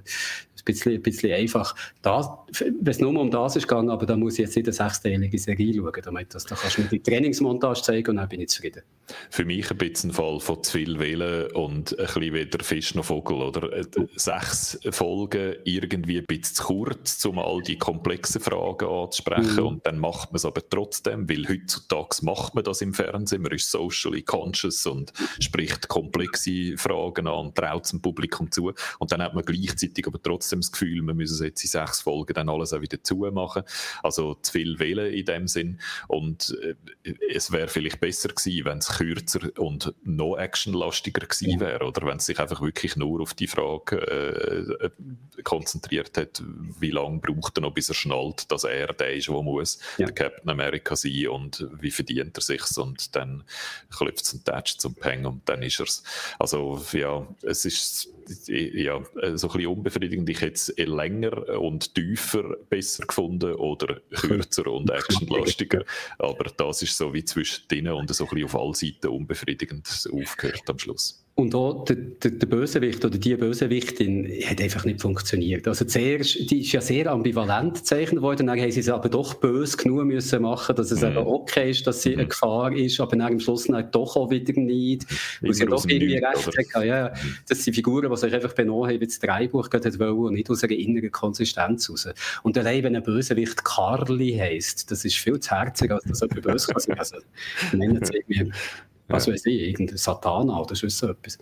bisschen, 0.67 0.93
ein 0.93 1.01
bisschen 1.01 1.33
einfach. 1.33 1.75
Wenn 2.03 2.87
es 2.87 2.99
nur 2.99 3.19
um 3.19 3.31
das 3.31 3.55
ist 3.55 3.67
gegangen, 3.67 3.89
aber 3.89 4.05
da 4.05 4.15
muss 4.15 4.33
ich 4.33 4.39
jetzt 4.39 4.55
nicht 4.55 4.67
eine 4.67 4.73
sechsteilige 4.73 5.37
Serie 5.37 5.73
schauen, 5.73 6.01
damit 6.03 6.33
das, 6.33 6.45
da 6.45 6.55
kannst 6.55 6.77
du 6.77 6.81
mir 6.83 6.89
die 6.89 7.01
Trainingsmontage 7.01 7.81
zeigen 7.81 8.11
und 8.11 8.17
dann 8.17 8.29
bin 8.29 8.41
ich 8.41 8.49
zufrieden. 8.49 8.83
Für 9.29 9.45
mich 9.45 9.71
ein 9.71 9.77
bisschen 9.77 10.09
ein 10.09 10.13
Fall 10.13 10.39
von 10.39 10.63
zu 10.63 10.73
viel 10.73 10.99
Wählen 10.99 11.51
und 11.53 11.97
ein 11.97 12.05
bisschen 12.05 12.33
weder 12.33 12.63
Fisch 12.63 12.93
noch 12.95 13.05
Vogel, 13.05 13.37
oder? 13.37 13.71
Äh, 13.71 13.85
sechs 14.15 14.79
Folgen 14.91 15.55
irgendwie 15.63 16.19
ein 16.19 16.25
bisschen 16.25 16.55
zu 16.55 16.63
kurz, 16.63 17.23
um 17.25 17.39
all 17.39 17.61
die 17.61 17.77
komplexen 17.77 18.41
Fragen 18.41 18.87
anzusprechen 18.87 19.55
mhm. 19.55 19.67
und 19.67 19.85
dann 19.85 19.97
macht 19.97 20.31
man 20.31 20.37
es 20.37 20.45
aber 20.45 20.61
trotzdem, 20.69 21.29
weil 21.29 21.47
heutzutage 21.47 22.17
macht 22.23 22.55
man 22.55 22.63
das 22.63 22.81
im 22.81 22.93
Fernsehen, 22.93 23.41
man 23.41 23.51
ist 23.53 23.71
socially 23.71 24.21
conscious 24.21 24.85
und 24.85 25.13
spricht 25.39 25.87
komplexe 25.87 26.77
Fragen 26.77 27.27
an 27.27 27.47
und 27.47 27.55
traut 27.55 27.85
es 27.85 27.91
dem 27.91 28.01
Publikum 28.01 28.51
zu 28.51 28.73
und 28.99 29.11
dann 29.11 29.21
hat 29.21 29.33
man 29.33 29.45
gleichzeitig 29.45 30.05
aber 30.07 30.21
trotzdem 30.21 30.56
trotzdem 30.57 30.61
das 30.61 30.71
Gefühl, 30.71 31.01
wir 31.01 31.13
müssen 31.13 31.45
jetzt 31.45 31.63
in 31.63 31.69
sechs 31.69 32.01
Folgen 32.01 32.33
dann 32.33 32.49
alles 32.49 32.73
auch 32.73 32.81
wieder 32.81 33.01
zumachen. 33.03 33.63
Also 34.03 34.35
zu 34.35 34.51
viel 34.51 34.79
wählen 34.79 35.13
in 35.13 35.25
dem 35.25 35.47
Sinn. 35.47 35.79
Und 36.07 36.57
äh, 36.61 37.13
es 37.29 37.51
wäre 37.51 37.67
vielleicht 37.67 37.99
besser 37.99 38.29
gewesen, 38.29 38.65
wenn 38.65 38.77
es 38.79 38.89
kürzer 38.89 39.49
und 39.57 39.93
noch 40.03 40.37
actionlastiger 40.37 41.25
gewesen 41.25 41.59
wäre. 41.59 41.85
Oder 41.85 42.05
wenn 42.05 42.17
es 42.17 42.25
sich 42.25 42.39
einfach 42.39 42.61
wirklich 42.61 42.95
nur 42.95 43.21
auf 43.21 43.33
die 43.33 43.47
Frage 43.47 43.97
äh, 43.97 44.89
konzentriert 45.43 46.17
hat, 46.17 46.43
wie 46.79 46.91
lange 46.91 47.19
braucht 47.19 47.57
er 47.57 47.61
noch, 47.61 47.73
bis 47.73 47.89
er 47.89 47.95
schnallt, 47.95 48.51
dass 48.51 48.63
er 48.63 48.93
der 48.93 49.13
ist, 49.13 49.27
der 49.27 49.41
muss, 49.41 49.79
ja. 49.97 50.05
der 50.07 50.15
Captain 50.15 50.49
America 50.49 50.95
sein 50.95 51.27
und 51.27 51.67
wie 51.79 51.91
verdient 51.91 52.37
er 52.37 52.41
sich 52.41 52.77
und 52.77 53.15
dann 53.15 53.43
klopft 53.95 54.23
es 54.23 54.33
einen 54.33 54.43
Touch 54.43 54.77
zum 54.77 54.95
Peng 54.95 55.25
und 55.25 55.47
dann 55.47 55.61
ist 55.61 55.79
er 55.79 55.85
es. 55.85 56.03
Also 56.39 56.83
ja, 56.93 57.27
es 57.43 57.65
ist 57.65 58.09
ja, 58.47 59.01
so 59.35 59.47
ein 59.47 59.53
bisschen 59.53 59.67
unbefriedigend. 59.67 60.29
Ich 60.37 60.41
hätte 60.41 60.53
es 60.53 60.73
länger 60.77 61.59
und 61.59 61.95
tiefer 61.95 62.57
besser 62.69 63.07
gefunden 63.07 63.53
oder 63.55 64.01
kürzer 64.11 64.67
und 64.71 64.91
actionlastiger. 64.91 65.83
Aber 66.19 66.51
das 66.55 66.83
ist 66.83 66.95
so 66.95 67.11
wie 67.11 67.25
zwischen 67.25 67.67
denen 67.69 67.93
und 67.93 68.13
so 68.13 68.25
ein 68.25 68.29
bisschen 68.29 68.45
auf 68.45 68.55
allen 68.55 68.73
Seiten 68.75 69.07
unbefriedigend 69.07 69.87
aufgehört 70.11 70.69
am 70.69 70.77
Schluss. 70.77 71.26
Und 71.39 71.53
auch 71.53 71.85
der, 71.85 71.97
der, 71.97 72.31
der, 72.31 72.47
Bösewicht 72.47 73.05
oder 73.05 73.15
die 73.15 73.35
Bösewichtin 73.35 74.27
hat 74.43 74.59
einfach 74.59 74.85
nicht 74.85 74.99
funktioniert. 74.99 75.67
Also 75.67 75.85
zuerst, 75.85 76.49
die 76.49 76.61
ist 76.61 76.71
ja 76.71 76.81
sehr 76.81 77.11
ambivalent 77.11 77.75
gezeichnet 77.75 78.23
worden, 78.23 78.47
dann 78.47 78.59
haben 78.59 78.71
sie 78.71 78.79
es 78.79 78.89
aber 78.89 79.07
doch 79.07 79.35
böse 79.35 79.77
genug 79.77 80.05
müssen 80.05 80.41
machen, 80.41 80.75
dass 80.75 80.89
es 80.89 81.01
mhm. 81.01 81.09
eben 81.09 81.17
okay 81.17 81.69
ist, 81.69 81.85
dass 81.85 82.01
sie 82.01 82.13
eine 82.13 82.23
mhm. 82.23 82.29
Gefahr 82.29 82.75
ist, 82.75 82.99
aber 82.99 83.15
dann 83.15 83.33
am 83.33 83.39
Schluss 83.39 83.65
dann 83.65 83.91
doch 83.91 84.15
auch 84.15 84.31
wieder 84.31 84.59
nicht, 84.59 85.05
weil 85.41 85.53
sie 85.53 85.67
doch 85.67 85.85
irgendwie 85.87 86.17
recht 86.17 86.73
hat. 86.73 86.83
Ja, 86.83 87.13
das 87.47 87.63
sind 87.63 87.75
Figuren, 87.75 88.09
die 88.09 88.17
sich 88.17 88.33
einfach 88.33 88.53
benommen 88.53 88.89
haben, 88.89 88.99
wie 88.99 89.05
das 89.05 89.19
Dreibuch 89.19 89.69
gerade 89.69 89.99
wollen 89.99 90.17
und 90.17 90.33
nicht 90.33 90.49
aus 90.49 90.63
einer 90.63 90.73
inneren 90.73 91.11
Konsistenz 91.11 91.87
raus. 91.87 92.09
Und 92.41 92.57
allein, 92.57 92.81
wenn 92.81 92.95
ein 92.95 93.03
Bösewicht 93.03 93.63
Carly 93.63 94.35
heisst, 94.35 94.89
das 94.89 95.05
ist 95.05 95.17
viel 95.17 95.39
zu 95.39 95.51
herzig, 95.51 95.91
als 95.91 96.03
dass 96.03 96.21
jemand 96.21 96.41
böse 96.41 96.73
kann 96.73 96.81
sein. 96.81 96.97
Also, 96.97 97.17
nennen 97.73 98.03
sie 98.03 98.23
irgendwie 98.27 98.51
was 99.07 99.27
weiß 99.27 99.45
ich, 99.45 99.61
irgendein 99.61 99.97
Satana 99.97 100.59
oder 100.59 100.75
so 100.75 100.87
etwas. 101.07 101.37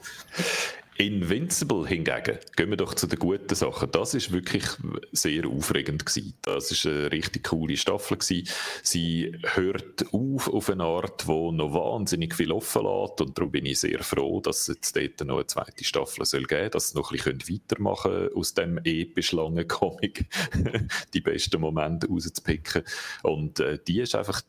Invincible 0.97 1.85
hingegen, 1.85 2.37
gehen 2.55 2.69
wir 2.69 2.77
doch 2.77 2.93
zu 2.93 3.07
den 3.07 3.19
guten 3.19 3.53
Sachen. 3.53 3.91
Das 3.91 4.13
ist 4.13 4.31
wirklich 4.31 4.63
sehr 5.11 5.45
aufregend 5.45 6.05
gewesen. 6.05 6.33
Das 6.41 6.71
ist 6.71 6.85
eine 6.85 7.11
richtig 7.11 7.43
coole 7.43 7.75
Staffel 7.75 8.17
gewesen. 8.17 8.47
Sie 8.81 9.35
hört 9.43 10.05
auf 10.13 10.47
auf 10.47 10.69
eine 10.69 10.83
Art, 10.83 11.27
wo 11.27 11.51
noch 11.51 11.73
wahnsinnig 11.73 12.33
viel 12.33 12.51
offen 12.51 12.83
lässt 12.83 13.19
und 13.19 13.37
darum 13.37 13.51
bin 13.51 13.65
ich 13.65 13.79
sehr 13.79 14.03
froh, 14.03 14.39
dass 14.39 14.67
es 14.69 14.75
jetzt 14.75 14.95
dort 14.95 15.27
noch 15.27 15.35
eine 15.35 15.47
zweite 15.47 15.83
Staffel 15.83 16.23
soll 16.25 16.43
geben, 16.43 16.71
dass 16.71 16.91
sie 16.91 16.97
noch 16.97 17.11
ein 17.11 17.17
bisschen 17.17 17.41
weitermachen 17.41 18.29
aus 18.33 18.53
dem 18.53 18.79
episch 18.83 19.33
langen 19.33 19.67
Comic 19.75 20.27
die 21.13 21.21
besten 21.21 21.59
Momente 21.59 22.07
rauszupicken. 22.07 22.83
Und 23.23 23.59
äh, 23.59 23.79
die 23.85 23.99
ist 23.99 24.15
einfach 24.15 24.41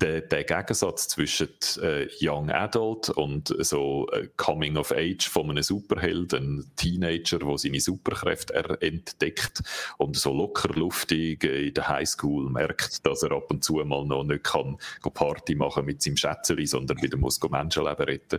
der, 0.00 0.22
der 0.22 0.44
Gegensatz 0.44 1.08
zwischen 1.08 1.48
äh, 1.82 2.08
Young 2.20 2.50
Adult 2.50 3.10
und 3.10 3.54
so 3.58 4.08
äh, 4.12 4.28
Coming 4.36 4.76
of 4.78 4.92
Age 4.92 5.28
von 5.28 5.50
einem 5.50 5.62
Superheld, 5.74 6.34
ein 6.34 6.64
Teenager, 6.76 7.38
der 7.38 7.58
seine 7.58 7.80
Superkräfte 7.80 8.54
entdeckt 8.80 9.62
und 9.98 10.16
so 10.16 10.32
locker 10.32 10.72
luftig 10.74 11.42
in 11.42 11.74
der 11.74 11.88
Highschool 11.88 12.48
merkt, 12.50 13.04
dass 13.04 13.22
er 13.24 13.32
ab 13.32 13.50
und 13.50 13.64
zu 13.64 13.74
mal 13.84 14.06
noch 14.06 14.22
nicht 14.24 14.44
kann 14.44 14.76
Party 15.14 15.54
machen 15.54 15.84
mit 15.84 16.02
seinem 16.02 16.16
Schätzeli, 16.16 16.66
sondern 16.66 17.02
wieder 17.02 17.16
muss 17.16 17.40
Menschenleben 17.42 18.04
retten. 18.04 18.38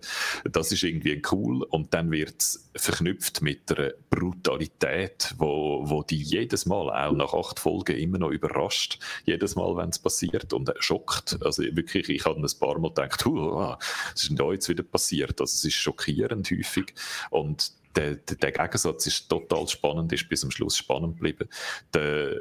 Das 0.50 0.72
ist 0.72 0.84
irgendwie 0.84 1.22
cool 1.32 1.64
und 1.64 1.94
dann 1.94 2.12
wird 2.12 2.42
es 2.42 2.65
verknüpft 2.76 3.42
mit 3.42 3.72
einer 3.72 3.94
Brutalität, 4.10 5.34
wo, 5.38 5.82
wo 5.90 6.04
die 6.04 6.22
jedes 6.22 6.66
Mal, 6.66 6.90
auch 6.90 7.14
nach 7.14 7.34
acht 7.34 7.60
Folgen, 7.60 7.98
immer 7.98 8.18
noch 8.18 8.32
überrascht. 8.32 9.00
Jedes 9.26 9.56
Mal, 9.56 9.76
wenn 9.78 9.90
es 9.90 10.00
passiert 10.00 10.52
und 10.54 10.72
schockt. 10.80 11.38
Also 11.42 11.64
wirklich, 11.64 12.10
ich 12.10 12.26
habe 12.26 12.40
ein 12.40 12.60
paar 12.60 12.80
Mal 12.80 12.90
gedacht, 12.90 13.26
was 13.26 13.80
ist 14.16 14.30
denn 14.30 14.38
da 14.38 14.52
jetzt 14.52 14.70
wieder 14.70 14.84
passiert? 14.84 15.40
Also 15.40 15.54
es 15.54 15.66
ist 15.66 15.76
schockierend 15.76 16.52
häufig. 16.52 16.94
Und 17.30 17.72
der, 17.96 18.16
der, 18.16 18.52
Gegensatz 18.52 19.08
ist 19.08 19.30
total 19.30 19.68
spannend, 19.68 20.12
ist 20.12 20.28
bis 20.28 20.42
zum 20.42 20.52
Schluss 20.52 20.78
spannend 20.78 21.16
geblieben. 21.16 21.48
Der, 21.94 22.36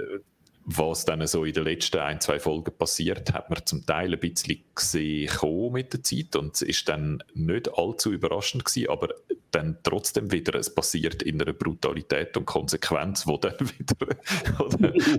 was 0.67 1.05
dann 1.05 1.27
so 1.27 1.45
in 1.45 1.53
den 1.53 1.65
letzten 1.65 1.99
ein, 1.99 2.21
zwei 2.21 2.39
Folgen 2.39 2.77
passiert, 2.77 3.33
hat 3.33 3.51
man 3.51 3.65
zum 3.67 3.85
Teil 3.85 4.15
ein 4.15 4.21
bisschen 4.21 4.65
gesehen 4.75 5.73
mit 5.73 5.93
der 5.93 6.03
Zeit 6.03 6.37
und 6.37 6.55
es 6.55 6.62
ist 6.62 6.89
dann 6.89 7.23
nicht 7.35 7.71
allzu 7.77 8.12
überraschend 8.12 8.65
gewesen, 8.65 8.89
aber 8.89 9.09
dann 9.51 9.79
trotzdem 9.83 10.33
wieder, 10.33 10.55
es 10.55 10.75
passiert 10.75 11.23
in 11.23 11.41
einer 11.41 11.53
Brutalität 11.53 12.37
und 12.37 12.47
Konsequenz, 12.47 13.27
wo 13.27 13.37
dann 13.37 13.55
wieder, 13.61 14.17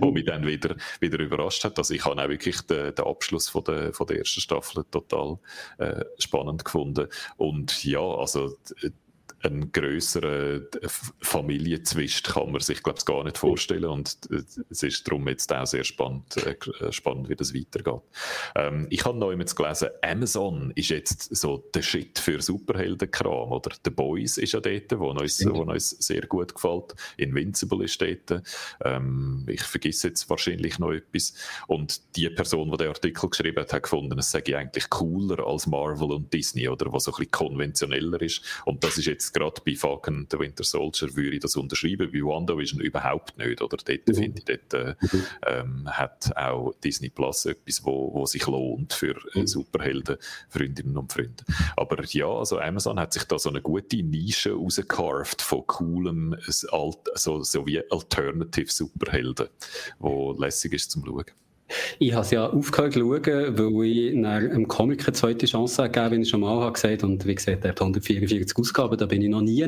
wo 0.00 0.10
mich 0.10 0.24
dann 0.24 0.46
wieder, 0.46 0.76
wieder 1.00 1.20
überrascht 1.20 1.64
hat. 1.64 1.78
Also 1.78 1.94
ich 1.94 2.04
habe 2.04 2.22
auch 2.22 2.28
wirklich 2.28 2.60
den, 2.62 2.94
den 2.94 3.04
Abschluss 3.04 3.48
von 3.48 3.64
der, 3.64 3.92
von 3.94 4.06
der 4.06 4.18
ersten 4.18 4.40
Staffel 4.40 4.84
total 4.90 5.38
äh, 5.78 6.04
spannend 6.18 6.64
gefunden 6.64 7.08
und 7.36 7.84
ja, 7.84 8.00
also 8.00 8.56
einen 9.42 9.70
grösseren 9.72 10.66
Familienzwist 11.20 12.24
kann 12.24 12.52
man 12.52 12.60
sich, 12.60 12.82
glaube 12.82 12.98
ich, 12.98 13.04
gar 13.04 13.22
nicht 13.24 13.38
vorstellen. 13.38 13.84
Und 13.84 14.18
es 14.70 14.82
ist 14.82 15.06
darum 15.06 15.28
jetzt 15.28 15.52
auch 15.52 15.66
sehr 15.66 15.84
spannend, 15.84 16.36
äh, 16.38 16.92
spannend 16.92 17.28
wie 17.28 17.36
das 17.36 17.54
weitergeht. 17.54 18.02
Ähm, 18.54 18.86
ich 18.90 19.04
habe 19.04 19.18
noch 19.18 19.32
jetzt 19.32 19.54
gelesen, 19.54 19.88
Amazon 20.02 20.72
ist 20.74 20.88
jetzt 20.88 21.34
so 21.36 21.58
der 21.74 21.82
Shit 21.82 22.18
für 22.18 22.40
Superheldenkram, 22.40 23.52
oder? 23.52 23.72
The 23.84 23.90
Boys 23.90 24.38
ist 24.38 24.52
ja 24.52 24.60
dort, 24.60 24.98
wo 24.98 25.10
uns, 25.10 25.44
wo 25.46 25.62
uns 25.62 25.90
sehr 25.90 26.22
gut 26.22 26.54
gefällt. 26.54 26.94
Invincible 27.16 27.84
ist 27.84 28.00
dort. 28.00 28.42
Ähm, 28.84 29.44
ich 29.48 29.62
vergesse 29.62 30.08
jetzt 30.08 30.28
wahrscheinlich 30.30 30.78
noch 30.78 30.92
etwas. 30.92 31.34
Und 31.66 32.16
die 32.16 32.28
Person, 32.30 32.70
die 32.70 32.76
den 32.78 32.88
Artikel 32.88 33.28
geschrieben 33.28 33.60
hat, 33.60 33.72
hat 33.72 33.82
gefunden, 33.82 34.18
es 34.18 34.30
sei 34.30 34.42
eigentlich 34.56 34.90
cooler 34.90 35.46
als 35.46 35.66
Marvel 35.66 36.12
und 36.12 36.32
Disney, 36.32 36.68
oder? 36.68 36.92
Was 36.92 37.04
so 37.04 37.12
ein 37.12 37.16
bisschen 37.18 37.30
konventioneller 37.30 38.20
ist. 38.22 38.42
Und 38.64 38.82
das 38.82 38.98
ist 38.98 39.06
jetzt 39.06 39.35
gerade 39.36 39.60
bei 39.64 39.74
Falcon 39.74 40.26
The 40.30 40.38
Winter 40.38 40.64
Soldier, 40.64 41.14
würde 41.14 41.36
ich 41.36 41.42
das 41.42 41.56
unterschreiben. 41.56 42.10
Bei 42.10 42.20
WandaVision 42.20 42.80
überhaupt 42.80 43.36
nicht, 43.36 43.60
oder? 43.60 43.76
Dort 43.76 44.08
mhm. 44.08 44.14
finde 44.14 44.38
ich, 44.38 44.44
dort 44.44 44.74
äh, 44.74 44.94
mhm. 45.00 45.22
ähm, 45.46 45.88
hat 45.88 46.34
auch 46.36 46.74
Disney 46.82 47.10
Plus 47.10 47.44
etwas, 47.44 47.84
wo, 47.84 48.12
wo 48.14 48.24
sich 48.24 48.46
lohnt 48.46 48.94
für 48.94 49.16
äh, 49.34 49.40
mhm. 49.40 49.46
Superhelden, 49.46 50.16
Freundinnen 50.48 50.96
und 50.96 51.12
Freunde. 51.12 51.44
Aber 51.76 52.02
ja, 52.06 52.28
also 52.28 52.58
Amazon 52.58 52.98
hat 52.98 53.12
sich 53.12 53.24
da 53.24 53.38
so 53.38 53.50
eine 53.50 53.60
gute 53.60 54.02
Nische 54.02 54.52
rausgecarved 54.52 55.42
von 55.42 55.66
coolem, 55.66 56.36
so, 56.46 56.94
so 57.14 57.66
wie 57.66 57.82
Alternative 57.90 58.70
Superhelden, 58.70 59.48
wo 59.98 60.32
lässig 60.32 60.72
ist 60.72 60.90
zum 60.90 61.04
Schauen. 61.04 61.26
Ich 61.98 62.12
habe 62.12 62.24
es 62.24 62.30
ja 62.30 62.46
aufgehört 62.46 62.92
zu 62.92 63.00
schauen, 63.00 63.58
weil 63.58 63.86
ich 63.86 64.14
einem 64.14 64.68
Comic 64.68 65.06
eine 65.06 65.12
zweite 65.14 65.46
Chance 65.46 65.82
gegeben 65.82 66.12
wie 66.12 66.22
ich 66.22 66.28
schon 66.28 66.40
mal 66.40 66.60
habe 66.60 66.72
gesagt 66.72 67.02
Und 67.02 67.26
wie 67.26 67.34
gesagt, 67.34 67.64
er 67.64 67.70
hat 67.70 67.80
144 67.80 68.56
Ausgaben, 68.56 68.96
da 68.96 69.06
bin 69.06 69.22
ich 69.22 69.28
noch 69.28 69.40
nie. 69.40 69.66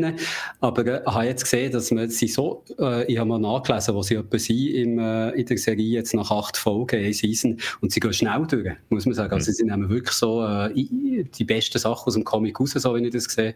Aber 0.60 0.86
äh, 0.86 1.00
ich 1.00 1.12
habe 1.12 1.24
jetzt 1.24 1.44
gesehen, 1.44 1.72
dass 1.72 1.90
man 1.90 2.08
sie 2.08 2.28
so, 2.28 2.64
äh, 2.78 3.10
ich 3.10 3.18
habe 3.18 3.28
mal 3.28 3.38
nachgelesen, 3.38 3.94
wo 3.94 4.02
sie 4.02 4.14
etwa 4.14 4.38
sind 4.38 4.68
im, 4.68 4.98
äh, 4.98 5.30
in 5.30 5.46
der 5.46 5.58
Serie 5.58 5.86
jetzt 5.86 6.14
nach 6.14 6.30
acht 6.30 6.56
Folgen, 6.56 7.02
in 7.04 7.12
Season. 7.12 7.58
Und 7.80 7.90
sie 7.90 8.00
gehen 8.00 8.12
schnell 8.12 8.46
durch, 8.48 8.74
muss 8.90 9.06
man 9.06 9.14
sagen. 9.14 9.32
Also 9.32 9.50
mhm. 9.50 9.54
sie 9.54 9.64
nehmen 9.64 9.88
wirklich 9.88 10.14
so 10.14 10.44
äh, 10.44 10.72
die 10.74 11.44
besten 11.44 11.78
Sachen 11.78 12.06
aus 12.06 12.14
dem 12.14 12.24
Comic 12.24 12.60
raus, 12.60 12.72
so 12.72 12.94
wie 12.94 13.04
ich 13.04 13.12
das 13.12 13.24
sehe, 13.24 13.54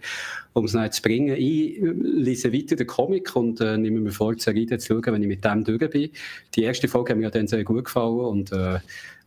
um 0.52 0.64
es 0.64 0.72
zu 0.72 1.02
bringen. 1.02 1.36
Ich 1.36 1.80
äh, 1.80 1.92
lese 1.94 2.52
weiter 2.52 2.74
den 2.74 2.86
Comic 2.86 3.36
und 3.36 3.60
nehme 3.60 4.00
mir 4.00 4.12
vor, 4.12 4.34
die 4.34 4.42
Serie 4.42 4.66
zu 4.78 4.94
schauen, 4.94 5.04
wenn 5.06 5.22
ich 5.22 5.28
mit 5.28 5.44
dem 5.44 5.62
durch 5.62 5.90
bin. 5.90 6.10
Die 6.54 6.62
erste 6.62 6.88
Folge 6.88 7.10
hat 7.10 7.18
mir 7.18 7.24
ja 7.24 7.30
dann 7.30 7.46
sehr 7.46 7.62
gut 7.62 7.84
gefallen 7.84 8.31
und 8.32 8.52
äh, 8.52 8.80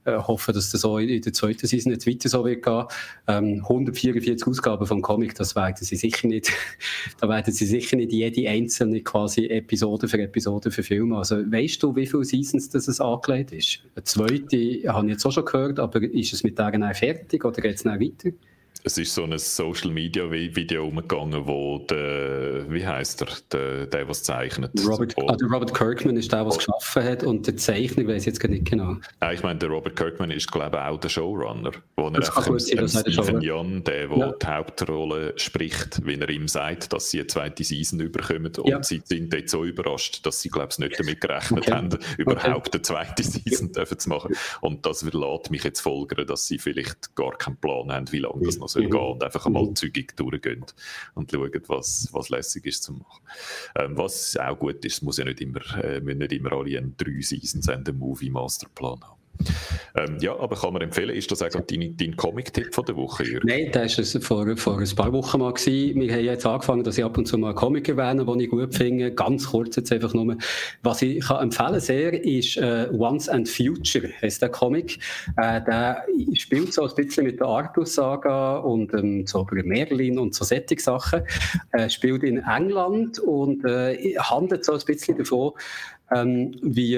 äh, 0.06 0.18
hoffe, 0.18 0.54
dass 0.54 0.70
das 0.70 0.86
auch 0.86 1.00
in 1.00 1.22
der 1.22 1.34
zweiten 1.34 1.66
Season 1.66 1.92
jetzt 1.92 2.06
weiter 2.06 2.30
so 2.30 2.46
wird 2.46 2.64
gehen. 2.64 2.86
Ähm, 3.28 3.62
144 3.64 4.46
Ausgaben 4.46 4.86
vom 4.86 5.02
Comic, 5.02 5.34
das 5.34 5.56
werden 5.56 5.78
sie 5.84 5.96
sicher 5.96 6.28
nicht, 6.28 6.52
da 7.20 7.28
werden 7.28 7.52
sie 7.52 7.66
sicher 7.66 7.96
nicht 7.98 8.12
jede 8.12 8.48
einzelne 8.48 9.02
quasi 9.02 9.48
Episode 9.48 10.08
für 10.08 10.22
Episode 10.22 10.70
verfilmen. 10.70 11.18
Also 11.18 11.38
weißt 11.38 11.82
du, 11.82 11.96
wie 11.96 12.06
viele 12.06 12.24
Seasons 12.24 12.70
das 12.70 12.88
es 12.88 13.02
angelegt 13.02 13.52
ist? 13.52 13.80
Eine 13.96 14.04
zweite 14.04 14.94
habe 14.94 15.08
ich 15.08 15.14
jetzt 15.14 15.26
auch 15.26 15.32
schon 15.32 15.46
gehört, 15.46 15.80
aber 15.80 16.04
ist 16.04 16.34
es 16.34 16.44
mit 16.44 16.60
denen 16.60 16.94
fertig 16.94 17.44
oder 17.44 17.60
geht 17.60 17.76
es 17.76 17.86
noch 17.86 18.00
weiter? 18.00 18.30
Es 18.86 19.00
ist 19.00 19.16
so 19.16 19.24
ein 19.24 19.36
Social 19.40 19.90
Media 19.90 20.32
Video 20.32 20.88
umgegangen, 20.88 21.48
wo 21.48 21.80
der, 21.80 22.72
wie 22.72 22.86
heißt 22.86 23.24
er, 23.24 23.28
der, 23.52 23.88
der 23.88 24.08
was 24.08 24.22
zeichnet. 24.22 24.72
Robert, 24.86 25.14
oh. 25.18 25.26
also 25.26 25.48
Robert 25.48 25.74
Kirkman 25.74 26.18
ist 26.18 26.32
der, 26.32 26.46
was 26.46 26.54
oh. 26.54 26.58
geschaffen 26.58 27.04
hat 27.04 27.24
und 27.24 27.48
der 27.48 27.58
Zeichner 27.58 28.08
weiß 28.08 28.26
jetzt 28.26 28.40
gar 28.40 28.50
nicht 28.50 28.66
genau. 28.66 28.98
Ja, 29.24 29.32
ich 29.32 29.42
meine, 29.42 29.58
der 29.58 29.70
Robert 29.70 29.96
Kirkman 29.96 30.30
ist 30.30 30.52
glaube 30.52 30.78
ich 30.78 30.84
auch 30.84 31.00
der 31.00 31.10
Showrunner, 31.10 31.72
wo 31.98 32.04
er 32.04 32.16
einfach 32.16 32.60
sein, 32.60 32.88
Stephen 32.88 33.40
Young, 33.42 33.84
der, 33.84 34.08
der 34.08 34.18
ja. 34.18 34.32
die 34.32 34.46
Hauptrolle 34.46 35.34
spricht, 35.36 36.06
wenn 36.06 36.22
er 36.22 36.30
ihm 36.30 36.48
sagt, 36.48 36.94
dass 36.94 37.10
sie 37.10 37.20
eine 37.20 37.28
zweite 37.28 37.64
Season 37.64 38.00
überkommen 38.00 38.52
und 38.56 38.68
ja. 38.70 38.84
sie 38.84 39.02
sind 39.04 39.34
jetzt 39.34 39.50
so 39.50 39.66
überrascht, 39.66 40.24
dass 40.28 40.42
sie 40.42 40.50
glaube 40.50 40.70
ich 40.72 40.78
nicht 40.78 41.00
damit 41.00 41.22
gerechnet 41.22 41.64
okay. 41.64 41.72
haben, 41.72 41.90
überhaupt 42.20 42.68
okay. 42.68 42.70
eine 42.74 42.82
zweite 42.84 43.24
Season 43.24 43.68
ja. 43.70 43.74
dürfen 43.74 43.98
zu 43.98 44.10
machen. 44.10 44.36
Und 44.62 44.86
das 44.86 45.02
lässt 45.02 45.50
mich 45.50 45.64
jetzt 45.64 45.82
folgern, 45.82 46.28
dass 46.28 46.46
sie 46.46 46.60
vielleicht 46.60 47.16
gar 47.16 47.32
keinen 47.32 47.58
Plan 47.58 47.92
haben, 47.92 48.12
wie 48.12 48.20
lange 48.20 48.46
das 48.46 48.60
noch 48.60 48.75
soll 48.76 48.86
mhm. 48.86 48.92
gehen 48.92 49.02
und 49.02 49.24
einfach 49.24 49.46
einmal 49.46 49.66
mhm. 49.66 49.76
zügig 49.76 50.16
durchgehen 50.16 50.66
und 51.14 51.32
schauen, 51.32 51.52
was, 51.68 52.10
was 52.12 52.30
lässig 52.30 52.66
ist 52.66 52.84
zu 52.84 52.94
machen. 52.94 53.24
Ähm, 53.76 53.98
was 53.98 54.38
auch 54.38 54.58
gut 54.58 54.84
ist, 54.86 55.02
muss 55.02 55.18
ja 55.18 55.26
nicht 55.26 55.42
immer, 55.42 55.62
äh, 55.84 56.00
müssen 56.00 56.20
nicht 56.20 56.34
immer 56.34 56.54
alle 56.54 56.78
einen 56.78 56.96
drei 56.98 57.22
Seasons 57.22 57.70
einen 57.70 57.98
Movie 57.98 58.30
Masterplan 58.30 59.02
haben. 59.02 59.25
Ähm, 59.96 60.18
ja, 60.20 60.38
aber 60.38 60.56
kann 60.56 60.74
man 60.74 60.82
empfehlen, 60.82 61.16
ist 61.16 61.32
das 61.32 61.42
auch 61.42 61.50
dein, 61.50 61.96
dein 61.98 62.16
Comic-Tipp 62.16 62.74
von 62.74 62.86
der 62.86 62.96
Woche? 62.96 63.24
Jürgen? 63.24 63.48
Nein, 63.48 63.70
das 63.72 63.98
war 63.98 64.22
vor, 64.22 64.58
vor 64.58 64.80
ein 64.80 64.96
paar 64.96 65.14
Wochen 65.14 65.40
mal. 65.40 65.54
Gewesen. 65.54 66.02
Wir 66.02 66.14
haben 66.14 66.24
jetzt 66.24 66.46
angefangen, 66.46 66.84
dass 66.84 66.98
ich 66.98 67.04
ab 67.04 67.18
und 67.18 67.28
zu 67.28 67.38
mal 67.38 67.50
einen 67.50 67.56
Comic 67.56 67.88
erwähne, 67.88 68.26
den 68.26 68.40
ich 68.40 68.50
gut 68.50 68.76
finde. 68.76 69.12
Ganz 69.12 69.48
kurz 69.48 69.76
jetzt 69.76 69.92
einfach 69.92 70.14
nur. 70.14 70.38
Was 70.84 71.02
ich 71.02 71.24
kann 71.26 71.44
empfehlen 71.44 71.80
sehr, 71.80 72.14
ist 72.24 72.58
äh, 72.58 72.88
Once 72.92 73.30
and 73.30 73.48
Future, 73.48 74.10
heißt 74.22 74.42
der 74.42 74.50
Comic. 74.50 75.00
Äh, 75.38 75.62
der 75.64 76.06
spielt 76.34 76.74
so 76.74 76.88
ein 76.88 76.96
bisschen 76.96 77.26
mit 77.26 77.40
der 77.40 77.48
Artus-Saga 77.48 78.58
und 78.58 78.94
ähm, 78.94 79.26
so 79.26 79.48
über 79.52 79.64
Merlin 79.64 80.20
und 80.20 80.36
so 80.36 80.46
solche 80.46 80.80
Sachen. 80.80 81.22
Äh, 81.72 81.90
spielt 81.90 82.24
in 82.24 82.44
England 82.44 83.20
und 83.20 83.64
äh, 83.66 84.16
handelt 84.18 84.66
so 84.66 84.74
ein 84.74 84.82
bisschen 84.86 85.18
davon, 85.18 85.54
ähm, 86.12 86.56
wie 86.62 86.96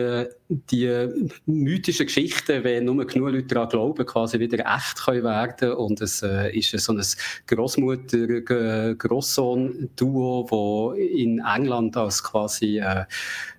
die 0.50 1.10
mythischen 1.46 2.06
Geschichten, 2.06 2.64
wenn 2.64 2.86
nur 2.86 3.06
genug 3.06 3.32
Leute 3.32 3.48
daran 3.48 3.68
glauben, 3.70 4.06
quasi 4.06 4.40
wieder 4.40 4.60
echt 4.60 5.04
können 5.04 5.24
werden 5.24 5.74
Und 5.74 6.00
es 6.02 6.22
äh, 6.24 6.58
ist 6.58 6.72
so 6.80 6.94
ein 6.94 7.04
Großmutter-Großsohn-Duo, 7.48 10.48
wo 10.50 10.94
in 10.94 11.40
England 11.40 11.98
als 11.98 12.24
quasi 12.24 12.80
äh, 12.80 13.04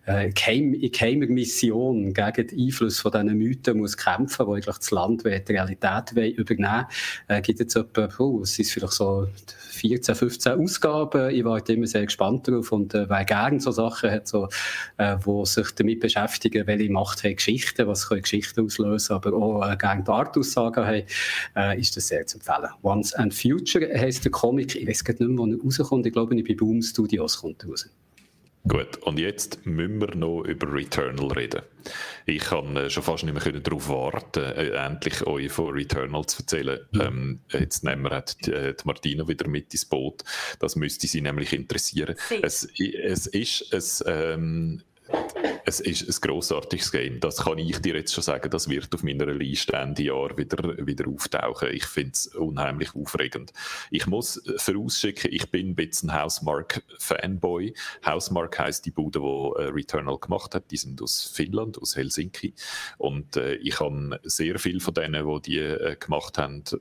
äh, 0.09 0.31
geheimer 0.31 1.27
Mission 1.27 2.15
gegen 2.15 2.47
den 2.47 2.59
Einfluss 2.59 3.01
von 3.01 3.13
diesen 3.13 3.37
Mythen 3.37 3.79
muss 3.79 3.97
kämpfen, 3.97 4.47
wo 4.47 4.55
eigentlich 4.55 4.77
das 4.77 4.91
Land 4.91 5.25
die 5.25 5.53
Realität 5.53 6.13
übernehmen 6.13 6.87
äh, 7.29 7.43
gibt 7.43 7.61
jetzt 7.61 7.77
etwa, 7.77 8.09
oh, 8.19 8.41
es 8.43 8.59
ist 8.59 8.73
vielleicht 8.73 8.95
so 8.95 9.29
14, 9.47 10.15
15 10.15 10.53
Ausgaben. 10.53 11.31
Ich 11.31 11.45
war 11.45 11.69
immer 11.69 11.87
sehr 11.87 12.07
gespannt 12.07 12.49
darauf 12.49 12.73
und 12.73 12.95
äh, 12.95 13.09
wer 13.09 13.25
gerne 13.25 13.61
so 13.61 13.71
Sachen 13.71 14.11
hat, 14.11 14.27
so, 14.27 14.49
äh, 14.97 15.17
wo 15.21 15.45
sich 15.45 15.71
damit 15.73 16.01
beschäftigen, 16.01 16.67
welche 16.79 16.93
Macht 16.93 17.25
haben 17.25 17.37
Geschichten, 17.37 17.87
was 17.87 18.09
können 18.09 18.23
Geschichten 18.23 18.65
auslösen, 18.65 19.15
aber 19.15 19.33
auch 19.33 19.69
äh, 19.69 19.77
gerne 19.77 20.03
die 20.03 20.11
Art-Aussagen 20.11 20.85
haben, 20.85 21.03
äh, 21.57 21.81
ist 21.81 21.97
das 21.97 22.09
sehr 22.09 22.27
zu 22.27 22.39
empfehlen. 22.39 22.71
Once 22.83 23.15
and 23.15 23.35
Future 23.35 23.89
heisst 23.99 24.25
der 24.25 24.33
Comic, 24.33 24.77
ich 24.77 24.87
weiß 24.87 25.05
gar 25.05 25.15
nicht 25.15 25.29
mehr, 25.29 25.39
wo 25.39 25.47
er 25.47 25.59
rauskommt, 25.63 26.07
ich 26.07 26.13
glaube, 26.13 26.35
bei 26.37 26.55
Boom 26.55 26.83
Studios 26.83 27.39
kommt 27.41 27.63
er 27.65 27.71
raus. 27.71 27.89
Gut, 28.69 28.97
und 28.99 29.19
jetzt 29.19 29.65
müssen 29.65 30.01
wir 30.01 30.15
noch 30.15 30.43
über 30.43 30.71
Returnal 30.71 31.29
reden. 31.33 31.63
Ich 32.27 32.41
kann 32.41 32.77
äh, 32.77 32.91
schon 32.91 33.03
fast 33.03 33.25
nicht 33.25 33.33
mehr 33.33 33.61
darauf 33.61 33.89
warten, 33.89 34.43
äh, 34.43 34.71
endlich 34.71 35.27
euch 35.27 35.51
von 35.51 35.73
Returnal 35.73 36.27
zu 36.27 36.43
erzählen. 36.43 36.81
Ähm, 37.01 37.41
jetzt 37.51 37.83
nehmen 37.83 38.03
wir 38.03 38.23
die, 38.45 38.53
äh, 38.53 38.75
die 38.75 38.85
Martina 38.85 39.27
wieder 39.27 39.49
mit 39.49 39.73
ins 39.73 39.87
Boot. 39.87 40.23
Das 40.59 40.77
müsste 40.77 41.07
sie 41.07 41.23
nämlich 41.23 41.55
interessieren. 41.55 42.17
Es, 42.43 42.69
es, 42.79 43.27
ist 43.27 44.07
ein 44.07 44.33
ähm, 44.33 44.83
es 45.69 45.81
ist 45.81 46.09
ein 46.09 46.29
grossartiges 46.29 46.91
Game. 46.91 47.21
Das 47.21 47.45
kann 47.45 47.59
ich 47.59 47.79
dir 47.81 47.95
jetzt 47.95 48.15
schon 48.15 48.25
sagen. 48.25 48.51
Das 48.51 48.69
wird 48.69 48.95
auf 48.95 49.03
meiner 49.03 49.27
Liste 49.27 49.75
Ende 49.75 50.03
Jahr 50.03 50.37
wieder, 50.37 50.87
wieder 50.87 51.07
auftauchen. 51.09 51.69
Ich 51.73 51.85
finde 51.85 52.13
es 52.13 52.27
unheimlich 52.29 52.95
aufregend. 52.95 53.53
Ich 53.91 54.07
muss 54.07 54.43
vorausschicken, 54.57 55.31
ich 55.31 55.51
bin 55.51 55.71
ein 55.71 55.75
bisschen 55.75 56.15
Housemark-Fanboy. 56.15 57.75
Housemark 58.05 58.59
heisst 58.59 58.87
die 58.87 58.91
Bude, 58.91 59.21
die 59.21 59.63
äh, 59.63 59.67
Returnal 59.67 60.19
gemacht 60.19 60.55
hat. 60.55 60.71
Die 60.71 60.79
sind 60.79 61.03
aus 61.03 61.23
Finnland, 61.23 61.81
aus 61.81 61.97
Helsinki. 61.97 62.55
Und 62.97 63.37
äh, 63.37 63.57
ich 63.57 63.79
habe 63.79 64.19
sehr 64.23 64.59
viel 64.59 64.81
von 64.81 64.95
denen, 64.95 65.27
die 65.27 65.43
die 65.43 65.59
äh, 65.59 65.97
gemacht 65.97 66.39
haben, 66.39 66.65
äh, 66.73 66.77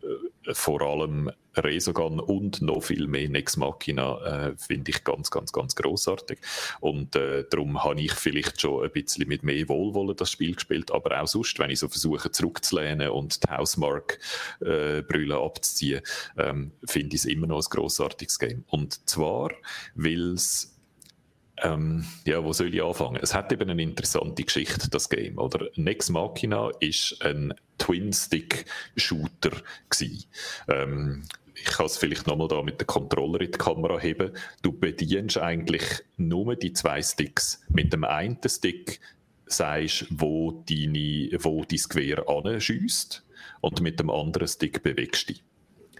vor 0.53 0.81
allem 0.81 1.31
Resogun 1.55 2.19
und 2.19 2.61
noch 2.61 2.81
viel 2.81 3.07
mehr 3.07 3.29
Nex 3.29 3.57
Machina 3.57 4.49
äh, 4.49 4.57
finde 4.57 4.91
ich 4.91 5.03
ganz, 5.03 5.31
ganz, 5.31 5.51
ganz 5.51 5.75
großartig. 5.75 6.39
Und 6.79 7.15
äh, 7.15 7.45
darum 7.49 7.83
habe 7.83 8.01
ich 8.01 8.13
vielleicht 8.13 8.61
schon 8.61 8.83
ein 8.83 8.91
bisschen 8.91 9.27
mit 9.27 9.43
mehr 9.43 9.67
Wohlwollen 9.69 10.15
das 10.15 10.31
Spiel 10.31 10.55
gespielt, 10.55 10.91
aber 10.91 11.21
auch 11.21 11.27
sonst, 11.27 11.57
wenn 11.59 11.71
ich 11.71 11.79
so 11.79 11.87
versuche 11.87 12.31
zurückzulehnen 12.31 13.09
und 13.09 13.43
die 13.43 13.49
Housemark-Brille 13.49 15.35
äh, 15.35 15.45
abzuziehen, 15.45 16.01
ähm, 16.37 16.71
finde 16.85 17.15
ich 17.15 17.21
es 17.21 17.25
immer 17.25 17.47
noch 17.47 17.57
ein 17.57 17.69
großartiges 17.69 18.39
Game. 18.39 18.63
Und 18.67 19.09
zwar, 19.09 19.51
weil 19.95 20.33
es 20.33 20.76
ähm, 21.63 22.05
ja, 22.25 22.43
wo 22.43 22.53
soll 22.53 22.73
ich 22.73 22.83
anfangen? 22.83 23.19
Es 23.21 23.33
hat 23.33 23.51
eben 23.51 23.69
eine 23.69 23.81
interessante 23.81 24.43
Geschichte, 24.43 24.89
das 24.89 25.09
Game, 25.09 25.37
oder? 25.37 25.67
Nex 25.75 26.09
Machina 26.09 26.69
ist 26.79 27.17
ein 27.21 27.53
Twin-Stick-Shooter 27.77 29.51
Ähm, 30.69 31.23
ich 31.55 31.65
kann 31.65 31.87
es 31.87 31.97
vielleicht 31.97 32.27
nochmal 32.27 32.47
da 32.47 32.61
mit 32.61 32.79
dem 32.79 32.87
Controller 32.87 33.41
in 33.41 33.51
die 33.51 33.57
Kamera 33.57 33.99
heben. 33.99 34.31
Du 34.61 34.71
bedienst 34.71 35.37
eigentlich 35.39 35.83
nur 36.17 36.55
die 36.55 36.73
zwei 36.73 37.01
Sticks. 37.01 37.61
Mit 37.69 37.93
dem 37.93 38.03
einen 38.03 38.37
Stick 38.45 38.99
sagst 39.47 40.05
wo, 40.09 40.63
deine, 40.69 41.29
wo 41.39 41.63
dein 41.63 41.79
Gewehr 41.89 42.27
anschießt 42.29 43.23
und 43.61 43.81
mit 43.81 43.99
dem 43.99 44.09
anderen 44.09 44.47
Stick 44.47 44.83
bewegst 44.83 45.29
du 45.29 45.33
dich. 45.33 45.43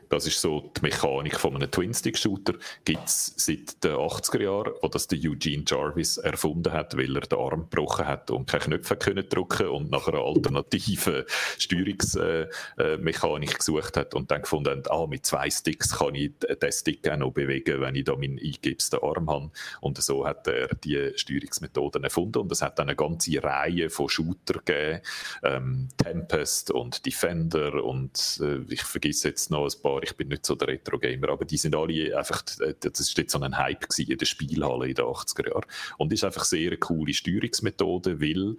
Das 0.10 0.26
ist 0.26 0.40
so 0.40 0.72
die 0.78 0.82
Mechanik 0.82 1.40
von 1.40 1.56
einem 1.56 1.70
Twin-Stick-Shooter. 1.70 2.54
Gibt 2.86 3.06
es 3.06 3.34
seit 3.36 3.84
den 3.84 3.94
80er 3.94 4.42
Jahren, 4.42 4.74
wo 4.82 4.88
das 4.88 5.08
der 5.08 5.20
Eugene 5.20 5.66
Jarvis 5.68 6.18
erfunden 6.18 6.72
hat, 6.72 6.98
weil 6.98 7.16
er 7.16 7.22
den 7.22 7.40
Arm 7.40 7.68
gebrochen 7.70 8.08
hat 8.08 8.32
und 8.32 8.48
keine 8.48 8.66
Knöpfe 8.66 8.96
können 8.96 9.28
drücken 9.28 9.68
und 9.68 9.92
nach 9.92 10.08
einer 10.08 10.20
alternativen 10.20 11.24
Steuerungsmechanik 11.58 13.58
gesucht 13.58 13.98
hat 13.98 14.14
und 14.14 14.32
dann 14.32 14.42
gefunden 14.42 14.78
hat, 14.78 14.92
ah, 14.92 15.08
mit 15.08 15.26
zwei 15.26 15.50
Sticks 15.50 15.98
kann 15.98 16.16
ich 16.16 16.32
den 16.40 16.72
Stick 16.72 17.08
auch 17.10 17.18
noch 17.18 17.32
bewegen, 17.32 17.82
wenn 17.82 17.96
ich 17.96 18.06
da 18.06 18.16
meinen 18.16 18.40
eingebsten 18.40 19.00
Arm 19.02 19.30
habe. 19.30 19.52
Und 19.82 20.02
so 20.02 20.26
hat 20.26 20.48
er 20.48 20.70
die 20.76 21.12
Steuerungsmethoden 21.16 22.04
erfunden 22.04 22.40
und 22.40 22.52
es 22.52 22.62
hat 22.62 22.80
dann 22.80 22.88
eine 22.88 22.96
ganze 22.96 23.44
Reihe 23.44 23.90
von 23.90 24.10
Shooter 24.10 24.62
gegeben, 24.66 25.02
ähm, 25.44 25.90
Tempest 25.98 26.72
und 26.72 27.06
Defender 27.06 27.84
und 27.84 28.40
äh, 28.42 28.60
ich 28.70 28.84
vergesse 28.84 29.30
jetzt 29.30 29.52
noch 29.52 29.66
ein 29.66 29.82
paar, 29.82 29.97
ich 30.04 30.16
bin 30.16 30.30
nicht 30.30 30.46
so 30.46 30.56
der 30.56 30.70
Retro-Gamer, 30.70 31.30
aber 31.30 31.46
die 31.46 31.58
sind 31.58 31.76
alle 31.76 32.18
einfach, 32.18 32.44
äh, 32.60 32.74
das 32.80 33.00
ist 33.00 33.18
jetzt 33.18 33.32
so 33.32 33.40
ein 33.40 33.58
Hype 33.58 33.86
in 33.98 34.18
der 34.18 34.26
Spielhalle 34.26 34.88
in 34.88 34.96
den 34.96 35.06
80er 35.06 35.50
Jahren. 35.50 35.66
Und 35.98 36.14
ist 36.14 36.24
einfach 36.24 36.46
sehr 36.46 36.68
eine 36.68 36.78
coole 36.78 37.14
Steuerungsmethode, 37.14 38.22
weil 38.22 38.58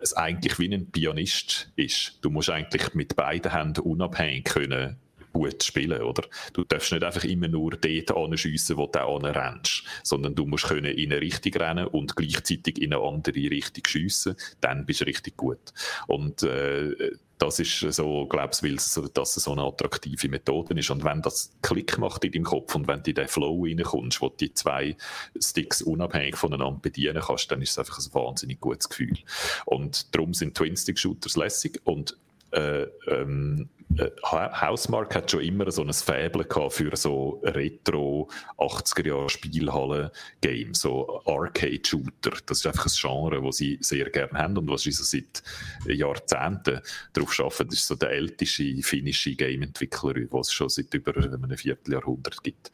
es 0.00 0.12
eigentlich 0.14 0.58
wie 0.58 0.72
ein 0.72 0.90
Pianist 0.90 1.70
ist. 1.76 2.18
Du 2.20 2.30
musst 2.30 2.50
eigentlich 2.50 2.94
mit 2.94 3.16
beiden 3.16 3.52
Händen 3.52 3.80
unabhängig 3.80 4.44
können 4.44 4.96
gut 5.32 5.62
spielen, 5.62 6.02
oder? 6.02 6.24
Du 6.52 6.64
darfst 6.64 6.92
nicht 6.92 7.04
einfach 7.04 7.24
immer 7.24 7.48
nur 7.48 7.72
dort 7.72 8.16
anschiessen, 8.16 8.76
wo 8.76 8.86
du 8.86 8.98
rennst, 8.98 9.84
sondern 10.02 10.34
du 10.34 10.46
musst 10.46 10.66
können 10.66 10.92
in 10.96 11.12
eine 11.12 11.20
Richtung 11.20 11.52
rennen 11.54 11.86
und 11.86 12.16
gleichzeitig 12.16 12.80
in 12.80 12.92
eine 12.92 13.02
andere 13.02 13.36
Richtung 13.36 13.84
schiessen, 13.86 14.36
dann 14.60 14.86
bist 14.86 15.02
du 15.02 15.04
richtig 15.04 15.36
gut. 15.36 15.72
Und 16.06 16.42
äh, 16.42 17.12
das 17.38 17.60
ist 17.60 17.80
so, 17.80 18.26
glaubst 18.26 18.64
es, 18.64 19.00
dass 19.14 19.36
es 19.36 19.44
so 19.44 19.52
eine 19.52 19.62
attraktive 19.62 20.28
Methode 20.28 20.78
ist. 20.78 20.90
Und 20.90 21.04
wenn 21.04 21.22
das 21.22 21.52
Klick 21.62 21.96
macht 21.98 22.24
in 22.24 22.32
deinem 22.32 22.44
Kopf 22.44 22.74
und 22.74 22.88
wenn 22.88 23.02
du 23.02 23.10
in 23.10 23.14
den 23.14 23.28
Flow 23.28 23.64
reinkommst, 23.64 24.20
wo 24.20 24.28
du 24.28 24.36
die 24.36 24.54
zwei 24.54 24.96
Sticks 25.40 25.80
unabhängig 25.80 26.36
voneinander 26.36 26.80
bedienen 26.80 27.22
kannst, 27.24 27.50
dann 27.50 27.62
ist 27.62 27.70
es 27.70 27.78
einfach 27.78 27.98
ein 27.98 28.14
wahnsinnig 28.14 28.60
gutes 28.60 28.88
Gefühl. 28.88 29.18
Und 29.66 30.14
darum 30.14 30.34
sind 30.34 30.56
Twin-Stick-Shooters 30.56 31.36
lässig 31.36 31.80
und 31.84 32.16
äh, 32.50 32.86
ähm, 33.06 33.68
äh, 33.96 34.10
Housemark 34.22 35.14
hat 35.14 35.30
schon 35.30 35.40
immer 35.40 35.70
so 35.70 35.82
ein 35.82 35.92
Faible 35.92 36.46
für 36.70 36.96
so 36.96 37.40
Retro 37.42 38.28
80er 38.58 39.06
Jahre 39.06 39.30
Spielhalle 39.30 40.12
Games, 40.40 40.80
so 40.80 41.22
Arcade 41.24 41.80
Shooter. 41.84 42.32
Das 42.46 42.58
ist 42.58 42.66
einfach 42.66 42.86
ein 42.86 42.92
Genre, 42.94 43.42
das 43.42 43.56
sie 43.56 43.78
sehr 43.80 44.10
gerne 44.10 44.38
haben 44.38 44.58
und 44.58 44.70
was 44.70 44.82
sie 44.82 44.92
so 44.92 45.04
seit 45.04 45.42
Jahrzehnten 45.86 46.80
darauf 47.12 47.40
arbeiten. 47.40 47.68
Das 47.68 47.78
ist 47.78 47.86
so 47.86 47.94
der 47.94 48.10
älteste 48.10 48.82
finnische 48.82 49.34
Game 49.34 49.62
Entwickler, 49.62 50.14
was 50.30 50.48
es 50.48 50.52
schon 50.52 50.68
seit 50.68 50.92
über 50.92 51.16
einem 51.16 51.56
Vierteljahrhundert 51.56 52.42
gibt. 52.42 52.70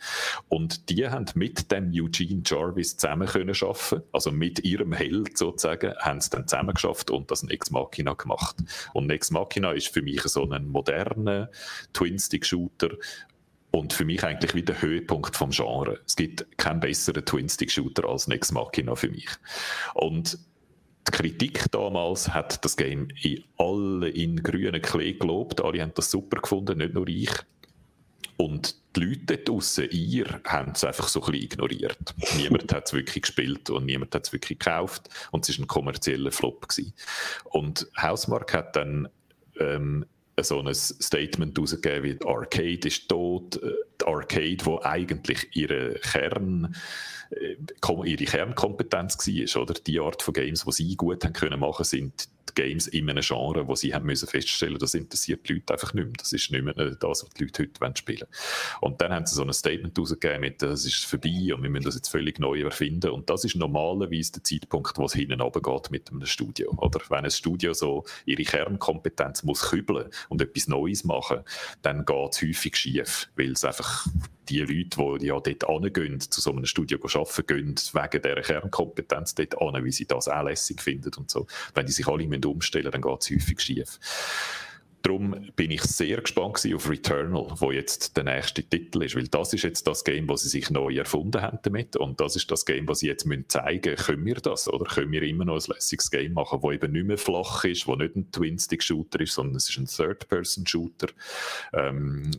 Und 0.48 0.88
die 0.90 1.06
haben 1.08 1.26
mit 1.34 1.70
dem 1.70 1.92
Eugene 1.94 2.42
Jarvis 2.44 2.96
zusammen 2.96 3.28
können 3.28 3.54
schaffen, 3.54 4.02
also 4.12 4.32
mit 4.32 4.64
ihrem 4.64 4.92
Held 4.92 5.38
sozusagen, 5.38 5.94
haben 5.98 6.20
sie 6.20 6.30
dann 6.30 6.48
zusammen 6.48 6.74
geschafft 6.74 7.10
und 7.10 7.30
das 7.30 7.44
Ex 7.44 7.70
Machina 7.70 8.14
gemacht. 8.14 8.56
Und 8.92 9.10
Ex 9.10 9.30
Machina 9.30 9.72
ist 9.72 9.88
für 9.88 10.02
mich 10.02 10.22
so 10.22 10.48
ein 10.50 10.66
moderner 10.66 11.03
modernen 11.04 11.48
Twin-Stick-Shooter 11.92 12.90
und 13.70 13.92
für 13.92 14.04
mich 14.04 14.22
eigentlich 14.22 14.54
wie 14.54 14.62
der 14.62 14.80
Höhepunkt 14.80 15.36
vom 15.36 15.50
Genre. 15.50 16.00
Es 16.06 16.16
gibt 16.16 16.46
keinen 16.58 16.80
besseren 16.80 17.24
Twin-Stick-Shooter 17.24 18.08
als 18.08 18.28
Nex 18.28 18.52
Machina 18.52 18.94
für 18.94 19.08
mich. 19.08 19.28
Und 19.94 20.38
die 21.06 21.10
Kritik 21.10 21.70
damals 21.72 22.32
hat 22.32 22.64
das 22.64 22.76
Game 22.76 23.08
in 23.20 23.42
alle 23.58 24.08
in 24.08 24.42
grünen 24.42 24.80
Klee 24.80 25.14
gelobt. 25.14 25.60
Alle 25.60 25.82
haben 25.82 25.92
das 25.94 26.10
super 26.10 26.40
gefunden, 26.40 26.78
nicht 26.78 26.94
nur 26.94 27.08
ich. 27.08 27.30
Und 28.36 28.76
die 28.96 29.00
Leute 29.00 29.38
draussen, 29.38 29.88
ihr, 29.90 30.40
haben 30.44 30.72
es 30.72 30.82
einfach 30.82 31.08
so 31.08 31.20
ein 31.22 31.32
bisschen 31.32 31.44
ignoriert. 31.44 32.14
niemand 32.36 32.72
hat 32.72 32.86
es 32.86 32.92
wirklich 32.92 33.22
gespielt 33.22 33.70
und 33.70 33.86
niemand 33.86 34.14
hat 34.14 34.26
es 34.26 34.32
wirklich 34.32 34.58
gekauft. 34.58 35.08
Und 35.30 35.48
es 35.48 35.58
war 35.58 35.64
ein 35.64 35.68
kommerzieller 35.68 36.32
Flop. 36.32 36.68
Gewesen. 36.68 36.94
Und 37.44 37.86
Hausmark 38.00 38.54
hat 38.54 38.76
dann 38.76 39.08
ähm, 39.60 40.06
so 40.42 40.60
ein 40.60 40.74
Statement 40.74 41.58
rausgegeben 41.58 42.02
wie 42.02 42.14
die 42.14 42.26
Arcade 42.26 42.88
ist 42.88 43.08
tot. 43.08 43.62
Äh, 43.62 43.72
die 44.00 44.06
Arcade, 44.06 44.58
wo 44.64 44.80
eigentlich 44.82 45.48
ihre 45.54 45.94
Kern, 45.94 46.74
äh, 47.30 47.56
ihre 48.04 48.24
Kernkompetenz 48.24 49.18
war, 49.18 49.62
oder? 49.62 49.74
Die 49.74 50.00
Art 50.00 50.22
von 50.22 50.34
Games, 50.34 50.64
die 50.64 50.72
sie 50.72 50.96
gut 50.96 51.24
haben 51.24 51.32
können 51.32 51.60
machen, 51.60 51.84
sind 51.84 52.28
Games 52.54 52.86
in 52.86 53.08
einem 53.08 53.22
Genre, 53.22 53.66
wo 53.66 53.74
sie 53.74 53.94
haben 53.94 54.06
müssen 54.06 54.28
feststellen, 54.28 54.78
das 54.78 54.94
interessiert 54.94 55.48
die 55.48 55.54
Leute 55.54 55.72
einfach 55.72 55.94
nicht 55.94 56.04
mehr. 56.04 56.14
Das 56.18 56.32
ist 56.32 56.50
nicht 56.50 56.64
mehr 56.64 56.74
das, 56.74 57.24
was 57.24 57.28
die 57.30 57.44
Leute 57.44 57.62
heute 57.62 57.96
spielen 57.96 58.20
wollen. 58.20 58.30
Und 58.80 59.00
dann 59.00 59.12
haben 59.12 59.26
sie 59.26 59.34
so 59.34 59.42
ein 59.42 59.52
Statement 59.52 59.98
rausgegeben 59.98 60.40
mit, 60.40 60.62
das 60.62 60.84
ist 60.84 61.04
vorbei 61.04 61.54
und 61.54 61.62
wir 61.62 61.70
müssen 61.70 61.84
das 61.84 61.94
jetzt 61.94 62.08
völlig 62.08 62.38
neu 62.38 62.62
erfinden. 62.62 63.10
Und 63.10 63.30
das 63.30 63.44
ist 63.44 63.56
normalerweise 63.56 64.32
der 64.32 64.44
Zeitpunkt, 64.44 64.96
wo 64.98 65.04
es 65.04 65.14
hinten 65.14 65.40
runtergeht 65.40 65.90
mit 65.90 66.10
einem 66.10 66.26
Studio. 66.26 66.70
Oder 66.76 67.00
wenn 67.08 67.24
ein 67.24 67.30
Studio 67.30 67.72
so 67.72 68.04
ihre 68.24 68.42
Kernkompetenz 68.42 69.42
muss 69.42 69.70
kübeln 69.70 70.10
und 70.28 70.42
etwas 70.42 70.68
Neues 70.68 71.04
machen, 71.04 71.40
dann 71.82 72.04
geht 72.04 72.32
es 72.32 72.42
häufig 72.42 72.76
schief, 72.76 73.28
weil 73.36 73.52
es 73.52 73.64
einfach 73.64 74.06
die 74.48 74.60
Leute, 74.60 75.18
die 75.20 75.26
ja 75.26 75.40
dort 75.40 75.66
hingehen, 75.66 76.20
zu 76.20 76.40
so 76.40 76.50
einem 76.50 76.66
Studio 76.66 76.98
arbeiten 77.02 77.46
gehen, 77.46 77.74
wegen 77.92 78.22
dieser 78.22 78.42
Kernkompetenz 78.42 79.34
dort 79.34 79.58
hin, 79.58 79.84
wie 79.84 79.92
sie 79.92 80.06
das 80.06 80.28
auch 80.28 80.44
lässig 80.44 80.82
finden 80.82 81.10
und 81.16 81.30
so. 81.30 81.46
Wenn 81.74 81.86
die 81.86 81.92
sich 81.92 82.06
alle 82.06 82.26
umstellen 82.42 82.90
dann 82.90 83.02
geht 83.02 83.22
es 83.22 83.30
häufig 83.30 83.60
schief. 83.60 83.98
Darum 85.04 85.50
bin 85.54 85.70
ich 85.70 85.82
sehr 85.82 86.22
gespannt 86.22 86.66
auf 86.74 86.88
Returnal, 86.88 87.48
wo 87.58 87.70
jetzt 87.70 88.16
der 88.16 88.24
nächste 88.24 88.62
Titel 88.62 89.02
ist, 89.02 89.14
weil 89.14 89.28
das 89.28 89.52
ist 89.52 89.62
jetzt 89.62 89.86
das 89.86 90.02
Game, 90.02 90.30
wo 90.30 90.36
sie 90.36 90.48
sich 90.48 90.70
neu 90.70 90.96
erfunden 90.96 91.42
haben 91.42 91.58
damit 91.62 91.94
und 91.96 92.18
das 92.22 92.36
ist 92.36 92.50
das 92.50 92.64
Game, 92.64 92.88
was 92.88 93.00
sie 93.00 93.08
jetzt 93.08 93.26
müssen 93.26 93.46
zeigen, 93.50 93.96
können 93.96 94.24
wir 94.24 94.36
das 94.36 94.66
oder 94.66 94.86
können 94.86 95.12
wir 95.12 95.22
immer 95.22 95.44
noch 95.44 95.62
ein 95.62 95.74
lässiges 95.74 96.10
Game 96.10 96.32
machen, 96.32 96.62
wo 96.62 96.72
eben 96.72 96.92
nicht 96.92 97.06
mehr 97.06 97.18
flach 97.18 97.64
ist, 97.64 97.86
wo 97.86 97.96
nicht 97.96 98.16
ein 98.16 98.32
Twin-Stick-Shooter 98.32 99.20
ist, 99.20 99.34
sondern 99.34 99.56
es 99.56 99.68
ist 99.68 99.76
ein 99.76 99.84
Third-Person-Shooter. 99.84 101.08
Ähm, 101.74 102.30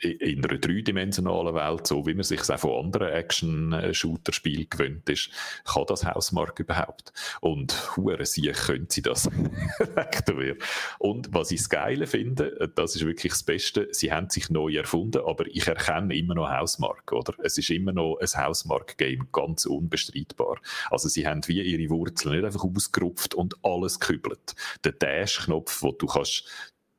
in 0.00 0.44
einer 0.44 0.58
dreidimensionalen 0.58 1.54
Welt, 1.54 1.86
so 1.86 2.06
wie 2.06 2.14
man 2.14 2.24
sich 2.24 2.48
auch 2.48 2.58
von 2.58 2.84
anderen 2.84 3.08
Action-Shooter-Spielen 3.08 4.68
gewöhnt 4.70 5.08
ist, 5.08 5.30
kann 5.64 5.84
das 5.86 6.04
Hausmark 6.04 6.58
überhaupt. 6.60 7.12
Und 7.40 7.96
hure 7.96 8.24
sie 8.26 8.50
können 8.52 8.86
sie 8.88 9.02
das 9.02 9.28
Und 10.98 11.32
was 11.32 11.50
ich 11.50 11.60
das 11.60 11.68
Geile 11.68 12.06
finde, 12.06 12.70
das 12.74 12.96
ist 12.96 13.04
wirklich 13.06 13.32
das 13.32 13.42
Beste, 13.42 13.88
sie 13.92 14.12
haben 14.12 14.30
sich 14.30 14.50
neu 14.50 14.74
erfunden, 14.76 15.22
aber 15.24 15.46
ich 15.46 15.66
erkenne 15.66 16.16
immer 16.16 16.34
noch 16.34 16.50
Hausmark, 16.50 17.12
oder? 17.12 17.34
Es 17.42 17.58
ist 17.58 17.70
immer 17.70 17.92
noch 17.92 18.18
ein 18.18 18.28
Hausmark-Game, 18.28 19.28
ganz 19.32 19.66
unbestreitbar. 19.66 20.58
Also 20.90 21.08
sie 21.08 21.26
haben 21.26 21.46
wie 21.48 21.62
ihre 21.62 21.90
Wurzeln 21.90 22.34
nicht 22.34 22.44
einfach 22.44 22.64
ausgerupft 22.64 23.34
und 23.34 23.56
alles 23.62 24.00
gekübelt. 24.00 24.54
Der 24.84 24.92
Dash-Knopf, 24.92 25.82
wo 25.82 25.92
du 25.92 26.06
kannst 26.06 26.44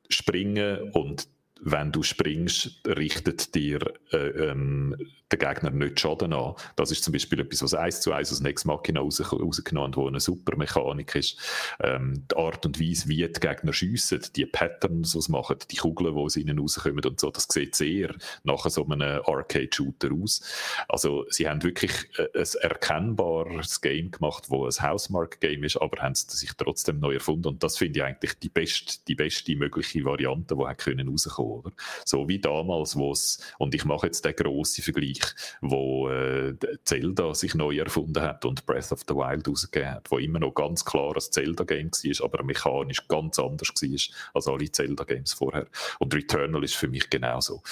springen 0.08 0.90
und 0.92 1.28
wenn 1.64 1.92
du 1.92 2.02
springst, 2.02 2.80
richtet 2.86 3.54
dir 3.54 3.80
äh, 4.12 4.50
ähm, 4.50 4.96
der 5.30 5.38
Gegner 5.38 5.70
nicht 5.70 5.98
Schaden 5.98 6.32
an. 6.32 6.54
Das 6.76 6.90
ist 6.90 7.04
zum 7.04 7.12
Beispiel 7.12 7.40
etwas, 7.40 7.62
was 7.62 7.74
eins 7.74 8.00
zu 8.00 8.12
eins 8.12 8.32
aus 8.32 8.40
Next 8.40 8.66
Machina 8.66 9.00
raus, 9.00 9.20
rausgenommen 9.32 9.96
wo 9.96 10.06
eine 10.06 10.20
super 10.20 10.56
Mechanik 10.56 11.14
ist. 11.14 11.38
Ähm, 11.80 12.26
die 12.30 12.36
Art 12.36 12.66
und 12.66 12.80
Weise, 12.80 13.08
wie 13.08 13.26
die 13.26 13.40
Gegner 13.40 13.72
schiessen, 13.72 14.20
die 14.36 14.44
Patterns, 14.44 15.12
die 15.12 15.20
sie 15.20 15.32
machen, 15.32 15.56
die 15.70 15.76
Kugeln, 15.76 16.14
die 16.14 16.20
aus 16.20 16.36
ihnen 16.36 16.58
rauskommen 16.58 17.04
und 17.04 17.20
so, 17.20 17.30
das 17.30 17.46
sieht 17.48 17.74
sehr 17.74 18.14
nach 18.42 18.68
so 18.68 18.84
einem 18.84 19.22
Arcade-Shooter 19.24 20.10
aus. 20.12 20.42
Also 20.88 21.24
sie 21.28 21.48
haben 21.48 21.62
wirklich 21.62 21.92
äh, 22.18 22.26
ein 22.38 22.46
erkennbares 22.60 23.80
Game 23.80 24.10
gemacht, 24.10 24.46
wo 24.48 24.66
ein 24.66 24.72
Housemark-Game 24.72 25.64
ist, 25.64 25.76
aber 25.76 26.02
haben 26.02 26.14
sich 26.14 26.50
trotzdem 26.56 26.98
neu 26.98 27.14
erfunden 27.14 27.48
und 27.48 27.62
das 27.62 27.78
finde 27.78 28.00
ich 28.00 28.04
eigentlich 28.04 28.38
die 28.38 28.48
beste, 28.48 28.98
die 29.06 29.14
beste 29.14 29.56
mögliche 29.56 30.04
Variante, 30.04 30.56
die 30.56 30.74
können 30.76 31.08
rauskommen 31.08 31.51
oder? 31.52 31.72
So 32.04 32.28
wie 32.28 32.38
damals, 32.38 32.96
wo 32.96 33.12
es, 33.12 33.38
und 33.58 33.74
ich 33.74 33.84
mache 33.84 34.06
jetzt 34.06 34.24
den 34.24 34.34
grossen 34.34 34.82
Vergleich, 34.82 35.20
wo 35.60 36.08
äh, 36.08 36.54
Zelda 36.84 37.34
sich 37.34 37.54
neu 37.54 37.78
erfunden 37.78 38.22
hat 38.22 38.44
und 38.44 38.66
Breath 38.66 38.92
of 38.92 39.02
the 39.08 39.14
Wild 39.14 39.48
rausgegeben 39.48 39.90
hat, 39.90 40.10
wo 40.10 40.18
immer 40.18 40.40
noch 40.40 40.54
ganz 40.54 40.84
klar 40.84 41.14
ein 41.14 41.20
Zelda-Game 41.20 41.90
war, 41.90 42.24
aber 42.24 42.42
mechanisch 42.44 43.06
ganz 43.08 43.38
anders 43.38 43.68
war 43.68 44.14
als 44.34 44.46
alle 44.48 44.70
Zelda-Games 44.70 45.32
vorher. 45.32 45.66
Und 45.98 46.14
Returnal 46.14 46.64
ist 46.64 46.74
für 46.74 46.88
mich 46.88 47.10
genauso. 47.10 47.62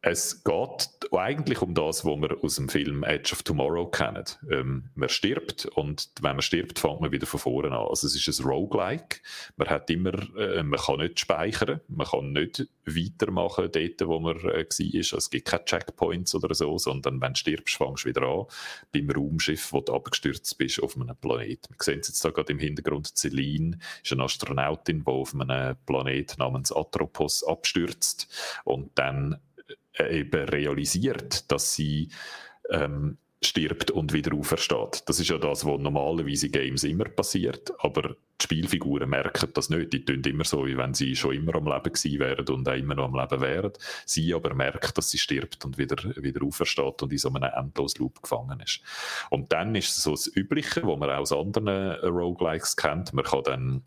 Es 0.00 0.44
geht 0.44 1.12
eigentlich 1.12 1.60
um 1.60 1.74
das, 1.74 2.04
was 2.04 2.20
wir 2.20 2.44
aus 2.44 2.54
dem 2.54 2.68
Film 2.68 3.02
Edge 3.02 3.32
of 3.32 3.42
Tomorrow 3.42 3.90
kennen. 3.90 4.24
Ähm, 4.48 4.90
man 4.94 5.08
stirbt 5.08 5.66
und 5.66 6.10
wenn 6.20 6.36
man 6.36 6.42
stirbt, 6.42 6.78
fängt 6.78 7.00
man 7.00 7.10
wieder 7.10 7.26
von 7.26 7.40
vorne 7.40 7.76
an. 7.76 7.88
Also 7.88 8.06
es 8.06 8.14
ist 8.14 8.38
ein 8.38 8.46
Roguelike. 8.46 9.18
Man 9.56 9.68
hat 9.68 9.90
immer, 9.90 10.12
äh, 10.36 10.62
man 10.62 10.78
kann 10.78 11.00
nicht 11.00 11.18
speichern, 11.18 11.80
man 11.88 12.06
kann 12.06 12.32
nicht 12.32 12.68
weitermachen 12.86 13.70
dort, 13.72 14.06
wo 14.06 14.20
man 14.20 14.36
äh, 14.36 14.42
war. 14.44 14.98
Also 14.98 15.16
es 15.16 15.30
gibt 15.30 15.48
keine 15.48 15.64
Checkpoints 15.64 16.32
oder 16.36 16.54
so, 16.54 16.78
sondern 16.78 17.20
wenn 17.20 17.32
du 17.32 17.38
stirbst, 17.38 17.76
fängst 17.76 18.04
du 18.04 18.10
wieder 18.10 18.22
an 18.22 18.46
beim 18.92 19.10
Raumschiff, 19.10 19.72
wo 19.72 19.80
du 19.80 19.94
abgestürzt 19.94 20.56
bist 20.58 20.80
auf 20.80 20.94
einem 20.94 21.16
Planet. 21.16 21.68
Wir 21.68 21.76
sehen 21.80 22.00
es 22.00 22.08
jetzt 22.08 22.24
da 22.24 22.30
gerade 22.30 22.52
im 22.52 22.60
Hintergrund. 22.60 23.16
Celine 23.16 23.78
ist 24.04 24.12
eine 24.12 24.22
Astronautin, 24.22 25.02
die 25.04 25.10
auf 25.10 25.34
einem 25.34 25.76
Planet 25.86 26.38
namens 26.38 26.70
Atropos 26.70 27.42
abstürzt 27.42 28.28
und 28.64 28.96
dann 28.96 29.40
eben 30.00 30.48
realisiert, 30.48 31.50
dass 31.50 31.74
sie 31.74 32.10
ähm, 32.70 33.18
stirbt 33.40 33.90
und 33.92 34.12
wieder 34.12 34.34
aufersteht. 34.34 35.04
Das 35.06 35.20
ist 35.20 35.28
ja 35.28 35.38
das, 35.38 35.64
was 35.64 35.80
normalerweise 35.80 36.46
in 36.46 36.52
Games 36.52 36.82
immer 36.84 37.04
passiert, 37.04 37.72
aber 37.78 38.16
die 38.40 38.44
Spielfiguren 38.44 39.08
merken 39.08 39.50
das 39.54 39.70
nicht. 39.70 39.92
Die 39.92 40.04
tun 40.04 40.22
immer 40.22 40.44
so, 40.44 40.66
wie 40.66 40.76
wenn 40.76 40.94
sie 40.94 41.14
schon 41.14 41.34
immer 41.34 41.54
am 41.54 41.66
Leben 41.66 41.92
gewesen 41.92 42.18
wären 42.18 42.48
und 42.48 42.68
auch 42.68 42.74
immer 42.74 42.94
noch 42.96 43.04
am 43.04 43.14
Leben 43.14 43.40
wären. 43.40 43.72
Sie 44.04 44.34
aber 44.34 44.54
merkt, 44.54 44.98
dass 44.98 45.10
sie 45.10 45.18
stirbt 45.18 45.64
und 45.64 45.78
wieder, 45.78 45.96
wieder 46.16 46.44
aufersteht 46.44 47.02
und 47.02 47.12
in 47.12 47.18
so 47.18 47.32
einem 47.32 47.50
Endlosloop 47.54 48.22
gefangen 48.22 48.60
ist. 48.60 48.80
Und 49.30 49.52
dann 49.52 49.74
ist 49.74 49.94
so 50.02 50.12
das 50.12 50.26
Übliche, 50.34 50.82
was 50.84 50.98
man 50.98 51.10
auch 51.10 51.18
aus 51.18 51.32
anderen 51.32 51.92
Roguelikes 52.04 52.76
kennt. 52.76 53.12
Man 53.12 53.24
kann 53.24 53.42
dann 53.44 53.82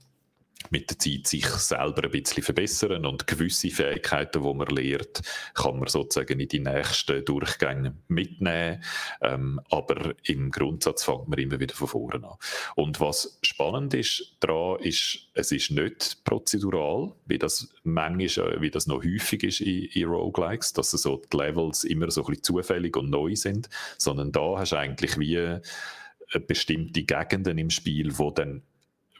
mit 0.70 0.90
der 0.90 1.00
Zeit 1.00 1.28
sich 1.28 1.46
selber 1.46 2.04
ein 2.04 2.12
bisschen 2.12 2.44
verbessern 2.44 3.06
und 3.06 3.28
gewisse 3.28 3.70
Fähigkeiten, 3.70 4.44
die 4.44 4.54
man 4.54 4.68
lernt, 4.68 5.22
kann 5.54 5.80
man 5.80 5.88
sozusagen 5.88 6.40
in 6.40 6.48
die 6.48 6.60
nächsten 6.60 7.26
Durchgänge 7.26 7.96
mitnehmen. 8.08 8.84
Ähm, 9.22 9.60
aber 9.70 10.14
im 10.24 10.52
Grundsatz 10.52 11.04
fängt 11.04 11.28
man 11.28 11.40
immer 11.40 11.60
wieder 11.60 11.76
von 11.76 11.88
vorne 11.88 12.28
an. 12.28 12.38
Und 12.76 13.00
was 13.00 13.40
spannend 13.42 13.94
ist 13.94 14.38
daran, 14.40 14.80
ist, 14.82 15.28
es 15.34 15.52
ist 15.52 15.72
nicht 15.72 16.24
prozedural, 16.24 17.14
wie 17.26 17.38
das 17.38 17.74
manchmal, 17.84 18.62
wie 18.62 18.72
das 18.72 18.88
noch 18.88 19.04
häufig 19.04 19.44
ist 19.44 19.62
in, 19.62 19.86
in 19.86 20.06
Roguelikes, 20.06 20.74
dass 20.74 20.92
so 20.92 21.22
die 21.32 21.38
Levels 21.38 21.84
immer 21.84 22.12
so 22.12 22.22
ein 22.22 22.28
bisschen 22.28 22.44
zufällig 22.44 22.96
und 22.98 23.10
neu 23.10 23.36
sind, 23.36 23.70
sondern 23.98 24.32
da 24.32 24.58
hast 24.58 24.72
du 24.72 24.78
eigentlich 24.78 25.18
wie 25.18 25.36
äh, 25.36 25.60
bestimmte 26.48 27.04
Gegenden 27.04 27.58
im 27.58 27.70
Spiel, 27.70 28.18
wo 28.18 28.32
dann 28.32 28.64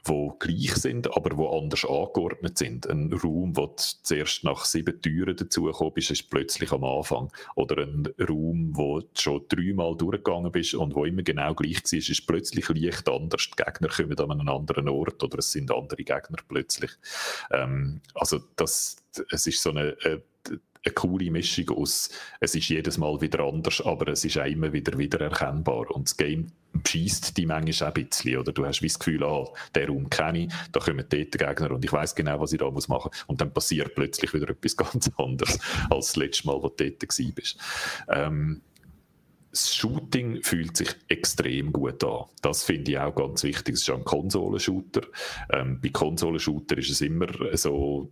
wo 0.04 0.30
gleich 0.38 0.74
sind, 0.74 1.14
aber 1.16 1.36
wo 1.36 1.56
anders 1.56 1.84
angeordnet 1.84 2.58
sind. 2.58 2.88
Ein 2.88 3.12
Raum, 3.12 3.56
wo 3.56 3.66
du 3.66 3.82
zuerst 4.02 4.42
nach 4.44 4.64
sieben 4.64 5.00
Türen 5.00 5.36
dazugekommen 5.36 5.94
bist, 5.94 6.10
ist 6.10 6.28
plötzlich 6.28 6.72
am 6.72 6.84
Anfang. 6.84 7.30
Oder 7.54 7.82
ein 7.82 8.08
Raum, 8.18 8.70
wo 8.76 9.00
du 9.00 9.06
schon 9.14 9.44
dreimal 9.48 9.96
durchgegangen 9.96 10.50
bist 10.50 10.74
und 10.74 10.94
wo 10.94 11.04
immer 11.04 11.22
genau 11.22 11.54
gleich 11.54 11.82
war, 11.84 11.98
ist 11.98 12.26
plötzlich 12.26 12.68
leicht 12.68 13.08
anders. 13.08 13.48
Die 13.50 13.62
Gegner 13.62 13.88
kommen 13.88 14.18
an 14.18 14.30
einen 14.32 14.48
anderen 14.48 14.88
Ort 14.88 15.22
oder 15.22 15.38
es 15.38 15.52
sind 15.52 15.70
andere 15.70 16.02
Gegner 16.02 16.38
plötzlich. 16.48 16.90
Ähm, 17.50 18.00
also 18.14 18.40
das, 18.56 18.96
es 19.30 19.46
ist 19.46 19.62
so 19.62 19.70
eine, 19.70 19.96
eine 20.02 20.14
äh, 20.14 20.20
eine 20.84 20.94
coole 20.94 21.30
Mischung 21.30 21.70
aus, 21.70 22.10
es 22.40 22.54
ist 22.54 22.68
jedes 22.68 22.98
Mal 22.98 23.20
wieder 23.20 23.40
anders, 23.40 23.80
aber 23.80 24.08
es 24.08 24.24
ist 24.24 24.38
auch 24.38 24.44
immer 24.44 24.72
wieder 24.72 24.98
wieder 24.98 25.20
erkennbar. 25.20 25.90
Und 25.90 26.08
das 26.08 26.16
Game 26.16 26.48
schießt 26.86 27.36
die 27.36 27.46
manchmal 27.46 27.90
auch 27.90 27.94
ein 27.94 28.06
bisschen, 28.06 28.38
oder 28.38 28.52
du 28.52 28.66
hast 28.66 28.82
wie 28.82 28.88
das 28.88 28.98
Gefühl, 28.98 29.22
ah, 29.24 29.46
der 29.74 29.88
Raum 29.88 30.10
kenne 30.10 30.46
ich, 30.46 30.52
da 30.72 30.80
kommen 30.80 31.04
dort 31.08 31.32
Gegner 31.32 31.70
und 31.70 31.84
ich 31.84 31.92
weiß 31.92 32.14
genau, 32.14 32.40
was 32.40 32.52
ich 32.52 32.58
da 32.58 32.70
muss 32.70 32.88
machen 32.88 33.10
muss. 33.12 33.24
Und 33.26 33.40
dann 33.40 33.52
passiert 33.52 33.94
plötzlich 33.94 34.34
wieder 34.34 34.48
etwas 34.48 34.76
ganz 34.76 35.10
anderes 35.16 35.58
als 35.90 36.06
das 36.08 36.16
letzte 36.16 36.46
Mal, 36.48 36.62
wo 36.62 36.68
du 36.68 36.90
dort 36.90 37.02
warst. 37.02 37.58
Ähm, 38.08 38.62
das 39.52 39.74
Shooting 39.74 40.42
fühlt 40.42 40.78
sich 40.78 40.88
extrem 41.08 41.72
gut 41.72 42.02
an. 42.04 42.24
Das 42.40 42.64
finde 42.64 42.92
ich 42.92 42.98
auch 42.98 43.14
ganz 43.14 43.42
wichtig. 43.44 43.74
Es 43.74 43.82
ist 43.82 43.90
ein 43.90 44.02
Konsolenshooter. 44.02 45.02
Ähm, 45.52 45.78
bei 45.80 45.90
Konsolenshooter 45.90 46.78
ist 46.78 46.90
es 46.90 47.02
immer 47.02 47.26
so, 47.54 48.10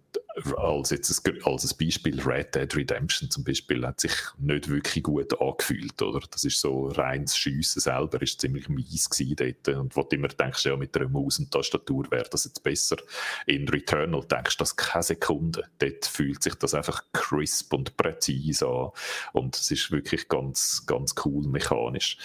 als, 0.57 0.91
jetzt 0.91 1.27
ein, 1.27 1.43
als 1.45 1.65
ein 1.65 1.77
Beispiel 1.79 2.21
Red 2.21 2.55
Dead 2.55 2.77
Redemption 2.77 3.31
zum 3.31 3.45
Beispiel 3.45 3.87
hat 3.87 4.01
sich 4.01 4.13
nicht 4.39 4.69
wirklich 4.69 5.05
gut 5.05 5.41
angefühlt, 5.41 6.01
oder? 6.03 6.21
Das 6.31 6.45
ist 6.45 6.61
so 6.61 6.89
reines 6.89 7.37
Schiessen 7.37 7.81
selber 7.81 8.21
ist 8.23 8.41
ziemlich 8.41 8.69
mies 8.69 9.09
gewesen 9.09 9.37
dort 9.37 9.77
und 9.77 9.97
wo 9.97 10.03
du 10.03 10.17
immer 10.17 10.29
denkst, 10.29 10.65
ja 10.67 10.77
mit 10.77 10.97
einer 10.97 11.09
Maus 11.09 11.39
und 11.39 11.51
Tastatur 11.51 12.11
wäre 12.11 12.29
das 12.31 12.45
jetzt 12.45 12.63
besser. 12.63 12.97
In 13.47 13.69
Returnal 13.69 14.25
denkst 14.25 14.57
du 14.57 14.63
das 14.63 14.77
keine 14.77 15.03
Sekunde. 15.03 15.65
Dort 15.79 16.07
fühlt 16.07 16.43
sich 16.43 16.55
das 16.55 16.75
einfach 16.75 17.05
crisp 17.13 17.73
und 17.73 17.97
präzise 17.97 18.67
an 18.67 18.91
und 19.33 19.57
es 19.57 19.71
ist 19.71 19.91
wirklich 19.91 20.29
ganz, 20.29 20.85
ganz 20.87 21.15
cool 21.25 21.47
mechanisch. 21.47 22.19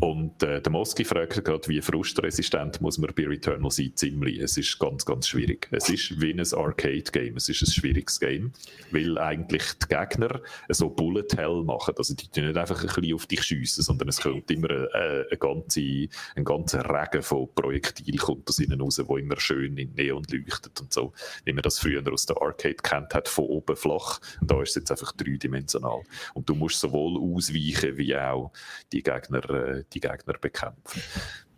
Und 0.00 0.42
äh, 0.42 0.60
der 0.60 0.72
Moski 0.72 1.04
fragt 1.04 1.44
gerade, 1.44 1.68
wie 1.68 1.80
frustresistent 1.80 2.80
muss 2.80 2.98
man 2.98 3.12
bei 3.14 3.26
Returnal 3.26 3.70
sein? 3.70 3.92
Ziemlich. 3.94 4.38
Es 4.38 4.56
ist 4.56 4.78
ganz, 4.78 5.04
ganz 5.04 5.28
schwierig. 5.28 5.68
Es 5.70 5.88
ist 5.88 6.20
wie 6.20 6.32
ein 6.32 6.40
Arcade-Game 6.40 7.38
es 7.48 7.62
ist 7.62 7.68
ein 7.68 7.80
schwieriges 7.80 8.20
Game, 8.20 8.52
weil 8.90 9.18
eigentlich 9.18 9.62
die 9.74 9.88
Gegner 9.88 10.40
so 10.68 10.90
Bullet 10.90 11.28
Hell 11.36 11.62
machen. 11.64 11.94
Also 11.96 12.14
die 12.14 12.28
tun 12.28 12.46
nicht 12.46 12.56
einfach 12.56 12.80
ein 12.80 12.86
bisschen 12.86 13.14
auf 13.14 13.26
dich 13.26 13.42
schiessen, 13.42 13.82
sondern 13.82 14.08
es 14.08 14.20
kommt 14.20 14.50
immer 14.50 14.70
eine, 14.70 15.26
eine 15.28 15.38
ganze, 15.38 16.08
ein 16.36 16.44
ganzer 16.44 16.84
Regen 16.88 17.22
von 17.22 17.48
Projektilen 17.54 18.18
kommt 18.18 18.48
aus 18.48 18.58
ihnen 18.58 18.80
raus, 18.80 19.00
wo 19.06 19.16
immer 19.16 19.38
schön 19.38 19.76
in 19.76 19.94
Neon 19.94 20.24
leuchtet 20.30 20.80
und 20.80 20.92
so. 20.92 21.12
Wie 21.44 21.52
man 21.52 21.62
das 21.62 21.78
früher 21.78 22.02
aus 22.12 22.26
der 22.26 22.40
Arcade 22.40 22.76
kennt 22.82 23.14
hat, 23.14 23.28
von 23.28 23.44
oben 23.44 23.76
flach. 23.76 24.20
Da 24.42 24.62
ist 24.62 24.70
es 24.70 24.74
jetzt 24.76 24.90
einfach 24.90 25.12
dreidimensional. 25.12 26.02
Und 26.34 26.48
du 26.48 26.54
musst 26.54 26.80
sowohl 26.80 27.18
ausweichen 27.18 27.96
wie 27.96 28.16
auch 28.16 28.52
die 28.92 29.02
Gegner, 29.02 29.48
äh, 29.50 29.84
die 29.92 30.00
Gegner 30.00 30.34
bekämpfen. 30.40 31.02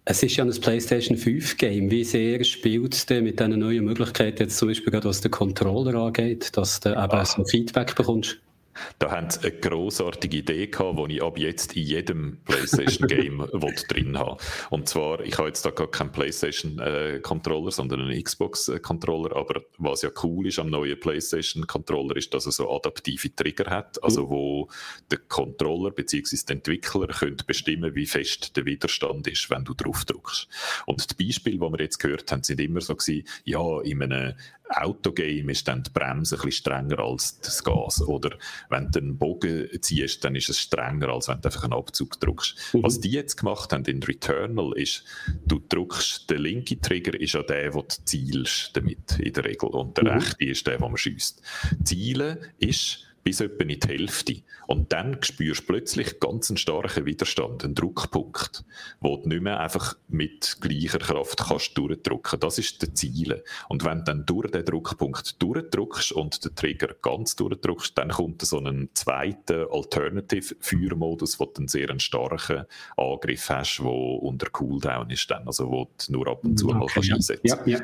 Es 0.04 0.22
ist 0.22 0.36
ja 0.36 0.44
ein 0.44 0.50
PlayStation 0.50 1.16
5 1.16 1.56
Game. 1.58 1.90
Wie 1.90 2.04
sehr 2.04 2.42
spielt 2.44 2.94
es 2.94 3.06
denn 3.06 3.24
mit 3.24 3.38
diesen 3.38 3.58
neuen 3.58 3.84
Möglichkeiten 3.84 4.44
jetzt 4.44 4.56
zum 4.56 4.68
Beispiel 4.68 4.90
gerade 4.90 5.08
was 5.08 5.20
den 5.20 5.30
Controller 5.30 5.94
angeht, 5.94 6.56
dass 6.56 6.80
du 6.80 6.90
eben 6.90 7.24
so 7.24 7.44
Feedback 7.44 7.94
bekommst? 7.94 8.38
Da 8.98 9.10
haben 9.10 9.30
sie 9.30 9.40
eine 9.40 9.52
grossartige 9.52 10.38
Idee 10.38 10.66
gehabt, 10.68 10.98
die 10.98 11.16
ich 11.16 11.22
ab 11.22 11.38
jetzt 11.38 11.76
in 11.76 11.82
jedem 11.82 12.38
PlayStation-Game 12.44 13.48
drin 13.88 14.18
habe. 14.18 14.36
Und 14.70 14.88
zwar, 14.88 15.20
ich 15.20 15.36
habe 15.38 15.48
jetzt 15.48 15.64
da 15.64 15.70
gar 15.70 15.90
keinen 15.90 16.12
PlayStation-Controller, 16.12 17.70
sondern 17.70 18.02
einen 18.02 18.22
Xbox-Controller, 18.22 19.36
aber 19.36 19.62
was 19.78 20.02
ja 20.02 20.10
cool 20.22 20.46
ist 20.46 20.58
am 20.58 20.70
neuen 20.70 20.98
PlayStation-Controller, 20.98 22.16
ist, 22.16 22.32
dass 22.32 22.46
er 22.46 22.52
so 22.52 22.70
adaptive 22.70 23.34
Trigger 23.34 23.70
hat, 23.70 24.02
also 24.02 24.28
wo 24.28 24.68
der 25.10 25.18
Controller 25.18 25.90
bzw. 25.90 26.36
der 26.48 26.56
Entwickler 26.56 27.08
können 27.08 27.36
bestimmen, 27.46 27.94
wie 27.94 28.06
fest 28.06 28.56
der 28.56 28.64
Widerstand 28.66 29.26
ist, 29.26 29.50
wenn 29.50 29.64
du 29.64 29.74
drauf 29.74 30.04
drückst. 30.04 30.48
Und 30.86 31.18
die 31.18 31.24
Beispiele, 31.24 31.56
die 31.56 31.60
wir 31.60 31.80
jetzt 31.80 31.98
gehört 31.98 32.30
haben, 32.30 32.42
sind 32.42 32.60
immer 32.60 32.80
so 32.80 32.94
gewesen, 32.94 33.26
ja, 33.44 33.80
in 33.82 34.02
einem 34.02 34.34
Autogame 34.70 35.52
ist 35.52 35.66
dann 35.66 35.82
die 35.82 35.90
Bremse 35.90 36.36
ein 36.36 36.42
bisschen 36.42 36.52
strenger 36.52 36.98
als 37.00 37.40
das 37.40 37.62
Gas. 37.62 38.02
Oder 38.02 38.36
wenn 38.68 38.90
du 38.90 39.00
einen 39.00 39.18
Bogen 39.18 39.68
ziehst, 39.80 40.24
dann 40.24 40.36
ist 40.36 40.48
es 40.48 40.60
strenger, 40.60 41.08
als 41.08 41.28
wenn 41.28 41.40
du 41.40 41.48
einfach 41.48 41.64
einen 41.64 41.72
Abzug 41.72 42.18
drückst. 42.20 42.74
Mhm. 42.74 42.82
Was 42.82 43.00
die 43.00 43.10
jetzt 43.10 43.36
gemacht 43.36 43.72
haben 43.72 43.84
in 43.84 44.02
Returnal 44.02 44.72
ist, 44.76 45.04
du 45.46 45.60
drückst, 45.68 46.30
der 46.30 46.38
linke 46.38 46.80
Trigger 46.80 47.18
ist 47.18 47.34
ja 47.34 47.42
der, 47.42 47.74
wo 47.74 47.82
du 47.82 47.94
zielst 48.04 48.70
damit, 48.74 49.18
in 49.18 49.32
der 49.32 49.44
Regel. 49.44 49.68
Und 49.70 49.96
der 49.96 50.04
mhm. 50.04 50.20
rechte 50.20 50.44
ist 50.44 50.66
der, 50.66 50.80
wo 50.80 50.88
man 50.88 50.96
schießt. 50.96 51.42
Zielen 51.84 52.38
ist, 52.58 53.09
bis 53.22 53.40
etwa 53.40 53.62
in 53.64 53.68
die 53.68 53.80
Hälfte. 53.86 54.36
Und 54.66 54.92
dann 54.92 55.22
spürst 55.22 55.62
du 55.62 55.66
plötzlich 55.66 56.20
ganz 56.20 56.50
einen 56.50 56.56
starken 56.56 57.04
Widerstand, 57.04 57.64
einen 57.64 57.74
Druckpunkt, 57.74 58.64
wo 59.00 59.16
du 59.16 59.28
nicht 59.28 59.42
mehr 59.42 59.60
einfach 59.60 59.96
mit 60.08 60.58
gleicher 60.60 60.98
Kraft 60.98 61.38
kannst 61.38 61.76
durchdrücken. 61.76 62.40
Das 62.40 62.58
ist 62.58 62.80
der 62.80 62.94
Ziel. 62.94 63.42
Und 63.68 63.84
wenn 63.84 63.98
du 63.98 64.04
dann 64.04 64.26
durch 64.26 64.50
den 64.50 64.64
Druckpunkt 64.64 65.42
durchdrückst 65.42 66.12
und 66.12 66.44
den 66.44 66.54
Trigger 66.54 66.94
ganz 67.02 67.36
durchdrückst, 67.36 67.98
dann 67.98 68.10
kommt 68.10 68.42
so 68.42 68.58
ein 68.58 68.90
zweiter 68.94 69.68
Alternative-Feuermodus, 69.70 71.40
wo 71.40 71.46
du 71.46 71.58
einen 71.58 71.68
sehr 71.68 71.98
starken 71.98 72.64
Angriff 72.96 73.48
hast, 73.48 73.78
der 73.78 73.86
unter 73.86 74.48
Cooldown 74.50 75.10
ist 75.10 75.30
dann, 75.30 75.46
also 75.46 75.68
wo 75.70 75.90
du 76.06 76.12
nur 76.12 76.28
ab 76.28 76.44
und 76.44 76.58
zu 76.58 76.68
okay, 76.68 76.78
mal 76.78 76.86
kannst 76.86 77.12
einsetzen 77.12 77.40
ja, 77.66 77.78
ja. 77.78 77.80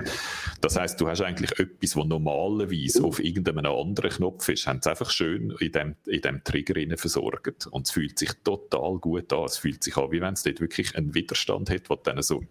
Das 0.61 0.77
heißt, 0.77 1.01
du 1.01 1.09
hast 1.09 1.21
eigentlich 1.21 1.51
etwas, 1.59 1.97
was 1.97 2.07
normalerweise 2.07 3.05
auf 3.05 3.23
irgendeinem 3.23 3.67
anderen 3.67 4.11
Knopf 4.11 4.49
ist, 4.49 4.67
haben 4.67 4.81
einfach 4.85 5.11
schön 5.11 5.26
schön 5.27 5.55
in 5.61 5.73
dem, 5.73 5.97
in 6.07 6.21
dem 6.21 6.45
Trigger 6.45 6.97
versorgt. 6.97 7.67
Und 7.67 7.87
es 7.87 7.93
fühlt 7.93 8.19
sich 8.19 8.33
total 8.45 8.99
gut 8.99 9.33
an. 9.33 9.45
Es 9.45 9.59
fühlt 9.59 9.83
sich 9.83 9.97
an, 9.97 10.11
wie 10.13 10.21
wenn 10.21 10.35
es 10.35 10.43
dort 10.43 10.61
wirklich 10.61 10.97
einen 10.97 11.15
Widerstand 11.15 11.71
hat, 11.71 11.91
wo 11.91 11.97
du 11.97 12.03
dann 12.05 12.23
so 12.23 12.45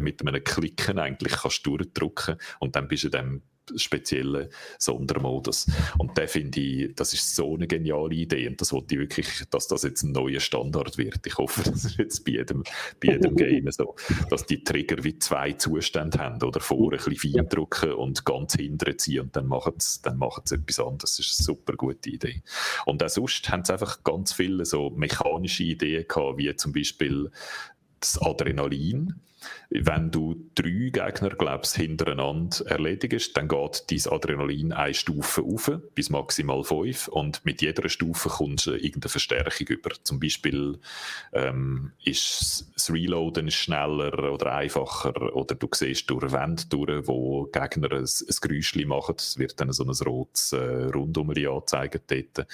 mit 0.00 0.26
einem 0.26 0.42
Klicken 0.42 0.98
eigentlich 0.98 1.34
kannst 1.34 1.66
durchdrücken 1.66 2.36
und 2.60 2.76
dann 2.76 2.88
bist 2.88 3.04
du 3.04 3.08
in 3.08 3.12
dem 3.12 3.42
speziellen 3.74 4.48
Sondermodus. 4.78 5.66
Und 5.98 6.16
der 6.16 6.28
finde 6.28 6.60
ich, 6.60 6.94
das 6.94 7.12
ist 7.12 7.34
so 7.34 7.54
eine 7.54 7.66
geniale 7.66 8.14
Idee 8.14 8.48
und 8.48 8.60
das 8.60 8.72
wollte 8.72 8.94
ich 8.94 9.00
wirklich, 9.00 9.28
dass 9.50 9.66
das 9.68 9.82
jetzt 9.82 10.02
ein 10.02 10.12
neuer 10.12 10.40
Standard 10.40 10.98
wird. 10.98 11.26
Ich 11.26 11.36
hoffe, 11.38 11.62
das 11.64 11.84
ist 11.84 11.98
jetzt 11.98 12.24
bei 12.24 12.32
jedem, 12.32 12.62
bei 13.00 13.12
jedem 13.12 13.36
Game 13.36 13.70
so, 13.70 13.96
dass 14.30 14.46
die 14.46 14.62
Trigger 14.62 15.02
wie 15.04 15.18
zwei 15.18 15.52
Zustände 15.52 16.18
haben 16.18 16.42
oder 16.42 16.60
vorne 16.60 16.98
ein 16.98 17.04
bisschen 17.04 17.32
fein 17.34 17.48
drücken 17.48 17.92
und 17.92 18.24
ganz 18.24 18.54
hinten 18.54 18.98
ziehen 18.98 19.22
und 19.22 19.36
dann 19.36 19.46
machen 19.46 19.74
sie 19.78 20.00
dann 20.02 20.18
machen's 20.18 20.52
etwas 20.52 20.80
anderes. 20.80 21.16
Das 21.16 21.18
ist 21.18 21.40
eine 21.40 21.44
super 21.44 21.74
gute 21.74 22.10
Idee. 22.10 22.42
Und 22.84 23.02
auch 23.02 23.08
sonst 23.08 23.48
haben 23.48 23.64
sie 23.64 23.72
einfach 23.72 24.02
ganz 24.04 24.32
viele 24.32 24.64
so 24.64 24.90
mechanische 24.90 25.64
Ideen 25.64 26.06
gehabt, 26.06 26.38
wie 26.38 26.54
zum 26.56 26.72
Beispiel 26.72 27.30
das 28.00 28.20
Adrenalin 28.20 29.20
wenn 29.70 30.10
du 30.10 30.36
drei 30.54 30.90
Gegner, 30.92 31.30
glaubst 31.30 31.76
hintereinander 31.76 32.66
erledigst, 32.66 33.36
dann 33.36 33.48
geht 33.48 33.84
dein 33.90 34.12
Adrenalin 34.12 34.72
eine 34.72 34.94
Stufe 34.94 35.42
auf, 35.42 35.70
bis 35.94 36.10
maximal 36.10 36.62
fünf. 36.64 37.08
Und 37.08 37.44
mit 37.44 37.62
jeder 37.62 37.88
Stufe 37.88 38.28
kommst 38.28 38.66
du 38.66 38.72
irgendeine 38.72 39.10
Verstärkung 39.10 39.66
über. 39.68 39.90
Zum 40.02 40.20
Beispiel 40.20 40.78
ähm, 41.32 41.92
ist 42.04 42.70
das 42.74 42.92
Reloaden 42.92 43.50
schneller 43.50 44.32
oder 44.32 44.54
einfacher 44.54 45.34
oder 45.34 45.54
du 45.54 45.68
siehst 45.72 46.08
durch 46.10 46.32
Wände 46.32 46.64
durch, 46.68 47.06
wo 47.06 47.44
Gegner 47.46 47.92
ein, 47.92 48.04
ein 48.04 48.36
Geräusch 48.40 48.74
machen. 48.86 49.16
Es 49.18 49.38
wird 49.38 49.60
dann 49.60 49.72
so 49.72 49.84
ein 49.84 49.90
rotes 49.90 50.52
äh, 50.52 50.56
Rundumli 50.56 51.46
anzeigen 51.46 52.00
dort. 52.06 52.46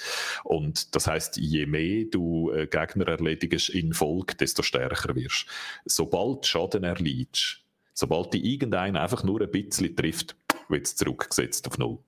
Und 0.43 0.95
das 0.95 1.07
heißt, 1.07 1.37
je 1.37 1.65
mehr 1.65 2.05
du 2.05 2.51
äh, 2.51 2.67
Gegner 2.67 3.07
erledigst 3.07 3.69
in 3.69 3.93
Folge, 3.93 4.35
desto 4.35 4.63
stärker 4.63 5.15
wirst. 5.15 5.45
Sobald 5.85 6.45
Schaden 6.45 6.82
Schaden 6.83 7.05
erleidest, 7.05 7.63
sobald 7.93 8.33
dich 8.33 8.43
irgendeiner 8.43 9.01
einfach 9.01 9.23
nur 9.23 9.41
ein 9.41 9.51
bisschen 9.51 9.95
trifft, 9.95 10.35
wird 10.69 10.85
es 10.85 10.95
zurückgesetzt 10.95 11.67
auf 11.67 11.77
Null. 11.77 11.99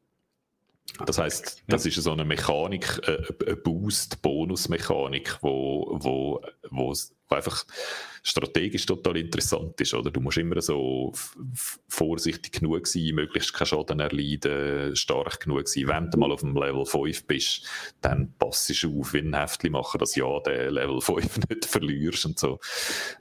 Das 1.05 1.17
heißt, 1.17 1.63
das 1.67 1.85
ist 1.85 1.95
so 1.95 2.11
eine 2.11 2.25
Mechanik, 2.25 3.01
äh, 3.07 3.23
eine 3.45 3.55
Boost-Bonus-Mechanik, 3.55 5.39
wo, 5.41 5.97
wo, 5.99 6.41
wo 6.69 6.93
einfach 7.29 7.65
strategisch 8.23 8.85
total 8.85 9.17
interessant 9.17 9.79
ist. 9.81 9.93
Oder? 9.93 10.11
Du 10.11 10.19
musst 10.19 10.37
immer 10.37 10.61
so 10.61 11.13
vorsichtig 11.87 12.53
genug 12.53 12.87
sein, 12.87 13.13
möglichst 13.13 13.53
keinen 13.53 13.67
Schaden 13.67 13.99
erleiden, 13.99 14.95
stark 14.95 15.41
genug 15.41 15.67
sein. 15.67 15.87
Wenn 15.87 16.09
du 16.09 16.17
mal 16.17 16.31
auf 16.31 16.41
dem 16.41 16.55
Level 16.55 16.85
5 16.85 17.25
bist, 17.27 17.65
dann 18.01 18.33
passt 18.37 18.69
du 18.83 18.99
auf 18.99 19.13
wie 19.13 19.19
ein 19.19 19.35
Heftchen 19.35 19.71
machen, 19.71 19.99
dass 19.99 20.15
ja 20.15 20.39
den 20.39 20.73
Level 20.73 21.01
5 21.01 21.39
nicht 21.49 21.65
verlierst 21.65 22.25
und 22.25 22.39
so. 22.39 22.59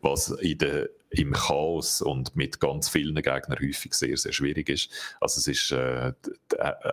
Was 0.01 0.31
in 0.31 0.59
der 0.59 0.89
im 1.19 1.33
Chaos 1.33 2.03
und 2.03 2.35
mit 2.35 2.61
ganz 2.61 2.89
vielen 2.89 3.15
Gegnern 3.15 3.59
häufig 3.61 3.95
sehr, 3.95 4.17
sehr 4.17 4.33
schwierig 4.33 4.69
ist. 4.69 4.91
Also 5.21 5.39
es 5.39 5.47
ist 5.47 5.71
äh, 5.71 6.13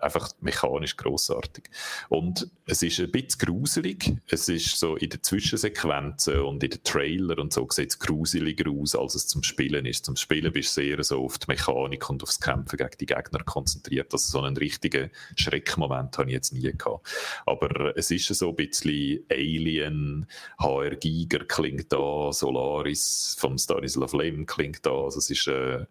einfach 0.00 0.30
mechanisch 0.40 0.96
großartig. 0.96 1.64
Und 2.08 2.48
es 2.66 2.82
ist 2.82 3.00
ein 3.00 3.10
bisschen 3.10 3.38
gruselig. 3.40 4.12
Es 4.28 4.48
ist 4.48 4.78
so 4.78 4.96
in 4.96 5.10
den 5.10 5.22
Zwischensequenzen 5.22 6.40
und 6.40 6.62
in 6.62 6.70
den 6.70 6.84
Trailer 7.02 7.38
und 7.38 7.52
so 7.52 7.66
sieht 7.70 7.90
es 7.90 7.98
gruseliger 7.98 8.70
aus, 8.70 8.94
als 8.94 9.14
es 9.14 9.26
zum 9.26 9.42
Spielen 9.42 9.86
ist. 9.86 10.04
Zum 10.04 10.16
Spielen 10.16 10.52
bist 10.52 10.76
du 10.76 10.82
sehr 10.82 11.02
so 11.02 11.24
auf 11.24 11.38
die 11.38 11.46
Mechanik 11.48 12.08
und 12.08 12.22
aufs 12.22 12.40
Kämpfen 12.40 12.76
gegen 12.76 12.96
die 13.00 13.06
Gegner 13.06 13.42
konzentriert. 13.44 14.12
Also 14.12 14.38
so 14.38 14.44
einen 14.44 14.56
richtigen 14.56 15.10
Schreckmoment 15.36 16.16
habe 16.18 16.28
ich 16.28 16.34
jetzt 16.34 16.52
nie 16.52 16.72
gehabt. 16.72 17.08
Aber 17.44 17.96
es 17.96 18.10
ist 18.10 18.28
so 18.28 18.50
ein 18.50 18.56
bisschen 18.56 19.24
Alien, 19.30 20.26
HR 20.58 20.96
Giger 20.96 21.44
klingt 21.44 21.92
da, 21.92 22.32
Solaris 22.32 23.36
vom 23.38 23.58
Stanislav 23.58 24.12
Flame 24.12 24.46
klingt 24.46 24.86
da. 24.86 24.92
Also 24.92 25.18
es 25.18 25.30
ist 25.30 25.46
äh, 25.48 25.84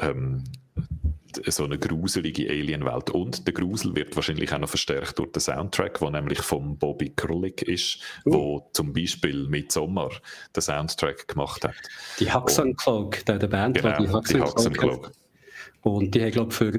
ähm, 0.00 0.44
so 1.46 1.64
eine 1.64 1.78
gruselige 1.78 2.48
Alienwelt. 2.48 3.10
Und 3.10 3.46
der 3.46 3.54
Grusel 3.54 3.94
wird 3.94 4.14
wahrscheinlich 4.16 4.52
auch 4.52 4.58
noch 4.58 4.68
verstärkt 4.68 5.18
durch 5.18 5.32
den 5.32 5.40
Soundtrack, 5.40 5.98
der 5.98 6.10
nämlich 6.10 6.40
von 6.40 6.78
Bobby 6.78 7.10
Krullig 7.10 7.62
ist, 7.62 7.98
uh. 8.26 8.32
wo 8.32 8.70
zum 8.72 8.92
Beispiel 8.92 9.48
mit 9.48 9.72
Sommer 9.72 10.10
den 10.54 10.60
Soundtrack 10.60 11.28
gemacht 11.28 11.64
hat. 11.64 11.74
Die 12.18 12.30
Haxan 12.30 12.74
Cloak, 12.76 13.24
der, 13.26 13.38
der 13.38 13.48
Band, 13.48 13.76
genau, 13.76 14.20
die 14.20 14.40
Haxan 14.40 14.72
Cloak. 14.72 15.12
Und 15.82 16.14
die 16.14 16.22
haben, 16.22 16.30
glaube 16.30 16.50
ich, 16.50 16.56
für 16.56 16.72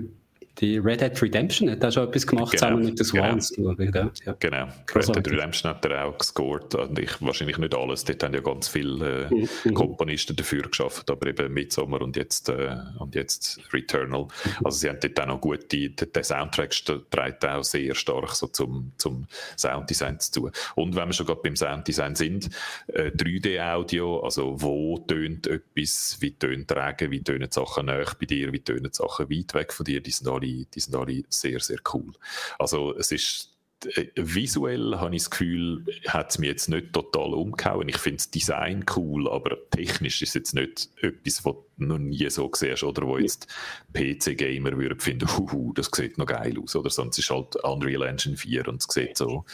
die 0.59 0.77
Red 0.77 1.01
Dead 1.01 1.21
Redemption 1.21 1.69
hat 1.69 1.83
er 1.83 1.91
schon 1.91 2.07
etwas 2.07 2.25
gemacht, 2.25 2.51
genau, 2.51 2.67
zusammen 2.67 2.85
mit 2.85 2.99
den 2.99 3.05
Swans. 3.05 3.49
Genau, 3.49 4.11
ja. 4.25 4.35
genau. 4.39 4.67
Red 4.93 5.15
Dead 5.15 5.31
Redemption 5.31 5.69
hat 5.71 5.83
er 5.85 6.05
auch 6.05 6.17
gescored. 6.17 6.75
Und 6.75 6.97
ich, 6.97 7.21
wahrscheinlich 7.21 7.57
nicht 7.57 7.75
alles, 7.75 8.05
dort 8.05 8.23
haben 8.23 8.33
ja 8.33 8.39
ganz 8.39 8.67
viele 8.67 9.25
äh, 9.25 9.47
mhm. 9.65 9.73
Komponisten 9.73 10.35
dafür 10.35 10.63
geschafft, 10.63 11.09
aber 11.09 11.27
eben 11.27 11.53
Midsommar 11.53 12.01
und 12.01 12.15
jetzt, 12.15 12.49
äh, 12.49 12.75
und 12.99 13.15
jetzt 13.15 13.59
Returnal. 13.73 14.27
Also 14.63 14.77
sie 14.77 14.89
haben 14.89 14.99
dort 15.01 15.19
auch 15.19 15.27
noch 15.27 15.41
gut, 15.41 15.71
die, 15.71 15.93
der 15.95 16.23
Soundtrack 16.23 16.71
trägt 17.11 17.45
auch 17.45 17.63
sehr 17.63 17.93
stark 17.95 18.31
so 18.35 18.47
zum, 18.47 18.93
zum 18.97 19.27
Sounddesign 19.57 20.19
zu. 20.19 20.49
Und 20.75 20.95
wenn 20.95 21.09
wir 21.09 21.13
schon 21.13 21.25
gerade 21.25 21.41
beim 21.43 21.55
Sounddesign 21.55 22.15
sind, 22.15 22.49
äh, 22.87 23.11
3D-Audio, 23.11 24.21
also 24.21 24.61
wo 24.61 24.97
tönt 24.99 25.47
etwas, 25.47 26.17
wie 26.21 26.31
tönt 26.31 26.71
Regen, 26.71 27.11
wie 27.11 27.23
tönen 27.23 27.51
Sachen 27.51 27.87
näher 27.87 28.11
bei 28.19 28.25
dir, 28.25 28.53
wie 28.53 28.59
tönen 28.59 28.93
Sachen 28.93 29.29
weit 29.29 29.53
weg 29.53 29.73
von 29.73 29.83
dir, 29.83 30.01
die 30.01 30.11
sind 30.11 30.27
alle 30.27 30.44
alle, 30.45 30.65
die 30.65 30.79
sind 30.79 30.95
alle 30.95 31.23
sehr, 31.29 31.59
sehr 31.59 31.79
cool. 31.93 32.13
Also 32.57 32.95
es 32.95 33.11
ist 33.11 33.55
äh, 33.85 34.07
visuell 34.15 34.95
habe 34.95 35.15
ich 35.15 35.23
das 35.23 35.29
Gefühl, 35.29 35.85
hat 36.07 36.31
es 36.31 36.39
mich 36.39 36.49
jetzt 36.49 36.69
nicht 36.69 36.93
total 36.93 37.33
umgehauen. 37.33 37.89
Ich 37.89 37.97
finde 37.97 38.17
das 38.17 38.31
Design 38.31 38.85
cool, 38.95 39.29
aber 39.29 39.57
technisch 39.69 40.21
ist 40.21 40.29
es 40.29 40.33
jetzt 40.33 40.53
nicht 40.55 40.89
etwas, 41.01 41.45
was 41.45 41.55
du 41.77 41.85
noch 41.85 41.97
nie 41.97 42.29
so 42.29 42.49
siehst 42.53 42.83
oder 42.83 43.05
wo 43.05 43.17
jetzt 43.17 43.47
PC-Gamer 43.93 44.77
würden 44.77 44.99
finden, 44.99 45.27
huhu, 45.27 45.73
das 45.73 45.89
sieht 45.93 46.17
noch 46.17 46.25
geil 46.25 46.57
aus. 46.61 46.75
Oder 46.75 46.89
sonst 46.89 47.19
ist 47.19 47.29
halt 47.29 47.55
Unreal 47.57 48.03
Engine 48.03 48.37
4 48.37 48.67
und 48.67 48.81
es 48.81 48.87
sieht 48.93 49.17
so 49.17 49.45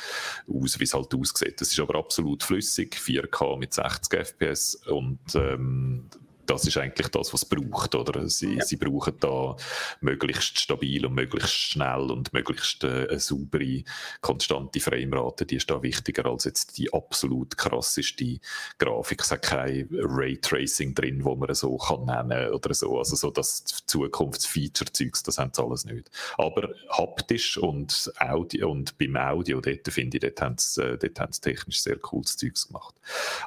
aus, 0.48 0.80
wie 0.80 0.84
es 0.84 0.94
halt 0.94 1.14
aussieht. 1.14 1.60
Es 1.62 1.72
ist 1.72 1.80
aber 1.80 1.96
absolut 1.96 2.44
flüssig, 2.44 2.96
4K 2.96 3.58
mit 3.58 3.74
60 3.74 4.20
FPS 4.20 4.76
und 4.88 5.20
ähm, 5.36 6.10
das 6.52 6.68
ist 6.68 6.78
eigentlich 6.78 7.08
das, 7.08 7.34
was 7.34 7.44
es 7.44 7.50
braucht. 7.50 7.96
Oder? 7.96 8.28
Sie, 8.28 8.56
ja. 8.56 8.66
sie 8.66 8.76
brauchen 8.76 9.14
da 9.20 9.56
möglichst 10.02 10.60
stabil 10.60 11.06
und 11.06 11.14
möglichst 11.14 11.54
schnell 11.54 12.12
und 12.12 12.34
möglichst 12.34 12.84
äh, 12.84 13.08
eine 13.10 13.20
saubere, 13.20 13.84
konstante 14.20 14.82
Framerate. 14.82 15.46
Die 15.46 15.56
ist 15.56 15.70
da 15.70 15.82
wichtiger 15.82 16.26
als 16.26 16.44
jetzt 16.44 16.78
die 16.78 16.94
absolut 16.94 17.58
krasseste 17.58 18.40
Grafik. 18.78 19.22
Es 19.22 19.32
hat 19.32 19.44
kein 19.44 19.88
Raytracing 19.92 20.94
drin, 20.94 21.24
wo 21.24 21.36
man 21.36 21.54
so 21.56 21.78
kann 21.78 22.06
nennen 22.06 22.52
oder 22.52 22.74
so. 22.74 22.98
Also 22.98 23.16
so 23.16 23.32
das 23.32 23.64
Zukunftsfeature-Zeugs, 23.86 25.24
das 25.24 25.38
haben 25.38 25.52
sie 25.54 25.64
alles 25.64 25.86
nicht. 25.86 26.12
Aber 26.38 26.70
haptisch 26.90 27.58
und, 27.58 28.12
Audio, 28.20 28.72
und 28.72 28.98
beim 28.98 29.16
Audio, 29.16 29.62
dort 29.62 29.88
finde 29.88 30.18
ich, 30.18 30.22
dort 30.22 30.42
haben, 30.42 30.58
sie, 30.58 30.84
äh, 30.84 30.98
dort 30.98 31.20
haben 31.20 31.32
sie 31.32 31.42
technisch 31.42 31.82
sehr 31.82 31.98
cooles 31.98 32.36
Zeugs 32.36 32.68
gemacht. 32.68 32.96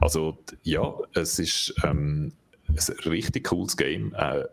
Also 0.00 0.38
ja, 0.62 0.94
es 1.12 1.38
ist 1.38 1.74
ähm, 1.84 2.32
ein 2.76 3.10
richtig 3.10 3.44
cooles 3.44 3.76
Game, 3.76 4.14
äh, 4.14 4.44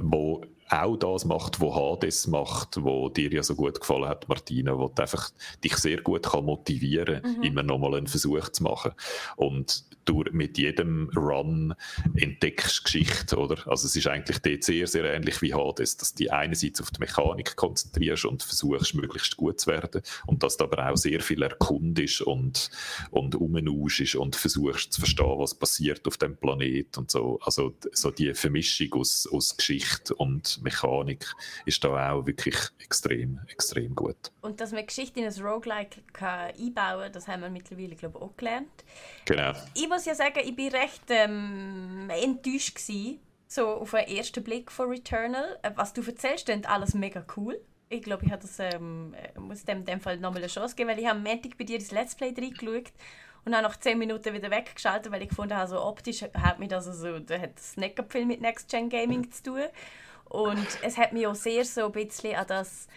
wo 0.00 0.42
auch 0.68 0.96
das 0.96 1.24
macht, 1.24 1.60
was 1.60 1.74
Hades 1.74 2.26
macht, 2.26 2.82
wo 2.82 3.08
dir 3.08 3.32
ja 3.32 3.42
so 3.42 3.54
gut 3.54 3.80
gefallen 3.80 4.08
hat, 4.08 4.28
Martina, 4.28 4.76
wo 4.76 4.92
einfach 4.98 5.30
dich 5.62 5.76
sehr 5.76 6.00
gut 6.00 6.24
kann 6.24 6.44
motivieren, 6.44 7.22
mhm. 7.22 7.42
immer 7.42 7.62
nochmal 7.62 7.96
einen 7.96 8.06
Versuch 8.06 8.48
zu 8.48 8.64
machen. 8.64 8.92
Und 9.36 9.84
du 10.06 10.24
mit 10.32 10.56
jedem 10.56 11.10
Run 11.14 11.74
entdeckst 12.14 12.84
Geschichte, 12.84 13.36
oder? 13.36 13.66
Also 13.66 13.86
es 13.86 13.96
ist 13.96 14.06
eigentlich 14.06 14.38
dort 14.38 14.64
sehr, 14.64 14.86
sehr 14.86 15.04
ähnlich 15.04 15.42
wie 15.42 15.52
Hades, 15.52 15.96
dass 15.96 16.14
du 16.14 16.24
dich 16.24 16.32
einerseits 16.32 16.80
auf 16.80 16.90
die 16.90 17.00
Mechanik 17.00 17.56
konzentrierst 17.56 18.24
und 18.24 18.42
versuchst, 18.42 18.94
möglichst 18.94 19.36
gut 19.36 19.60
zu 19.60 19.70
werden 19.70 20.02
und 20.26 20.42
dass 20.42 20.56
du 20.56 20.64
aber 20.64 20.90
auch 20.90 20.96
sehr 20.96 21.20
viel 21.20 21.42
erkundest 21.42 22.22
und, 22.22 22.70
und 23.10 23.34
ist 24.00 24.14
und 24.14 24.36
versuchst 24.36 24.92
zu 24.92 25.00
verstehen, 25.00 25.38
was 25.38 25.54
passiert 25.54 26.06
auf 26.06 26.16
dem 26.16 26.36
Planet 26.36 26.96
und 26.98 27.10
so. 27.10 27.38
Also 27.42 27.74
so 27.92 28.10
die 28.10 28.34
Vermischung 28.34 28.92
aus, 28.94 29.28
aus 29.30 29.56
Geschichte 29.56 30.14
und 30.14 30.55
Mechanik 30.62 31.26
ist 31.64 31.82
da 31.84 32.12
auch 32.12 32.26
wirklich 32.26 32.56
extrem, 32.78 33.40
extrem 33.48 33.94
gut. 33.94 34.16
Und 34.40 34.60
dass 34.60 34.72
man 34.72 34.86
Geschichte 34.86 35.20
in 35.20 35.26
ein 35.26 35.42
Roguelike 35.42 36.02
kann 36.12 36.52
einbauen 36.58 37.02
kann, 37.02 37.12
das 37.12 37.28
haben 37.28 37.42
wir 37.42 37.50
mittlerweile, 37.50 37.94
glaube 37.94 38.18
ich, 38.18 38.24
auch 38.24 38.36
gelernt. 38.36 38.84
Genau. 39.24 39.52
Ich 39.74 39.88
muss 39.88 40.04
ja 40.04 40.14
sagen, 40.14 40.40
ich 40.42 40.56
war 40.56 40.80
recht 40.80 41.02
ähm, 41.08 42.08
enttäuscht 42.10 42.74
gewesen, 42.76 43.20
so 43.48 43.68
auf 43.68 43.90
den 43.92 44.08
ersten 44.08 44.42
Blick 44.42 44.70
von 44.70 44.88
Returnal. 44.88 45.58
Äh, 45.62 45.70
was 45.74 45.92
du 45.92 46.02
erzählst, 46.02 46.46
klingt 46.46 46.68
alles 46.68 46.94
mega 46.94 47.24
cool. 47.36 47.60
Ich 47.88 48.02
glaube, 48.02 48.24
ich 48.24 48.32
das, 48.32 48.58
ähm, 48.58 49.14
äh, 49.14 49.38
muss 49.38 49.64
dem 49.64 49.78
in 49.78 49.84
dem 49.84 50.00
Fall 50.00 50.18
nochmal 50.18 50.42
eine 50.42 50.48
Chance 50.48 50.74
geben, 50.74 50.90
weil 50.90 50.98
ich 50.98 51.08
am 51.08 51.22
Montag 51.22 51.56
bei 51.56 51.64
dir 51.64 51.78
das 51.78 51.92
Let's 51.92 52.16
Play 52.16 52.34
reingeschaut 52.36 52.92
und 53.46 53.52
dann 53.52 53.62
nach 53.62 53.76
10 53.76 53.96
Minuten 53.96 54.34
wieder 54.34 54.50
weggeschaltet, 54.50 55.12
weil 55.12 55.22
ich 55.22 55.28
gefunden 55.28 55.54
habe, 55.54 55.70
so 55.70 55.80
optisch 55.80 56.22
hat 56.22 56.58
mich 56.58 56.68
das 56.68 56.84
so, 56.86 57.20
da 57.20 57.38
hat 57.38 57.56
das 57.56 57.76
nicht 57.76 57.96
viel 58.08 58.26
mit 58.26 58.40
Next 58.40 58.68
Gen 58.68 58.88
Gaming 58.90 59.30
zu 59.30 59.42
tun. 59.44 59.62
Und 60.28 60.66
es 60.82 60.96
hat 60.98 61.12
mich 61.12 61.26
auch 61.26 61.34
sehr 61.34 61.64
so 61.64 61.86
ein 61.86 61.92
bisschen 61.92 62.34
an 62.34 62.46
das 62.46 62.88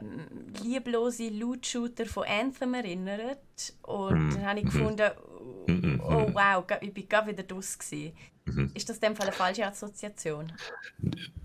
ähm, 0.00 0.52
lieblose 0.62 1.28
Loot-Shooter 1.28 2.06
von 2.06 2.24
Anthem 2.24 2.74
erinnert. 2.74 3.74
Und 3.82 4.28
mm. 4.28 4.34
dann 4.34 4.46
habe 4.46 4.60
ich 4.60 4.66
gefunden, 4.66 5.10
mm, 5.66 6.00
oh 6.00 6.28
wow, 6.32 6.64
ich 6.80 6.96
war 6.96 7.02
gerade 7.08 7.30
wieder 7.30 7.42
draus. 7.42 7.78
Mhm. 8.46 8.70
Ist 8.74 8.88
das 8.88 8.98
in 8.98 9.08
dem 9.08 9.16
Fall 9.16 9.26
eine 9.26 9.36
falsche 9.36 9.66
Assoziation? 9.66 10.52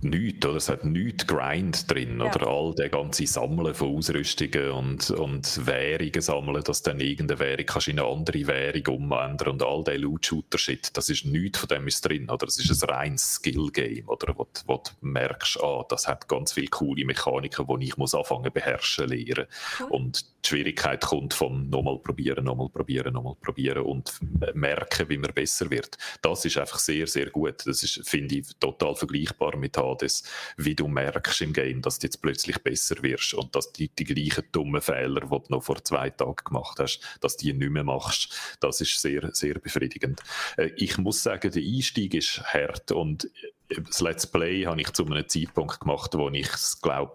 Nichts, 0.02 0.46
oder? 0.46 0.58
Es 0.58 0.70
hat 0.70 0.86
nichts 0.86 1.26
Grind 1.26 1.90
drin, 1.90 2.20
ja. 2.20 2.28
oder? 2.28 2.48
All 2.48 2.76
der 2.76 2.90
ganze 2.90 3.26
Sammeln 3.26 3.74
von 3.74 3.98
Ausrüstungen 3.98 4.72
und, 4.72 5.10
und 5.12 5.66
Währungen 5.66 6.22
sammeln, 6.22 6.64
dass 6.64 6.84
dann 6.84 7.00
irgendeine 7.00 7.40
Währung 7.40 7.66
kannst 7.66 7.88
in 7.88 8.00
eine 8.00 8.08
andere 8.08 8.48
Währung 8.48 8.96
umändern 8.96 9.54
und 9.54 9.64
all 9.64 9.84
der 9.84 9.98
Loot-Shooter-Shit, 9.98 10.96
das 10.96 11.10
ist 11.10 11.26
nichts 11.26 11.60
von 11.60 11.70
dem 11.70 11.88
ist 11.88 12.06
drin, 12.06 12.30
oder? 12.30 12.46
Das 12.46 12.58
ist 12.58 12.84
ein 12.84 12.90
reines 12.90 13.34
Skill-Game, 13.36 14.08
oder? 14.08 14.38
Wo, 14.38 14.48
wo 14.68 14.78
du 14.78 14.92
merkst, 15.02 15.60
ah, 15.62 15.84
das 15.90 16.08
hat 16.08 16.28
ganz 16.28 16.54
viele 16.54 16.68
coole 16.68 17.04
Mechaniken, 17.04 17.66
die 17.68 17.86
ich 17.86 17.98
muss 17.98 18.14
anfangen 18.14 18.52
beherrschen 18.52 19.08
lernen. 19.08 19.48
Cool. 19.80 19.88
Und 19.90 20.26
die 20.46 20.50
Schwierigkeit 20.50 21.02
kommt 21.02 21.34
vom 21.34 21.70
nochmal 21.70 22.00
probieren, 22.00 22.46
nochmal 22.46 22.70
probieren, 22.70 23.14
nochmal 23.14 23.36
probieren 23.36 23.84
und 23.84 24.20
merken, 24.54 25.10
wie 25.10 25.18
man 25.18 25.34
besser 25.34 25.70
wird. 25.70 25.98
Das 26.22 26.46
ist 26.46 26.58
einfach 26.58 26.80
sehr, 26.80 26.91
sehr 27.06 27.30
gut. 27.30 27.66
Das 27.66 27.84
ist, 27.84 28.08
finde 28.08 28.36
ich, 28.36 28.48
total 28.60 28.96
vergleichbar 28.96 29.58
mit 29.58 29.78
Hades, 29.78 30.24
wie 30.58 30.76
du 30.76 30.88
merkst 30.88 31.42
im 31.42 31.54
Game, 31.54 31.82
dass 31.82 32.00
du 32.00 32.08
jetzt 32.08 32.22
plötzlich 32.22 32.60
besser 32.60 33.02
wirst 33.02 33.34
und 33.34 33.56
dass 33.56 33.72
die, 33.72 33.90
die 33.90 34.04
gleichen 34.04 34.44
dummen 34.52 34.82
Fehler, 34.82 35.22
die 35.22 35.28
du 35.28 35.44
noch 35.50 35.64
vor 35.64 35.84
zwei 35.84 36.10
Tagen 36.10 36.44
gemacht 36.44 36.80
hast, 36.80 37.02
dass 37.22 37.38
die 37.38 37.54
nicht 37.54 37.72
mehr 37.72 37.84
machst. 37.84 38.58
Das 38.60 38.82
ist 38.82 39.00
sehr, 39.02 39.30
sehr 39.34 39.56
befriedigend. 39.56 40.22
Äh, 40.58 40.72
ich 40.76 40.98
muss 40.98 41.24
sagen, 41.24 41.52
der 41.52 41.64
Einstieg 41.64 42.14
ist 42.14 42.42
hart 42.44 42.92
und 42.92 43.30
das 43.80 44.02
Let's 44.02 44.28
Play 44.28 44.64
habe 44.66 44.82
ich 44.82 44.92
zu 44.92 45.06
einem 45.06 45.28
Zeitpunkt 45.28 45.80
gemacht, 45.80 46.14
wo 46.16 46.30
ich 46.30 46.50
glaube, 46.82 47.14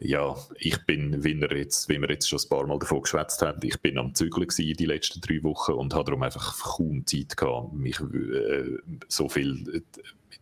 ja, 0.00 0.36
ich 0.58 0.84
bin, 0.86 1.24
wie 1.24 1.40
wir, 1.40 1.56
jetzt, 1.56 1.88
wie 1.88 1.98
wir 1.98 2.10
jetzt 2.10 2.28
schon 2.28 2.38
ein 2.38 2.48
paar 2.48 2.66
Mal 2.66 2.78
davon 2.78 3.02
geschwätzt 3.02 3.42
haben, 3.42 3.60
ich 3.62 3.80
bin 3.80 3.98
am 3.98 4.14
Zügeln 4.14 4.48
die 4.56 4.86
letzten 4.86 5.20
drei 5.20 5.42
Wochen 5.42 5.72
und 5.72 5.94
habe 5.94 6.04
darum 6.04 6.22
einfach 6.22 6.58
kaum 6.58 7.06
Zeit 7.06 7.36
gehabt, 7.36 7.72
mich 7.72 8.00
äh, 8.00 8.78
so 9.08 9.28
viel 9.28 9.82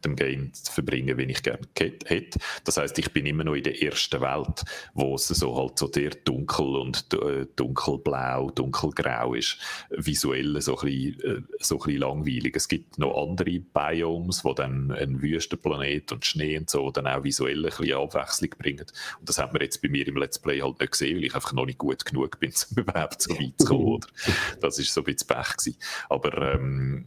dem 0.04 0.16
Game 0.16 0.52
zu 0.52 0.72
verbringen, 0.72 1.16
wie 1.18 1.24
ich 1.24 1.42
gerne 1.42 1.66
hätte. 1.76 2.38
Das 2.64 2.76
heißt, 2.76 2.98
ich 2.98 3.12
bin 3.12 3.26
immer 3.26 3.44
noch 3.44 3.54
in 3.54 3.62
der 3.62 3.82
ersten 3.82 4.20
Welt, 4.20 4.64
wo 4.94 5.14
es 5.14 5.28
so 5.28 5.56
halt 5.56 5.78
so 5.78 5.90
sehr 5.92 6.10
dunkel 6.10 6.76
und 6.76 7.06
äh, 7.14 7.46
dunkelblau, 7.56 8.50
dunkelgrau 8.50 9.34
ist, 9.34 9.58
visuell 9.90 10.60
so 10.60 10.78
ein, 10.78 10.86
bisschen, 10.86 11.20
äh, 11.20 11.42
so 11.60 11.76
ein 11.76 11.78
bisschen 11.78 12.00
langweilig. 12.00 12.56
Es 12.56 12.68
gibt 12.68 12.98
noch 12.98 13.16
andere 13.16 13.60
Biomes, 13.60 14.44
wo 14.44 14.52
dann 14.52 14.90
ein 14.92 15.22
Wüstenplanet 15.22 16.12
und 16.12 16.24
Schnee 16.24 16.58
und 16.58 16.70
so 16.70 16.90
dann 16.90 17.06
auch 17.06 17.24
visuell 17.24 17.64
ein 17.64 17.70
bisschen 17.70 17.94
Abwechslung 17.94 18.50
bringen. 18.58 18.86
Und 19.20 19.28
das 19.28 19.38
hat 19.38 19.52
man 19.52 19.62
jetzt 19.62 19.82
bei 19.82 19.88
mir 19.88 20.06
im 20.06 20.16
Let's 20.16 20.38
Play 20.38 20.60
halt 20.60 20.80
nicht 20.80 20.92
gesehen, 20.92 21.16
weil 21.16 21.24
ich 21.24 21.34
einfach 21.34 21.52
noch 21.52 21.66
nicht 21.66 21.78
gut 21.78 22.04
genug 22.04 22.38
bin, 22.40 22.52
um 22.70 22.82
überhaupt 22.82 23.22
so 23.22 23.32
weit 23.34 23.54
zu 23.58 23.66
kommen. 23.66 23.84
Oder? 23.84 24.08
Das 24.60 24.78
ist 24.78 24.92
so 24.92 25.00
ein 25.00 25.04
bisschen 25.04 25.28
Pech 25.28 25.56
gewesen. 25.56 25.78
Aber 26.08 26.54
ähm, 26.54 27.06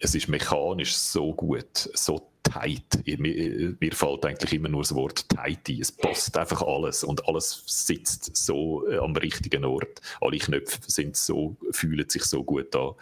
es 0.00 0.14
ist 0.14 0.28
mechanisch 0.28 0.94
so 0.94 1.34
gut, 1.34 1.90
so 1.94 2.31
tight. 2.42 3.06
Mir, 3.18 3.74
mir 3.78 3.92
fällt 3.92 4.24
eigentlich 4.24 4.52
immer 4.54 4.68
nur 4.68 4.82
das 4.82 4.94
Wort 4.94 5.28
tight 5.28 5.68
ein. 5.68 5.80
Es 5.80 5.92
passt 5.92 6.36
einfach 6.36 6.62
alles 6.62 7.04
und 7.04 7.26
alles 7.28 7.62
sitzt 7.66 8.36
so 8.36 8.86
äh, 8.88 8.98
am 8.98 9.14
richtigen 9.16 9.64
Ort. 9.64 10.00
Alle 10.20 10.38
Knöpfe 10.38 10.78
sind 10.86 11.16
so, 11.16 11.56
fühlen 11.70 12.08
sich 12.08 12.24
so 12.24 12.44
gut 12.44 12.74
an, 12.76 12.92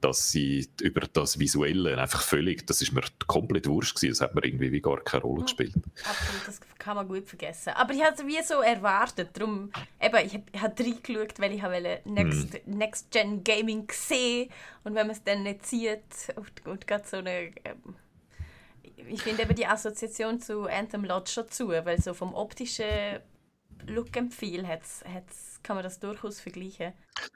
dass 0.00 0.30
sie 0.30 0.68
über 0.80 1.00
das 1.00 1.38
Visuelle 1.38 1.98
einfach 1.98 2.22
völlig, 2.22 2.66
das 2.66 2.82
ist 2.82 2.92
mir 2.92 3.02
komplett 3.26 3.66
wurscht 3.66 3.96
gewesen. 3.96 4.12
Das 4.12 4.20
hat 4.20 4.34
mir 4.34 4.44
irgendwie 4.44 4.72
wie 4.72 4.80
gar 4.80 5.00
keine 5.00 5.22
Rolle 5.22 5.42
gespielt. 5.42 5.74
Absolut, 6.04 6.46
das 6.46 6.60
kann 6.78 6.96
man 6.96 7.08
gut 7.08 7.26
vergessen. 7.26 7.70
Aber 7.74 7.92
ich 7.92 8.02
habe 8.02 8.14
es 8.14 8.26
wie 8.26 8.42
so 8.42 8.60
erwartet. 8.60 9.30
Darum, 9.34 9.70
eben, 10.00 10.26
ich 10.26 10.34
habe 10.34 10.44
hab 10.60 10.80
reingeschaut, 10.80 11.38
weil 11.38 11.52
ich 11.52 11.62
habe 11.62 12.00
Next, 12.04 12.54
hm. 12.54 12.78
Next 12.78 13.10
Gen 13.10 13.44
Gaming 13.44 13.86
gesehen 13.86 14.50
und 14.84 14.94
wenn 14.94 15.06
man 15.06 15.16
es 15.16 15.22
dann 15.22 15.42
nicht 15.42 15.66
sieht 15.66 16.00
und, 16.36 16.66
und 16.66 16.86
gerade 16.86 17.06
so 17.06 17.18
eine 17.18 17.50
ähm, 17.64 17.94
ich 18.82 19.22
finde 19.22 19.42
eben 19.42 19.54
die 19.54 19.66
Assoziation 19.66 20.40
zu 20.40 20.64
Anthem 20.64 21.04
Lodge 21.04 21.30
schon 21.30 21.48
zu, 21.48 21.68
weil 21.68 22.00
so 22.00 22.14
vom 22.14 22.34
optischen 22.34 23.20
Look 23.86 24.16
and 24.16 24.32
Feel 24.32 24.66
hat's, 24.66 25.02
hat's, 25.06 25.60
kann 25.62 25.76
man 25.76 25.82
das 25.82 25.98
durchaus 25.98 26.40
vergleichen. 26.40 26.92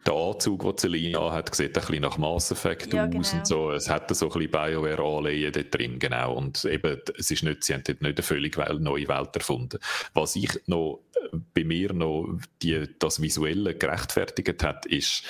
Der 0.07 0.15
Anzug, 0.15 0.63
den 0.63 0.77
Celina 0.77 1.33
hat, 1.33 1.55
sieht 1.55 1.77
ein 1.77 1.81
bisschen 1.81 2.03
nach 2.03 2.19
Mass 2.19 2.51
Effect 2.51 2.93
ja, 2.93 3.05
aus 3.05 3.11
genau. 3.11 3.39
und 3.39 3.47
so. 3.47 3.71
Es 3.71 3.89
hat 3.89 4.15
so 4.15 4.27
ein 4.27 4.33
bisschen 4.33 4.51
BioWare-Anleihen 4.51 5.53
dort 5.53 5.75
drin, 5.75 5.99
genau. 5.99 6.35
Und 6.35 6.65
eben, 6.65 7.01
es 7.19 7.31
ist 7.31 7.43
nicht, 7.43 7.65
sie 7.65 7.75
haben 7.75 7.83
dort 7.85 8.03
nicht 8.03 8.19
eine 8.19 8.23
völlig 8.23 8.57
neue 8.57 9.09
Welt 9.09 9.35
erfunden. 9.35 9.79
Was 10.13 10.37
ich 10.37 10.51
noch, 10.67 11.01
äh, 11.17 11.37
bei 11.55 11.65
mir 11.65 11.93
noch 11.93 12.39
die, 12.63 12.89
das 12.99 13.21
Visuelle 13.21 13.75
gerechtfertigt 13.75 14.63
hat, 14.63 14.87
ist, 14.87 15.25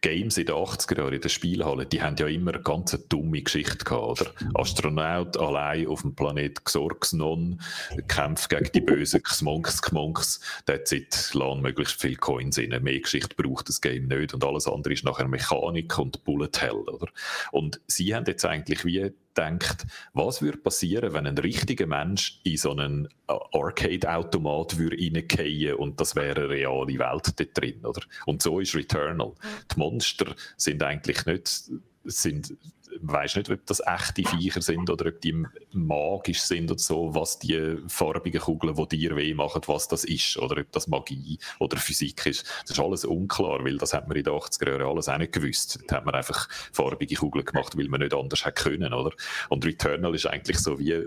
Games 0.00 0.38
in 0.38 0.46
den 0.46 0.54
80er 0.54 0.98
Jahren 0.98 1.14
in 1.14 1.20
der 1.20 1.28
Spielhalle, 1.28 1.86
die 1.86 2.02
haben 2.02 2.16
ja 2.16 2.26
immer 2.26 2.54
eine 2.54 2.62
ganz 2.62 2.96
dumme 3.08 3.42
Geschichte 3.42 3.84
gehabt, 3.84 4.20
oder? 4.20 4.30
Astronaut 4.54 5.36
allein 5.36 5.86
auf 5.86 6.02
dem 6.02 6.14
Planet 6.14 6.64
Xorxnon, 6.64 7.60
kämpft 8.08 8.48
gegen 8.48 8.70
die 8.72 8.80
bösen 8.80 9.22
Xmonks, 9.22 9.82
Xmonks, 9.82 10.40
hat 10.68 10.88
seit 10.88 11.34
lang 11.34 11.60
möglichst 11.60 12.00
viel 12.00 12.16
Coins 12.16 12.58
in. 12.58 12.76
Mehr 12.82 13.00
Geschichte 13.00 13.34
braucht 13.36 13.68
das 13.68 13.80
Game 13.80 14.08
nicht 14.08 14.34
und 14.34 14.44
alles 14.44 14.66
andere 14.66 14.94
ist 14.94 15.04
nachher 15.04 15.28
Mechanik 15.28 15.98
und 15.98 16.24
Bullet 16.24 16.50
Hell, 16.58 16.72
oder? 16.88 17.08
Und 17.52 17.80
sie 17.86 18.14
haben 18.14 18.26
jetzt 18.26 18.44
eigentlich 18.44 18.84
wie 18.84 19.12
denkt, 19.36 19.86
was 20.12 20.42
würde 20.42 20.58
passieren, 20.58 21.12
wenn 21.12 21.26
ein 21.26 21.38
richtiger 21.38 21.86
Mensch 21.86 22.40
in 22.44 22.56
so 22.56 22.72
einen 22.72 23.08
Arcade-Automat 23.26 24.78
würde 24.78 25.76
und 25.76 26.00
das 26.00 26.16
wäre 26.16 26.42
eine 26.42 26.48
reale 26.48 26.98
Welt 26.98 27.38
dort 27.38 27.58
drin, 27.58 27.84
oder? 27.84 28.02
Und 28.26 28.42
so 28.42 28.60
ist 28.60 28.74
Returnal. 28.74 29.32
Die 29.72 29.78
Monster 29.78 30.34
sind 30.56 30.82
eigentlich 30.82 31.26
nicht 31.26 31.70
sind 32.08 32.56
weiß 33.02 33.36
nicht, 33.36 33.50
ob 33.50 33.64
das 33.66 33.82
echte 33.84 34.24
Viecher 34.24 34.62
sind 34.62 34.90
oder 34.90 35.08
ob 35.08 35.20
die 35.20 35.44
magisch 35.72 36.40
sind 36.42 36.70
oder 36.70 36.78
so, 36.78 37.14
was 37.14 37.38
die 37.38 37.76
farbigen 37.88 38.40
Kugeln, 38.40 38.74
die 38.74 38.98
dir 38.98 39.16
weh 39.16 39.34
machen, 39.34 39.62
was 39.66 39.88
das 39.88 40.04
ist 40.04 40.36
oder 40.38 40.60
ob 40.60 40.72
das 40.72 40.88
Magie 40.88 41.38
oder 41.58 41.76
Physik 41.76 42.26
ist. 42.26 42.46
Das 42.62 42.72
ist 42.72 42.80
alles 42.80 43.04
unklar, 43.04 43.64
weil 43.64 43.78
das 43.78 43.92
hat 43.92 44.08
man 44.08 44.16
in 44.16 44.24
den 44.24 44.34
80er 44.34 44.70
Jahren 44.70 44.90
alles 44.90 45.08
auch 45.08 45.18
nicht 45.18 45.32
gewusst. 45.32 45.80
Da 45.88 45.96
hat 45.96 46.06
man 46.06 46.14
einfach 46.14 46.48
farbige 46.72 47.16
Kugeln 47.16 47.44
gemacht, 47.44 47.76
weil 47.76 47.88
man 47.88 48.00
nicht 48.00 48.14
anders 48.14 48.44
hätte 48.44 48.62
können, 48.62 48.92
oder? 48.92 49.12
Und 49.48 49.64
Returnal 49.64 50.14
ist 50.14 50.26
eigentlich 50.26 50.58
so 50.58 50.78
wie 50.78 51.04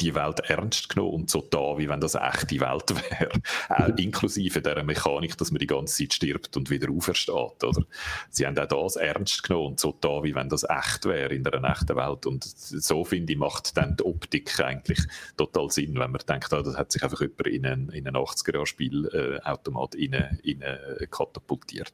die 0.00 0.14
Welt 0.14 0.40
ernst 0.40 0.88
genommen 0.88 1.14
und 1.14 1.30
so 1.30 1.46
da, 1.50 1.78
wie 1.78 1.88
wenn 1.88 2.00
das 2.00 2.14
echte 2.14 2.60
Welt 2.60 2.90
wäre. 3.10 3.30
Auch 3.68 3.96
inklusive 3.96 4.62
der 4.62 4.82
Mechanik, 4.82 5.36
dass 5.38 5.50
man 5.50 5.58
die 5.58 5.66
ganze 5.66 5.96
Zeit 5.98 6.14
stirbt 6.14 6.56
und 6.56 6.70
wieder 6.70 6.90
aufersteht. 6.90 7.62
Oder? 7.62 7.84
Sie 8.30 8.46
haben 8.46 8.58
auch 8.58 8.66
das 8.66 8.96
ernst 8.96 9.42
genommen 9.42 9.68
und 9.68 9.80
so 9.80 9.96
da, 10.00 10.22
wie 10.22 10.34
wenn 10.34 10.48
das 10.48 10.64
echt 10.64 11.04
wäre 11.04 11.34
in 11.34 11.46
einer 11.46 11.70
echten 11.70 11.96
Welt. 11.96 12.26
Und 12.26 12.44
so, 12.44 13.04
finde 13.04 13.32
ich, 13.32 13.38
macht 13.38 13.76
dann 13.76 13.96
die 13.96 14.04
Optik 14.04 14.58
eigentlich 14.60 15.00
total 15.36 15.70
Sinn, 15.70 15.98
wenn 15.98 16.10
man 16.10 16.22
denkt, 16.28 16.52
ah, 16.52 16.62
das 16.62 16.76
hat 16.76 16.92
sich 16.92 17.02
einfach 17.02 17.20
jemand 17.20 17.46
in 17.46 17.66
einen, 17.66 17.88
in 17.90 18.06
einen 18.06 18.16
80er-Jahr-Spielautomat 18.16 19.94
äh, 19.94 21.06
katapultiert. 21.10 21.92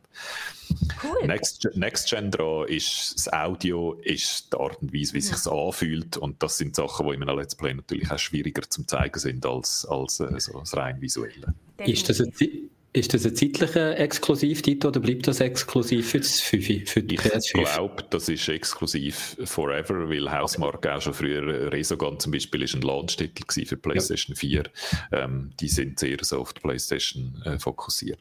Cool. 1.03 1.27
Next, 1.27 1.69
Next 1.75 2.11
Gen 2.11 2.31
dran 2.31 2.67
ist 2.69 3.15
das 3.15 3.33
Audio, 3.33 3.95
ist 4.03 4.53
die 4.53 4.57
Art 4.57 4.81
und 4.83 4.93
Weise, 4.93 5.15
wie 5.15 5.19
es 5.19 5.29
sich 5.29 5.51
anfühlt 5.51 6.17
und 6.17 6.43
das 6.43 6.59
sind 6.59 6.75
Sachen, 6.75 7.07
die 7.07 7.15
in 7.15 7.23
einem 7.23 7.39
Let's 7.39 7.55
Play 7.55 7.75
natürlich 7.75 7.96
natürlich 7.97 8.11
auch 8.11 8.19
schwieriger 8.19 8.63
zum 8.69 8.87
zeigen 8.87 9.19
sind 9.19 9.47
als, 9.47 9.87
als 9.87 10.21
äh, 10.21 10.39
so 10.39 10.59
das 10.59 10.77
rein 10.77 11.01
visuelle. 11.01 11.55
Ist 11.79 12.09
das, 12.09 12.21
ein, 12.21 12.33
ist 12.97 13.13
das 13.13 13.27
ein 13.27 13.37
zeitlicher 13.37 13.99
Exklusivtitel 13.99 14.87
oder 14.87 15.01
bleibt 15.01 15.29
das 15.29 15.41
exklusiv 15.41 16.13
für, 16.13 16.19
das 16.19 16.41
5, 16.41 16.91
für 16.91 17.03
die 17.03 17.19
PS5? 17.19 17.41
Ich 17.45 17.53
glaube, 17.53 18.05
das 18.09 18.31
ist 18.31 18.49
exklusiv 18.49 19.37
forever, 19.45 20.09
weil 20.09 20.33
Hausmark 20.33 20.87
auch 20.87 21.03
schon 21.03 21.13
früher, 21.13 21.71
Resogun 21.71 22.19
zum 22.19 22.33
Beispiel, 22.33 22.63
ist 22.63 22.75
ein 22.75 22.81
Launch-Titel 22.81 23.67
für 23.67 23.77
PlayStation 23.77 24.35
ja. 24.35 24.63
4. 24.63 24.63
Ähm, 25.13 25.51
die 25.61 25.69
sind 25.69 25.99
sehr 25.99 26.17
so 26.23 26.41
auf 26.41 26.55
die 26.55 26.61
PlayStation 26.61 27.43
äh, 27.45 27.59
fokussiert. 27.59 28.19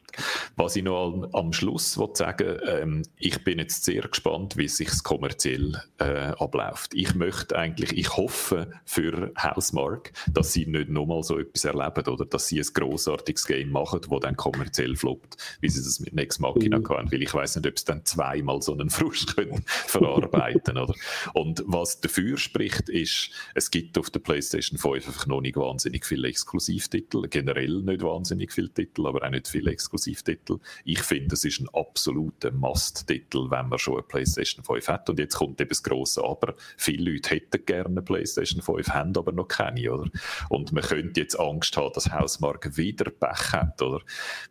Was 0.56 0.76
ich 0.76 0.84
noch 0.84 1.30
am, 1.32 1.54
Schluss 1.54 1.96
will 1.96 2.10
sagen 2.12 2.58
ähm, 2.66 3.02
ich 3.16 3.42
bin 3.44 3.58
jetzt 3.58 3.84
sehr 3.84 4.02
gespannt, 4.02 4.58
wie 4.58 4.66
es 4.66 4.76
sich 4.76 5.02
kommerziell 5.02 5.80
äh, 5.98 6.32
abläuft. 6.38 6.92
Ich 6.92 7.14
möchte 7.14 7.56
eigentlich, 7.56 7.96
ich 7.96 8.14
hoffe 8.14 8.70
für 8.84 9.32
Hausmark, 9.38 10.12
dass 10.30 10.52
sie 10.52 10.66
nicht 10.66 10.90
nochmal 10.90 11.22
so 11.22 11.38
etwas 11.38 11.64
erleben 11.64 12.06
oder 12.08 12.26
dass 12.26 12.48
sie 12.48 12.60
ein 12.60 12.66
grossartiges 12.74 13.46
Game 13.46 13.70
machen, 13.70 14.00
das 14.02 14.20
dann 14.20 14.36
kommerziell 14.36 14.65
kommerziell 14.66 14.96
floppt, 14.96 15.36
wie 15.60 15.68
sie 15.68 15.82
das 15.82 16.00
mit 16.00 16.14
Next 16.14 16.40
Machina 16.40 16.78
mhm. 16.78 16.84
kann, 16.84 17.12
weil 17.12 17.22
ich 17.22 17.32
weiß 17.32 17.56
nicht, 17.56 17.66
ob 17.66 17.76
es 17.76 17.84
dann 17.84 18.04
zweimal 18.04 18.60
so 18.62 18.72
einen 18.72 18.90
Frust 18.90 19.36
können 19.36 19.64
verarbeiten 19.66 20.76
oder? 20.76 20.94
Und 21.34 21.62
was 21.66 22.00
dafür 22.00 22.36
spricht, 22.36 22.88
ist, 22.88 23.30
es 23.54 23.70
gibt 23.70 23.96
auf 23.98 24.10
der 24.10 24.20
PlayStation 24.20 24.78
5 24.78 25.06
einfach 25.06 25.26
noch 25.26 25.40
nicht 25.40 25.56
wahnsinnig 25.56 26.04
viele 26.04 26.28
Exklusivtitel, 26.28 27.28
generell 27.28 27.82
nicht 27.82 28.02
wahnsinnig 28.02 28.52
viele 28.52 28.70
Titel, 28.70 29.06
aber 29.06 29.24
auch 29.24 29.30
nicht 29.30 29.48
viele 29.48 29.70
Exklusivtitel. 29.70 30.58
Ich 30.84 31.02
finde, 31.02 31.34
es 31.34 31.44
ist 31.44 31.60
ein 31.60 31.68
absoluter 31.72 32.50
Must-Titel, 32.50 33.50
wenn 33.50 33.68
man 33.68 33.78
schon 33.78 33.94
eine 33.94 34.02
PlayStation 34.02 34.64
5 34.64 34.88
hat. 34.88 35.10
Und 35.10 35.18
jetzt 35.18 35.36
kommt 35.36 35.60
eben 35.60 35.68
das 35.68 35.82
grosse 35.82 36.24
Aber. 36.24 36.54
Viele 36.76 37.12
Leute 37.12 37.30
hätten 37.30 37.64
gerne 37.64 37.86
eine 37.86 38.02
PlayStation 38.02 38.62
5, 38.62 38.88
haben 38.88 39.16
aber 39.16 39.32
noch 39.32 39.48
keine, 39.48 39.92
oder? 39.92 40.10
Und 40.48 40.72
man 40.72 40.82
könnte 40.82 41.20
jetzt 41.20 41.38
Angst 41.38 41.76
haben, 41.76 41.92
dass 41.94 42.10
Hausmark 42.10 42.76
wieder 42.76 43.10
Pech 43.10 43.52
hat, 43.52 43.80
oder? 43.82 44.00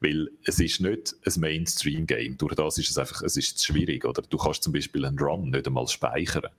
Weil 0.05 0.29
es 0.43 0.59
ist 0.59 0.81
nicht 0.81 1.15
ein 1.25 1.39
Mainstream-Game. 1.39 2.37
Durch 2.37 2.53
das 2.53 2.77
ist 2.77 2.91
es 2.91 2.97
einfach, 2.99 3.23
es 3.23 3.37
ist 3.37 3.65
schwierig, 3.65 4.05
oder? 4.05 4.21
Du 4.21 4.37
kannst 4.37 4.61
zum 4.61 4.71
Beispiel 4.71 5.03
einen 5.03 5.17
Run 5.17 5.49
nicht 5.49 5.65
einmal 5.65 5.87
speichern. 5.87 6.51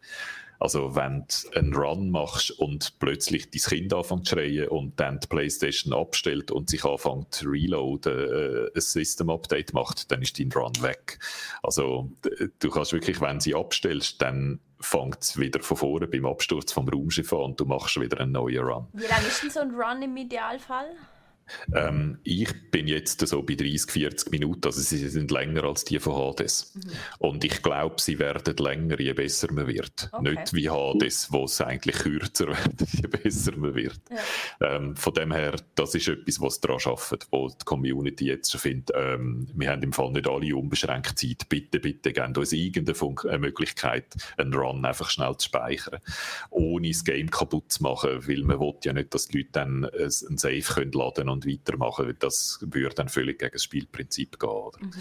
Also 0.59 0.97
wenn 0.97 1.27
du 1.29 1.59
einen 1.59 1.75
Run 1.75 2.11
machst 2.11 2.51
und 2.51 2.99
plötzlich 2.99 3.51
dein 3.51 3.61
Kind 3.61 3.95
anfängt 3.95 4.27
zu 4.27 4.35
schreien 4.35 4.69
und 4.69 4.99
dann 4.99 5.21
die 5.21 5.29
Playstation 5.29 5.93
abstellt 5.93 6.51
und 6.51 6.71
sich 6.71 6.85
anfängt 6.85 7.35
zu 7.35 7.49
reloaden, 7.49 8.13
äh, 8.13 8.71
ein 8.75 8.81
System-Update 8.81 9.75
macht, 9.75 10.11
dann 10.11 10.23
ist 10.23 10.41
dein 10.41 10.51
Run 10.51 10.73
weg. 10.81 11.19
Also 11.63 12.11
du 12.59 12.71
kannst 12.71 12.95
wirklich, 12.95 13.21
wenn 13.21 13.39
sie 13.39 13.55
abstellst, 13.55 14.21
dann 14.23 14.59
fängt 14.81 15.23
es 15.23 15.39
wieder 15.39 15.61
von 15.61 15.77
vorne 15.77 16.09
beim 16.09 16.27
Absturz 16.27 16.73
vom 16.73 16.89
Raumschiff 16.89 17.33
an 17.33 17.41
und 17.41 17.61
du 17.61 17.65
machst 17.65 18.01
wieder 18.01 18.21
einen 18.21 18.33
neuen 18.33 18.65
Run. 18.65 18.87
Wie 18.93 19.07
lange 19.07 19.27
ist 19.27 19.43
denn 19.43 19.51
so 19.51 19.61
ein 19.61 19.75
Run 19.75 20.03
im 20.03 20.17
Idealfall? 20.17 20.97
Ähm, 21.75 22.19
ich 22.25 22.49
bin 22.71 22.89
jetzt 22.89 23.27
so 23.27 23.43
bei 23.43 23.55
30, 23.55 23.91
40 23.91 24.31
Minuten, 24.31 24.65
also 24.65 24.81
sie 24.81 25.09
sind 25.09 25.31
länger 25.31 25.65
als 25.65 25.85
die 25.85 25.99
von 25.99 26.15
Hades. 26.15 26.75
Mhm. 26.75 26.91
Und 27.19 27.45
ich 27.45 27.63
glaube, 27.63 27.97
sie 27.99 28.19
werden 28.19 28.57
länger, 28.57 29.01
je 29.01 29.13
besser 29.13 29.53
man 29.53 29.67
wird. 29.67 30.09
Okay. 30.13 30.31
Nicht 30.31 30.55
wie 30.55 30.71
Hades, 30.71 31.29
wo 31.31 31.45
es 31.45 31.61
eigentlich 31.61 31.97
kürzer 31.97 32.49
wird, 32.49 32.91
je 32.93 33.09
besser 33.09 33.57
man 33.57 33.75
wird. 33.75 34.01
Ja. 34.11 34.77
Ähm, 34.77 34.97
von 34.97 35.15
dem 35.15 35.33
her, 35.33 35.57
das 35.75 35.95
ist 35.95 36.09
etwas, 36.09 36.41
was 36.41 36.61
daran 36.61 36.81
arbeitet, 36.85 37.29
wo 37.31 37.49
die 37.49 37.65
Community 37.65 38.27
jetzt 38.27 38.51
schon 38.51 38.61
findet, 38.61 38.91
ähm, 38.95 39.49
wir 39.55 39.71
haben 39.71 39.83
im 39.83 39.93
Fall 39.93 40.13
nicht 40.13 40.29
alle 40.29 40.55
unbeschränkt 40.55 41.19
Zeit, 41.19 41.49
bitte, 41.49 41.81
bitte, 41.81 42.13
geben 42.13 42.37
uns 42.37 42.53
irgendeine 42.53 42.95
Fun 42.95 43.17
eine 43.29 43.39
Möglichkeit, 43.39 44.15
einen 44.37 44.53
Run 44.53 44.85
einfach 44.85 45.11
schnell 45.11 45.37
zu 45.37 45.47
speichern, 45.47 46.01
ohne 46.51 46.89
das 46.89 47.05
Game 47.05 47.31
kaputt 47.31 47.73
zu 47.73 47.83
machen, 47.83 48.27
weil 48.27 48.43
man 48.43 48.61
will 48.61 48.75
ja 48.85 48.93
nicht, 48.93 49.15
dass 49.15 49.29
die 49.29 49.39
Leute 49.39 49.51
dann 49.53 49.85
ein 49.85 50.11
Save 50.11 50.61
können 50.61 50.93
laden 50.93 51.29
und 51.37 51.47
weitermachen, 51.47 52.07
weil 52.07 52.15
das 52.15 52.59
würde 52.61 52.95
dann 52.95 53.09
völlig 53.09 53.39
gegen 53.39 53.53
das 53.53 53.65
Spielprinzip 53.65 54.39
gehen. 54.39 54.71
Mhm. 54.81 54.93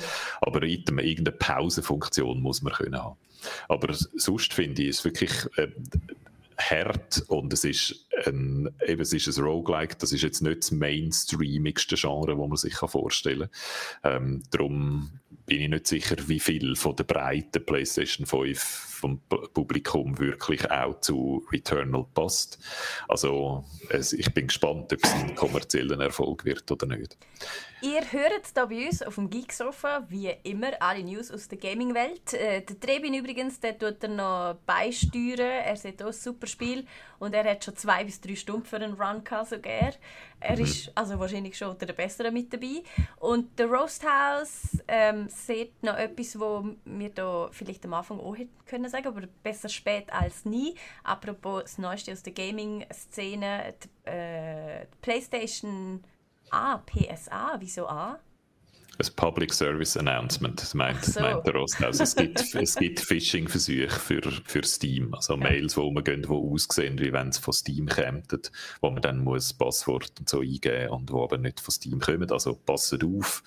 Aber 0.41 0.63
irgendeine 0.63 1.31
Pausenfunktion 1.31 2.41
muss 2.41 2.61
man 2.61 2.73
können 2.73 3.01
haben. 3.01 3.17
Aber 3.67 3.93
sonst 3.93 4.53
finde 4.53 4.83
ich 4.83 4.89
es 4.89 5.05
wirklich 5.05 5.31
äh, 5.57 5.67
hart 6.57 7.23
und 7.27 7.51
es 7.53 7.63
ist 7.63 8.07
ein, 8.25 8.69
eben, 8.85 9.01
es 9.01 9.13
ist 9.13 9.27
ein 9.27 9.43
Roguelike, 9.43 9.95
das 9.99 10.11
ist 10.11 10.21
jetzt 10.21 10.41
nicht 10.41 10.59
das 10.59 10.71
mainstreamigste 10.71 11.95
Genre, 11.95 12.37
das 12.37 12.37
man 12.37 12.57
sich 12.57 12.75
vorstellen 12.75 13.49
kann. 14.01 14.23
Ähm, 14.23 14.43
darum 14.51 15.19
bin 15.45 15.61
ich 15.61 15.69
nicht 15.69 15.87
sicher, 15.87 16.15
wie 16.27 16.39
viel 16.39 16.75
von 16.75 16.95
der 16.95 17.03
breiten 17.03 17.65
PlayStation 17.65 18.25
5 18.25 18.85
vom 19.05 19.19
Publikum 19.53 20.17
wirklich 20.17 20.69
auch 20.71 20.99
zu 21.01 21.45
Returnal 21.51 22.05
passt. 22.13 22.57
Also 23.07 23.65
es, 23.89 24.13
ich 24.13 24.33
bin 24.33 24.47
gespannt, 24.47 24.91
ob 24.93 25.03
es 25.03 25.13
ein 25.13 25.35
kommerzieller 25.35 25.99
Erfolg 25.99 26.45
wird 26.45 26.71
oder 26.71 26.87
nicht. 26.87 27.17
Ihr 27.85 28.01
hört 28.11 28.47
hier 28.51 28.65
bei 28.65 28.87
uns 28.87 29.03
auf 29.03 29.13
dem 29.13 29.29
Geeksofa 29.29 30.05
wie 30.09 30.33
immer 30.41 30.71
alle 30.79 31.03
News 31.03 31.29
aus 31.29 31.47
der 31.47 31.59
Gaming-Welt. 31.59 32.33
Äh, 32.33 32.61
der 32.63 32.79
Trebin 32.79 33.13
übrigens, 33.13 33.59
der 33.59 33.77
tut 33.77 34.01
er 34.01 34.09
noch 34.09 34.55
beisteuern. 34.65 35.63
Er 35.63 35.75
sieht 35.75 36.01
auch 36.01 36.07
ein 36.07 36.13
super 36.13 36.47
Spiel 36.47 36.87
und 37.19 37.35
er 37.35 37.43
hat 37.43 37.63
schon 37.63 37.75
zwei 37.75 38.03
bis 38.03 38.19
drei 38.19 38.35
Stunden 38.35 38.65
für 38.65 38.77
einen 38.77 38.99
Run 38.99 39.23
gehabt, 39.23 39.49
sogar. 39.49 39.93
Er 40.39 40.55
mhm. 40.55 40.63
ist 40.63 40.91
also 40.95 41.19
wahrscheinlich 41.19 41.55
schon 41.55 41.69
unter 41.69 41.85
den 41.85 41.95
Besseren 41.95 42.33
mit 42.33 42.51
dabei. 42.51 42.81
Und 43.19 43.59
der 43.59 43.67
Roast 43.67 44.03
House 44.03 44.79
ähm, 44.87 45.29
sieht 45.29 45.83
noch 45.83 45.95
etwas, 45.95 46.39
wo 46.39 46.67
wir 46.85 47.09
da 47.09 47.49
vielleicht 47.51 47.85
am 47.85 47.93
Anfang 47.93 48.19
auch 48.19 48.35
hätten 48.35 48.65
können 48.65 48.89
sagen, 48.89 49.09
aber 49.09 49.27
besser 49.43 49.69
spät 49.69 50.11
als 50.11 50.43
nie. 50.43 50.73
Apropos 51.03 51.61
das 51.61 51.77
Neueste 51.77 52.13
aus 52.13 52.23
der 52.23 52.33
Gaming-Szene, 52.33 53.75
die, 53.83 54.09
äh, 54.09 54.87
die 54.91 54.97
PlayStation 55.03 56.03
A, 56.55 56.77
PSA, 56.85 57.57
wieso 57.59 57.87
A? 57.87 58.19
ein 58.97 59.15
Public 59.15 59.53
Service 59.53 59.97
Announcement, 59.97 60.73
meint, 60.73 61.03
so. 61.03 61.19
meint 61.19 61.45
der 61.45 61.53
Rost. 61.53 61.83
Also 61.83 62.03
es 62.03 62.15
gibt, 62.15 62.55
es 62.55 62.75
gibt 62.75 62.99
Phishing-Versuche 63.01 63.89
für, 63.89 64.21
für 64.45 64.63
Steam, 64.63 65.13
also 65.13 65.35
Mails, 65.35 65.75
wo 65.75 65.91
man 65.91 66.03
gehen, 66.03 66.21
die 66.21 66.29
aussehen, 66.29 66.97
wie 66.99 67.11
wenn 67.11 67.29
es 67.29 67.37
von 67.37 67.53
Steam 67.53 67.87
kämen, 67.87 68.23
wo 68.81 68.89
man 68.89 69.01
dann 69.01 69.19
muss 69.19 69.53
Passwort 69.53 70.13
und 70.19 70.29
so 70.29 70.39
eingeben 70.39 70.91
und 70.91 71.11
wo 71.11 71.23
aber 71.23 71.37
nicht 71.37 71.59
von 71.59 71.73
Steam 71.73 71.99
kommen. 71.99 72.31
Also 72.31 72.55
passet 72.55 73.03
auf, 73.03 73.43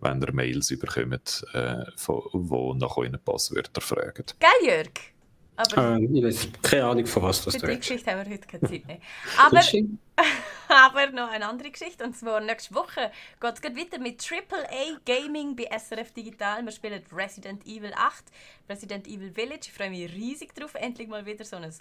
wenn 0.00 0.20
ihr 0.20 0.32
Mails 0.32 0.70
überkommt, 0.70 1.44
äh, 1.54 1.84
wo 2.06 2.74
nach 2.74 2.96
euren 2.96 3.18
Passwörtern 3.24 3.82
fragen. 3.82 4.24
Geil, 4.38 4.50
Jörg! 4.66 5.19
Aber 5.60 5.96
ähm, 5.96 6.14
ich 6.14 6.24
weiß 6.24 6.48
keine 6.62 6.84
Ahnung, 6.84 7.06
von 7.06 7.22
was 7.22 7.44
das 7.44 7.56
Für 7.56 7.66
die 7.66 7.76
Geschichte 7.76 8.10
haben 8.10 8.24
wir 8.24 8.32
heute 8.32 8.48
keine 8.48 8.68
Zeit 8.68 8.86
mehr. 8.86 8.98
Aber, 9.38 9.60
aber 10.68 11.12
noch 11.12 11.30
eine 11.30 11.46
andere 11.46 11.70
Geschichte. 11.70 12.04
Und 12.04 12.16
zwar 12.16 12.40
nächste 12.40 12.74
Woche 12.74 13.10
geht 13.40 13.54
es 13.54 13.62
weiter 13.62 13.98
mit 13.98 14.22
AAA 14.22 15.00
Gaming 15.04 15.56
bei 15.56 15.64
SRF 15.64 16.12
Digital. 16.12 16.62
Wir 16.64 16.72
spielen 16.72 17.02
Resident 17.12 17.66
Evil 17.66 17.92
8, 17.94 18.24
Resident 18.68 19.06
Evil 19.06 19.32
Village. 19.32 19.62
Ich 19.62 19.72
freue 19.72 19.90
mich 19.90 20.12
riesig 20.12 20.54
drauf, 20.54 20.74
endlich 20.74 21.08
mal 21.08 21.24
wieder 21.24 21.44
so 21.44 21.56
ein 21.56 21.72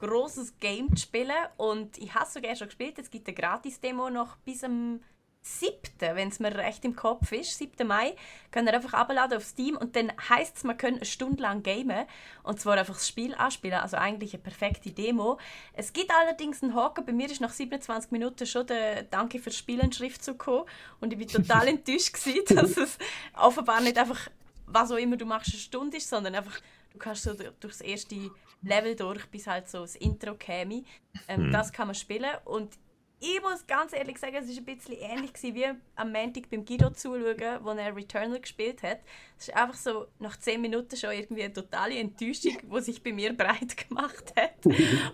großes 0.00 0.58
Game 0.58 0.94
zu 0.94 1.02
spielen. 1.02 1.30
Und 1.56 1.98
ich 1.98 2.14
habe 2.14 2.28
sogar 2.28 2.54
schon 2.56 2.68
gespielt. 2.68 2.98
Es 2.98 3.10
gibt 3.10 3.28
eine 3.28 3.34
Gratis-Demo 3.34 4.10
noch 4.10 4.36
bis 4.38 4.64
am 4.64 5.00
7., 5.46 5.76
wenn 5.98 6.28
es 6.28 6.40
mir 6.40 6.54
recht 6.54 6.84
im 6.86 6.96
Kopf 6.96 7.30
ist, 7.30 7.58
7. 7.58 7.86
Mai, 7.86 8.16
könnt 8.50 8.66
ihr 8.66 8.74
einfach 8.74 8.94
abladen 8.94 9.36
auf 9.36 9.44
Steam 9.44 9.76
und 9.76 9.94
dann 9.94 10.10
heisst 10.30 10.56
es, 10.56 10.64
man 10.64 10.78
kann 10.78 10.94
eine 10.94 11.04
Stunde 11.04 11.42
lang 11.42 11.62
gamen 11.62 12.06
und 12.42 12.60
zwar 12.60 12.78
einfach 12.78 12.94
das 12.94 13.06
Spiel 13.06 13.34
anspielen, 13.34 13.78
also 13.78 13.98
eigentlich 13.98 14.32
eine 14.32 14.42
perfekte 14.42 14.90
Demo. 14.90 15.38
Es 15.74 15.92
gibt 15.92 16.10
allerdings 16.10 16.62
einen 16.62 16.74
Haken, 16.74 17.04
bei 17.04 17.12
mir 17.12 17.30
ist 17.30 17.42
nach 17.42 17.52
27 17.52 18.10
Minuten 18.10 18.46
schon 18.46 18.66
der 18.66 19.02
Danke 19.02 19.38
fürs 19.38 19.56
Spielen 19.56 19.92
Schrift 19.92 20.24
gekommen 20.24 20.64
und 21.00 21.12
ich 21.12 21.18
bin 21.18 21.28
total 21.28 21.68
enttäuscht 21.68 22.14
gewesen, 22.14 22.56
dass 22.56 22.76
es 22.78 22.98
offenbar 23.34 23.82
nicht 23.82 23.98
einfach, 23.98 24.30
was 24.66 24.90
auch 24.90 24.96
immer 24.96 25.18
du 25.18 25.26
machst, 25.26 25.50
eine 25.50 25.60
Stunde 25.60 25.98
ist, 25.98 26.08
sondern 26.08 26.34
einfach, 26.36 26.58
du 26.90 26.98
kannst 26.98 27.24
so 27.24 27.34
durch 27.34 27.52
das 27.60 27.82
erste 27.82 28.30
Level 28.62 28.96
durch, 28.96 29.26
bis 29.26 29.46
halt 29.46 29.68
so 29.68 29.80
das 29.80 29.94
Intro 29.96 30.36
käme. 30.36 30.84
Ähm, 31.28 31.48
mhm. 31.48 31.52
Das 31.52 31.70
kann 31.70 31.88
man 31.88 31.94
spielen 31.94 32.30
und 32.46 32.78
ich 33.20 33.40
muss 33.40 33.66
ganz 33.66 33.92
ehrlich 33.92 34.18
sagen, 34.18 34.36
es 34.36 34.48
war 34.48 34.56
ein 34.56 34.64
bisschen 34.64 34.96
ähnlich 34.98 35.32
wie 35.42 35.66
am 35.96 36.12
Montag 36.12 36.50
beim 36.50 36.64
Guido 36.64 36.90
zuschauen, 36.90 37.60
wo 37.62 37.70
er 37.70 37.96
Returnal 37.96 38.40
gespielt 38.40 38.82
hat. 38.82 39.00
Es 39.38 39.48
ist 39.48 39.56
einfach 39.56 39.76
so 39.76 40.06
nach 40.18 40.36
10 40.36 40.60
Minuten 40.60 40.96
schon 40.96 41.12
irgendwie 41.12 41.44
eine 41.44 41.52
totale 41.52 41.98
Enttäuschung, 41.98 42.58
die 42.62 42.80
sich 42.80 43.02
bei 43.02 43.12
mir 43.12 43.34
breit 43.34 43.76
gemacht 43.88 44.34
hat. 44.36 44.66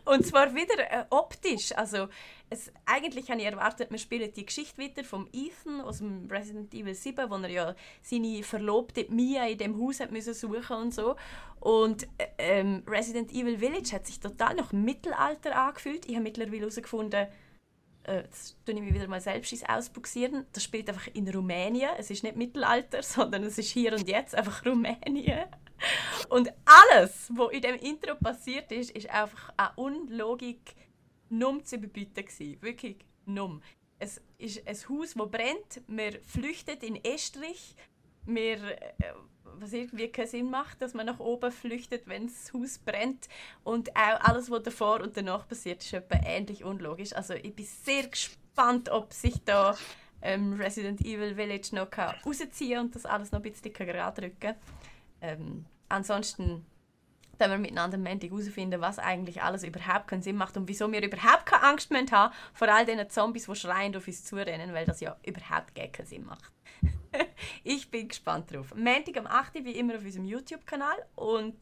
Und 0.04 0.26
zwar 0.26 0.54
wieder 0.54 0.90
äh, 0.90 1.04
optisch. 1.10 1.72
Also 1.76 2.08
es, 2.48 2.72
eigentlich 2.84 3.30
habe 3.30 3.40
ich 3.40 3.46
erwartet, 3.46 3.92
wir 3.92 3.98
spielen 3.98 4.32
die 4.32 4.44
Geschichte 4.46 4.82
weiter 4.82 5.04
vom 5.04 5.28
Ethan 5.32 5.80
aus 5.80 5.98
dem 5.98 6.26
Resident 6.28 6.74
Evil 6.74 6.94
7, 6.94 7.30
wo 7.30 7.36
er 7.36 7.48
ja 7.48 7.74
seine 8.02 8.42
Verlobte 8.42 9.06
Mia 9.08 9.46
in 9.46 9.58
dem 9.58 9.80
Haus 9.80 10.00
hat 10.00 10.10
müssen 10.10 10.34
suchen 10.34 10.76
und 10.76 10.94
so. 10.94 11.14
Und 11.60 12.08
äh, 12.18 12.26
ähm, 12.38 12.82
Resident 12.88 13.30
Evil 13.32 13.58
Village 13.58 13.92
hat 13.92 14.06
sich 14.06 14.18
total 14.18 14.56
nach 14.56 14.72
Mittelalter 14.72 15.56
angefühlt. 15.56 16.06
Ich 16.06 16.14
habe 16.14 16.24
mittlerweile 16.24 16.60
herausgefunden, 16.60 17.28
äh, 18.04 18.22
jetzt 18.22 18.56
tue 18.64 18.74
ich 18.74 18.80
mich 18.80 18.94
wieder 18.94 19.08
mal 19.08 19.20
selbst 19.20 19.52
ins 19.52 19.68
Ausbuxieren. 19.68 20.46
Das 20.52 20.64
spielt 20.64 20.88
einfach 20.88 21.08
in 21.12 21.28
Rumänien. 21.28 21.90
Es 21.98 22.10
ist 22.10 22.22
nicht 22.22 22.36
Mittelalter, 22.36 23.02
sondern 23.04 23.44
es 23.44 23.58
ist 23.58 23.70
hier 23.70 23.92
und 23.92 24.08
jetzt 24.08 24.34
einfach 24.34 24.64
Rumänien. 24.64 25.46
Und 26.28 26.52
alles, 26.64 27.30
was 27.34 27.52
in 27.52 27.62
dem 27.62 27.76
Intro 27.76 28.14
passiert 28.14 28.70
ist, 28.72 28.90
ist 28.90 29.08
einfach 29.10 29.52
eine 29.56 29.72
Unlogik 29.76 30.74
numm 31.30 31.64
zu 31.64 31.76
überbieten. 31.76 32.24
Wirklich 32.60 32.98
numm. 33.24 33.62
Es 33.98 34.20
ist 34.38 34.66
ein 34.66 34.76
Haus, 34.88 35.14
das 35.14 35.30
brennt. 35.30 35.82
Wir 35.86 36.20
flüchten 36.22 36.78
in 36.80 36.96
Estrich. 37.04 37.74
Wir 38.26 38.56
äh, 38.80 39.14
was 39.58 39.72
irgendwie 39.72 40.08
keinen 40.08 40.26
Sinn 40.26 40.50
macht, 40.50 40.80
dass 40.82 40.94
man 40.94 41.06
nach 41.06 41.18
oben 41.18 41.50
flüchtet, 41.50 42.06
wenn 42.06 42.26
das 42.26 42.52
Haus 42.52 42.78
brennt. 42.78 43.28
Und 43.64 43.94
auch 43.96 44.20
alles, 44.20 44.50
was 44.50 44.62
davor 44.62 45.00
und 45.00 45.16
danach 45.16 45.46
passiert, 45.48 45.82
ist 45.82 45.92
etwa 45.92 46.16
ähnlich 46.24 46.64
unlogisch. 46.64 47.12
Also 47.12 47.34
ich 47.34 47.54
bin 47.54 47.66
sehr 47.66 48.06
gespannt, 48.08 48.88
ob 48.88 49.12
sich 49.12 49.34
da 49.44 49.76
ähm, 50.22 50.54
Resident 50.54 51.00
Evil 51.00 51.34
Village 51.34 51.74
noch 51.74 51.88
rausziehen 51.96 52.74
kann 52.74 52.86
und 52.86 52.94
das 52.94 53.06
alles 53.06 53.32
noch 53.32 53.40
ein 53.40 53.50
bisschen 53.50 53.72
gerade 53.72 54.22
rücken. 54.22 54.54
Ähm, 55.20 55.64
ansonsten 55.88 56.64
wenn 57.40 57.50
wir 57.50 57.58
miteinander 57.58 57.96
am 57.96 58.04
Montag 58.04 58.30
herausfinden, 58.30 58.80
was 58.80 58.98
eigentlich 58.98 59.42
alles 59.42 59.64
überhaupt 59.64 60.08
keinen 60.08 60.22
Sinn 60.22 60.36
macht 60.36 60.56
und 60.56 60.68
wieso 60.68 60.90
wir 60.90 61.02
überhaupt 61.02 61.46
keine 61.46 61.62
Angst 61.64 61.90
mehr 61.90 62.04
haben 62.10 62.34
vor 62.52 62.68
all 62.68 62.84
diesen 62.84 63.08
Zombies, 63.10 63.46
die 63.46 63.56
schreiend 63.56 63.96
auf 63.96 64.06
uns 64.06 64.24
zurennen, 64.24 64.72
weil 64.72 64.86
das 64.86 65.00
ja 65.00 65.16
überhaupt 65.24 65.74
keinen 65.74 66.06
Sinn 66.06 66.24
macht. 66.24 66.44
ich 67.64 67.90
bin 67.90 68.08
gespannt 68.08 68.52
drauf. 68.52 68.74
Montag 68.74 69.16
am 69.16 69.26
8. 69.26 69.64
wie 69.64 69.72
immer 69.72 69.96
auf 69.96 70.04
unserem 70.04 70.26
YouTube-Kanal 70.26 70.96
und 71.16 71.56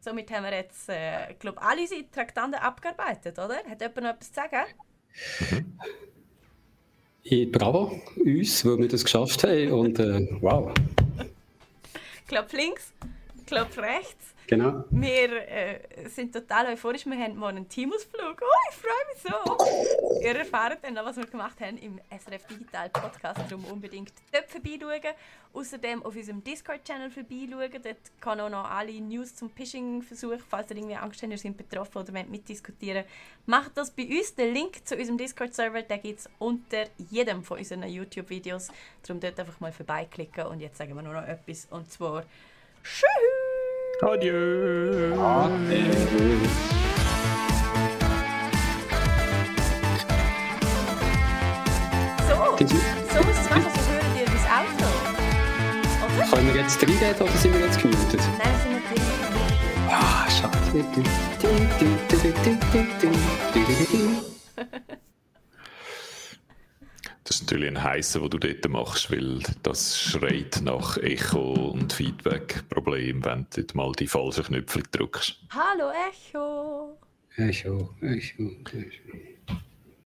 somit 0.00 0.30
haben 0.30 0.44
wir 0.44 0.52
jetzt, 0.52 0.88
äh, 0.88 1.34
glaube 1.38 1.60
alle 1.62 1.82
unsere 1.82 2.10
Traktanten 2.10 2.60
abgearbeitet, 2.60 3.38
oder? 3.38 3.56
Hat 3.68 3.80
jemand 3.80 4.02
noch 4.02 4.10
etwas 4.10 4.28
zu 4.28 4.34
sagen? 4.34 4.64
Ich, 7.22 7.50
bravo 7.50 8.00
uns, 8.16 8.64
weil 8.66 8.78
wir 8.78 8.88
das 8.88 9.02
geschafft 9.02 9.44
haben 9.44 9.72
und 9.72 9.98
äh, 9.98 10.28
wow. 10.40 10.72
Klopf 12.28 12.52
links, 12.52 12.92
klopf 13.54 13.78
rechts. 13.78 14.34
Genau. 14.46 14.84
Wir 14.90 15.48
äh, 15.48 16.08
sind 16.08 16.32
total 16.32 16.66
euphorisch. 16.66 17.06
Wir 17.06 17.16
haben 17.16 17.36
morgen 17.36 17.56
einen 17.58 17.68
Teamausflug. 17.68 18.42
Oh, 18.42 18.70
ich 18.70 18.76
freue 18.76 19.04
mich 19.08 19.22
so. 19.22 20.20
Ihr 20.20 20.36
erfahrt 20.36 20.84
dann 20.84 20.94
noch, 20.94 21.04
was 21.04 21.16
wir 21.16 21.26
gemacht 21.26 21.58
haben 21.60 21.78
im 21.78 21.98
SRF 22.10 22.46
Digital 22.46 22.90
Podcast. 22.90 23.40
Darum 23.48 23.64
unbedingt 23.66 24.12
dort 24.32 24.50
vorbeischauen. 24.50 25.14
Außerdem 25.54 26.02
auf 26.02 26.14
unserem 26.14 26.44
Discord-Channel 26.44 27.10
vorbeischauen. 27.10 27.82
Dort 27.82 28.20
kann 28.20 28.40
auch 28.40 28.50
noch 28.50 28.68
alle 28.68 28.92
News 29.00 29.34
zum 29.34 29.48
Phishing-Versuch, 29.48 30.40
falls 30.46 30.70
ihr 30.70 30.76
irgendwie 30.76 30.96
Angst 30.96 31.22
habt, 31.22 31.30
ihr 31.30 31.38
seid 31.38 31.56
betroffen 31.56 31.98
oder 31.98 32.12
wollt 32.12 32.28
mitdiskutieren, 32.28 33.04
macht 33.46 33.78
das 33.78 33.92
bei 33.92 34.06
uns. 34.06 34.34
Den 34.34 34.52
Link 34.52 34.86
zu 34.86 34.96
unserem 34.96 35.16
Discord-Server 35.16 35.82
gibt 35.82 36.18
es 36.18 36.28
unter 36.38 36.84
jedem 37.10 37.44
von 37.44 37.58
unseren 37.58 37.84
YouTube-Videos. 37.84 38.68
Darum 39.06 39.20
dort 39.20 39.40
einfach 39.40 39.60
mal 39.60 39.72
vorbeiklicken. 39.72 40.44
Und 40.46 40.60
jetzt 40.60 40.76
sagen 40.76 40.94
wir 40.94 41.02
nur 41.02 41.14
noch 41.14 41.26
etwas. 41.26 41.66
Und 41.70 41.90
zwar 41.90 42.24
Tschüss! 42.84 43.43
Adieu. 44.00 45.14
Adieu. 45.14 45.92
So, 52.26 52.34
so 52.56 53.20
ist 53.30 53.38
es 53.38 53.50
machen, 53.50 53.72
hören 53.90 54.10
wir 54.14 54.26
das 54.26 54.44
Auto. 54.50 54.88
Können 56.34 56.48
wir 56.48 56.60
jetzt 56.62 56.82
reingehen 56.82 57.14
oder 57.20 57.38
sind 57.38 57.52
wir 57.54 57.60
jetzt 57.60 57.80
gemutet? 57.80 58.20
Nein, 58.38 58.54
sind 58.62 58.72
wir 58.72 58.80
drin. 58.80 59.04
Ah, 59.88 60.28
schade. 60.28 60.54
Das 67.24 67.36
ist 67.36 67.42
natürlich 67.42 67.70
ein 67.70 67.82
heißer, 67.82 68.20
wo 68.20 68.28
du 68.28 68.38
dort 68.38 68.68
machst, 68.68 69.10
weil 69.10 69.40
das 69.62 69.98
schreit 69.98 70.60
nach 70.62 70.98
Echo 70.98 71.70
und 71.70 71.92
Feedback-Problem, 71.92 73.24
wenn 73.24 73.46
du 73.50 73.62
dort 73.62 73.74
mal 73.74 73.92
die 73.92 74.06
falschen 74.06 74.44
Knöpfe 74.44 74.82
drückst. 74.90 75.38
Hallo 75.50 75.90
Echo! 76.10 76.98
Echo, 77.36 77.94
Echo, 78.02 78.42
Echo. 78.72 79.33